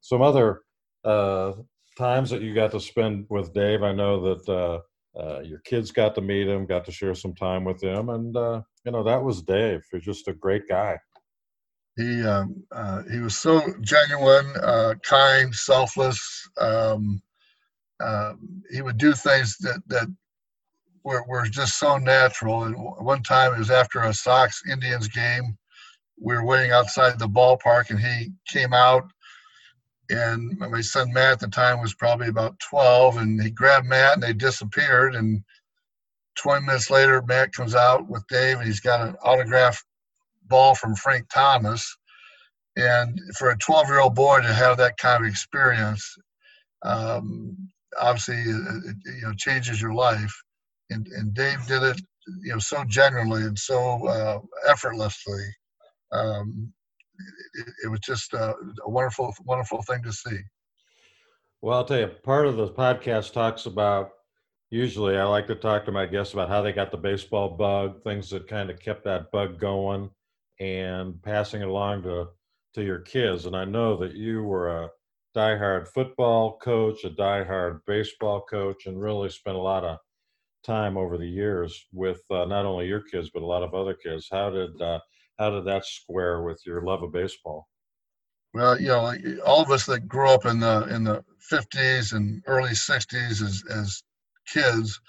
some 0.00 0.22
other 0.22 0.60
uh, 1.04 1.52
times 1.98 2.30
that 2.30 2.42
you 2.42 2.54
got 2.54 2.70
to 2.72 2.80
spend 2.80 3.26
with 3.28 3.52
Dave. 3.52 3.82
I 3.82 3.92
know 3.92 4.34
that 4.34 4.48
uh, 4.48 5.18
uh, 5.18 5.40
your 5.40 5.58
kids 5.60 5.90
got 5.90 6.14
to 6.14 6.20
meet 6.20 6.46
him, 6.46 6.66
got 6.66 6.84
to 6.84 6.92
share 6.92 7.14
some 7.14 7.34
time 7.34 7.64
with 7.64 7.82
him, 7.82 8.08
and 8.08 8.36
uh, 8.36 8.62
you 8.84 8.92
know 8.92 9.02
that 9.02 9.22
was 9.22 9.42
Dave. 9.42 9.82
He's 9.90 10.04
just 10.04 10.28
a 10.28 10.32
great 10.32 10.68
guy. 10.68 10.98
He 11.96 12.22
um, 12.22 12.62
uh, 12.70 13.02
he 13.10 13.18
was 13.18 13.36
so 13.36 13.60
genuine, 13.80 14.54
kind, 15.02 15.54
selfless. 15.54 16.48
Um, 16.58 17.20
uh, 18.02 18.34
he 18.70 18.82
would 18.82 18.98
do 18.98 19.12
things 19.12 19.56
that 19.58 19.82
that 19.88 20.08
were, 21.04 21.24
were 21.26 21.46
just 21.46 21.78
so 21.78 21.96
natural. 21.96 22.64
And 22.64 22.76
one 22.76 23.22
time 23.22 23.54
it 23.54 23.58
was 23.58 23.70
after 23.70 24.00
a 24.00 24.14
Sox 24.14 24.62
Indians 24.70 25.08
game. 25.08 25.56
We 26.20 26.34
were 26.34 26.44
waiting 26.44 26.70
outside 26.70 27.18
the 27.18 27.26
ballpark, 27.26 27.90
and 27.90 27.98
he 27.98 28.30
came 28.48 28.72
out 28.72 29.10
and 30.12 30.58
my 30.58 30.80
son 30.80 31.12
Matt 31.12 31.32
at 31.32 31.40
the 31.40 31.48
time 31.48 31.80
was 31.80 31.94
probably 31.94 32.28
about 32.28 32.58
12, 32.70 33.16
and 33.16 33.42
he 33.42 33.50
grabbed 33.50 33.86
Matt 33.86 34.14
and 34.14 34.22
they 34.22 34.32
disappeared. 34.32 35.14
And 35.14 35.42
20 36.36 36.66
minutes 36.66 36.90
later, 36.90 37.22
Matt 37.22 37.52
comes 37.52 37.74
out 37.74 38.08
with 38.08 38.26
Dave, 38.28 38.58
and 38.58 38.66
he's 38.66 38.80
got 38.80 39.06
an 39.06 39.16
autographed 39.22 39.84
ball 40.46 40.74
from 40.74 40.94
Frank 40.94 41.28
Thomas. 41.32 41.96
And 42.76 43.18
for 43.38 43.50
a 43.50 43.58
12 43.58 43.88
year 43.88 44.00
old 44.00 44.14
boy 44.14 44.40
to 44.40 44.52
have 44.52 44.78
that 44.78 44.96
kind 44.96 45.24
of 45.24 45.30
experience, 45.30 46.16
um, 46.82 47.56
obviously, 48.00 48.36
it, 48.36 48.84
it, 48.86 48.96
you 49.04 49.22
know, 49.22 49.34
changes 49.36 49.80
your 49.80 49.94
life. 49.94 50.34
And, 50.92 51.06
and 51.08 51.34
Dave 51.34 51.66
did 51.66 51.82
it, 51.82 52.00
you 52.42 52.52
know, 52.52 52.58
so 52.58 52.84
genuinely 52.84 53.42
and 53.42 53.58
so 53.58 54.06
uh, 54.06 54.38
effortlessly. 54.68 55.44
Um, 56.12 56.72
it, 57.54 57.66
it 57.84 57.88
was 57.88 58.00
just 58.00 58.32
a, 58.34 58.54
a 58.84 58.90
wonderful, 58.90 59.34
wonderful 59.44 59.82
thing 59.82 60.02
to 60.02 60.12
see. 60.12 60.38
Well, 61.60 61.78
I'll 61.78 61.84
tell 61.84 62.00
you, 62.00 62.08
part 62.08 62.46
of 62.46 62.56
the 62.56 62.68
podcast 62.68 63.32
talks 63.32 63.66
about 63.66 64.10
usually 64.70 65.16
I 65.16 65.24
like 65.24 65.46
to 65.48 65.54
talk 65.54 65.84
to 65.84 65.92
my 65.92 66.06
guests 66.06 66.32
about 66.32 66.48
how 66.48 66.62
they 66.62 66.72
got 66.72 66.90
the 66.90 66.96
baseball 66.96 67.50
bug, 67.50 68.02
things 68.02 68.30
that 68.30 68.48
kind 68.48 68.70
of 68.70 68.80
kept 68.80 69.04
that 69.04 69.30
bug 69.30 69.60
going, 69.60 70.10
and 70.58 71.22
passing 71.22 71.62
it 71.62 71.68
along 71.68 72.02
to 72.04 72.28
to 72.74 72.82
your 72.82 73.00
kids. 73.00 73.46
And 73.46 73.54
I 73.54 73.64
know 73.64 73.96
that 73.98 74.14
you 74.14 74.42
were 74.42 74.84
a 74.84 74.90
diehard 75.36 75.88
football 75.88 76.58
coach, 76.58 77.04
a 77.04 77.10
diehard 77.10 77.80
baseball 77.86 78.40
coach, 78.48 78.86
and 78.86 79.00
really 79.00 79.28
spent 79.28 79.56
a 79.56 79.60
lot 79.60 79.84
of 79.84 79.98
time 80.62 80.96
over 80.96 81.18
the 81.18 81.28
years 81.28 81.86
with 81.92 82.22
uh, 82.30 82.44
not 82.44 82.64
only 82.64 82.86
your 82.86 83.02
kids 83.02 83.30
but 83.32 83.42
a 83.42 83.46
lot 83.46 83.62
of 83.62 83.74
other 83.74 83.94
kids. 83.94 84.28
How 84.30 84.50
did 84.50 84.80
uh, 84.80 85.00
how 85.38 85.50
did 85.50 85.64
that 85.66 85.84
square 85.84 86.42
with 86.42 86.60
your 86.66 86.82
love 86.82 87.02
of 87.02 87.12
baseball? 87.12 87.68
Well, 88.54 88.80
you 88.80 88.88
know, 88.88 89.14
all 89.46 89.62
of 89.62 89.70
us 89.70 89.86
that 89.86 90.08
grew 90.08 90.28
up 90.28 90.44
in 90.46 90.60
the 90.60 90.86
in 90.94 91.04
the 91.04 91.24
50s 91.50 92.12
and 92.12 92.42
early 92.46 92.70
60s 92.70 93.42
as 93.42 93.64
as 93.70 94.02
kids, 94.46 95.00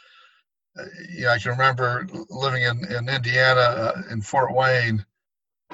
uh, 0.79 0.85
yeah, 1.11 1.31
I 1.31 1.39
can 1.39 1.51
remember 1.51 2.07
living 2.29 2.63
in 2.63 2.85
in 2.91 3.09
Indiana 3.09 3.59
uh, 3.59 4.01
in 4.11 4.21
Fort 4.21 4.53
Wayne, 4.53 5.05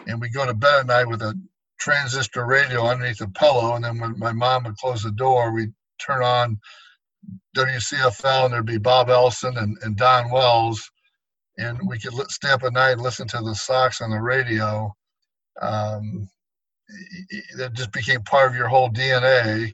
and 0.07 0.19
we'd 0.19 0.33
go 0.33 0.45
to 0.45 0.53
bed 0.53 0.79
at 0.81 0.87
night 0.87 1.07
with 1.07 1.21
a 1.21 1.39
transistor 1.79 2.45
radio 2.45 2.85
underneath 2.87 3.19
the 3.19 3.27
pillow, 3.29 3.75
and 3.75 3.85
then 3.85 3.99
when 3.99 4.17
my 4.17 4.33
mom 4.33 4.63
would 4.63 4.77
close 4.77 5.03
the 5.03 5.11
door, 5.11 5.51
we'd 5.53 5.73
turn 5.99 6.23
on 6.23 6.59
WCFL, 7.55 8.45
and 8.45 8.53
there'd 8.53 8.65
be 8.65 8.77
Bob 8.77 9.09
Elson 9.09 9.57
and, 9.57 9.77
and 9.81 9.97
Don 9.97 10.31
Wells, 10.31 10.89
and 11.57 11.79
we 11.87 11.99
could 11.99 12.13
stay 12.31 12.49
up 12.49 12.63
at 12.63 12.73
night 12.73 12.93
and 12.93 13.01
listen 13.01 13.27
to 13.27 13.41
the 13.41 13.55
Sox 13.55 14.01
on 14.01 14.11
the 14.11 14.21
radio. 14.21 14.93
Um, 15.61 16.29
that 17.57 17.73
just 17.73 17.91
became 17.91 18.21
part 18.23 18.49
of 18.49 18.55
your 18.55 18.67
whole 18.67 18.89
DNA. 18.89 19.71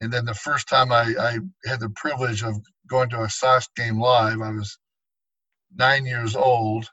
And 0.00 0.12
then 0.12 0.24
the 0.24 0.34
first 0.34 0.68
time 0.68 0.92
I, 0.92 1.14
I 1.18 1.38
had 1.68 1.80
the 1.80 1.90
privilege 1.90 2.42
of 2.42 2.56
going 2.86 3.10
to 3.10 3.22
a 3.22 3.30
Sox 3.30 3.68
game 3.76 3.98
live, 3.98 4.40
I 4.40 4.50
was 4.50 4.78
nine 5.74 6.06
years 6.06 6.36
old, 6.36 6.88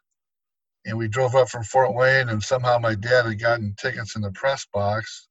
and 0.86 0.98
we 0.98 1.08
drove 1.08 1.36
up 1.36 1.50
from 1.50 1.64
Fort 1.64 1.94
Wayne, 1.94 2.30
and 2.30 2.44
somehow 2.44 2.78
my 2.80 2.96
dad 2.96 3.26
had 3.26 3.40
gotten 3.40 3.76
tickets 3.78 4.16
in 4.16 4.22
the 4.22 4.32
press 4.32 4.66
box. 4.74 5.28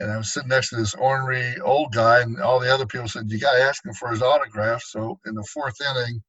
And 0.00 0.12
I 0.12 0.16
was 0.16 0.32
sitting 0.32 0.48
next 0.48 0.70
to 0.70 0.76
this 0.76 0.94
ornery 0.94 1.58
old 1.60 1.92
guy, 1.92 2.20
and 2.20 2.40
all 2.40 2.60
the 2.60 2.72
other 2.72 2.86
people 2.86 3.08
said, 3.08 3.24
You 3.28 3.40
got 3.40 3.56
to 3.56 3.62
ask 3.62 3.84
him 3.84 3.92
for 3.94 4.10
his 4.10 4.22
autograph. 4.22 4.82
So 4.82 5.18
in 5.26 5.34
the 5.34 5.46
fourth 5.52 5.76
inning, 5.80 6.22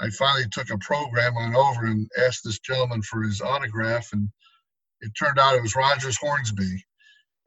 I 0.00 0.10
finally 0.10 0.46
took 0.50 0.70
a 0.70 0.78
program 0.78 1.36
on 1.36 1.54
over 1.54 1.84
and 1.86 2.08
asked 2.18 2.44
this 2.44 2.58
gentleman 2.60 3.02
for 3.02 3.22
his 3.22 3.40
autograph, 3.40 4.08
and 4.12 4.28
it 5.00 5.12
turned 5.18 5.38
out 5.38 5.54
it 5.54 5.62
was 5.62 5.76
Rogers 5.76 6.16
Hornsby, 6.18 6.84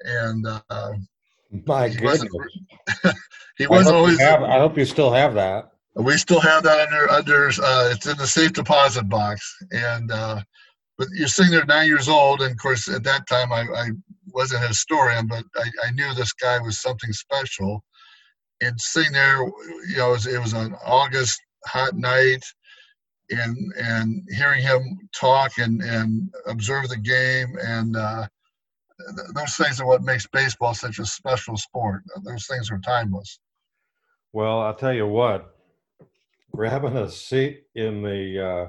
and 0.02 0.46
uh, 0.46 0.94
my 1.66 1.88
he 1.88 1.96
goodness, 1.96 2.28
wasn't, 3.04 3.16
he 3.58 3.68
wasn't 3.68 3.96
I 3.96 3.98
always. 3.98 4.20
Have, 4.20 4.44
I 4.44 4.60
hope 4.60 4.78
you 4.78 4.86
still 4.86 5.12
have 5.12 5.34
that. 5.36 5.72
We 5.96 6.18
still 6.18 6.40
have 6.42 6.64
that 6.64 6.88
under 6.88 7.10
under. 7.10 7.48
Uh, 7.48 7.90
it's 7.92 8.06
in 8.06 8.18
the 8.18 8.28
safe 8.28 8.54
deposit 8.54 9.10
box, 9.10 9.58
and 9.72 10.12
uh, 10.12 10.42
but 11.02 11.10
you're 11.16 11.28
sitting 11.28 11.52
there 11.52 11.66
nine 11.66 11.88
years 11.88 12.08
old, 12.08 12.44
and 12.44 12.52
of 12.52 12.58
course 12.60 12.88
at 12.88 13.02
that 13.04 13.26
time 13.26 13.52
I, 13.52 13.62
I 13.62 13.90
wasn't 14.28 14.64
a 14.64 14.68
historian, 14.68 15.26
but 15.26 15.44
I, 15.56 15.88
I 15.88 15.92
knew 15.94 16.14
this 16.14 16.32
guy 16.32 16.60
was 16.60 16.80
something 16.80 17.12
special. 17.12 17.84
And 18.62 18.80
sitting 18.80 19.14
there, 19.14 19.38
you 19.90 19.98
know, 19.98 20.10
it 20.10 20.12
was, 20.12 20.28
it 20.28 20.40
was 20.40 20.54
an 20.54 20.76
August 20.86 21.42
hot 21.66 21.96
night 21.96 22.44
and 23.32 23.58
and 23.78 24.24
hearing 24.30 24.62
him 24.62 25.00
talk 25.20 25.54
and 25.58 25.82
and 25.82 26.30
observe 26.46 26.88
the 26.90 26.98
game 26.98 27.56
and 27.66 27.98
uh, 27.98 28.28
th- 29.16 29.30
those 29.34 29.56
things 29.56 29.82
are 29.82 29.88
what 29.88 30.04
makes 30.04 30.28
baseball 30.28 30.76
such 30.76 31.00
a 31.00 31.06
special 31.06 31.58
sport. 31.58 32.04
Those 32.24 32.46
things 32.46 32.70
are 32.70 32.80
timeless. 32.80 33.40
Well, 34.34 34.60
I'll 34.60 34.76
tell 34.76 34.94
you 34.94 35.08
what, 35.08 35.56
grabbing 36.52 36.96
a 36.96 37.10
seat 37.10 37.64
in 37.74 38.04
the 38.04 38.46
uh, 38.46 38.68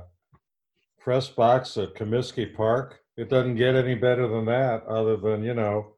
press 1.03 1.29
box 1.29 1.77
at 1.77 1.95
Comiskey 1.95 2.55
Park, 2.55 3.01
it 3.17 3.29
doesn't 3.29 3.57
get 3.57 3.75
any 3.75 3.95
better 3.95 4.29
than 4.29 4.47
that. 4.47 4.85
Other 4.87 5.17
than 5.17 5.43
you 5.43 5.55
know, 5.55 5.95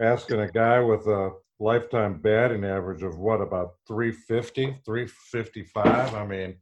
asking 0.00 0.40
a 0.40 0.48
guy 0.50 0.80
with 0.80 1.06
a 1.06 1.30
lifetime 1.60 2.20
batting 2.20 2.64
average 2.64 3.02
of 3.02 3.18
what 3.18 3.40
about 3.40 3.74
350 3.88 4.78
355 4.84 6.14
i 6.14 6.24
mean 6.24 6.54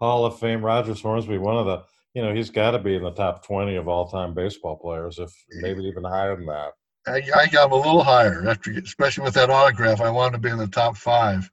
hall 0.00 0.24
of 0.24 0.38
fame 0.38 0.64
rogers 0.64 1.02
hornsby 1.02 1.38
one 1.38 1.56
of 1.56 1.66
the 1.66 1.82
you 2.14 2.22
know 2.22 2.32
he's 2.32 2.50
got 2.50 2.70
to 2.70 2.78
be 2.78 2.94
in 2.94 3.02
the 3.02 3.10
top 3.10 3.44
20 3.44 3.74
of 3.74 3.88
all-time 3.88 4.32
baseball 4.32 4.76
players 4.76 5.18
if 5.18 5.30
maybe 5.60 5.82
even 5.82 6.04
higher 6.04 6.36
than 6.36 6.46
that. 6.46 6.72
I, 7.06 7.20
I 7.36 7.46
got 7.48 7.66
him 7.66 7.72
a 7.72 7.76
little 7.76 8.04
higher 8.04 8.48
after 8.48 8.70
especially 8.72 9.24
with 9.24 9.34
that 9.34 9.50
autograph. 9.50 10.00
I 10.00 10.10
wanted 10.10 10.32
to 10.34 10.38
be 10.38 10.50
in 10.50 10.56
the 10.56 10.68
top 10.68 10.96
five. 10.96 11.50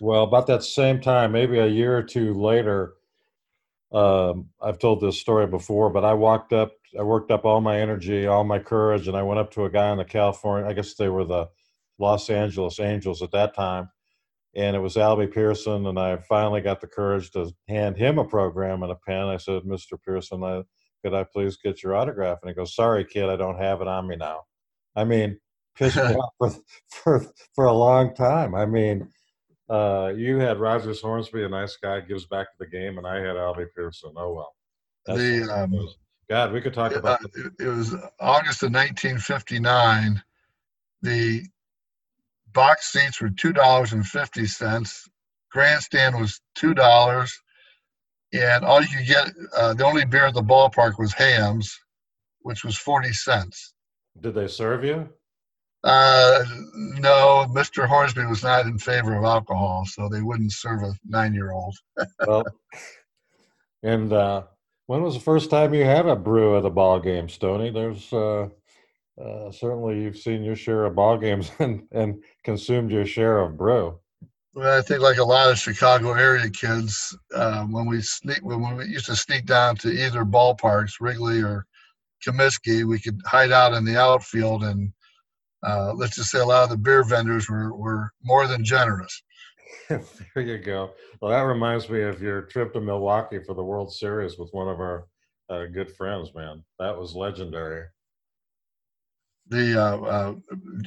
Well 0.00 0.22
about 0.22 0.46
that 0.46 0.62
same 0.62 1.00
time 1.00 1.32
maybe 1.32 1.58
a 1.58 1.66
year 1.66 1.98
or 1.98 2.02
two 2.02 2.32
later 2.34 2.94
um, 3.92 4.48
i've 4.62 4.78
told 4.78 5.00
this 5.00 5.20
story 5.20 5.46
before 5.46 5.90
but 5.90 6.04
i 6.04 6.12
walked 6.12 6.52
up 6.52 6.72
i 6.98 7.02
worked 7.02 7.30
up 7.30 7.44
all 7.44 7.60
my 7.60 7.80
energy 7.80 8.26
all 8.26 8.44
my 8.44 8.58
courage 8.58 9.08
and 9.08 9.16
i 9.16 9.22
went 9.22 9.38
up 9.38 9.50
to 9.50 9.64
a 9.64 9.70
guy 9.70 9.90
in 9.90 9.98
the 9.98 10.04
california 10.04 10.68
i 10.68 10.72
guess 10.72 10.94
they 10.94 11.08
were 11.08 11.24
the 11.24 11.48
Los 11.98 12.28
Angeles 12.30 12.80
Angels 12.80 13.22
at 13.22 13.32
that 13.32 13.54
time. 13.54 13.90
And 14.54 14.74
it 14.74 14.80
was 14.80 14.96
Albie 14.96 15.32
Pearson, 15.32 15.86
and 15.86 15.98
I 15.98 16.16
finally 16.16 16.62
got 16.62 16.80
the 16.80 16.86
courage 16.86 17.30
to 17.32 17.52
hand 17.68 17.96
him 17.96 18.18
a 18.18 18.24
program 18.24 18.82
and 18.82 18.90
a 18.90 18.96
pen. 18.96 19.26
I 19.26 19.36
said, 19.36 19.62
Mr. 19.62 20.00
Pearson, 20.02 20.42
I, 20.42 20.62
could 21.04 21.12
I 21.12 21.24
please 21.24 21.58
get 21.58 21.82
your 21.82 21.94
autograph? 21.94 22.38
And 22.42 22.48
he 22.48 22.54
goes, 22.54 22.74
Sorry, 22.74 23.04
kid, 23.04 23.28
I 23.28 23.36
don't 23.36 23.58
have 23.58 23.82
it 23.82 23.88
on 23.88 24.08
me 24.08 24.16
now. 24.16 24.44
I 24.94 25.04
mean, 25.04 25.38
pissed 25.74 25.96
me 25.96 26.02
off 26.14 26.32
for, 26.38 26.50
for, 26.88 27.26
for 27.54 27.64
a 27.66 27.72
long 27.72 28.14
time. 28.14 28.54
I 28.54 28.64
mean, 28.64 29.10
uh, 29.68 30.12
you 30.16 30.38
had 30.38 30.58
Rogers 30.58 31.00
Hornsby, 31.00 31.44
a 31.44 31.48
nice 31.48 31.76
guy, 31.76 32.00
gives 32.00 32.26
back 32.26 32.46
to 32.46 32.58
the 32.58 32.66
game, 32.66 32.98
and 32.98 33.06
I 33.06 33.16
had 33.16 33.36
Albie 33.36 33.66
Pearson. 33.74 34.12
Oh, 34.16 34.34
well. 34.34 34.54
That's 35.06 35.18
the, 35.18 35.42
um, 35.52 35.88
God, 36.28 36.52
we 36.52 36.60
could 36.60 36.74
talk 36.74 36.92
about 36.92 37.20
it, 37.22 37.52
it 37.60 37.68
was 37.68 37.94
August 38.18 38.62
of 38.64 38.72
1959 38.72 40.22
the 41.02 41.42
box 42.52 42.92
seats 42.92 43.20
were 43.20 43.30
two 43.30 43.52
dollars 43.52 43.92
and 43.92 44.06
fifty 44.06 44.46
cents. 44.46 45.08
Grandstand 45.50 46.18
was 46.18 46.40
two 46.54 46.74
dollars, 46.74 47.40
and 48.32 48.64
all 48.64 48.82
you 48.82 48.88
could 48.88 49.06
get 49.06 49.28
uh, 49.56 49.74
the 49.74 49.84
only 49.84 50.04
beer 50.04 50.26
at 50.26 50.34
the 50.34 50.42
ballpark 50.42 50.98
was 50.98 51.12
Hamm's, 51.12 51.78
which 52.40 52.64
was 52.64 52.76
forty 52.76 53.12
cents. 53.12 53.74
Did 54.20 54.34
they 54.34 54.48
serve 54.48 54.84
you? 54.84 55.08
Uh, 55.86 56.44
no, 56.74 57.46
Mr. 57.50 57.86
Hornsby 57.86 58.24
was 58.26 58.42
not 58.42 58.66
in 58.66 58.76
favor 58.76 59.16
of 59.16 59.24
alcohol, 59.24 59.86
so 59.86 60.08
they 60.08 60.20
wouldn't 60.20 60.50
serve 60.50 60.82
a 60.82 60.92
nine-year-old. 61.04 61.76
well, 62.26 62.44
and 63.84 64.12
uh, 64.12 64.42
when 64.86 65.02
was 65.02 65.14
the 65.14 65.20
first 65.20 65.48
time 65.48 65.74
you 65.74 65.84
had 65.84 66.06
a 66.06 66.16
brew 66.16 66.58
at 66.58 66.64
a 66.64 66.70
ball 66.70 66.98
game, 66.98 67.28
Stony? 67.28 67.70
There's 67.70 68.12
uh, 68.12 68.48
uh, 69.20 69.52
certainly 69.52 70.02
you've 70.02 70.18
seen 70.18 70.42
your 70.42 70.56
share 70.56 70.86
of 70.86 70.96
ball 70.96 71.18
games 71.18 71.52
and, 71.60 71.86
and 71.92 72.22
consumed 72.42 72.90
your 72.90 73.06
share 73.06 73.38
of 73.38 73.56
brew. 73.56 73.98
Well, 74.54 74.76
I 74.76 74.82
think 74.82 75.02
like 75.02 75.18
a 75.18 75.24
lot 75.24 75.50
of 75.50 75.58
Chicago 75.58 76.14
area 76.14 76.50
kids, 76.50 77.16
uh, 77.32 77.64
when 77.64 77.86
we 77.86 78.00
sneak 78.00 78.42
when 78.42 78.76
we 78.76 78.86
used 78.86 79.06
to 79.06 79.14
sneak 79.14 79.46
down 79.46 79.76
to 79.76 79.88
either 79.88 80.24
ballparks, 80.24 80.94
Wrigley 81.00 81.42
or 81.42 81.64
Comiskey, 82.26 82.84
we 82.84 82.98
could 82.98 83.20
hide 83.24 83.52
out 83.52 83.74
in 83.74 83.84
the 83.84 84.00
outfield, 84.00 84.64
and 84.64 84.92
uh, 85.66 85.92
let's 85.94 86.16
just 86.16 86.30
say 86.30 86.40
a 86.40 86.44
lot 86.44 86.64
of 86.64 86.70
the 86.70 86.76
beer 86.76 87.04
vendors 87.04 87.48
were 87.48 87.74
were 87.74 88.10
more 88.22 88.46
than 88.46 88.64
generous. 88.64 89.22
there 89.88 90.02
you 90.36 90.58
go. 90.58 90.90
Well, 91.20 91.30
that 91.30 91.40
reminds 91.40 91.88
me 91.88 92.02
of 92.02 92.22
your 92.22 92.42
trip 92.42 92.72
to 92.74 92.80
Milwaukee 92.80 93.40
for 93.44 93.54
the 93.54 93.64
World 93.64 93.92
Series 93.92 94.38
with 94.38 94.50
one 94.52 94.68
of 94.68 94.80
our 94.80 95.06
uh, 95.50 95.66
good 95.66 95.94
friends. 95.96 96.30
Man, 96.34 96.64
that 96.78 96.96
was 96.96 97.14
legendary 97.14 97.84
the 99.48 99.80
uh, 99.80 100.00
uh, 100.00 100.34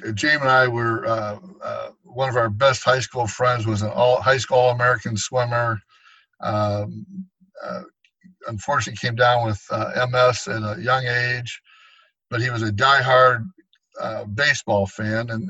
and 0.04 0.44
I 0.44 0.68
were 0.68 1.06
uh, 1.06 1.40
uh, 1.64 1.90
one 2.04 2.30
of 2.30 2.36
our 2.36 2.50
best 2.50 2.84
high 2.84 3.00
school 3.00 3.28
friends 3.28 3.66
was 3.66 3.82
an 3.82 3.90
all 3.90 4.22
high 4.22 4.38
school 4.38 4.58
all 4.58 4.72
American 4.72 5.16
swimmer. 5.16 5.80
Um, 6.42 7.06
uh, 7.64 7.82
unfortunately, 8.48 8.98
came 8.98 9.16
down 9.16 9.46
with 9.46 9.64
uh, 9.72 10.08
MS 10.12 10.48
at 10.48 10.62
a 10.62 10.82
young 10.82 11.06
age, 11.06 11.62
but 12.30 12.42
he 12.42 12.50
was 12.50 12.64
a 12.64 12.72
diehard 12.72 13.50
baseball 14.34 14.86
fan, 14.88 15.30
and 15.30 15.50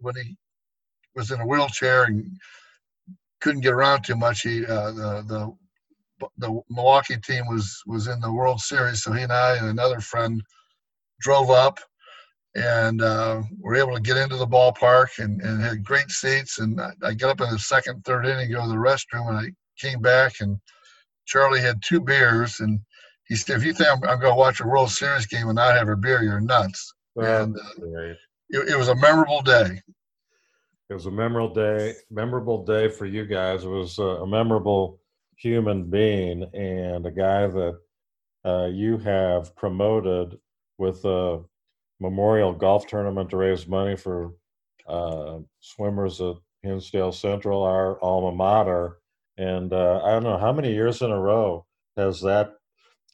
when 0.00 0.14
he 0.16 0.36
was 1.14 1.30
in 1.30 1.40
a 1.40 1.46
wheelchair 1.46 2.04
and 2.04 2.36
couldn't 3.40 3.62
get 3.62 3.72
around 3.72 4.02
too 4.02 4.16
much, 4.16 4.42
he 4.42 4.60
the 4.60 5.24
the 5.26 5.56
the 6.38 6.60
Milwaukee 6.70 7.18
team 7.18 7.46
was 7.46 7.82
was 7.86 8.06
in 8.06 8.20
the 8.20 8.32
World 8.32 8.60
Series, 8.60 9.02
so 9.02 9.12
he 9.12 9.22
and 9.22 9.32
I 9.32 9.56
and 9.56 9.68
another 9.68 10.00
friend 10.00 10.42
drove 11.20 11.50
up 11.50 11.78
and 12.54 13.02
uh, 13.02 13.42
were 13.60 13.76
able 13.76 13.94
to 13.94 14.00
get 14.00 14.16
into 14.16 14.36
the 14.36 14.46
ballpark 14.46 15.18
and, 15.18 15.42
and 15.42 15.60
had 15.60 15.84
great 15.84 16.10
seats. 16.10 16.58
And 16.58 16.80
I, 16.80 16.92
I 17.02 17.14
got 17.14 17.30
up 17.30 17.40
in 17.42 17.50
the 17.50 17.58
second, 17.58 18.02
third 18.04 18.26
inning, 18.26 18.50
go 18.50 18.62
to 18.62 18.68
the 18.68 18.74
restroom, 18.74 19.28
and 19.28 19.36
I 19.36 19.50
came 19.78 20.00
back, 20.00 20.40
and 20.40 20.58
Charlie 21.26 21.60
had 21.60 21.82
two 21.84 22.00
beers. 22.00 22.60
And 22.60 22.80
he 23.28 23.36
said, 23.36 23.56
If 23.56 23.64
you 23.64 23.72
think 23.72 23.88
I'm, 23.90 24.08
I'm 24.08 24.20
going 24.20 24.32
to 24.32 24.38
watch 24.38 24.60
a 24.60 24.66
World 24.66 24.90
Series 24.90 25.26
game 25.26 25.48
and 25.48 25.56
not 25.56 25.76
have 25.76 25.88
a 25.88 25.96
beer, 25.96 26.22
you're 26.22 26.40
nuts. 26.40 26.94
Well, 27.14 27.44
and 27.44 27.56
uh, 27.56 28.14
it, 28.50 28.68
it 28.70 28.78
was 28.78 28.88
a 28.88 28.94
memorable 28.94 29.42
day. 29.42 29.80
It 30.88 30.94
was 30.94 31.06
a 31.06 31.10
memorable 31.10 31.52
day, 31.52 31.94
memorable 32.10 32.64
day 32.64 32.88
for 32.88 33.06
you 33.06 33.26
guys. 33.26 33.64
It 33.64 33.68
was 33.68 33.98
a 33.98 34.24
memorable 34.26 35.00
human 35.36 35.90
being 35.90 36.44
and 36.54 37.04
a 37.04 37.10
guy 37.10 37.48
that 37.48 37.78
uh, 38.44 38.66
you 38.66 38.96
have 38.98 39.56
promoted 39.56 40.38
with 40.78 41.04
a 41.04 41.42
memorial 41.98 42.52
golf 42.52 42.86
tournament 42.86 43.30
to 43.30 43.36
raise 43.36 43.66
money 43.66 43.96
for 43.96 44.34
uh, 44.86 45.38
swimmers 45.60 46.20
at 46.20 46.36
Hinsdale 46.62 47.12
Central, 47.12 47.64
our 47.64 48.00
alma 48.02 48.32
mater. 48.32 48.98
And 49.36 49.72
uh, 49.72 50.02
I 50.04 50.10
don't 50.10 50.22
know 50.22 50.38
how 50.38 50.52
many 50.52 50.72
years 50.72 51.02
in 51.02 51.10
a 51.10 51.20
row 51.20 51.66
has 51.96 52.20
that 52.20 52.55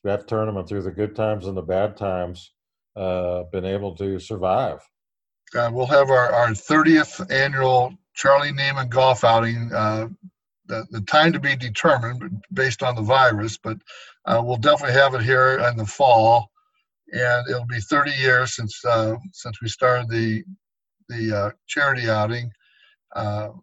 that 0.05 0.29
tournament, 0.29 0.69
through 0.69 0.83
the 0.83 0.91
good 0.91 1.15
times 1.15 1.47
and 1.47 1.57
the 1.57 1.63
bad 1.63 1.97
times, 1.97 2.53
uh, 2.97 3.45
been 3.45 3.65
able 3.65 3.95
to 3.97 4.19
survive. 4.19 4.81
Uh, 5.55 5.71
we'll 5.73 5.87
have 5.87 6.11
our, 6.11 6.33
our 6.33 6.49
30th 6.49 7.31
annual 7.31 7.95
Charlie 8.15 8.53
Neiman 8.53 8.89
golf 8.89 9.25
outing. 9.25 9.71
Uh, 9.73 10.09
the, 10.67 10.87
the 10.91 11.01
time 11.03 11.33
to 11.33 11.41
be 11.41 11.57
determined 11.57 12.43
based 12.53 12.83
on 12.83 12.95
the 12.95 13.03
virus, 13.03 13.59
but 13.59 13.77
uh, 14.27 14.41
we'll 14.45 14.57
definitely 14.57 14.95
have 14.95 15.15
it 15.15 15.23
here 15.23 15.59
in 15.59 15.77
the 15.77 15.85
fall 15.85 16.51
and 17.13 17.49
it'll 17.49 17.67
be 17.67 17.81
30 17.81 18.11
years 18.13 18.57
since 18.57 18.83
uh, 18.85 19.15
since 19.33 19.61
we 19.61 19.69
started 19.69 20.09
the 20.09 20.43
the 21.09 21.37
uh, 21.37 21.51
charity 21.67 22.09
outing. 22.09 22.51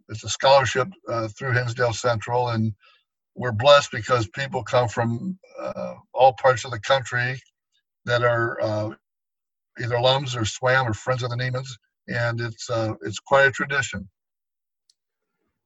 It's 0.10 0.24
a 0.24 0.30
scholarship 0.30 0.90
through 1.38 1.54
Hinsdale 1.54 1.94
Central, 1.94 2.50
and 2.50 2.74
we're 3.40 3.54
blessed 3.54 3.90
because 3.92 4.28
people 4.28 4.62
come 4.62 4.90
from 4.90 5.40
uh, 5.58 5.96
all 6.14 6.34
parts 6.34 6.66
of 6.66 6.72
the 6.72 6.80
country 6.82 7.40
that 8.04 8.22
are 8.22 8.62
uh, 8.62 8.90
either 9.80 9.96
alums 9.96 10.40
or 10.40 10.44
swam 10.44 10.86
or 10.86 10.94
friends 10.94 11.24
of 11.24 11.30
the 11.30 11.38
Neimans, 11.38 11.70
and 12.10 12.42
it's 12.42 12.70
it's 13.02 13.20
quite 13.20 13.48
a 13.48 13.52
tradition. 13.52 14.10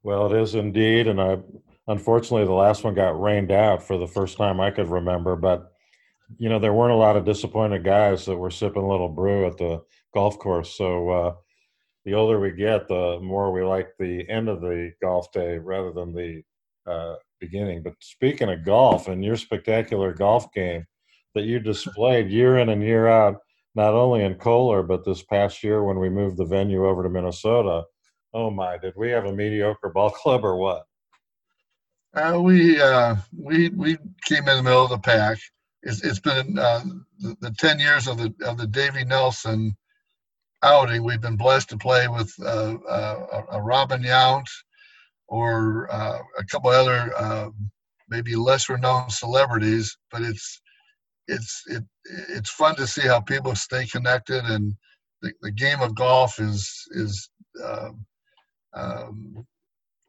Well, 0.03 0.31
it 0.31 0.39
is 0.39 0.53
indeed, 0.53 1.07
and 1.07 1.19
I 1.19 1.39
unfortunately 1.87 2.45
the 2.45 2.53
last 2.53 2.83
one 2.83 2.93
got 2.93 3.19
rained 3.19 3.51
out 3.51 3.81
for 3.81 3.97
the 3.97 4.07
first 4.07 4.37
time 4.37 4.61
I 4.61 4.69
could 4.69 4.89
remember, 4.89 5.35
but 5.35 5.71
you 6.37 6.49
know, 6.49 6.59
there 6.59 6.73
weren't 6.73 6.93
a 6.93 6.97
lot 6.97 7.15
of 7.17 7.25
disappointed 7.25 7.83
guys 7.83 8.25
that 8.25 8.37
were 8.37 8.51
sipping 8.51 8.83
a 8.83 8.87
little 8.87 9.09
brew 9.09 9.47
at 9.47 9.57
the 9.57 9.81
golf 10.13 10.37
course. 10.37 10.77
So 10.77 11.09
uh, 11.09 11.33
the 12.05 12.13
older 12.13 12.39
we 12.39 12.51
get, 12.51 12.87
the 12.87 13.19
more 13.19 13.51
we 13.51 13.63
like 13.63 13.89
the 13.97 14.29
end 14.29 14.47
of 14.47 14.61
the 14.61 14.91
golf 15.01 15.31
day 15.31 15.57
rather 15.57 15.91
than 15.91 16.13
the 16.13 16.43
uh, 16.85 17.15
beginning. 17.45 17.83
But 17.83 17.93
speaking 17.99 18.49
of 18.49 18.65
golf 18.65 19.07
and 19.07 19.23
your 19.23 19.37
spectacular 19.37 20.13
golf 20.13 20.51
game 20.53 20.85
that 21.35 21.43
you 21.43 21.59
displayed 21.59 22.29
year 22.29 22.57
in 22.57 22.69
and 22.69 22.81
year 22.81 23.07
out, 23.07 23.37
not 23.75 23.93
only 23.93 24.23
in 24.23 24.35
Kohler, 24.35 24.83
but 24.83 25.03
this 25.03 25.23
past 25.23 25.63
year 25.63 25.83
when 25.83 25.99
we 25.99 26.09
moved 26.09 26.37
the 26.37 26.45
venue 26.45 26.87
over 26.87 27.03
to 27.03 27.09
Minnesota. 27.09 27.83
Oh 28.33 28.49
my, 28.49 28.77
did 28.77 28.93
we 28.95 29.09
have 29.11 29.25
a 29.25 29.33
mediocre 29.33 29.89
ball 29.89 30.09
club 30.21 30.43
or 30.45 30.55
what? 30.55 30.83
Uh, 32.13 32.39
we 32.39 32.79
uh, 32.79 33.15
we 33.35 33.69
we 33.69 33.97
came 34.25 34.47
in 34.47 34.57
the 34.57 34.63
middle 34.63 34.83
of 34.83 34.91
the 34.91 34.99
pack 34.99 35.39
it's, 35.83 36.03
it's 36.03 36.19
been 36.19 36.57
uh, 36.57 36.83
the, 37.19 37.35
the, 37.41 37.51
10 37.51 37.79
years 37.79 38.07
of 38.07 38.17
the 38.17 38.33
of 38.45 38.57
the 38.57 38.67
Davy 38.67 39.03
Nelson 39.03 39.75
outing. 40.63 41.03
We've 41.03 41.21
been 41.21 41.37
blessed 41.37 41.69
to 41.69 41.77
play 41.77 42.07
with 42.07 42.33
uh, 42.41 42.75
uh, 42.89 43.43
a 43.51 43.61
Robin 43.61 44.01
Yount 44.01 44.47
or 45.33 45.91
uh, 45.91 46.19
a 46.37 46.43
couple 46.45 46.69
other 46.69 47.11
uh, 47.17 47.49
maybe 48.07 48.35
lesser 48.35 48.77
known 48.77 49.09
celebrities, 49.09 49.97
but 50.11 50.21
it's 50.21 50.61
it's 51.27 51.63
it 51.65 51.83
it's 52.29 52.51
fun 52.51 52.75
to 52.75 52.85
see 52.85 53.01
how 53.01 53.19
people 53.19 53.55
stay 53.55 53.87
connected 53.87 54.45
and 54.45 54.75
the, 55.23 55.31
the 55.41 55.51
game 55.51 55.81
of 55.81 55.95
golf 55.95 56.39
is 56.39 56.85
is 56.91 57.29
um, 57.65 58.05
um, 58.75 59.47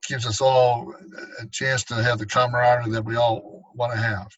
gives 0.06 0.26
us 0.26 0.42
all 0.42 0.92
a 1.40 1.46
chance 1.46 1.84
to 1.84 1.94
have 1.94 2.18
the 2.18 2.26
camaraderie 2.26 2.90
that 2.90 3.04
we 3.04 3.16
all 3.16 3.62
want 3.74 3.92
to 3.92 3.98
have. 3.98 4.28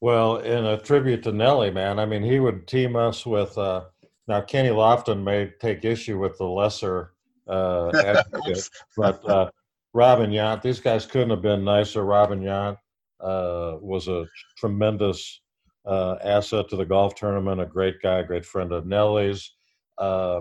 Well, 0.00 0.38
in 0.38 0.64
a 0.64 0.80
tribute 0.80 1.22
to 1.24 1.32
Nelly, 1.32 1.70
man, 1.70 1.98
I 1.98 2.06
mean, 2.06 2.22
he 2.22 2.40
would 2.40 2.66
team 2.66 2.96
us 2.96 3.26
with. 3.26 3.58
Uh, 3.58 3.84
now, 4.26 4.40
Kenny 4.40 4.70
Lofton 4.70 5.22
may 5.22 5.52
take 5.60 5.84
issue 5.84 6.18
with 6.18 6.38
the 6.38 6.46
lesser 6.46 7.12
uh, 7.46 7.90
advocate, 7.94 8.70
but 8.96 9.28
uh, 9.28 9.50
Robin 9.94 10.30
Yount, 10.30 10.60
these 10.60 10.80
guys 10.80 11.06
couldn't 11.06 11.30
have 11.30 11.42
been 11.42 11.64
nicer. 11.64 12.04
Robin 12.04 12.40
Yount 12.40 12.76
uh, 13.20 13.76
was 13.80 14.08
a 14.08 14.26
tremendous 14.58 15.40
uh, 15.86 16.16
asset 16.22 16.68
to 16.68 16.76
the 16.76 16.84
golf 16.84 17.14
tournament, 17.14 17.60
a 17.60 17.66
great 17.66 18.02
guy, 18.02 18.18
a 18.18 18.24
great 18.24 18.44
friend 18.44 18.72
of 18.72 18.86
Nelly's. 18.86 19.52
Uh, 19.96 20.40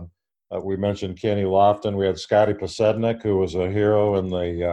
uh, 0.53 0.59
we 0.59 0.75
mentioned 0.75 1.21
Kenny 1.21 1.43
Lofton. 1.43 1.95
We 1.95 2.05
had 2.05 2.17
Scotty 2.17 2.53
Podsednik, 2.53 3.21
who 3.21 3.37
was 3.37 3.53
a 3.55 3.69
hero 3.69 4.15
in 4.15 4.27
the 4.27 4.69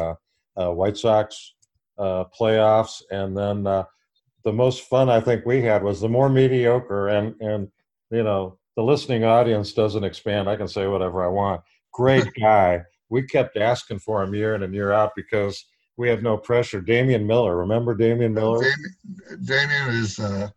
uh, 0.58 0.62
uh, 0.62 0.72
White 0.72 0.96
Sox 0.96 1.54
uh, 1.98 2.24
playoffs, 2.38 3.02
and 3.10 3.36
then 3.36 3.64
the 3.64 4.52
most 4.52 4.82
fun 4.84 5.10
I 5.10 5.20
think 5.20 5.44
we 5.44 5.62
had 5.62 5.82
was 5.82 6.00
the 6.00 6.08
more 6.08 6.30
mediocre 6.30 7.08
and 7.08 7.34
and 7.40 7.68
you 8.10 8.22
know 8.22 8.58
the 8.76 8.82
listening 8.82 9.24
audience 9.24 9.74
doesn't 9.74 10.04
expand. 10.04 10.48
I 10.48 10.56
can 10.56 10.68
say 10.68 10.86
whatever 10.86 11.22
I 11.22 11.28
want. 11.28 11.60
Great 11.92 12.28
guy. 12.40 12.82
We 13.10 13.22
kept 13.22 13.56
asking 13.56 13.98
for 13.98 14.22
him 14.22 14.34
year 14.34 14.54
in 14.54 14.62
and 14.62 14.74
year 14.74 14.92
out 14.92 15.12
because 15.16 15.64
we 15.96 16.08
had 16.08 16.22
no 16.22 16.36
pressure. 16.36 16.80
Damian 16.80 17.26
Miller, 17.26 17.56
remember 17.56 17.94
Damian 17.94 18.32
Miller? 18.32 18.62
Damian, 18.62 19.44
Damian 19.44 20.02
is 20.02 20.18
uh, 20.18 20.48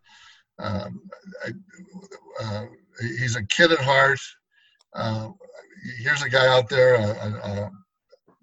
uh, 0.58 0.88
uh, 2.40 2.64
he's 3.18 3.36
a 3.36 3.44
kid 3.46 3.72
at 3.72 3.78
heart. 3.78 4.20
Uh, 4.94 5.30
here's 6.00 6.22
a 6.22 6.28
guy 6.28 6.46
out 6.46 6.68
there, 6.68 6.94
a, 6.94 7.00
a, 7.00 7.70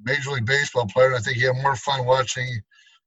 major 0.03 0.31
league 0.31 0.45
baseball 0.45 0.87
player. 0.87 1.13
I 1.13 1.19
think 1.19 1.37
he 1.37 1.43
had 1.43 1.55
more 1.61 1.75
fun 1.75 2.05
watching 2.05 2.47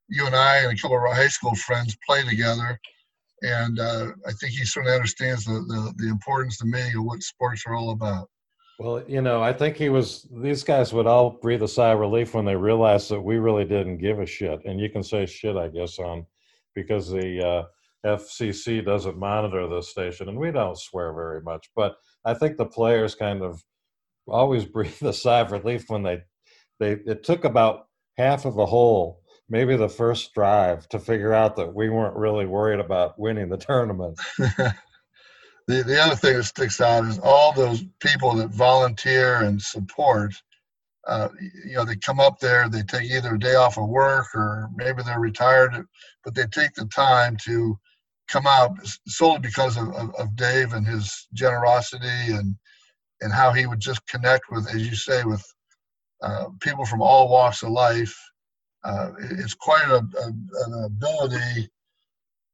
you 0.07 0.25
and 0.25 0.35
I 0.35 0.59
and 0.59 0.71
a 0.71 0.75
couple 0.81 0.95
of 0.95 1.03
our 1.03 1.13
high 1.13 1.27
school 1.27 1.53
friends 1.55 1.97
play 2.07 2.23
together 2.23 2.79
and 3.41 3.79
uh, 3.79 4.07
I 4.27 4.31
think 4.33 4.53
he 4.53 4.65
certainly 4.65 4.95
understands 4.95 5.45
the, 5.45 5.53
the, 5.53 5.93
the 5.97 6.09
importance 6.09 6.57
to 6.59 6.65
me 6.65 6.81
of 6.95 7.03
what 7.03 7.21
sports 7.21 7.63
are 7.67 7.75
all 7.75 7.91
about. 7.91 8.29
Well, 8.77 9.03
you 9.07 9.21
know, 9.21 9.41
I 9.41 9.53
think 9.53 9.77
he 9.77 9.89
was. 9.89 10.27
These 10.31 10.63
guys 10.63 10.91
would 10.91 11.07
all 11.07 11.31
breathe 11.41 11.63
a 11.63 11.67
sigh 11.67 11.91
of 11.91 11.99
relief 11.99 12.33
when 12.33 12.45
they 12.45 12.55
realized 12.55 13.09
that 13.09 13.21
we 13.21 13.37
really 13.37 13.63
didn't 13.63 13.99
give 13.99 14.19
a 14.19 14.25
shit. 14.25 14.65
And 14.65 14.79
you 14.79 14.89
can 14.89 15.01
say 15.01 15.25
shit, 15.25 15.55
I 15.55 15.69
guess, 15.69 15.97
on 15.97 16.25
because 16.73 17.09
the 17.09 17.41
uh, 17.41 17.63
FCC 18.17 18.83
doesn't 18.83 19.17
monitor 19.17 19.67
the 19.67 19.81
station, 19.81 20.27
and 20.27 20.37
we 20.37 20.51
don't 20.51 20.77
swear 20.77 21.13
very 21.13 21.41
much. 21.41 21.69
But 21.73 21.95
I 22.25 22.33
think 22.33 22.57
the 22.57 22.65
players 22.65 23.15
kind 23.15 23.41
of 23.41 23.63
always 24.27 24.65
breathe 24.73 25.01
a 25.03 25.13
sigh 25.13 25.39
of 25.39 25.51
relief 25.51 25.85
when 25.87 26.03
they 26.03 26.21
they. 26.79 26.97
It 27.05 27.23
took 27.23 27.45
about 27.45 27.87
half 28.17 28.45
of 28.45 28.57
a 28.57 28.65
whole 28.65 29.21
maybe 29.49 29.75
the 29.75 29.89
first 29.89 30.33
drive 30.33 30.87
to 30.89 30.99
figure 30.99 31.33
out 31.33 31.55
that 31.55 31.73
we 31.73 31.89
weren't 31.89 32.15
really 32.15 32.45
worried 32.45 32.79
about 32.79 33.19
winning 33.19 33.49
the 33.49 33.57
tournament. 33.57 34.19
the 35.67 35.83
the 35.83 36.01
other 36.01 36.15
thing 36.15 36.37
that 36.37 36.43
sticks 36.43 36.81
out 36.81 37.05
is 37.05 37.19
all 37.19 37.53
those 37.53 37.83
people 38.01 38.35
that 38.35 38.49
volunteer 38.49 39.37
and 39.43 39.61
support. 39.61 40.33
Uh, 41.07 41.29
you 41.65 41.75
know, 41.75 41.85
they 41.85 41.95
come 41.97 42.19
up 42.19 42.39
there, 42.39 42.69
they 42.69 42.83
take 42.83 43.11
either 43.11 43.35
a 43.35 43.39
day 43.39 43.55
off 43.55 43.77
of 43.77 43.89
work 43.89 44.27
or 44.35 44.69
maybe 44.75 45.03
they're 45.03 45.19
retired, 45.19 45.85
but 46.23 46.35
they 46.35 46.45
take 46.47 46.73
the 46.75 46.85
time 46.85 47.37
to 47.37 47.77
come 48.27 48.45
out 48.47 48.71
solely 49.07 49.39
because 49.39 49.77
of, 49.77 49.89
of, 49.95 50.15
of 50.15 50.35
Dave 50.35 50.73
and 50.73 50.87
his 50.87 51.27
generosity 51.33 52.33
and 52.33 52.55
and 53.21 53.33
how 53.33 53.51
he 53.53 53.65
would 53.67 53.79
just 53.79 54.05
connect 54.07 54.45
with, 54.51 54.67
as 54.75 54.87
you 54.87 54.95
say, 54.95 55.23
with 55.23 55.45
uh, 56.23 56.45
people 56.61 56.85
from 56.85 57.01
all 57.01 57.29
walks 57.29 57.63
of 57.63 57.69
life 57.69 58.17
uh, 58.85 59.11
it's 59.19 59.55
quite 59.55 59.87
a, 59.89 59.97
a, 59.97 60.27
an 60.67 60.85
ability 60.85 61.69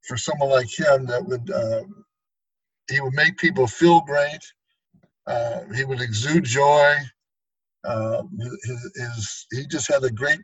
for 0.08 0.18
someone 0.18 0.50
like 0.50 0.68
him 0.80 1.06
that 1.08 1.26
would 1.26 1.50
uh, 1.52 1.84
he 2.92 3.02
would 3.02 3.14
make 3.14 3.38
people 3.38 3.68
feel 3.68 4.02
great. 4.02 4.42
Uh, 5.28 5.62
he 5.76 5.84
would 5.84 6.02
exude 6.02 6.44
joy. 6.44 6.96
Uh, 7.84 8.24
his, 8.40 8.92
his, 8.96 9.48
he 9.52 9.68
just 9.68 9.92
had 9.92 10.04
a 10.04 10.12
great 10.12 10.40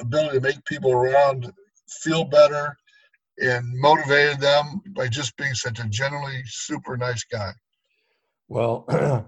ability 0.00 0.38
to 0.38 0.40
make 0.40 0.64
people 0.64 0.92
around 0.92 1.52
feel 2.02 2.24
better 2.24 2.76
and 3.38 3.66
motivated 3.78 4.40
them 4.40 4.82
by 4.94 5.08
just 5.08 5.36
being 5.36 5.54
such 5.54 5.78
a 5.78 5.88
generally 5.88 6.42
super 6.46 6.96
nice 6.96 7.24
guy. 7.24 7.52
Well, 8.48 8.84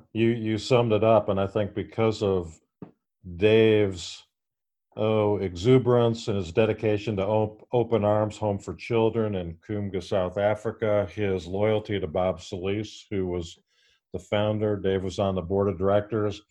you 0.13 0.29
you 0.29 0.59
summed 0.59 0.93
it 0.93 1.05
up, 1.05 1.29
and 1.29 1.41
I 1.41 1.47
think 1.47 1.75
because 1.75 2.23
of 2.23 2.59
Dave's 3.37 4.25
oh, 4.97 5.39
exuberance 5.39 6.29
and 6.29 6.37
his 6.37 6.53
dedication 6.53 7.17
to 7.17 7.27
op- 7.27 7.67
Open 7.73 8.05
Arms 8.05 8.37
Home 8.39 8.59
for 8.59 8.75
Children 8.75 9.35
in 9.35 9.57
Kumga, 9.67 10.03
South 10.03 10.39
Africa, 10.39 11.09
his 11.15 11.47
loyalty 11.47 11.99
to 11.99 12.07
Bob 12.07 12.41
Solis, 12.41 13.07
who 13.11 13.27
was 13.27 13.59
the 14.13 14.19
founder. 14.19 14.77
Dave 14.77 15.03
was 15.03 15.19
on 15.19 15.35
the 15.35 15.43
board 15.43 15.69
of 15.69 15.79
directors. 15.79 16.43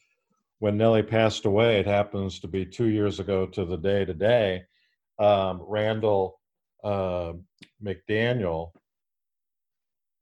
When 0.60 0.78
Nellie 0.78 1.04
passed 1.04 1.46
away, 1.46 1.80
it 1.80 1.88
happens 1.88 2.40
to 2.40 2.48
be 2.48 2.66
two 2.66 2.88
years 2.88 3.20
ago 3.20 3.46
to 3.48 3.66
the 3.66 3.78
day 3.78 4.06
today. 4.06 4.64
Um, 5.20 5.62
Randall 5.68 6.40
uh, 6.84 7.34
McDaniel 7.84 8.72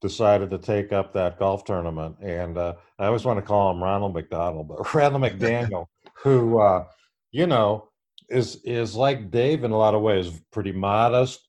decided 0.02 0.50
to 0.50 0.58
take 0.58 0.94
up 0.94 1.14
that 1.14 1.40
golf 1.40 1.66
tournament, 1.66 2.18
and 2.22 2.58
uh, 2.58 2.74
I 2.98 3.08
always 3.08 3.26
want 3.26 3.38
to 3.40 3.46
call 3.46 3.72
him 3.72 3.84
Ronald 3.84 4.14
McDonald, 4.14 4.70
but 4.70 4.94
Randall 4.94 5.22
McDaniel, 5.30 5.88
who 6.24 6.60
uh, 6.60 6.86
you 7.32 7.48
know 7.48 7.89
is 8.30 8.62
is 8.64 8.96
like 8.96 9.32
Dave 9.32 9.64
in 9.64 9.72
a 9.72 9.78
lot 9.78 9.96
of 9.96 10.02
ways, 10.02 10.42
pretty 10.52 10.72
modest, 10.72 11.48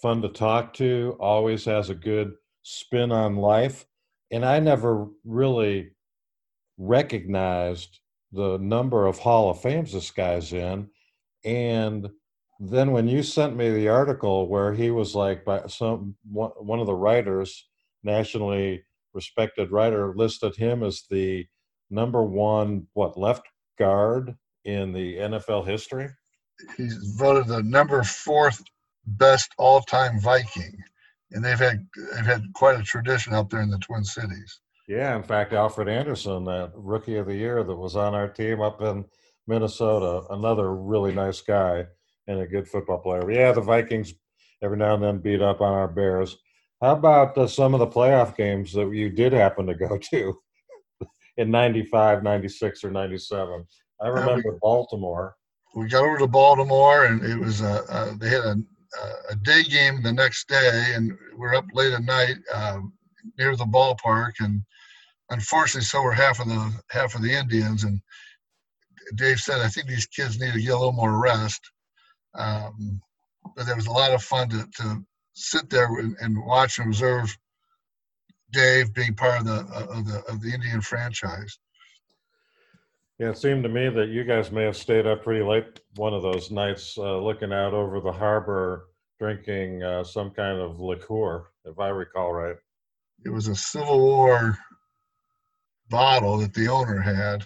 fun 0.00 0.22
to 0.22 0.28
talk 0.28 0.74
to, 0.74 1.16
always 1.20 1.64
has 1.64 1.90
a 1.90 1.94
good 1.94 2.32
spin 2.62 3.12
on 3.12 3.36
life. 3.36 3.86
And 4.30 4.44
I 4.44 4.60
never 4.60 5.06
really 5.24 5.90
recognized 6.76 8.00
the 8.32 8.58
number 8.58 9.06
of 9.06 9.18
Hall 9.18 9.50
of 9.50 9.60
Fames 9.60 9.92
this 9.92 10.10
guy's 10.10 10.52
in. 10.52 10.88
And 11.44 12.08
then 12.60 12.92
when 12.92 13.08
you 13.08 13.22
sent 13.22 13.56
me 13.56 13.70
the 13.70 13.88
article 13.88 14.48
where 14.48 14.74
he 14.74 14.90
was 14.90 15.14
like 15.14 15.44
by 15.44 15.66
some 15.66 16.14
one 16.24 16.80
of 16.80 16.86
the 16.86 16.94
writers, 16.94 17.68
nationally 18.02 18.84
respected 19.14 19.70
writer, 19.70 20.14
listed 20.14 20.56
him 20.56 20.82
as 20.82 21.04
the 21.10 21.46
number 21.90 22.22
one 22.22 22.86
what 22.92 23.18
left 23.18 23.46
guard 23.78 24.36
in 24.68 24.92
the 24.92 25.16
NFL 25.16 25.66
history? 25.66 26.08
He's 26.76 27.14
voted 27.16 27.46
the 27.46 27.62
number 27.62 28.02
fourth 28.02 28.62
best 29.06 29.52
all-time 29.58 30.20
Viking, 30.20 30.76
and 31.32 31.44
they've 31.44 31.58
had 31.58 31.86
they've 32.14 32.26
had 32.26 32.42
quite 32.54 32.78
a 32.78 32.82
tradition 32.82 33.32
out 33.32 33.48
there 33.48 33.62
in 33.62 33.70
the 33.70 33.78
Twin 33.78 34.04
Cities. 34.04 34.60
Yeah, 34.86 35.16
in 35.16 35.22
fact, 35.22 35.52
Alfred 35.52 35.88
Anderson, 35.88 36.44
that 36.44 36.72
rookie 36.74 37.16
of 37.16 37.26
the 37.26 37.36
year 37.36 37.62
that 37.62 37.76
was 37.76 37.96
on 37.96 38.14
our 38.14 38.28
team 38.28 38.60
up 38.60 38.80
in 38.82 39.04
Minnesota, 39.46 40.26
another 40.30 40.74
really 40.74 41.12
nice 41.12 41.40
guy 41.40 41.84
and 42.26 42.40
a 42.40 42.46
good 42.46 42.68
football 42.68 42.98
player. 42.98 43.30
Yeah, 43.30 43.52
the 43.52 43.60
Vikings 43.60 44.14
every 44.62 44.76
now 44.76 44.94
and 44.94 45.02
then 45.02 45.18
beat 45.18 45.42
up 45.42 45.60
on 45.60 45.72
our 45.72 45.88
Bears. 45.88 46.36
How 46.80 46.92
about 46.92 47.36
uh, 47.36 47.46
some 47.46 47.74
of 47.74 47.80
the 47.80 47.86
playoff 47.86 48.36
games 48.36 48.72
that 48.72 48.90
you 48.90 49.10
did 49.10 49.32
happen 49.32 49.66
to 49.66 49.74
go 49.74 49.98
to 49.98 50.38
in 51.36 51.50
95, 51.50 52.22
96, 52.22 52.84
or 52.84 52.90
97? 52.90 53.66
I 54.00 54.08
remember 54.08 54.52
we, 54.52 54.58
Baltimore. 54.60 55.34
We 55.74 55.88
got 55.88 56.04
over 56.04 56.18
to 56.18 56.26
Baltimore, 56.26 57.04
and 57.04 57.24
it 57.24 57.38
was 57.38 57.60
a, 57.60 58.16
they 58.18 58.28
had 58.28 58.44
a, 58.44 58.56
a 59.30 59.36
day 59.42 59.62
game 59.62 60.02
the 60.02 60.12
next 60.12 60.48
day, 60.48 60.92
and 60.94 61.12
we 61.36 61.46
are 61.46 61.54
up 61.54 61.66
late 61.72 61.92
at 61.92 62.02
night 62.02 62.36
uh, 62.52 62.80
near 63.38 63.56
the 63.56 63.64
ballpark, 63.64 64.32
and 64.40 64.62
unfortunately, 65.30 65.84
so 65.84 66.02
were 66.02 66.12
half 66.12 66.40
of 66.40 66.48
the 66.48 66.72
half 66.90 67.14
of 67.14 67.22
the 67.22 67.32
Indians. 67.32 67.84
And 67.84 68.00
Dave 69.16 69.40
said, 69.40 69.60
"I 69.60 69.68
think 69.68 69.88
these 69.88 70.06
kids 70.06 70.38
need 70.38 70.52
to 70.52 70.60
get 70.60 70.72
a 70.72 70.78
little 70.78 70.92
more 70.92 71.20
rest." 71.20 71.60
Um, 72.34 73.00
but 73.56 73.66
there 73.66 73.76
was 73.76 73.86
a 73.86 73.92
lot 73.92 74.12
of 74.12 74.22
fun 74.22 74.48
to, 74.50 74.68
to 74.76 75.04
sit 75.34 75.70
there 75.70 75.86
and, 75.98 76.16
and 76.20 76.44
watch 76.44 76.78
and 76.78 76.88
observe 76.88 77.36
Dave 78.52 78.92
being 78.94 79.14
part 79.14 79.40
of 79.40 79.46
the 79.46 79.60
of 79.90 80.06
the 80.06 80.22
of 80.28 80.40
the 80.40 80.52
Indian 80.52 80.80
franchise. 80.80 81.58
Yeah, 83.18 83.30
it 83.30 83.38
seemed 83.38 83.64
to 83.64 83.68
me 83.68 83.88
that 83.88 84.10
you 84.10 84.22
guys 84.22 84.52
may 84.52 84.62
have 84.62 84.76
stayed 84.76 85.06
up 85.06 85.24
pretty 85.24 85.44
late 85.44 85.80
one 85.96 86.14
of 86.14 86.22
those 86.22 86.52
nights, 86.52 86.96
uh, 86.96 87.18
looking 87.18 87.52
out 87.52 87.74
over 87.74 88.00
the 88.00 88.12
harbor, 88.12 88.90
drinking 89.18 89.82
uh, 89.82 90.04
some 90.04 90.30
kind 90.30 90.60
of 90.60 90.78
liqueur, 90.78 91.46
if 91.64 91.80
I 91.80 91.88
recall 91.88 92.32
right. 92.32 92.54
It 93.24 93.30
was 93.30 93.48
a 93.48 93.56
Civil 93.56 93.98
War 93.98 94.56
bottle 95.90 96.38
that 96.38 96.54
the 96.54 96.68
owner 96.68 97.00
had. 97.00 97.44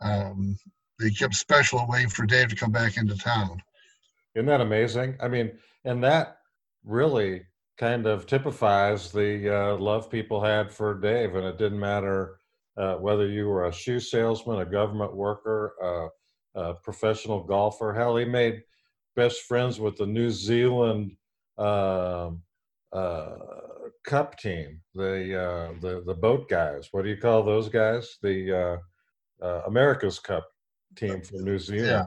Um, 0.00 0.56
they 0.98 1.10
kept 1.10 1.34
special 1.34 1.84
waiting 1.86 2.08
for 2.08 2.24
Dave 2.24 2.48
to 2.48 2.56
come 2.56 2.72
back 2.72 2.96
into 2.96 3.16
town. 3.16 3.62
Isn't 4.34 4.46
that 4.46 4.62
amazing? 4.62 5.16
I 5.20 5.28
mean, 5.28 5.52
and 5.84 6.02
that 6.02 6.38
really 6.82 7.42
kind 7.76 8.06
of 8.06 8.26
typifies 8.26 9.12
the 9.12 9.54
uh, 9.54 9.76
love 9.76 10.10
people 10.10 10.42
had 10.42 10.72
for 10.72 10.94
Dave, 10.94 11.34
and 11.34 11.46
it 11.46 11.58
didn't 11.58 11.78
matter 11.78 12.37
uh, 12.78 12.94
whether 12.94 13.26
you 13.28 13.46
were 13.48 13.66
a 13.66 13.72
shoe 13.72 14.00
salesman, 14.00 14.60
a 14.60 14.64
government 14.64 15.14
worker, 15.14 15.74
uh, 15.82 16.60
a 16.60 16.74
professional 16.74 17.42
golfer. 17.42 17.92
Hell, 17.92 18.16
he 18.16 18.24
made 18.24 18.62
best 19.16 19.42
friends 19.42 19.80
with 19.80 19.96
the 19.96 20.06
New 20.06 20.30
Zealand 20.30 21.16
uh, 21.58 22.30
Cup 24.04 24.38
team, 24.38 24.80
the 24.94 25.38
uh, 25.38 25.72
the 25.80 26.02
the 26.06 26.14
boat 26.14 26.48
guys. 26.48 26.88
What 26.92 27.02
do 27.02 27.10
you 27.10 27.16
call 27.16 27.42
those 27.42 27.68
guys? 27.68 28.16
The 28.22 28.80
uh, 29.42 29.44
uh, 29.44 29.62
America's 29.66 30.18
Cup 30.18 30.46
team 30.96 31.20
from 31.20 31.44
New 31.44 31.58
Zealand. 31.58 32.06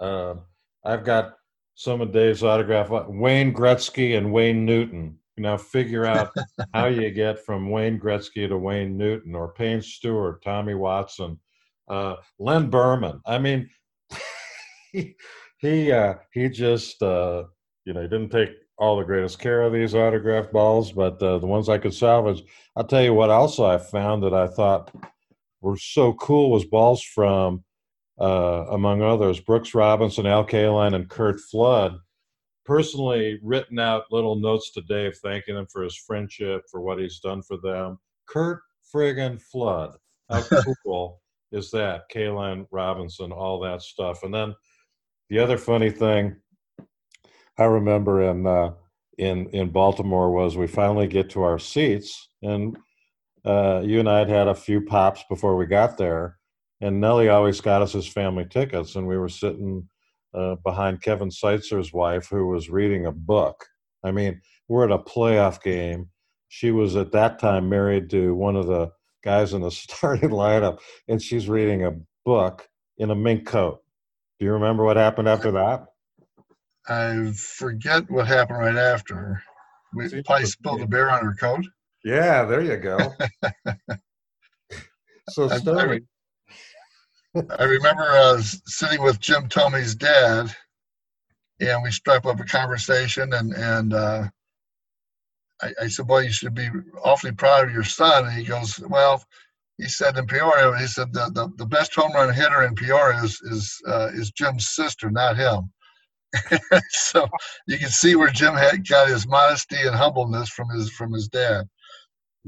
Yeah. 0.00 0.06
Um, 0.06 0.40
I've 0.84 1.04
got 1.04 1.34
some 1.74 2.00
of 2.00 2.12
Dave's 2.12 2.42
autograph. 2.42 2.90
Wayne 2.90 3.52
Gretzky 3.52 4.16
and 4.16 4.32
Wayne 4.32 4.64
Newton 4.64 5.18
now 5.38 5.56
figure 5.56 6.06
out 6.06 6.30
how 6.72 6.86
you 6.86 7.10
get 7.10 7.44
from 7.44 7.70
Wayne 7.70 7.98
Gretzky 8.00 8.48
to 8.48 8.56
Wayne 8.56 8.96
Newton 8.96 9.34
or 9.34 9.52
Payne 9.52 9.82
Stewart, 9.82 10.42
Tommy 10.42 10.74
Watson, 10.74 11.38
uh, 11.88 12.16
Len 12.38 12.70
Berman. 12.70 13.20
I 13.26 13.38
mean, 13.38 13.68
he 14.92 15.14
he, 15.58 15.92
uh, 15.92 16.14
he 16.32 16.48
just 16.48 17.02
uh, 17.02 17.44
you 17.84 17.92
know 17.92 18.02
he 18.02 18.08
didn't 18.08 18.30
take 18.30 18.50
all 18.78 18.96
the 18.96 19.04
greatest 19.04 19.38
care 19.38 19.62
of 19.62 19.72
these 19.72 19.94
autograph 19.94 20.50
balls, 20.52 20.92
but 20.92 21.22
uh, 21.22 21.38
the 21.38 21.46
ones 21.46 21.68
I 21.68 21.78
could 21.78 21.94
salvage. 21.94 22.42
I'll 22.76 22.84
tell 22.84 23.02
you 23.02 23.14
what. 23.14 23.30
Also, 23.30 23.64
I 23.64 23.78
found 23.78 24.22
that 24.22 24.34
I 24.34 24.46
thought 24.46 24.94
were 25.60 25.78
so 25.78 26.12
cool 26.14 26.50
was 26.50 26.64
balls 26.64 27.02
from, 27.02 27.64
uh, 28.20 28.66
among 28.70 29.02
others, 29.02 29.40
Brooks 29.40 29.74
Robinson, 29.74 30.26
Al 30.26 30.44
Kaline, 30.44 30.94
and 30.94 31.08
Curt 31.08 31.40
Flood 31.40 31.98
personally 32.66 33.38
written 33.42 33.78
out 33.78 34.04
little 34.10 34.36
notes 34.36 34.72
to 34.72 34.82
Dave 34.82 35.16
thanking 35.22 35.56
him 35.56 35.66
for 35.72 35.82
his 35.82 35.96
friendship, 35.96 36.62
for 36.70 36.80
what 36.80 36.98
he's 36.98 37.20
done 37.20 37.42
for 37.42 37.56
them. 37.56 37.98
Curt 38.26 38.60
friggin' 38.92 39.40
Flood. 39.40 39.96
How 40.28 40.42
cool 40.84 41.22
is 41.52 41.70
that? 41.70 42.10
Kaline 42.12 42.66
Robinson, 42.70 43.32
all 43.32 43.60
that 43.60 43.82
stuff. 43.82 44.22
And 44.22 44.34
then 44.34 44.54
the 45.30 45.38
other 45.38 45.58
funny 45.58 45.90
thing 45.90 46.36
I 47.58 47.64
remember 47.64 48.22
in 48.22 48.46
uh, 48.46 48.72
in 49.18 49.48
in 49.50 49.70
Baltimore 49.70 50.30
was 50.30 50.56
we 50.56 50.66
finally 50.66 51.06
get 51.06 51.30
to 51.30 51.42
our 51.42 51.58
seats, 51.58 52.28
and 52.42 52.76
uh, 53.44 53.80
you 53.84 53.98
and 53.98 54.08
I 54.08 54.18
had 54.18 54.28
had 54.28 54.48
a 54.48 54.54
few 54.54 54.82
pops 54.82 55.24
before 55.28 55.56
we 55.56 55.66
got 55.66 55.96
there, 55.96 56.38
and 56.80 57.00
Nelly 57.00 57.28
always 57.28 57.60
got 57.60 57.82
us 57.82 57.92
his 57.92 58.06
family 58.06 58.44
tickets, 58.44 58.96
and 58.96 59.06
we 59.06 59.16
were 59.16 59.28
sitting 59.28 59.88
uh, 60.36 60.56
behind 60.56 61.02
Kevin 61.02 61.30
Seitzer's 61.30 61.92
wife, 61.92 62.28
who 62.28 62.46
was 62.46 62.68
reading 62.68 63.06
a 63.06 63.12
book. 63.12 63.66
I 64.04 64.10
mean, 64.10 64.40
we're 64.68 64.84
at 64.84 64.90
a 64.92 64.98
playoff 64.98 65.62
game. 65.62 66.10
She 66.48 66.70
was 66.70 66.94
at 66.94 67.12
that 67.12 67.38
time 67.38 67.68
married 67.68 68.10
to 68.10 68.34
one 68.34 68.54
of 68.56 68.66
the 68.66 68.92
guys 69.24 69.52
in 69.52 69.62
the 69.62 69.70
starting 69.72 70.30
lineup, 70.30 70.78
and 71.08 71.20
she's 71.20 71.48
reading 71.48 71.84
a 71.84 71.92
book 72.24 72.68
in 72.98 73.10
a 73.10 73.14
mink 73.14 73.46
coat. 73.46 73.82
Do 74.38 74.44
you 74.44 74.52
remember 74.52 74.84
what 74.84 74.96
happened 74.96 75.28
after 75.28 75.50
that? 75.52 75.86
I 76.88 77.32
forget 77.32 78.10
what 78.10 78.26
happened 78.26 78.58
right 78.58 78.76
after. 78.76 79.42
We 79.94 80.22
probably 80.22 80.46
spilled 80.46 80.82
a 80.82 80.86
beer 80.86 81.08
on 81.08 81.24
her 81.24 81.34
coat. 81.34 81.64
Yeah, 82.04 82.44
there 82.44 82.60
you 82.60 82.76
go. 82.76 82.98
so 85.30 85.50
I, 85.50 86.00
I, 87.36 87.40
re- 87.40 87.46
I 87.58 87.64
remember 87.64 88.02
uh, 88.02 88.40
sitting 88.40 89.02
with 89.02 89.20
Jim 89.20 89.48
Thome's 89.48 89.94
dad, 89.94 90.54
and 91.60 91.82
we 91.82 91.90
struck 91.90 92.24
up 92.24 92.40
a 92.40 92.44
conversation, 92.44 93.32
and 93.32 93.52
and 93.52 93.94
uh, 93.94 94.28
I, 95.62 95.72
I, 95.82 95.88
said, 95.88 96.08
"Well, 96.08 96.22
you 96.22 96.32
should 96.32 96.54
be 96.54 96.68
awfully 97.04 97.32
proud 97.32 97.68
of 97.68 97.74
your 97.74 97.84
son." 97.84 98.26
And 98.26 98.36
he 98.36 98.44
goes, 98.44 98.78
"Well." 98.80 99.22
He 99.78 99.88
said 99.88 100.16
in 100.16 100.26
Peoria, 100.26 100.74
he 100.78 100.86
said 100.86 101.12
the, 101.12 101.30
the, 101.34 101.52
the 101.58 101.66
best 101.66 101.94
home 101.94 102.10
run 102.14 102.32
hitter 102.32 102.62
in 102.62 102.74
Peoria 102.74 103.22
is 103.22 103.38
is 103.42 103.78
uh, 103.86 104.08
is 104.14 104.30
Jim's 104.30 104.70
sister, 104.70 105.10
not 105.10 105.36
him. 105.36 105.70
so 106.88 107.28
you 107.66 107.76
can 107.76 107.90
see 107.90 108.16
where 108.16 108.30
Jim 108.30 108.54
had 108.54 108.88
got 108.88 109.08
his 109.08 109.28
modesty 109.28 109.76
and 109.82 109.94
humbleness 109.94 110.48
from 110.48 110.70
his 110.70 110.90
from 110.92 111.12
his 111.12 111.28
dad. 111.28 111.68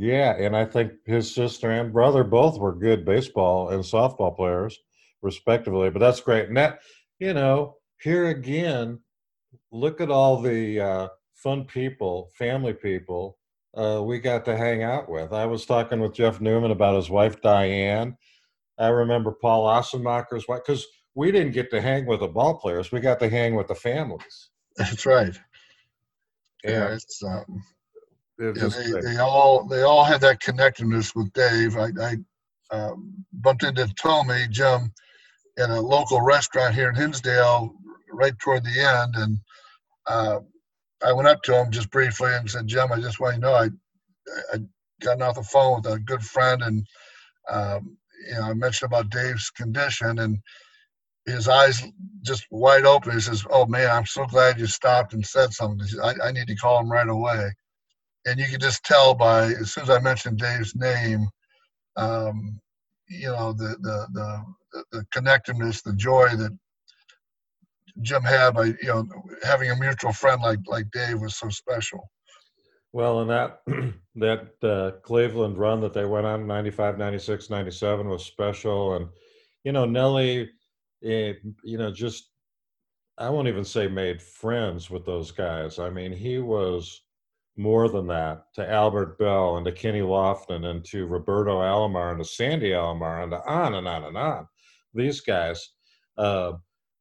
Yeah, 0.00 0.36
and 0.38 0.56
I 0.56 0.64
think 0.64 0.92
his 1.06 1.34
sister 1.34 1.72
and 1.72 1.92
brother 1.92 2.22
both 2.22 2.56
were 2.56 2.72
good 2.72 3.04
baseball 3.04 3.70
and 3.70 3.82
softball 3.82 4.36
players, 4.36 4.78
respectively. 5.22 5.90
But 5.90 5.98
that's 5.98 6.20
great. 6.20 6.46
And 6.46 6.56
that, 6.56 6.78
you 7.18 7.34
know, 7.34 7.78
here 8.00 8.28
again, 8.28 9.00
look 9.72 10.00
at 10.00 10.08
all 10.08 10.40
the 10.40 10.80
uh, 10.80 11.08
fun 11.34 11.64
people, 11.64 12.30
family 12.38 12.74
people 12.74 13.38
uh, 13.76 14.02
we 14.02 14.18
got 14.18 14.44
to 14.44 14.56
hang 14.56 14.82
out 14.82 15.08
with. 15.08 15.32
I 15.32 15.46
was 15.46 15.66
talking 15.66 16.00
with 16.00 16.14
Jeff 16.14 16.40
Newman 16.40 16.70
about 16.70 16.96
his 16.96 17.10
wife 17.10 17.40
Diane. 17.40 18.16
I 18.78 18.88
remember 18.88 19.32
Paul 19.32 19.66
Assenmacher's 19.66 20.46
wife 20.48 20.62
because 20.66 20.86
we 21.14 21.32
didn't 21.32 21.52
get 21.52 21.70
to 21.70 21.80
hang 21.80 22.06
with 22.06 22.20
the 22.20 22.28
ball 22.28 22.58
players. 22.58 22.92
We 22.92 23.00
got 23.00 23.18
to 23.20 23.28
hang 23.28 23.54
with 23.54 23.68
the 23.68 23.74
families. 23.74 24.50
That's 24.76 25.04
right. 25.04 25.36
Yeah, 26.64 26.88
it's 26.92 27.22
um, 27.24 27.62
yeah, 28.54 28.68
they, 28.68 28.92
they, 29.00 29.18
all 29.18 29.66
they 29.66 29.82
all 29.82 30.04
had 30.04 30.20
that 30.22 30.40
connectedness 30.40 31.14
with 31.14 31.32
Dave. 31.32 31.76
I, 31.76 31.90
I 32.00 32.16
um, 32.70 33.24
bumped 33.32 33.64
into 33.64 33.88
Tommy 33.94 34.46
Jim 34.50 34.92
at 35.58 35.70
a 35.70 35.80
local 35.80 36.20
restaurant 36.20 36.74
here 36.74 36.90
in 36.90 36.96
Hinsdale 36.96 37.74
right 38.12 38.38
toward 38.38 38.64
the 38.64 38.80
end, 38.80 39.14
and 39.16 39.38
uh, 40.08 40.40
I 41.04 41.12
went 41.12 41.28
up 41.28 41.42
to 41.44 41.60
him 41.60 41.70
just 41.70 41.90
briefly 41.90 42.34
and 42.34 42.50
said, 42.50 42.66
"Jim, 42.68 42.92
I 42.92 43.00
just 43.00 43.20
want 43.20 43.36
you 43.36 43.42
to 43.42 43.46
know 43.46 43.54
I 43.54 43.70
I 44.54 44.58
gotten 45.02 45.22
off 45.22 45.36
the 45.36 45.42
phone 45.42 45.82
with 45.82 45.92
a 45.92 45.98
good 46.00 46.22
friend, 46.22 46.62
and 46.62 46.86
um, 47.50 47.98
you 48.28 48.34
know 48.34 48.42
I 48.42 48.54
mentioned 48.54 48.90
about 48.92 49.10
Dave's 49.10 49.50
condition, 49.50 50.18
and 50.20 50.38
his 51.26 51.48
eyes 51.48 51.82
just 52.22 52.46
wide 52.50 52.86
open. 52.86 53.12
He 53.12 53.20
says, 53.20 53.44
"Oh 53.50 53.66
man, 53.66 53.90
I'm 53.90 54.06
so 54.06 54.26
glad 54.26 54.60
you 54.60 54.66
stopped 54.66 55.14
and 55.14 55.26
said 55.26 55.52
something. 55.52 55.86
I, 56.02 56.14
I 56.24 56.32
need 56.32 56.48
to 56.48 56.56
call 56.56 56.80
him 56.80 56.90
right 56.90 57.08
away." 57.08 57.52
And 58.28 58.38
you 58.38 58.46
could 58.46 58.60
just 58.60 58.84
tell 58.84 59.14
by 59.14 59.46
as 59.46 59.72
soon 59.72 59.84
as 59.84 59.90
I 59.90 60.00
mentioned 60.00 60.38
Dave's 60.38 60.74
name, 60.74 61.28
um, 61.96 62.60
you 63.08 63.28
know, 63.28 63.52
the, 63.52 63.76
the 63.80 64.06
the 64.12 64.84
the 64.92 65.06
connectiveness, 65.14 65.82
the 65.82 65.94
joy 65.94 66.28
that 66.36 66.56
Jim 68.02 68.22
had 68.22 68.54
by 68.54 68.64
you 68.64 68.76
know 68.84 69.06
having 69.42 69.70
a 69.70 69.76
mutual 69.76 70.12
friend 70.12 70.42
like 70.42 70.60
like 70.66 70.90
Dave 70.90 71.20
was 71.20 71.36
so 71.36 71.48
special. 71.48 72.10
Well, 72.92 73.20
and 73.20 73.30
that 73.30 73.60
that 74.16 74.50
uh, 74.62 75.00
Cleveland 75.02 75.56
run 75.58 75.80
that 75.80 75.94
they 75.94 76.04
went 76.04 76.26
on 76.26 76.46
95, 76.46 76.98
96, 76.98 77.50
97 77.50 78.08
was 78.08 78.24
special, 78.24 78.94
and 78.94 79.08
you 79.64 79.72
know 79.72 79.86
Nelly 79.86 80.50
it, 81.00 81.38
you 81.62 81.78
know, 81.78 81.90
just 81.90 82.30
I 83.16 83.30
won't 83.30 83.48
even 83.48 83.64
say 83.64 83.88
made 83.88 84.22
friends 84.22 84.90
with 84.90 85.04
those 85.04 85.30
guys. 85.30 85.78
I 85.78 85.90
mean, 85.90 86.12
he 86.12 86.38
was 86.38 87.02
more 87.58 87.88
than 87.88 88.06
that 88.06 88.44
to 88.54 88.70
Albert 88.70 89.18
Belle 89.18 89.56
and 89.56 89.66
to 89.66 89.72
Kenny 89.72 90.00
Lofton 90.00 90.66
and 90.66 90.84
to 90.86 91.06
Roberto 91.06 91.58
Alomar 91.58 92.12
and 92.12 92.20
to 92.20 92.24
Sandy 92.24 92.70
Alomar 92.70 93.22
and 93.22 93.32
to 93.32 93.42
on 93.46 93.74
and 93.74 93.86
on 93.86 94.04
and 94.04 94.16
on. 94.16 94.46
These 94.94 95.20
guys. 95.20 95.68
Uh, 96.16 96.52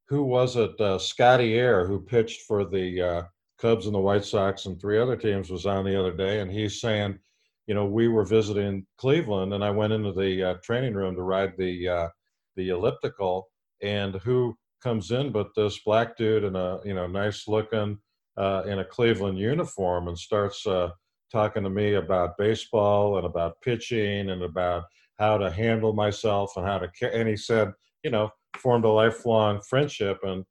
who 0.09 0.23
was 0.23 0.55
it? 0.55 0.79
Uh, 0.79 0.97
Scotty 0.97 1.55
Eyre, 1.55 1.85
who 1.85 1.99
pitched 1.99 2.41
for 2.43 2.65
the 2.65 3.01
uh, 3.01 3.23
Cubs 3.59 3.85
and 3.85 3.95
the 3.95 3.99
White 3.99 4.23
Sox 4.23 4.65
and 4.65 4.79
three 4.79 4.99
other 4.99 5.17
teams, 5.17 5.49
was 5.49 5.65
on 5.65 5.85
the 5.85 5.99
other 5.99 6.13
day, 6.13 6.39
and 6.39 6.51
he's 6.51 6.79
saying, 6.79 7.19
you 7.65 7.75
know, 7.75 7.85
we 7.85 8.07
were 8.07 8.23
visiting 8.23 8.85
Cleveland, 8.97 9.53
and 9.53 9.63
I 9.63 9.69
went 9.71 9.93
into 9.93 10.13
the 10.13 10.43
uh, 10.43 10.53
training 10.63 10.93
room 10.93 11.15
to 11.15 11.23
ride 11.23 11.53
the 11.57 11.89
uh, 11.89 12.07
the 12.55 12.69
elliptical, 12.69 13.49
and 13.81 14.15
who 14.15 14.57
comes 14.81 15.11
in 15.11 15.31
but 15.31 15.49
this 15.55 15.79
black 15.79 16.15
dude 16.15 16.43
in 16.43 16.55
a 16.55 16.79
you 16.85 16.93
know 16.93 17.07
nice 17.07 17.47
looking 17.47 17.97
uh, 18.37 18.63
in 18.67 18.79
a 18.79 18.85
Cleveland 18.85 19.37
uniform 19.37 20.07
and 20.07 20.17
starts 20.17 20.65
uh, 20.67 20.89
talking 21.31 21.63
to 21.63 21.69
me 21.69 21.95
about 21.95 22.37
baseball 22.37 23.17
and 23.17 23.25
about 23.25 23.61
pitching 23.61 24.29
and 24.29 24.43
about 24.43 24.83
how 25.19 25.37
to 25.37 25.49
handle 25.51 25.93
myself 25.93 26.53
and 26.55 26.65
how 26.65 26.77
to 26.77 26.87
care. 26.89 27.13
and 27.13 27.27
he 27.27 27.35
said 27.35 27.71
you 28.03 28.11
know 28.11 28.29
formed 28.57 28.85
a 28.85 28.89
lifelong 28.89 29.59
friendship 29.61 30.19
and 30.23 30.45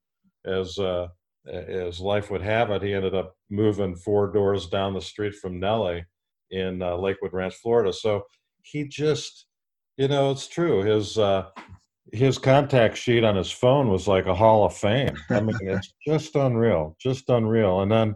as 0.45 0.79
uh, 0.79 1.07
as 1.47 2.01
life 2.01 2.31
would 2.31 2.43
have 2.43 2.71
it 2.71 2.83
he 2.83 2.93
ended 2.93 3.15
up 3.15 3.35
moving 3.51 3.95
four 3.97 4.31
doors 4.33 4.67
down 4.67 4.93
the 4.95 5.01
street 5.01 5.35
from 5.35 5.61
Nellie 5.61 6.05
in 6.51 6.83
uh, 6.83 6.97
Lakewood 6.97 7.33
Ranch 7.33 7.55
Florida 7.55 7.93
so 7.93 8.25
he 8.63 8.87
just 8.87 9.47
you 9.97 10.09
know 10.09 10.31
it's 10.31 10.49
true 10.49 10.83
his 10.83 11.19
uh, 11.19 11.47
his 12.12 12.39
contact 12.39 12.97
sheet 12.97 13.24
on 13.24 13.37
his 13.37 13.51
phone 13.51 13.89
was 13.89 14.07
like 14.07 14.27
a 14.27 14.35
hall 14.35 14.65
of 14.65 14.77
fame. 14.77 15.16
I 15.31 15.41
mean, 15.41 15.57
it's 15.62 15.93
just 16.07 16.35
unreal, 16.37 16.97
just 17.01 17.28
unreal. 17.28 17.81
And 17.81 17.91
then, 17.91 18.15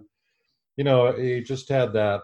you 0.77 0.85
know, 0.85 1.13
he 1.13 1.43
just 1.43 1.69
had 1.69 1.93
that 1.95 2.23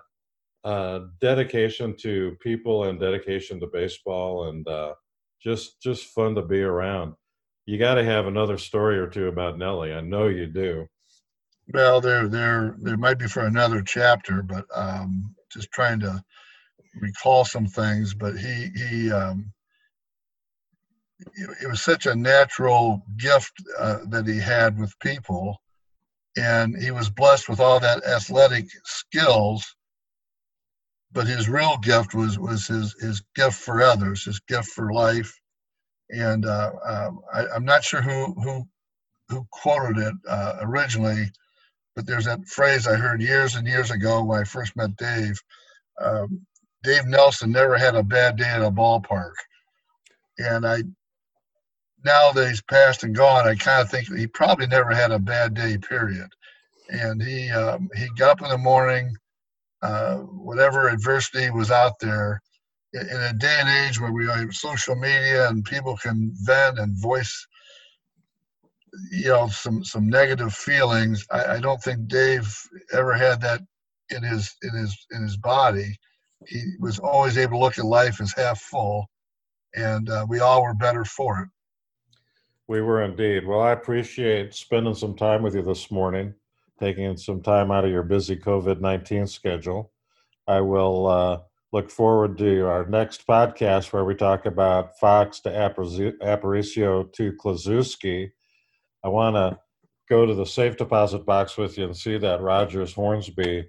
uh, 0.65 1.01
dedication 1.21 1.95
to 1.97 2.37
people 2.41 2.85
and 2.85 2.99
dedication 2.99 3.61
to 3.61 3.69
baseball, 3.73 4.49
and 4.49 4.67
uh, 4.67 4.95
just 5.43 5.81
just 5.81 6.07
fun 6.07 6.35
to 6.35 6.43
be 6.43 6.61
around. 6.61 7.15
You 7.67 7.79
got 7.79 7.95
to 7.95 8.05
have 8.05 8.27
another 8.27 8.59
story 8.59 8.99
or 8.99 9.09
two 9.09 9.29
about 9.29 9.59
Nelly. 9.59 9.93
I 9.93 10.01
know 10.01 10.29
you 10.29 10.47
do. 10.47 10.87
Well, 11.73 12.01
there 12.01 12.29
there 12.29 12.75
there 12.79 12.97
might 12.97 13.19
be 13.19 13.29
for 13.29 13.45
another 13.47 13.83
chapter, 13.83 14.43
but 14.43 14.65
um, 14.75 15.35
just 15.53 15.71
trying 15.71 16.01
to 16.01 16.23
recall 17.01 17.45
some 17.45 17.67
things. 17.67 18.15
But 18.15 18.37
he 18.37 18.71
he 18.89 19.13
um, 19.13 19.53
it 21.19 21.69
was 21.69 21.83
such 21.83 22.07
a 22.07 22.15
natural 22.15 23.03
gift 23.17 23.53
uh, 23.79 23.99
that 24.09 24.27
he 24.27 24.39
had 24.39 24.79
with 24.79 24.99
people. 25.01 25.61
And 26.37 26.77
he 26.81 26.91
was 26.91 27.09
blessed 27.09 27.49
with 27.49 27.61
all 27.61 27.81
that 27.81 28.05
athletic 28.05 28.67
skills. 28.85 29.75
But 31.13 31.27
his 31.27 31.49
real 31.49 31.79
gift 31.79 32.15
was 32.15 32.39
was 32.39 32.67
his 32.67 32.95
his 33.01 33.23
gift 33.35 33.55
for 33.55 33.81
others 33.81 34.25
his 34.25 34.41
gift 34.41 34.69
for 34.69 34.93
life. 34.93 35.35
And 36.11 36.45
uh, 36.45 36.73
um, 36.87 37.21
I, 37.33 37.57
am 37.57 37.65
not 37.65 37.85
sure 37.85 38.03
who 38.03 38.35
who 38.43 38.69
who 39.31 39.47
quoted 39.51 39.97
it 39.99 40.15
uh, 40.29 40.57
originally. 40.61 41.31
But 41.95 42.07
there's 42.07 42.27
that 42.27 42.47
phrase 42.47 42.87
i 42.87 42.97
heard 42.97 43.23
years 43.23 43.55
and 43.55 43.67
years 43.67 43.91
ago 43.91 44.23
when 44.23 44.41
i 44.41 44.45
first 44.45 44.77
met 44.77 44.97
dave. 44.97 45.41
Um, 45.99 46.47
dave 46.83 47.07
nelson 47.07 47.51
never 47.51 47.79
had 47.79 47.95
a 47.95 48.03
bad 48.03 48.37
day 48.37 48.45
at 48.45 48.61
a 48.61 48.71
ballpark. 48.71 49.33
And 50.39 50.67
I 50.67 50.83
now 52.07 52.33
that 52.33 52.49
he's 52.49 52.63
passed 52.63 53.03
and 53.03 53.15
gone, 53.15 53.47
I 53.47 53.57
kind 53.57 53.83
of 53.83 53.91
think 53.91 54.09
he 54.09 54.27
probably 54.29 54.69
never 54.69 54.95
had 54.95 55.13
a 55.13 55.19
bad 55.19 55.55
day, 55.55 55.77
period. 55.77 56.29
And 56.89 57.23
he 57.23 57.51
um, 57.51 57.91
he 57.95 58.09
got 58.17 58.31
up 58.31 58.43
in 58.43 58.49
the 58.49 58.59
morning, 58.59 59.15
uh, 59.83 60.17
whatever 60.17 60.89
adversity 60.89 61.51
was 61.51 61.71
out 61.71 61.99
there. 62.01 62.41
In 62.95 63.21
a 63.21 63.35
day 63.35 63.59
and 63.61 63.69
age 63.69 64.01
where 64.01 64.13
we 64.13 64.27
have 64.27 64.55
social 64.55 64.95
media 64.97 65.49
and 65.49 65.65
people 65.65 65.97
can 65.99 66.33
vent 66.35 66.79
and 66.79 66.97
voice, 66.97 67.47
you 69.11 69.29
know, 69.29 69.49
some 69.49 69.85
some 69.85 70.09
negative 70.09 70.55
feelings, 70.55 71.27
I, 71.31 71.57
I 71.57 71.61
don't 71.61 71.83
think 71.83 72.09
Dave 72.09 72.57
ever 72.93 73.15
had 73.15 73.43
that 73.43 73.61
in 74.11 74.23
his 74.23 74.57
in 74.63 74.75
his 74.75 75.07
in 75.11 75.23
his 75.23 75.37
body. 75.37 75.99
He 76.47 76.63
was 76.81 76.99
always 77.01 77.37
able 77.37 77.59
to 77.59 77.65
look 77.65 77.79
at 77.79 77.85
life 77.85 78.21
as 78.21 78.33
half 78.33 78.61
full, 78.61 79.07
and 79.75 80.09
uh, 80.09 80.25
we 80.29 80.41
all 80.41 80.63
were 80.63 80.75
better 80.75 81.05
for 81.05 81.41
it. 81.43 81.49
We 82.69 82.81
were 82.83 83.03
indeed. 83.03 83.47
Well, 83.47 83.61
I 83.61 83.73
appreciate 83.73 84.55
spending 84.55 84.95
some 84.95 85.15
time 85.15 85.43
with 85.43 85.55
you 85.55 85.63
this 85.63 85.91
morning. 85.91 86.35
taking 86.81 87.17
some 87.17 87.41
time 87.41 87.71
out 87.71 87.85
of 87.85 87.91
your 87.91 88.03
busy 88.03 88.37
COVID 88.37 88.81
19 88.81 89.27
schedule. 89.27 89.93
I 90.47 90.61
will 90.61 91.07
uh, 91.07 91.41
look 91.73 91.91
forward 91.91 92.37
to 92.39 92.67
our 92.67 92.87
next 92.87 93.27
podcast 93.27 93.93
where 93.93 94.05
we 94.05 94.15
talk 94.15 94.47
about 94.47 94.99
Fox 94.99 95.41
to 95.41 95.51
Aparicio 95.51 97.13
to 97.13 97.33
Kluszewski. 97.33 98.31
I 99.05 99.09
want 99.09 99.37
to 99.37 99.59
go 100.09 100.27
to 100.27 100.35
the 100.35 100.47
safe 100.47 100.77
deposit 100.77 101.25
box 101.25 101.57
with 101.57 101.79
you 101.79 101.85
and 101.85 101.97
see 101.97 102.19
that 102.19 102.41
Rogers 102.41 102.93
Hornsby 102.93 103.67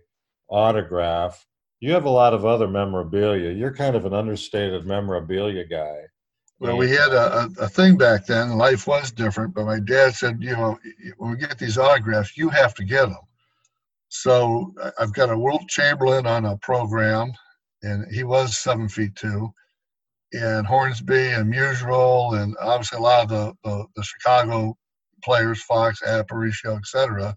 autograph. 0.49 1.45
You 1.79 1.93
have 1.93 2.05
a 2.05 2.09
lot 2.09 2.33
of 2.33 2.45
other 2.45 2.67
memorabilia. 2.67 3.51
You're 3.51 3.73
kind 3.73 3.95
of 3.95 4.05
an 4.05 4.13
understated 4.13 4.85
memorabilia 4.85 5.65
guy. 5.65 6.01
Well, 6.59 6.77
we 6.77 6.89
had 6.89 7.13
a, 7.13 7.49
a, 7.59 7.69
thing 7.69 7.97
back 7.97 8.25
then. 8.25 8.57
Life 8.57 8.87
was 8.87 9.11
different, 9.11 9.53
but 9.53 9.65
my 9.65 9.79
dad 9.79 10.15
said, 10.15 10.37
you 10.41 10.53
know, 10.53 10.77
when 11.17 11.31
we 11.31 11.37
get 11.37 11.59
these 11.59 11.77
autographs, 11.77 12.35
you 12.35 12.49
have 12.49 12.73
to 12.75 12.83
get 12.83 13.05
them. 13.05 13.17
So 14.09 14.73
I've 14.99 15.13
got 15.13 15.29
a 15.29 15.37
Wilt 15.37 15.67
Chamberlain 15.67 16.25
on 16.25 16.45
a 16.45 16.57
program, 16.57 17.31
and 17.83 18.11
he 18.11 18.23
was 18.23 18.57
seven 18.57 18.89
feet 18.89 19.15
two, 19.15 19.53
and 20.33 20.65
Hornsby 20.65 21.33
and 21.33 21.53
Musial, 21.53 22.41
and 22.41 22.55
obviously 22.59 22.97
a 22.97 23.01
lot 23.01 23.23
of 23.23 23.29
the, 23.29 23.53
the, 23.63 23.85
the 23.95 24.03
Chicago 24.03 24.75
players, 25.23 25.61
Fox, 25.61 26.01
Aparicio, 26.01 26.77
etc. 26.77 27.35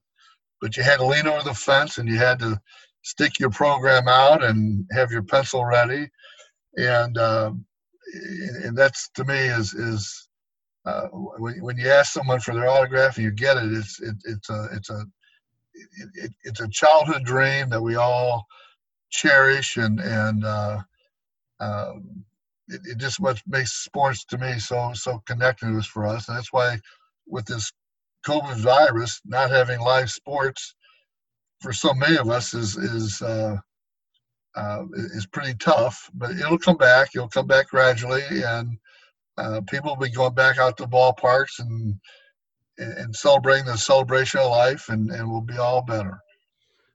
But 0.61 0.77
you 0.77 0.83
had 0.83 0.99
to 0.99 1.07
lean 1.07 1.27
over 1.27 1.43
the 1.43 1.55
fence 1.55 1.99
and 1.99 2.09
you 2.09 2.17
had 2.17 2.39
to 2.39 2.61
stick 3.03 3.39
your 3.39 3.51
program 3.51 4.09
out 4.09 4.45
and 4.45 4.87
have 4.93 5.11
your 5.11 5.23
pencil 5.23 5.65
ready. 5.65 6.09
And 6.77 7.17
uh, 7.19 7.53
and 8.65 8.77
that's 8.77 9.11
to 9.11 9.25
me 9.25 9.39
is 9.39 9.75
is 9.75 10.29
uh, 10.87 11.09
when, 11.39 11.63
when 11.63 11.77
you 11.77 11.89
ask 11.89 12.13
someone 12.13 12.41
for 12.41 12.55
their 12.55 12.69
autograph 12.69 13.17
and 13.17 13.25
you 13.25 13.31
get 13.31 13.57
it, 13.57 13.73
it's 13.73 14.01
it, 14.01 14.17
it's 14.25 14.51
a 14.51 14.69
it's 14.73 14.91
a 14.91 15.05
it, 15.75 16.09
it, 16.15 16.33
it's 16.45 16.61
a 16.61 16.69
childhood 16.69 17.25
dream 17.25 17.69
that 17.71 17.83
we 17.83 17.97
all 17.97 18.47
cherish 19.11 19.77
and 19.77 20.01
and 20.01 20.45
uh, 20.45 20.81
um, 21.61 22.25
it, 22.69 22.81
it, 22.85 22.99
just 22.99 23.21
what 23.21 23.41
makes 23.47 23.73
sports 23.73 24.25
to 24.27 24.39
me 24.39 24.59
so 24.59 24.93
so 24.95 25.23
connected 25.27 25.85
for 25.87 26.07
us. 26.07 26.29
And 26.29 26.37
that's 26.37 26.53
why 26.53 26.79
with 27.27 27.47
this 27.47 27.73
COVID 28.27 28.57
virus 28.57 29.21
not 29.25 29.51
having 29.51 29.81
live 29.81 30.11
sports 30.11 30.75
for 31.61 31.73
so 31.73 31.95
many 31.95 32.17
of 32.17 32.31
us 32.31 32.55
is 32.55 32.77
is 32.77 33.23
uh, 34.55 34.85
is 34.95 35.27
pretty 35.27 35.55
tough, 35.55 36.11
but 36.15 36.33
it'll 36.33 36.59
come 36.59 36.77
back. 36.77 37.11
It'll 37.15 37.29
come 37.29 37.47
back 37.47 37.69
gradually, 37.69 38.23
and 38.45 38.79
uh, 39.39 39.61
people 39.69 39.91
will 39.91 40.07
be 40.07 40.13
going 40.13 40.35
back 40.35 40.59
out 40.59 40.77
to 40.79 40.87
ballparks 40.87 41.59
and 41.59 41.99
and 42.79 43.15
celebrating 43.15 43.67
the 43.67 43.77
celebration 43.77 44.41
of 44.41 44.51
life, 44.51 44.89
and, 44.89 45.11
and 45.11 45.31
we'll 45.31 45.43
be 45.43 45.59
all 45.59 45.83
better. 45.83 46.19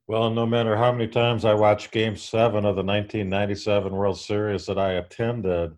Well, 0.07 0.29
no 0.29 0.45
matter 0.45 0.75
how 0.75 0.91
many 0.91 1.07
times 1.07 1.45
I 1.45 1.53
watched 1.53 1.91
Game 1.91 2.15
Seven 2.15 2.65
of 2.65 2.75
the 2.75 2.83
1997 2.83 3.91
World 3.91 4.19
Series 4.19 4.65
that 4.65 4.77
I 4.77 4.93
attended, 4.93 5.75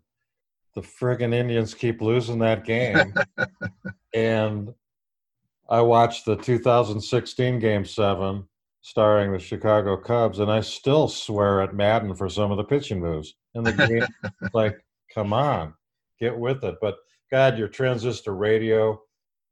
the 0.75 0.81
friggin' 0.81 1.33
Indians 1.33 1.73
keep 1.73 2.01
losing 2.01 2.39
that 2.39 2.65
game, 2.65 3.13
and 4.13 4.73
I 5.69 5.81
watched 5.81 6.25
the 6.25 6.35
2016 6.35 7.59
Game 7.59 7.85
Seven 7.85 8.47
starring 8.88 9.34
the 9.34 9.39
Chicago 9.39 9.97
Cubs, 9.97 10.39
and 10.39 10.49
I 10.49 10.61
still 10.61 11.09
swear 11.09 11.61
at 11.61 11.76
Maddon 11.76 12.15
for 12.15 12.30
some 12.30 12.51
of 12.51 12.57
the 12.57 12.64
pitching 12.64 13.01
moves. 13.01 13.35
And 13.53 13.68
the 13.68 13.73
game, 13.73 14.31
like, 14.53 14.77
come 15.14 15.34
on, 15.34 15.73
get 16.22 16.38
with 16.38 16.64
it. 16.64 16.76
But 16.80 16.95
God, 17.30 17.57
your 17.57 17.68
transistor 17.68 18.34
radio, 18.34 18.97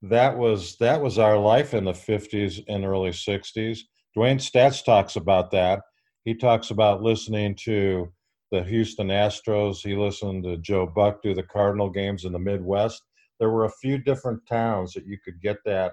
that 0.03 0.38
was 0.38 0.78
that 0.78 1.02
was 1.02 1.20
our 1.20 1.38
life 1.38 1.74
in 1.74 1.84
the 1.84 1.91
50s 1.91 2.64
and 2.70 2.86
early 2.86 3.10
60s. 3.10 3.80
Dwayne 4.18 4.40
Staats 4.40 4.82
talks 4.86 5.18
about 5.18 5.52
that. 5.52 5.82
He 6.24 6.34
talks 6.34 6.72
about 6.72 7.03
listening 7.03 7.57
to 7.66 8.14
the 8.52 8.64
Houston 8.64 9.10
Astros. 9.10 9.80
He 9.84 9.98
listened 9.98 10.45
to 10.45 10.57
Joe 10.57 10.88
Buck 10.88 11.22
do 11.22 11.34
the 11.34 11.44
Cardinal 11.44 11.90
games 11.90 12.24
in 12.24 12.32
the 12.32 12.40
Midwest. 12.40 13.03
There 13.41 13.49
were 13.49 13.66
a 13.66 13.78
few 13.82 13.98
different 13.98 14.40
towns 14.48 14.94
that 14.94 15.06
you 15.06 15.18
could 15.26 15.41
get 15.41 15.57
that 15.66 15.91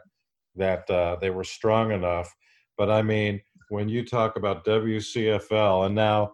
that 0.55 0.89
uh, 0.89 1.17
they 1.21 1.31
were 1.31 1.43
strong 1.43 1.91
enough 1.91 2.33
but 2.77 2.91
I 2.91 3.03
mean, 3.03 3.41
when 3.69 3.89
you 3.89 4.05
talk 4.05 4.37
about 4.37 4.65
WCFL 4.65 5.87
and 5.87 5.95
now 5.95 6.33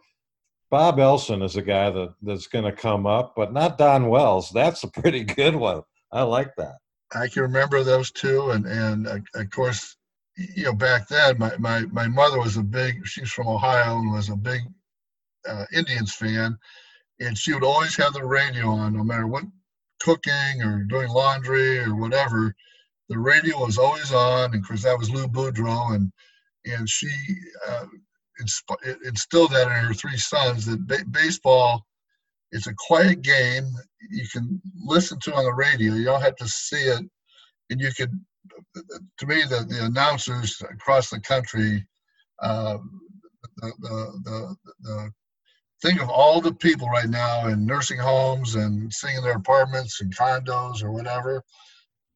Bob 0.70 0.98
Elson 0.98 1.42
is 1.42 1.56
a 1.56 1.62
guy 1.62 1.90
that, 1.90 2.14
that's 2.22 2.46
going 2.46 2.64
to 2.64 2.72
come 2.72 3.06
up, 3.06 3.34
but 3.34 3.52
not 3.52 3.78
Don 3.78 4.08
Wells. 4.08 4.50
That's 4.50 4.84
a 4.84 4.88
pretty 4.88 5.24
good 5.24 5.56
one. 5.56 5.82
I 6.12 6.22
like 6.22 6.54
that. 6.56 6.76
I 7.14 7.28
can 7.28 7.42
remember 7.42 7.82
those 7.82 8.10
two, 8.10 8.50
and 8.50 8.66
and 8.66 9.06
uh, 9.06 9.18
of 9.34 9.50
course, 9.50 9.96
you 10.36 10.64
know, 10.64 10.74
back 10.74 11.08
then, 11.08 11.38
my 11.38 11.56
my 11.56 11.80
my 11.86 12.06
mother 12.06 12.38
was 12.38 12.56
a 12.58 12.62
big. 12.62 13.06
She's 13.06 13.30
from 13.30 13.48
Ohio 13.48 13.98
and 13.98 14.12
was 14.12 14.28
a 14.28 14.36
big 14.36 14.60
uh, 15.48 15.64
Indians 15.72 16.12
fan, 16.14 16.58
and 17.20 17.36
she 17.36 17.54
would 17.54 17.64
always 17.64 17.96
have 17.96 18.12
the 18.12 18.24
radio 18.24 18.68
on, 18.68 18.94
no 18.94 19.04
matter 19.04 19.26
what 19.26 19.44
cooking 20.00 20.62
or 20.62 20.84
doing 20.84 21.08
laundry 21.08 21.78
or 21.78 21.94
whatever. 21.94 22.54
The 23.08 23.18
radio 23.18 23.58
was 23.58 23.78
always 23.78 24.12
on, 24.12 24.52
and 24.52 24.62
of 24.62 24.66
course, 24.66 24.82
that 24.82 24.98
was 24.98 25.10
Lou 25.10 25.26
Boudreau, 25.26 25.94
and 25.94 26.12
and 26.66 26.88
she 26.88 27.08
uh, 27.66 27.86
instilled 29.04 29.52
that 29.52 29.66
in 29.66 29.84
her 29.84 29.94
three 29.94 30.16
sons 30.16 30.66
that 30.66 30.86
ba- 30.86 31.04
baseball 31.10 31.86
is 32.52 32.66
a 32.66 32.74
quiet 32.86 33.22
game. 33.22 33.64
You 34.10 34.26
can 34.28 34.60
listen 34.84 35.18
to 35.20 35.34
on 35.34 35.44
the 35.44 35.52
radio. 35.52 35.94
You 35.94 36.04
don't 36.04 36.22
have 36.22 36.36
to 36.36 36.48
see 36.48 36.76
it, 36.76 37.02
and 37.70 37.80
you 37.80 37.90
could. 37.96 38.12
To 39.18 39.26
me, 39.26 39.42
the, 39.42 39.64
the 39.68 39.84
announcers 39.86 40.60
across 40.70 41.10
the 41.10 41.20
country, 41.20 41.86
uh, 42.42 42.78
the, 43.56 43.72
the, 43.80 44.20
the, 44.24 44.56
the 44.82 45.12
think 45.82 46.02
of 46.02 46.08
all 46.08 46.40
the 46.40 46.54
people 46.54 46.88
right 46.88 47.08
now 47.08 47.46
in 47.46 47.64
nursing 47.64 47.98
homes 47.98 48.54
and 48.56 48.92
sitting 48.92 49.16
in 49.16 49.22
their 49.22 49.36
apartments 49.36 50.00
and 50.00 50.14
condos 50.14 50.82
or 50.82 50.90
whatever. 50.90 51.42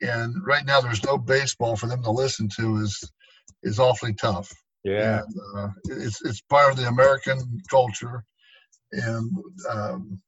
And 0.03 0.35
right 0.45 0.65
now, 0.65 0.81
there's 0.81 1.05
no 1.05 1.17
baseball 1.17 1.77
for 1.77 1.87
them 1.87 2.03
to 2.03 2.11
listen 2.11 2.49
to. 2.59 2.77
Is 2.79 3.01
is 3.63 3.79
awfully 3.79 4.15
tough. 4.15 4.53
Yeah, 4.85 5.23
and, 5.23 5.35
uh, 5.57 5.69
it's 5.85 6.25
it's 6.25 6.41
part 6.41 6.73
of 6.73 6.77
the 6.77 6.89
American 6.89 7.61
culture, 7.71 8.25
and 8.91 9.31
um, 9.71 10.21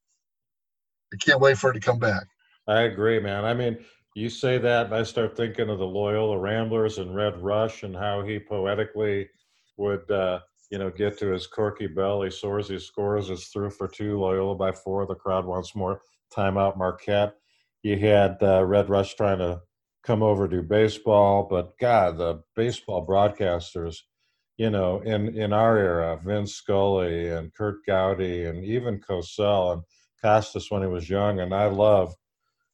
I 1.12 1.16
can't 1.16 1.40
wait 1.40 1.58
for 1.58 1.70
it 1.70 1.74
to 1.74 1.80
come 1.80 1.98
back. 1.98 2.24
I 2.68 2.82
agree, 2.82 3.18
man. 3.18 3.44
I 3.44 3.52
mean, 3.52 3.78
you 4.14 4.30
say 4.30 4.58
that, 4.58 4.86
and 4.86 4.94
I 4.94 5.02
start 5.02 5.36
thinking 5.36 5.68
of 5.68 5.78
the 5.78 5.86
Loyola 5.86 6.38
Ramblers 6.38 6.98
and 6.98 7.14
Red 7.14 7.36
Rush, 7.42 7.82
and 7.82 7.96
how 7.96 8.22
he 8.22 8.38
poetically 8.38 9.28
would, 9.76 10.08
uh, 10.08 10.38
you 10.70 10.78
know, 10.78 10.90
get 10.90 11.18
to 11.18 11.32
his 11.32 11.48
corky 11.48 11.88
belly. 11.88 12.30
Soars, 12.30 12.68
he 12.68 12.78
scores, 12.78 13.28
is 13.28 13.48
through 13.48 13.70
for 13.70 13.88
two. 13.88 14.20
Loyola 14.20 14.54
by 14.54 14.70
four. 14.70 15.04
The 15.04 15.16
crowd 15.16 15.44
wants 15.44 15.74
more. 15.74 16.00
Timeout, 16.32 16.76
Marquette. 16.76 17.34
You 17.84 17.98
had 17.98 18.38
uh, 18.42 18.64
Red 18.64 18.88
Rush 18.88 19.14
trying 19.14 19.38
to 19.38 19.60
come 20.02 20.22
over 20.22 20.48
to 20.48 20.62
baseball. 20.62 21.46
But 21.48 21.78
God, 21.78 22.16
the 22.16 22.42
baseball 22.56 23.06
broadcasters, 23.06 23.98
you 24.56 24.70
know, 24.70 25.00
in 25.00 25.36
in 25.36 25.52
our 25.52 25.76
era, 25.76 26.18
Vince 26.24 26.54
Scully 26.54 27.28
and 27.28 27.52
Curt 27.52 27.84
Gowdy 27.86 28.44
and 28.44 28.64
even 28.64 29.00
Cosell 29.00 29.74
and 29.74 29.82
Costas 30.22 30.70
when 30.70 30.80
he 30.80 30.88
was 30.88 31.10
young. 31.10 31.40
And 31.40 31.54
I 31.54 31.66
love, 31.66 32.14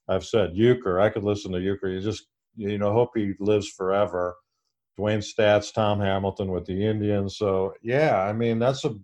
I've 0.07 0.25
said 0.25 0.53
Uecker. 0.53 1.01
I 1.01 1.09
could 1.09 1.25
listen 1.25 1.51
to 1.51 1.57
Uecker. 1.57 1.93
You 1.93 1.99
just 1.99 2.27
you 2.55 2.77
know 2.77 2.93
hope 2.93 3.09
he 3.13 3.33
lives 3.39 3.67
forever. 3.67 4.37
Dwayne 4.97 5.21
Staats, 5.23 5.73
Tom 5.73 5.99
Hamilton 5.99 6.51
with 6.51 6.65
the 6.65 6.85
Indians. 6.85 7.37
So 7.37 7.73
yeah, 7.83 8.21
I 8.21 8.31
mean 8.31 8.59
that's 8.59 8.85
a. 8.85 8.95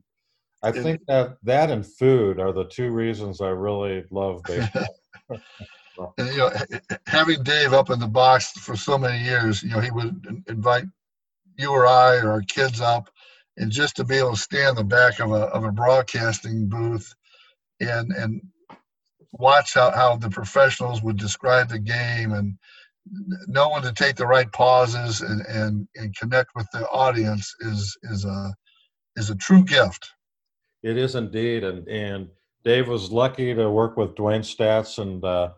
I 0.63 0.71
think 0.71 1.01
that 1.07 1.35
that 1.43 1.69
and 1.69 1.85
food 1.85 2.39
are 2.39 2.53
the 2.53 2.65
two 2.65 2.91
reasons 2.91 3.41
I 3.41 3.49
really 3.49 4.05
love 4.09 4.41
baseball. 4.45 4.95
and 6.18 6.28
you 6.30 6.38
know, 6.38 6.52
having 7.07 7.44
Dave 7.44 7.74
up 7.74 7.90
in 7.90 7.99
the 7.99 8.07
box 8.07 8.52
for 8.52 8.76
so 8.76 8.98
many 8.98 9.24
years, 9.24 9.64
you 9.64 9.69
know, 9.69 9.80
he 9.80 9.91
would 9.91 10.44
invite 10.48 10.86
you 11.57 11.72
or 11.72 11.88
I 11.88 12.18
or 12.18 12.32
our 12.32 12.41
kids 12.41 12.82
up, 12.82 13.10
and 13.57 13.72
just 13.72 13.95
to 13.98 14.03
be 14.03 14.15
able 14.15 14.32
to 14.32 14.38
stand 14.38 14.72
in 14.72 14.76
the 14.76 14.84
back 14.84 15.19
of 15.19 15.32
a 15.32 15.45
of 15.45 15.64
a 15.64 15.72
broadcasting 15.72 16.68
booth, 16.68 17.14
and 17.80 18.11
and 18.11 18.41
watch 19.32 19.74
how, 19.74 19.91
how 19.91 20.15
the 20.15 20.30
professionals 20.30 21.02
would 21.02 21.18
describe 21.18 21.69
the 21.69 21.80
game 21.80 22.34
and 22.34 22.57
know 23.48 23.69
when 23.69 23.82
to 23.84 23.94
take 23.94 24.15
the 24.15 24.28
right 24.28 24.52
pauses 24.52 25.22
and, 25.22 25.41
and, 25.45 25.88
and 25.95 26.15
connect 26.15 26.49
with 26.56 26.68
the 26.74 26.88
audience 26.90 27.53
is 27.61 27.98
is 28.03 28.26
a 28.26 28.53
is 29.15 29.30
a 29.30 29.36
true 29.36 29.64
gift. 29.64 30.11
It 30.84 30.98
is 30.98 31.15
indeed, 31.15 31.64
and 31.64 31.88
and 31.88 32.28
Dave 32.64 32.88
was 32.88 33.11
lucky 33.11 33.53
to 33.53 33.69
work 33.69 33.98
with 33.98 34.15
Dwayne 34.15 34.41
Staats 34.41 34.98
and 34.99 35.24
uh, 35.24 35.49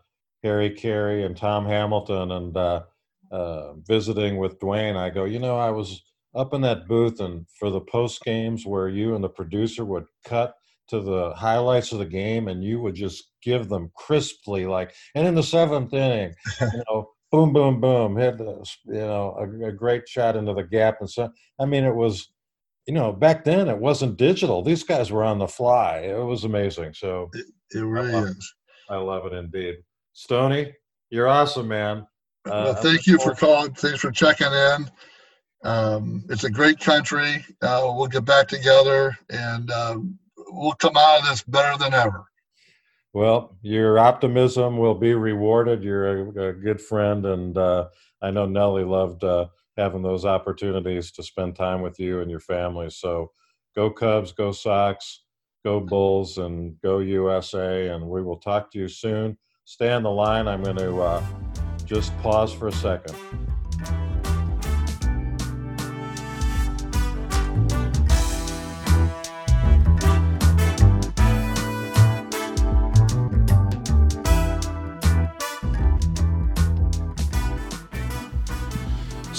Harry 0.43 0.69
Caray 0.69 1.23
and 1.23 1.35
Tom 1.35 1.65
Hamilton 1.65 2.31
and 2.31 2.57
uh, 2.57 2.83
uh, 3.31 3.73
visiting 3.87 4.37
with 4.37 4.59
Dwayne, 4.59 4.95
I 4.95 5.09
go, 5.09 5.25
you 5.25 5.39
know, 5.39 5.57
I 5.57 5.71
was 5.71 6.03
up 6.35 6.53
in 6.53 6.61
that 6.61 6.87
booth 6.87 7.19
and 7.19 7.45
for 7.59 7.69
the 7.69 7.81
post 7.81 8.21
games 8.23 8.65
where 8.65 8.87
you 8.87 9.15
and 9.15 9.23
the 9.23 9.29
producer 9.29 9.85
would 9.85 10.05
cut 10.23 10.55
to 10.87 11.01
the 11.01 11.33
highlights 11.35 11.91
of 11.91 11.99
the 11.99 12.05
game 12.05 12.47
and 12.47 12.63
you 12.63 12.79
would 12.81 12.95
just 12.95 13.31
give 13.43 13.69
them 13.69 13.91
crisply 13.95 14.65
like 14.65 14.93
and 15.15 15.27
in 15.27 15.35
the 15.35 15.43
seventh 15.43 15.93
inning 15.93 16.33
you 16.61 16.83
know 16.89 17.09
boom, 17.31 17.53
boom, 17.53 17.79
boom, 17.79 18.17
hit 18.17 18.37
this, 18.37 18.77
you 18.85 18.93
know, 18.93 19.35
a, 19.37 19.67
a, 19.67 19.71
great 19.71 20.07
shot 20.07 20.35
into 20.35 20.53
the 20.53 20.63
gap. 20.63 20.97
And 20.99 21.09
so, 21.09 21.29
I 21.59 21.65
mean, 21.65 21.83
it 21.83 21.95
was, 21.95 22.31
you 22.87 22.93
know, 22.93 23.11
back 23.11 23.43
then 23.43 23.67
it 23.67 23.77
wasn't 23.77 24.17
digital. 24.17 24.63
These 24.63 24.83
guys 24.83 25.11
were 25.11 25.23
on 25.23 25.39
the 25.39 25.47
fly. 25.47 25.97
It 25.97 26.25
was 26.25 26.43
amazing. 26.43 26.93
So 26.95 27.29
it, 27.33 27.45
it 27.71 27.81
really 27.81 28.13
I 28.13 28.23
is. 28.23 28.53
I 28.89 28.97
love 28.97 29.25
it 29.27 29.33
indeed. 29.33 29.75
Stony, 30.13 30.73
you're 31.09 31.27
awesome, 31.27 31.67
man. 31.67 32.07
Uh, 32.45 32.73
well, 32.73 32.75
thank 32.75 33.07
you 33.07 33.19
for 33.19 33.33
calling. 33.33 33.73
Thanks 33.73 33.99
for 33.99 34.11
checking 34.11 34.51
in. 34.51 34.89
Um, 35.63 36.23
it's 36.29 36.45
a 36.45 36.49
great 36.49 36.79
country. 36.79 37.45
Uh, 37.61 37.91
we'll 37.95 38.07
get 38.07 38.25
back 38.25 38.47
together 38.47 39.17
and 39.29 39.69
uh, 39.71 39.97
we'll 40.51 40.73
come 40.73 40.95
out 40.97 41.19
of 41.19 41.29
this 41.29 41.43
better 41.43 41.77
than 41.77 41.93
ever. 41.93 42.25
Well, 43.13 43.57
your 43.61 43.97
optimism 43.97 44.77
will 44.77 44.93
be 44.93 45.15
rewarded. 45.15 45.83
You're 45.83 46.29
a, 46.29 46.49
a 46.49 46.53
good 46.53 46.79
friend, 46.79 47.25
and 47.25 47.57
uh, 47.57 47.87
I 48.21 48.29
know 48.29 48.45
Nellie 48.45 48.83
loved 48.83 49.23
uh, 49.23 49.47
having 49.77 50.03
those 50.03 50.25
opportunities 50.25 51.11
to 51.13 51.23
spend 51.23 51.55
time 51.55 51.81
with 51.81 51.99
you 51.99 52.21
and 52.21 52.29
your 52.29 52.39
family. 52.39 52.91
So, 52.91 53.31
go 53.75 53.89
Cubs, 53.89 54.31
go 54.31 54.51
Sox, 54.51 55.23
go 55.65 55.79
Bulls, 55.79 56.37
and 56.37 56.79
go 56.81 56.99
USA. 56.99 57.87
And 57.87 58.07
we 58.07 58.21
will 58.21 58.37
talk 58.37 58.71
to 58.71 58.77
you 58.77 58.87
soon. 58.87 59.37
Stay 59.69 59.91
on 59.91 60.01
the 60.01 60.09
line. 60.09 60.47
I'm 60.47 60.63
going 60.63 60.77
to 60.77 60.99
uh, 60.99 61.23
just 61.85 62.11
pause 62.23 62.51
for 62.51 62.69
a 62.69 62.71
second. 62.71 63.15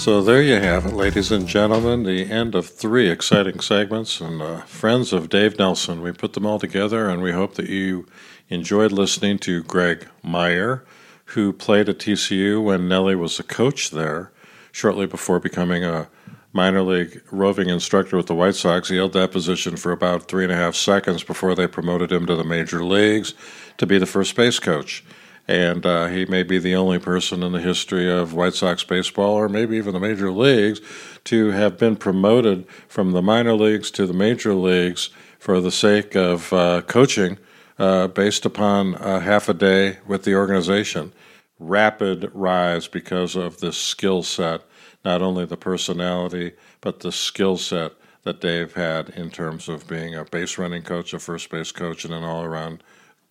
So 0.01 0.19
there 0.19 0.41
you 0.41 0.55
have 0.55 0.87
it, 0.87 0.95
ladies 0.95 1.31
and 1.31 1.47
gentlemen, 1.47 2.01
the 2.01 2.23
end 2.23 2.55
of 2.55 2.67
three 2.67 3.07
exciting 3.07 3.59
segments 3.59 4.19
and 4.19 4.41
uh, 4.41 4.61
friends 4.61 5.13
of 5.13 5.29
Dave 5.29 5.59
Nelson. 5.59 6.01
We 6.01 6.11
put 6.11 6.33
them 6.33 6.43
all 6.43 6.57
together, 6.57 7.07
and 7.07 7.21
we 7.21 7.33
hope 7.33 7.53
that 7.53 7.69
you 7.69 8.07
enjoyed 8.49 8.91
listening 8.91 9.37
to 9.41 9.61
Greg 9.61 10.07
Meyer, 10.23 10.83
who 11.25 11.53
played 11.53 11.87
at 11.87 11.99
TCU 11.99 12.63
when 12.63 12.87
Nellie 12.87 13.15
was 13.15 13.39
a 13.39 13.43
coach 13.43 13.91
there, 13.91 14.31
shortly 14.71 15.05
before 15.05 15.39
becoming 15.39 15.85
a 15.85 16.09
minor 16.51 16.81
league 16.81 17.21
roving 17.29 17.69
instructor 17.69 18.17
with 18.17 18.25
the 18.25 18.33
White 18.33 18.55
Sox. 18.55 18.89
He 18.89 18.95
held 18.95 19.13
that 19.13 19.31
position 19.31 19.77
for 19.77 19.91
about 19.91 20.27
three 20.27 20.43
and 20.43 20.51
a 20.51 20.55
half 20.55 20.73
seconds 20.73 21.23
before 21.23 21.53
they 21.53 21.67
promoted 21.67 22.11
him 22.11 22.25
to 22.25 22.35
the 22.35 22.43
major 22.43 22.83
leagues 22.83 23.35
to 23.77 23.85
be 23.85 23.99
the 23.99 24.07
first 24.07 24.35
base 24.35 24.57
coach 24.57 25.03
and 25.47 25.85
uh, 25.85 26.07
he 26.07 26.25
may 26.25 26.43
be 26.43 26.59
the 26.59 26.75
only 26.75 26.99
person 26.99 27.43
in 27.43 27.51
the 27.51 27.61
history 27.61 28.09
of 28.09 28.33
White 28.33 28.53
Sox 28.53 28.83
baseball, 28.83 29.33
or 29.33 29.49
maybe 29.49 29.77
even 29.77 29.93
the 29.93 29.99
major 29.99 30.31
leagues, 30.31 30.81
to 31.25 31.51
have 31.51 31.77
been 31.77 31.95
promoted 31.95 32.67
from 32.87 33.11
the 33.11 33.21
minor 33.21 33.53
leagues 33.53 33.91
to 33.91 34.05
the 34.05 34.13
major 34.13 34.53
leagues 34.53 35.09
for 35.39 35.59
the 35.59 35.71
sake 35.71 36.15
of 36.15 36.53
uh, 36.53 36.81
coaching 36.81 37.37
uh, 37.79 38.07
based 38.07 38.45
upon 38.45 38.93
half 38.93 39.49
a 39.49 39.53
day 39.53 39.97
with 40.07 40.23
the 40.23 40.35
organization. 40.35 41.11
Rapid 41.59 42.31
rise 42.33 42.87
because 42.87 43.35
of 43.35 43.59
this 43.59 43.77
skill 43.77 44.23
set, 44.23 44.61
not 45.03 45.21
only 45.21 45.45
the 45.45 45.57
personality, 45.57 46.53
but 46.79 46.99
the 46.99 47.11
skill 47.11 47.57
set 47.57 47.93
that 48.23 48.41
Dave 48.41 48.73
had 48.73 49.09
in 49.09 49.31
terms 49.31 49.67
of 49.67 49.87
being 49.87 50.15
a 50.15 50.25
base 50.25 50.57
running 50.57 50.83
coach, 50.83 51.13
a 51.13 51.19
first 51.19 51.49
base 51.49 51.71
coach, 51.71 52.05
and 52.05 52.13
an 52.13 52.23
all 52.23 52.43
around 52.43 52.83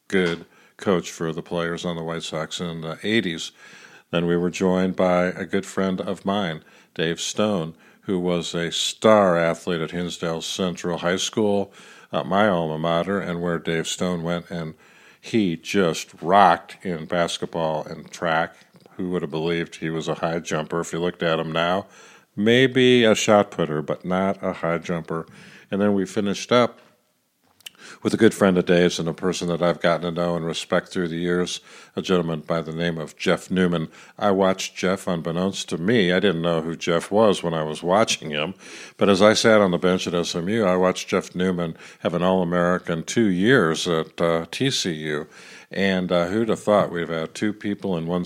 good 0.08 0.44
coach 0.80 1.10
for 1.10 1.32
the 1.32 1.42
players 1.42 1.84
on 1.84 1.96
the 1.96 2.02
White 2.02 2.22
Sox 2.22 2.60
in 2.60 2.80
the 2.80 2.96
80s. 2.96 3.52
Then 4.10 4.26
we 4.26 4.36
were 4.36 4.50
joined 4.50 4.96
by 4.96 5.26
a 5.26 5.44
good 5.44 5.64
friend 5.64 6.00
of 6.00 6.24
mine, 6.24 6.64
Dave 6.94 7.20
Stone, 7.20 7.74
who 8.02 8.18
was 8.18 8.54
a 8.54 8.72
star 8.72 9.36
athlete 9.36 9.80
at 9.80 9.92
Hinsdale 9.92 10.42
Central 10.42 10.98
High 10.98 11.16
School, 11.16 11.72
uh, 12.12 12.24
my 12.24 12.48
alma 12.48 12.78
mater, 12.78 13.20
and 13.20 13.40
where 13.40 13.58
Dave 13.58 13.86
Stone 13.86 14.22
went. 14.22 14.50
And 14.50 14.74
he 15.20 15.56
just 15.56 16.10
rocked 16.20 16.84
in 16.84 17.04
basketball 17.04 17.84
and 17.84 18.10
track. 18.10 18.56
Who 18.96 19.10
would 19.10 19.22
have 19.22 19.30
believed 19.30 19.76
he 19.76 19.90
was 19.90 20.08
a 20.08 20.16
high 20.16 20.40
jumper 20.40 20.80
if 20.80 20.92
you 20.92 20.98
looked 20.98 21.22
at 21.22 21.38
him 21.38 21.52
now? 21.52 21.86
Maybe 22.34 23.04
a 23.04 23.14
shot 23.14 23.50
putter, 23.50 23.82
but 23.82 24.04
not 24.04 24.42
a 24.42 24.54
high 24.54 24.78
jumper. 24.78 25.26
And 25.70 25.80
then 25.80 25.94
we 25.94 26.04
finished 26.04 26.50
up 26.50 26.80
with 28.02 28.14
a 28.14 28.16
good 28.16 28.32
friend 28.32 28.56
of 28.56 28.66
Dave's 28.66 28.98
and 28.98 29.08
a 29.08 29.12
person 29.12 29.48
that 29.48 29.62
I've 29.62 29.80
gotten 29.80 30.02
to 30.02 30.10
know 30.10 30.36
and 30.36 30.44
respect 30.44 30.88
through 30.88 31.08
the 31.08 31.16
years, 31.16 31.60
a 31.94 32.02
gentleman 32.02 32.40
by 32.40 32.62
the 32.62 32.72
name 32.72 32.98
of 32.98 33.16
Jeff 33.16 33.50
Newman. 33.50 33.88
I 34.18 34.30
watched 34.30 34.76
Jeff, 34.76 35.06
unbeknownst 35.06 35.68
to 35.70 35.78
me. 35.78 36.12
I 36.12 36.20
didn't 36.20 36.42
know 36.42 36.62
who 36.62 36.76
Jeff 36.76 37.10
was 37.10 37.42
when 37.42 37.54
I 37.54 37.62
was 37.62 37.82
watching 37.82 38.30
him, 38.30 38.54
but 38.96 39.08
as 39.08 39.20
I 39.20 39.34
sat 39.34 39.60
on 39.60 39.70
the 39.70 39.78
bench 39.78 40.06
at 40.06 40.26
SMU, 40.26 40.64
I 40.64 40.76
watched 40.76 41.08
Jeff 41.08 41.34
Newman 41.34 41.76
have 42.00 42.14
an 42.14 42.22
All 42.22 42.42
American 42.42 43.02
two 43.02 43.28
years 43.28 43.86
at 43.86 44.20
uh, 44.20 44.46
TCU. 44.50 45.26
And 45.70 46.10
uh, 46.10 46.26
who'd 46.26 46.48
have 46.48 46.60
thought 46.60 46.90
we'd 46.90 47.02
have 47.02 47.10
had 47.10 47.34
two 47.34 47.52
people 47.52 47.96
in 47.96 48.06
one, 48.06 48.24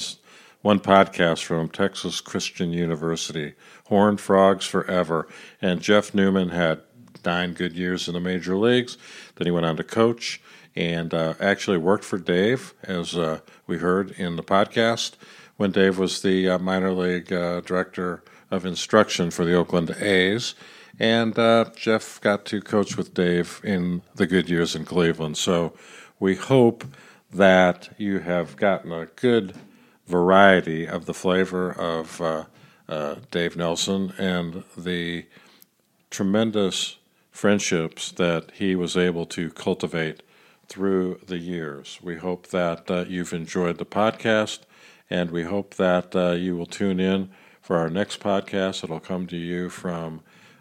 one 0.63 0.81
podcast 0.81 1.45
from 1.45 1.69
Texas 1.69 2.21
Christian 2.21 2.73
University, 2.73 3.55
Horned 3.87 4.21
Frogs 4.21 4.65
Forever. 4.65 5.29
And 5.61 5.83
Jeff 5.83 6.15
Newman 6.15 6.49
had 6.49 6.81
nine 7.25 7.53
good 7.53 7.75
years 7.75 8.09
in 8.09 8.15
the 8.15 8.21
major 8.21 8.57
leagues. 8.57 8.97
Then 9.37 9.47
he 9.47 9.51
went 9.51 9.67
on 9.67 9.77
to 9.77 9.85
coach 9.85 10.41
and 10.77 11.15
uh, 11.15 11.35
actually 11.41 11.79
worked 11.79 12.05
for 12.05 12.19
Dave, 12.19 12.75
as 12.83 13.17
uh, 13.17 13.41
we 13.67 13.79
heard 13.79 14.11
in 14.13 14.37
the 14.37 14.43
podcast, 14.43 15.13
when 15.57 15.71
Dave 15.71 15.99
was 15.99 16.23
the 16.23 16.49
uh, 16.49 16.59
minor 16.59 16.93
league 16.93 17.33
uh, 17.33 17.61
director 17.61 18.23
of 18.51 18.67
instruction 18.67 19.31
for 19.31 19.45
the 19.45 19.55
Oakland 19.55 19.91
A's. 20.01 20.55
And 20.99 21.39
uh, 21.39 21.67
Jeff 21.77 22.21
got 22.21 22.45
to 22.47 22.61
coach 22.61 22.97
with 22.97 23.15
Dave 23.15 23.61
in 23.65 24.03
the 24.15 24.27
good 24.27 24.49
years 24.49 24.75
in 24.77 24.85
Cleveland. 24.85 25.37
So 25.37 25.75
we 26.21 26.37
hope 26.37 26.85
that 27.33 27.91
you 27.99 28.21
have 28.21 28.57
gotten 28.57 28.93
a 28.93 29.07
good 29.07 29.55
variety 30.07 30.87
of 30.87 31.07
the 31.07 31.15
flavor 31.15 31.73
of 31.73 32.21
uh, 32.21 33.17
Dave 33.31 33.57
Nelson 33.57 34.13
and 34.19 34.63
the 34.77 35.27
tremendous 36.11 36.97
friendships 37.35 38.13
that 38.13 38.49
he 38.55 38.77
was 38.77 38.97
able 38.97 39.27
to 39.27 39.51
cultivate 39.51 40.23
through 40.69 41.19
the 41.27 41.37
years. 41.37 41.99
We 42.01 42.17
hope 42.17 42.47
that 42.49 42.89
uh, 42.89 43.05
you've 43.09 43.33
enjoyed 43.33 43.79
the 43.79 43.85
podcast, 43.85 44.61
and 45.11 45.33
we 45.33 45.43
hope 45.43 45.75
that 45.75 46.15
uh, 46.15 46.31
you 46.31 46.57
will 46.57 46.65
tune 46.65 47.01
in 47.01 47.31
for 47.61 47.77
our 47.77 47.91
next 47.91 48.21
podcast. 48.21 48.85
It'll 48.85 49.01
come 49.01 49.27
to 49.27 49.37
you 49.37 49.69
from 49.69 50.21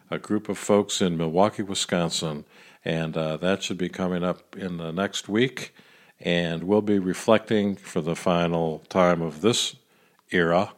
a 0.10 0.18
group 0.18 0.50
of 0.50 0.58
folks 0.58 1.00
in 1.00 1.16
Milwaukee, 1.16 1.62
Wisconsin, 1.62 2.44
and 2.84 3.16
uh, 3.16 3.38
that 3.38 3.62
should 3.62 3.78
be 3.78 3.88
coming 3.88 4.24
up 4.24 4.56
in 4.58 4.78
the 4.78 4.91
next 4.91 5.30
week. 5.30 5.76
And 6.20 6.64
we'll 6.64 6.82
be 6.82 6.98
reflecting 6.98 7.76
for 7.76 8.02
the 8.02 8.16
final 8.16 8.80
time 8.90 9.22
of 9.22 9.41
this 9.41 9.76
era 10.32 10.72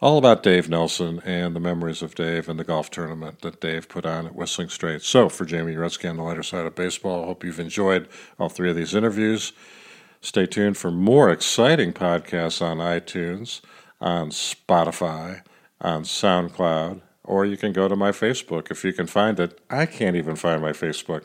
all 0.00 0.18
about 0.18 0.42
Dave 0.42 0.68
Nelson 0.68 1.20
and 1.24 1.54
the 1.54 1.60
memories 1.60 2.02
of 2.02 2.14
Dave 2.14 2.48
and 2.48 2.58
the 2.58 2.64
golf 2.64 2.90
tournament 2.90 3.40
that 3.40 3.60
Dave 3.60 3.88
put 3.88 4.04
on 4.04 4.26
at 4.26 4.34
Whistling 4.34 4.68
Straits. 4.68 5.06
So, 5.06 5.28
for 5.28 5.44
Jamie 5.44 5.74
Uretsky 5.74 6.10
on 6.10 6.16
the 6.16 6.22
lighter 6.22 6.42
side 6.42 6.66
of 6.66 6.74
baseball, 6.74 7.22
I 7.22 7.26
hope 7.26 7.44
you've 7.44 7.60
enjoyed 7.60 8.08
all 8.38 8.48
three 8.48 8.70
of 8.70 8.76
these 8.76 8.94
interviews. 8.94 9.52
Stay 10.20 10.46
tuned 10.46 10.76
for 10.76 10.90
more 10.90 11.30
exciting 11.30 11.92
podcasts 11.92 12.62
on 12.62 12.78
iTunes, 12.78 13.60
on 14.00 14.30
Spotify, 14.30 15.42
on 15.80 16.02
SoundCloud, 16.02 17.02
or 17.22 17.44
you 17.44 17.56
can 17.56 17.72
go 17.72 17.88
to 17.88 17.96
my 17.96 18.10
Facebook 18.10 18.70
if 18.70 18.84
you 18.84 18.92
can 18.92 19.06
find 19.06 19.38
it. 19.38 19.60
I 19.70 19.86
can't 19.86 20.16
even 20.16 20.36
find 20.36 20.60
my 20.60 20.72
Facebook. 20.72 21.24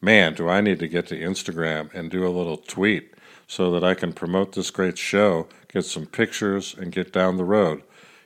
Man, 0.00 0.34
do 0.34 0.48
I 0.48 0.60
need 0.60 0.78
to 0.80 0.88
get 0.88 1.06
to 1.08 1.18
Instagram 1.18 1.92
and 1.94 2.10
do 2.10 2.26
a 2.26 2.28
little 2.28 2.58
tweet 2.58 3.14
so 3.46 3.70
that 3.72 3.84
I 3.84 3.94
can 3.94 4.12
promote 4.12 4.52
this 4.52 4.70
great 4.70 4.98
show, 4.98 5.48
get 5.72 5.84
some 5.84 6.06
pictures, 6.06 6.74
and 6.74 6.92
get 6.92 7.12
down 7.12 7.36
the 7.36 7.44
road. 7.44 7.82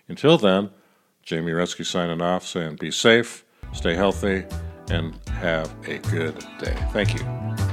Until 0.09 0.39
then, 0.39 0.71
Jamie 1.23 1.53
Rescue 1.53 1.85
signing 1.85 2.23
off 2.23 2.47
saying 2.47 2.77
be 2.77 2.91
safe, 2.91 3.45
stay 3.73 3.95
healthy, 3.95 4.45
and 4.91 5.15
have 5.29 5.73
a 5.87 5.99
good 5.99 6.39
day. 6.59 6.77
Thank 6.93 7.15
you. 7.15 7.68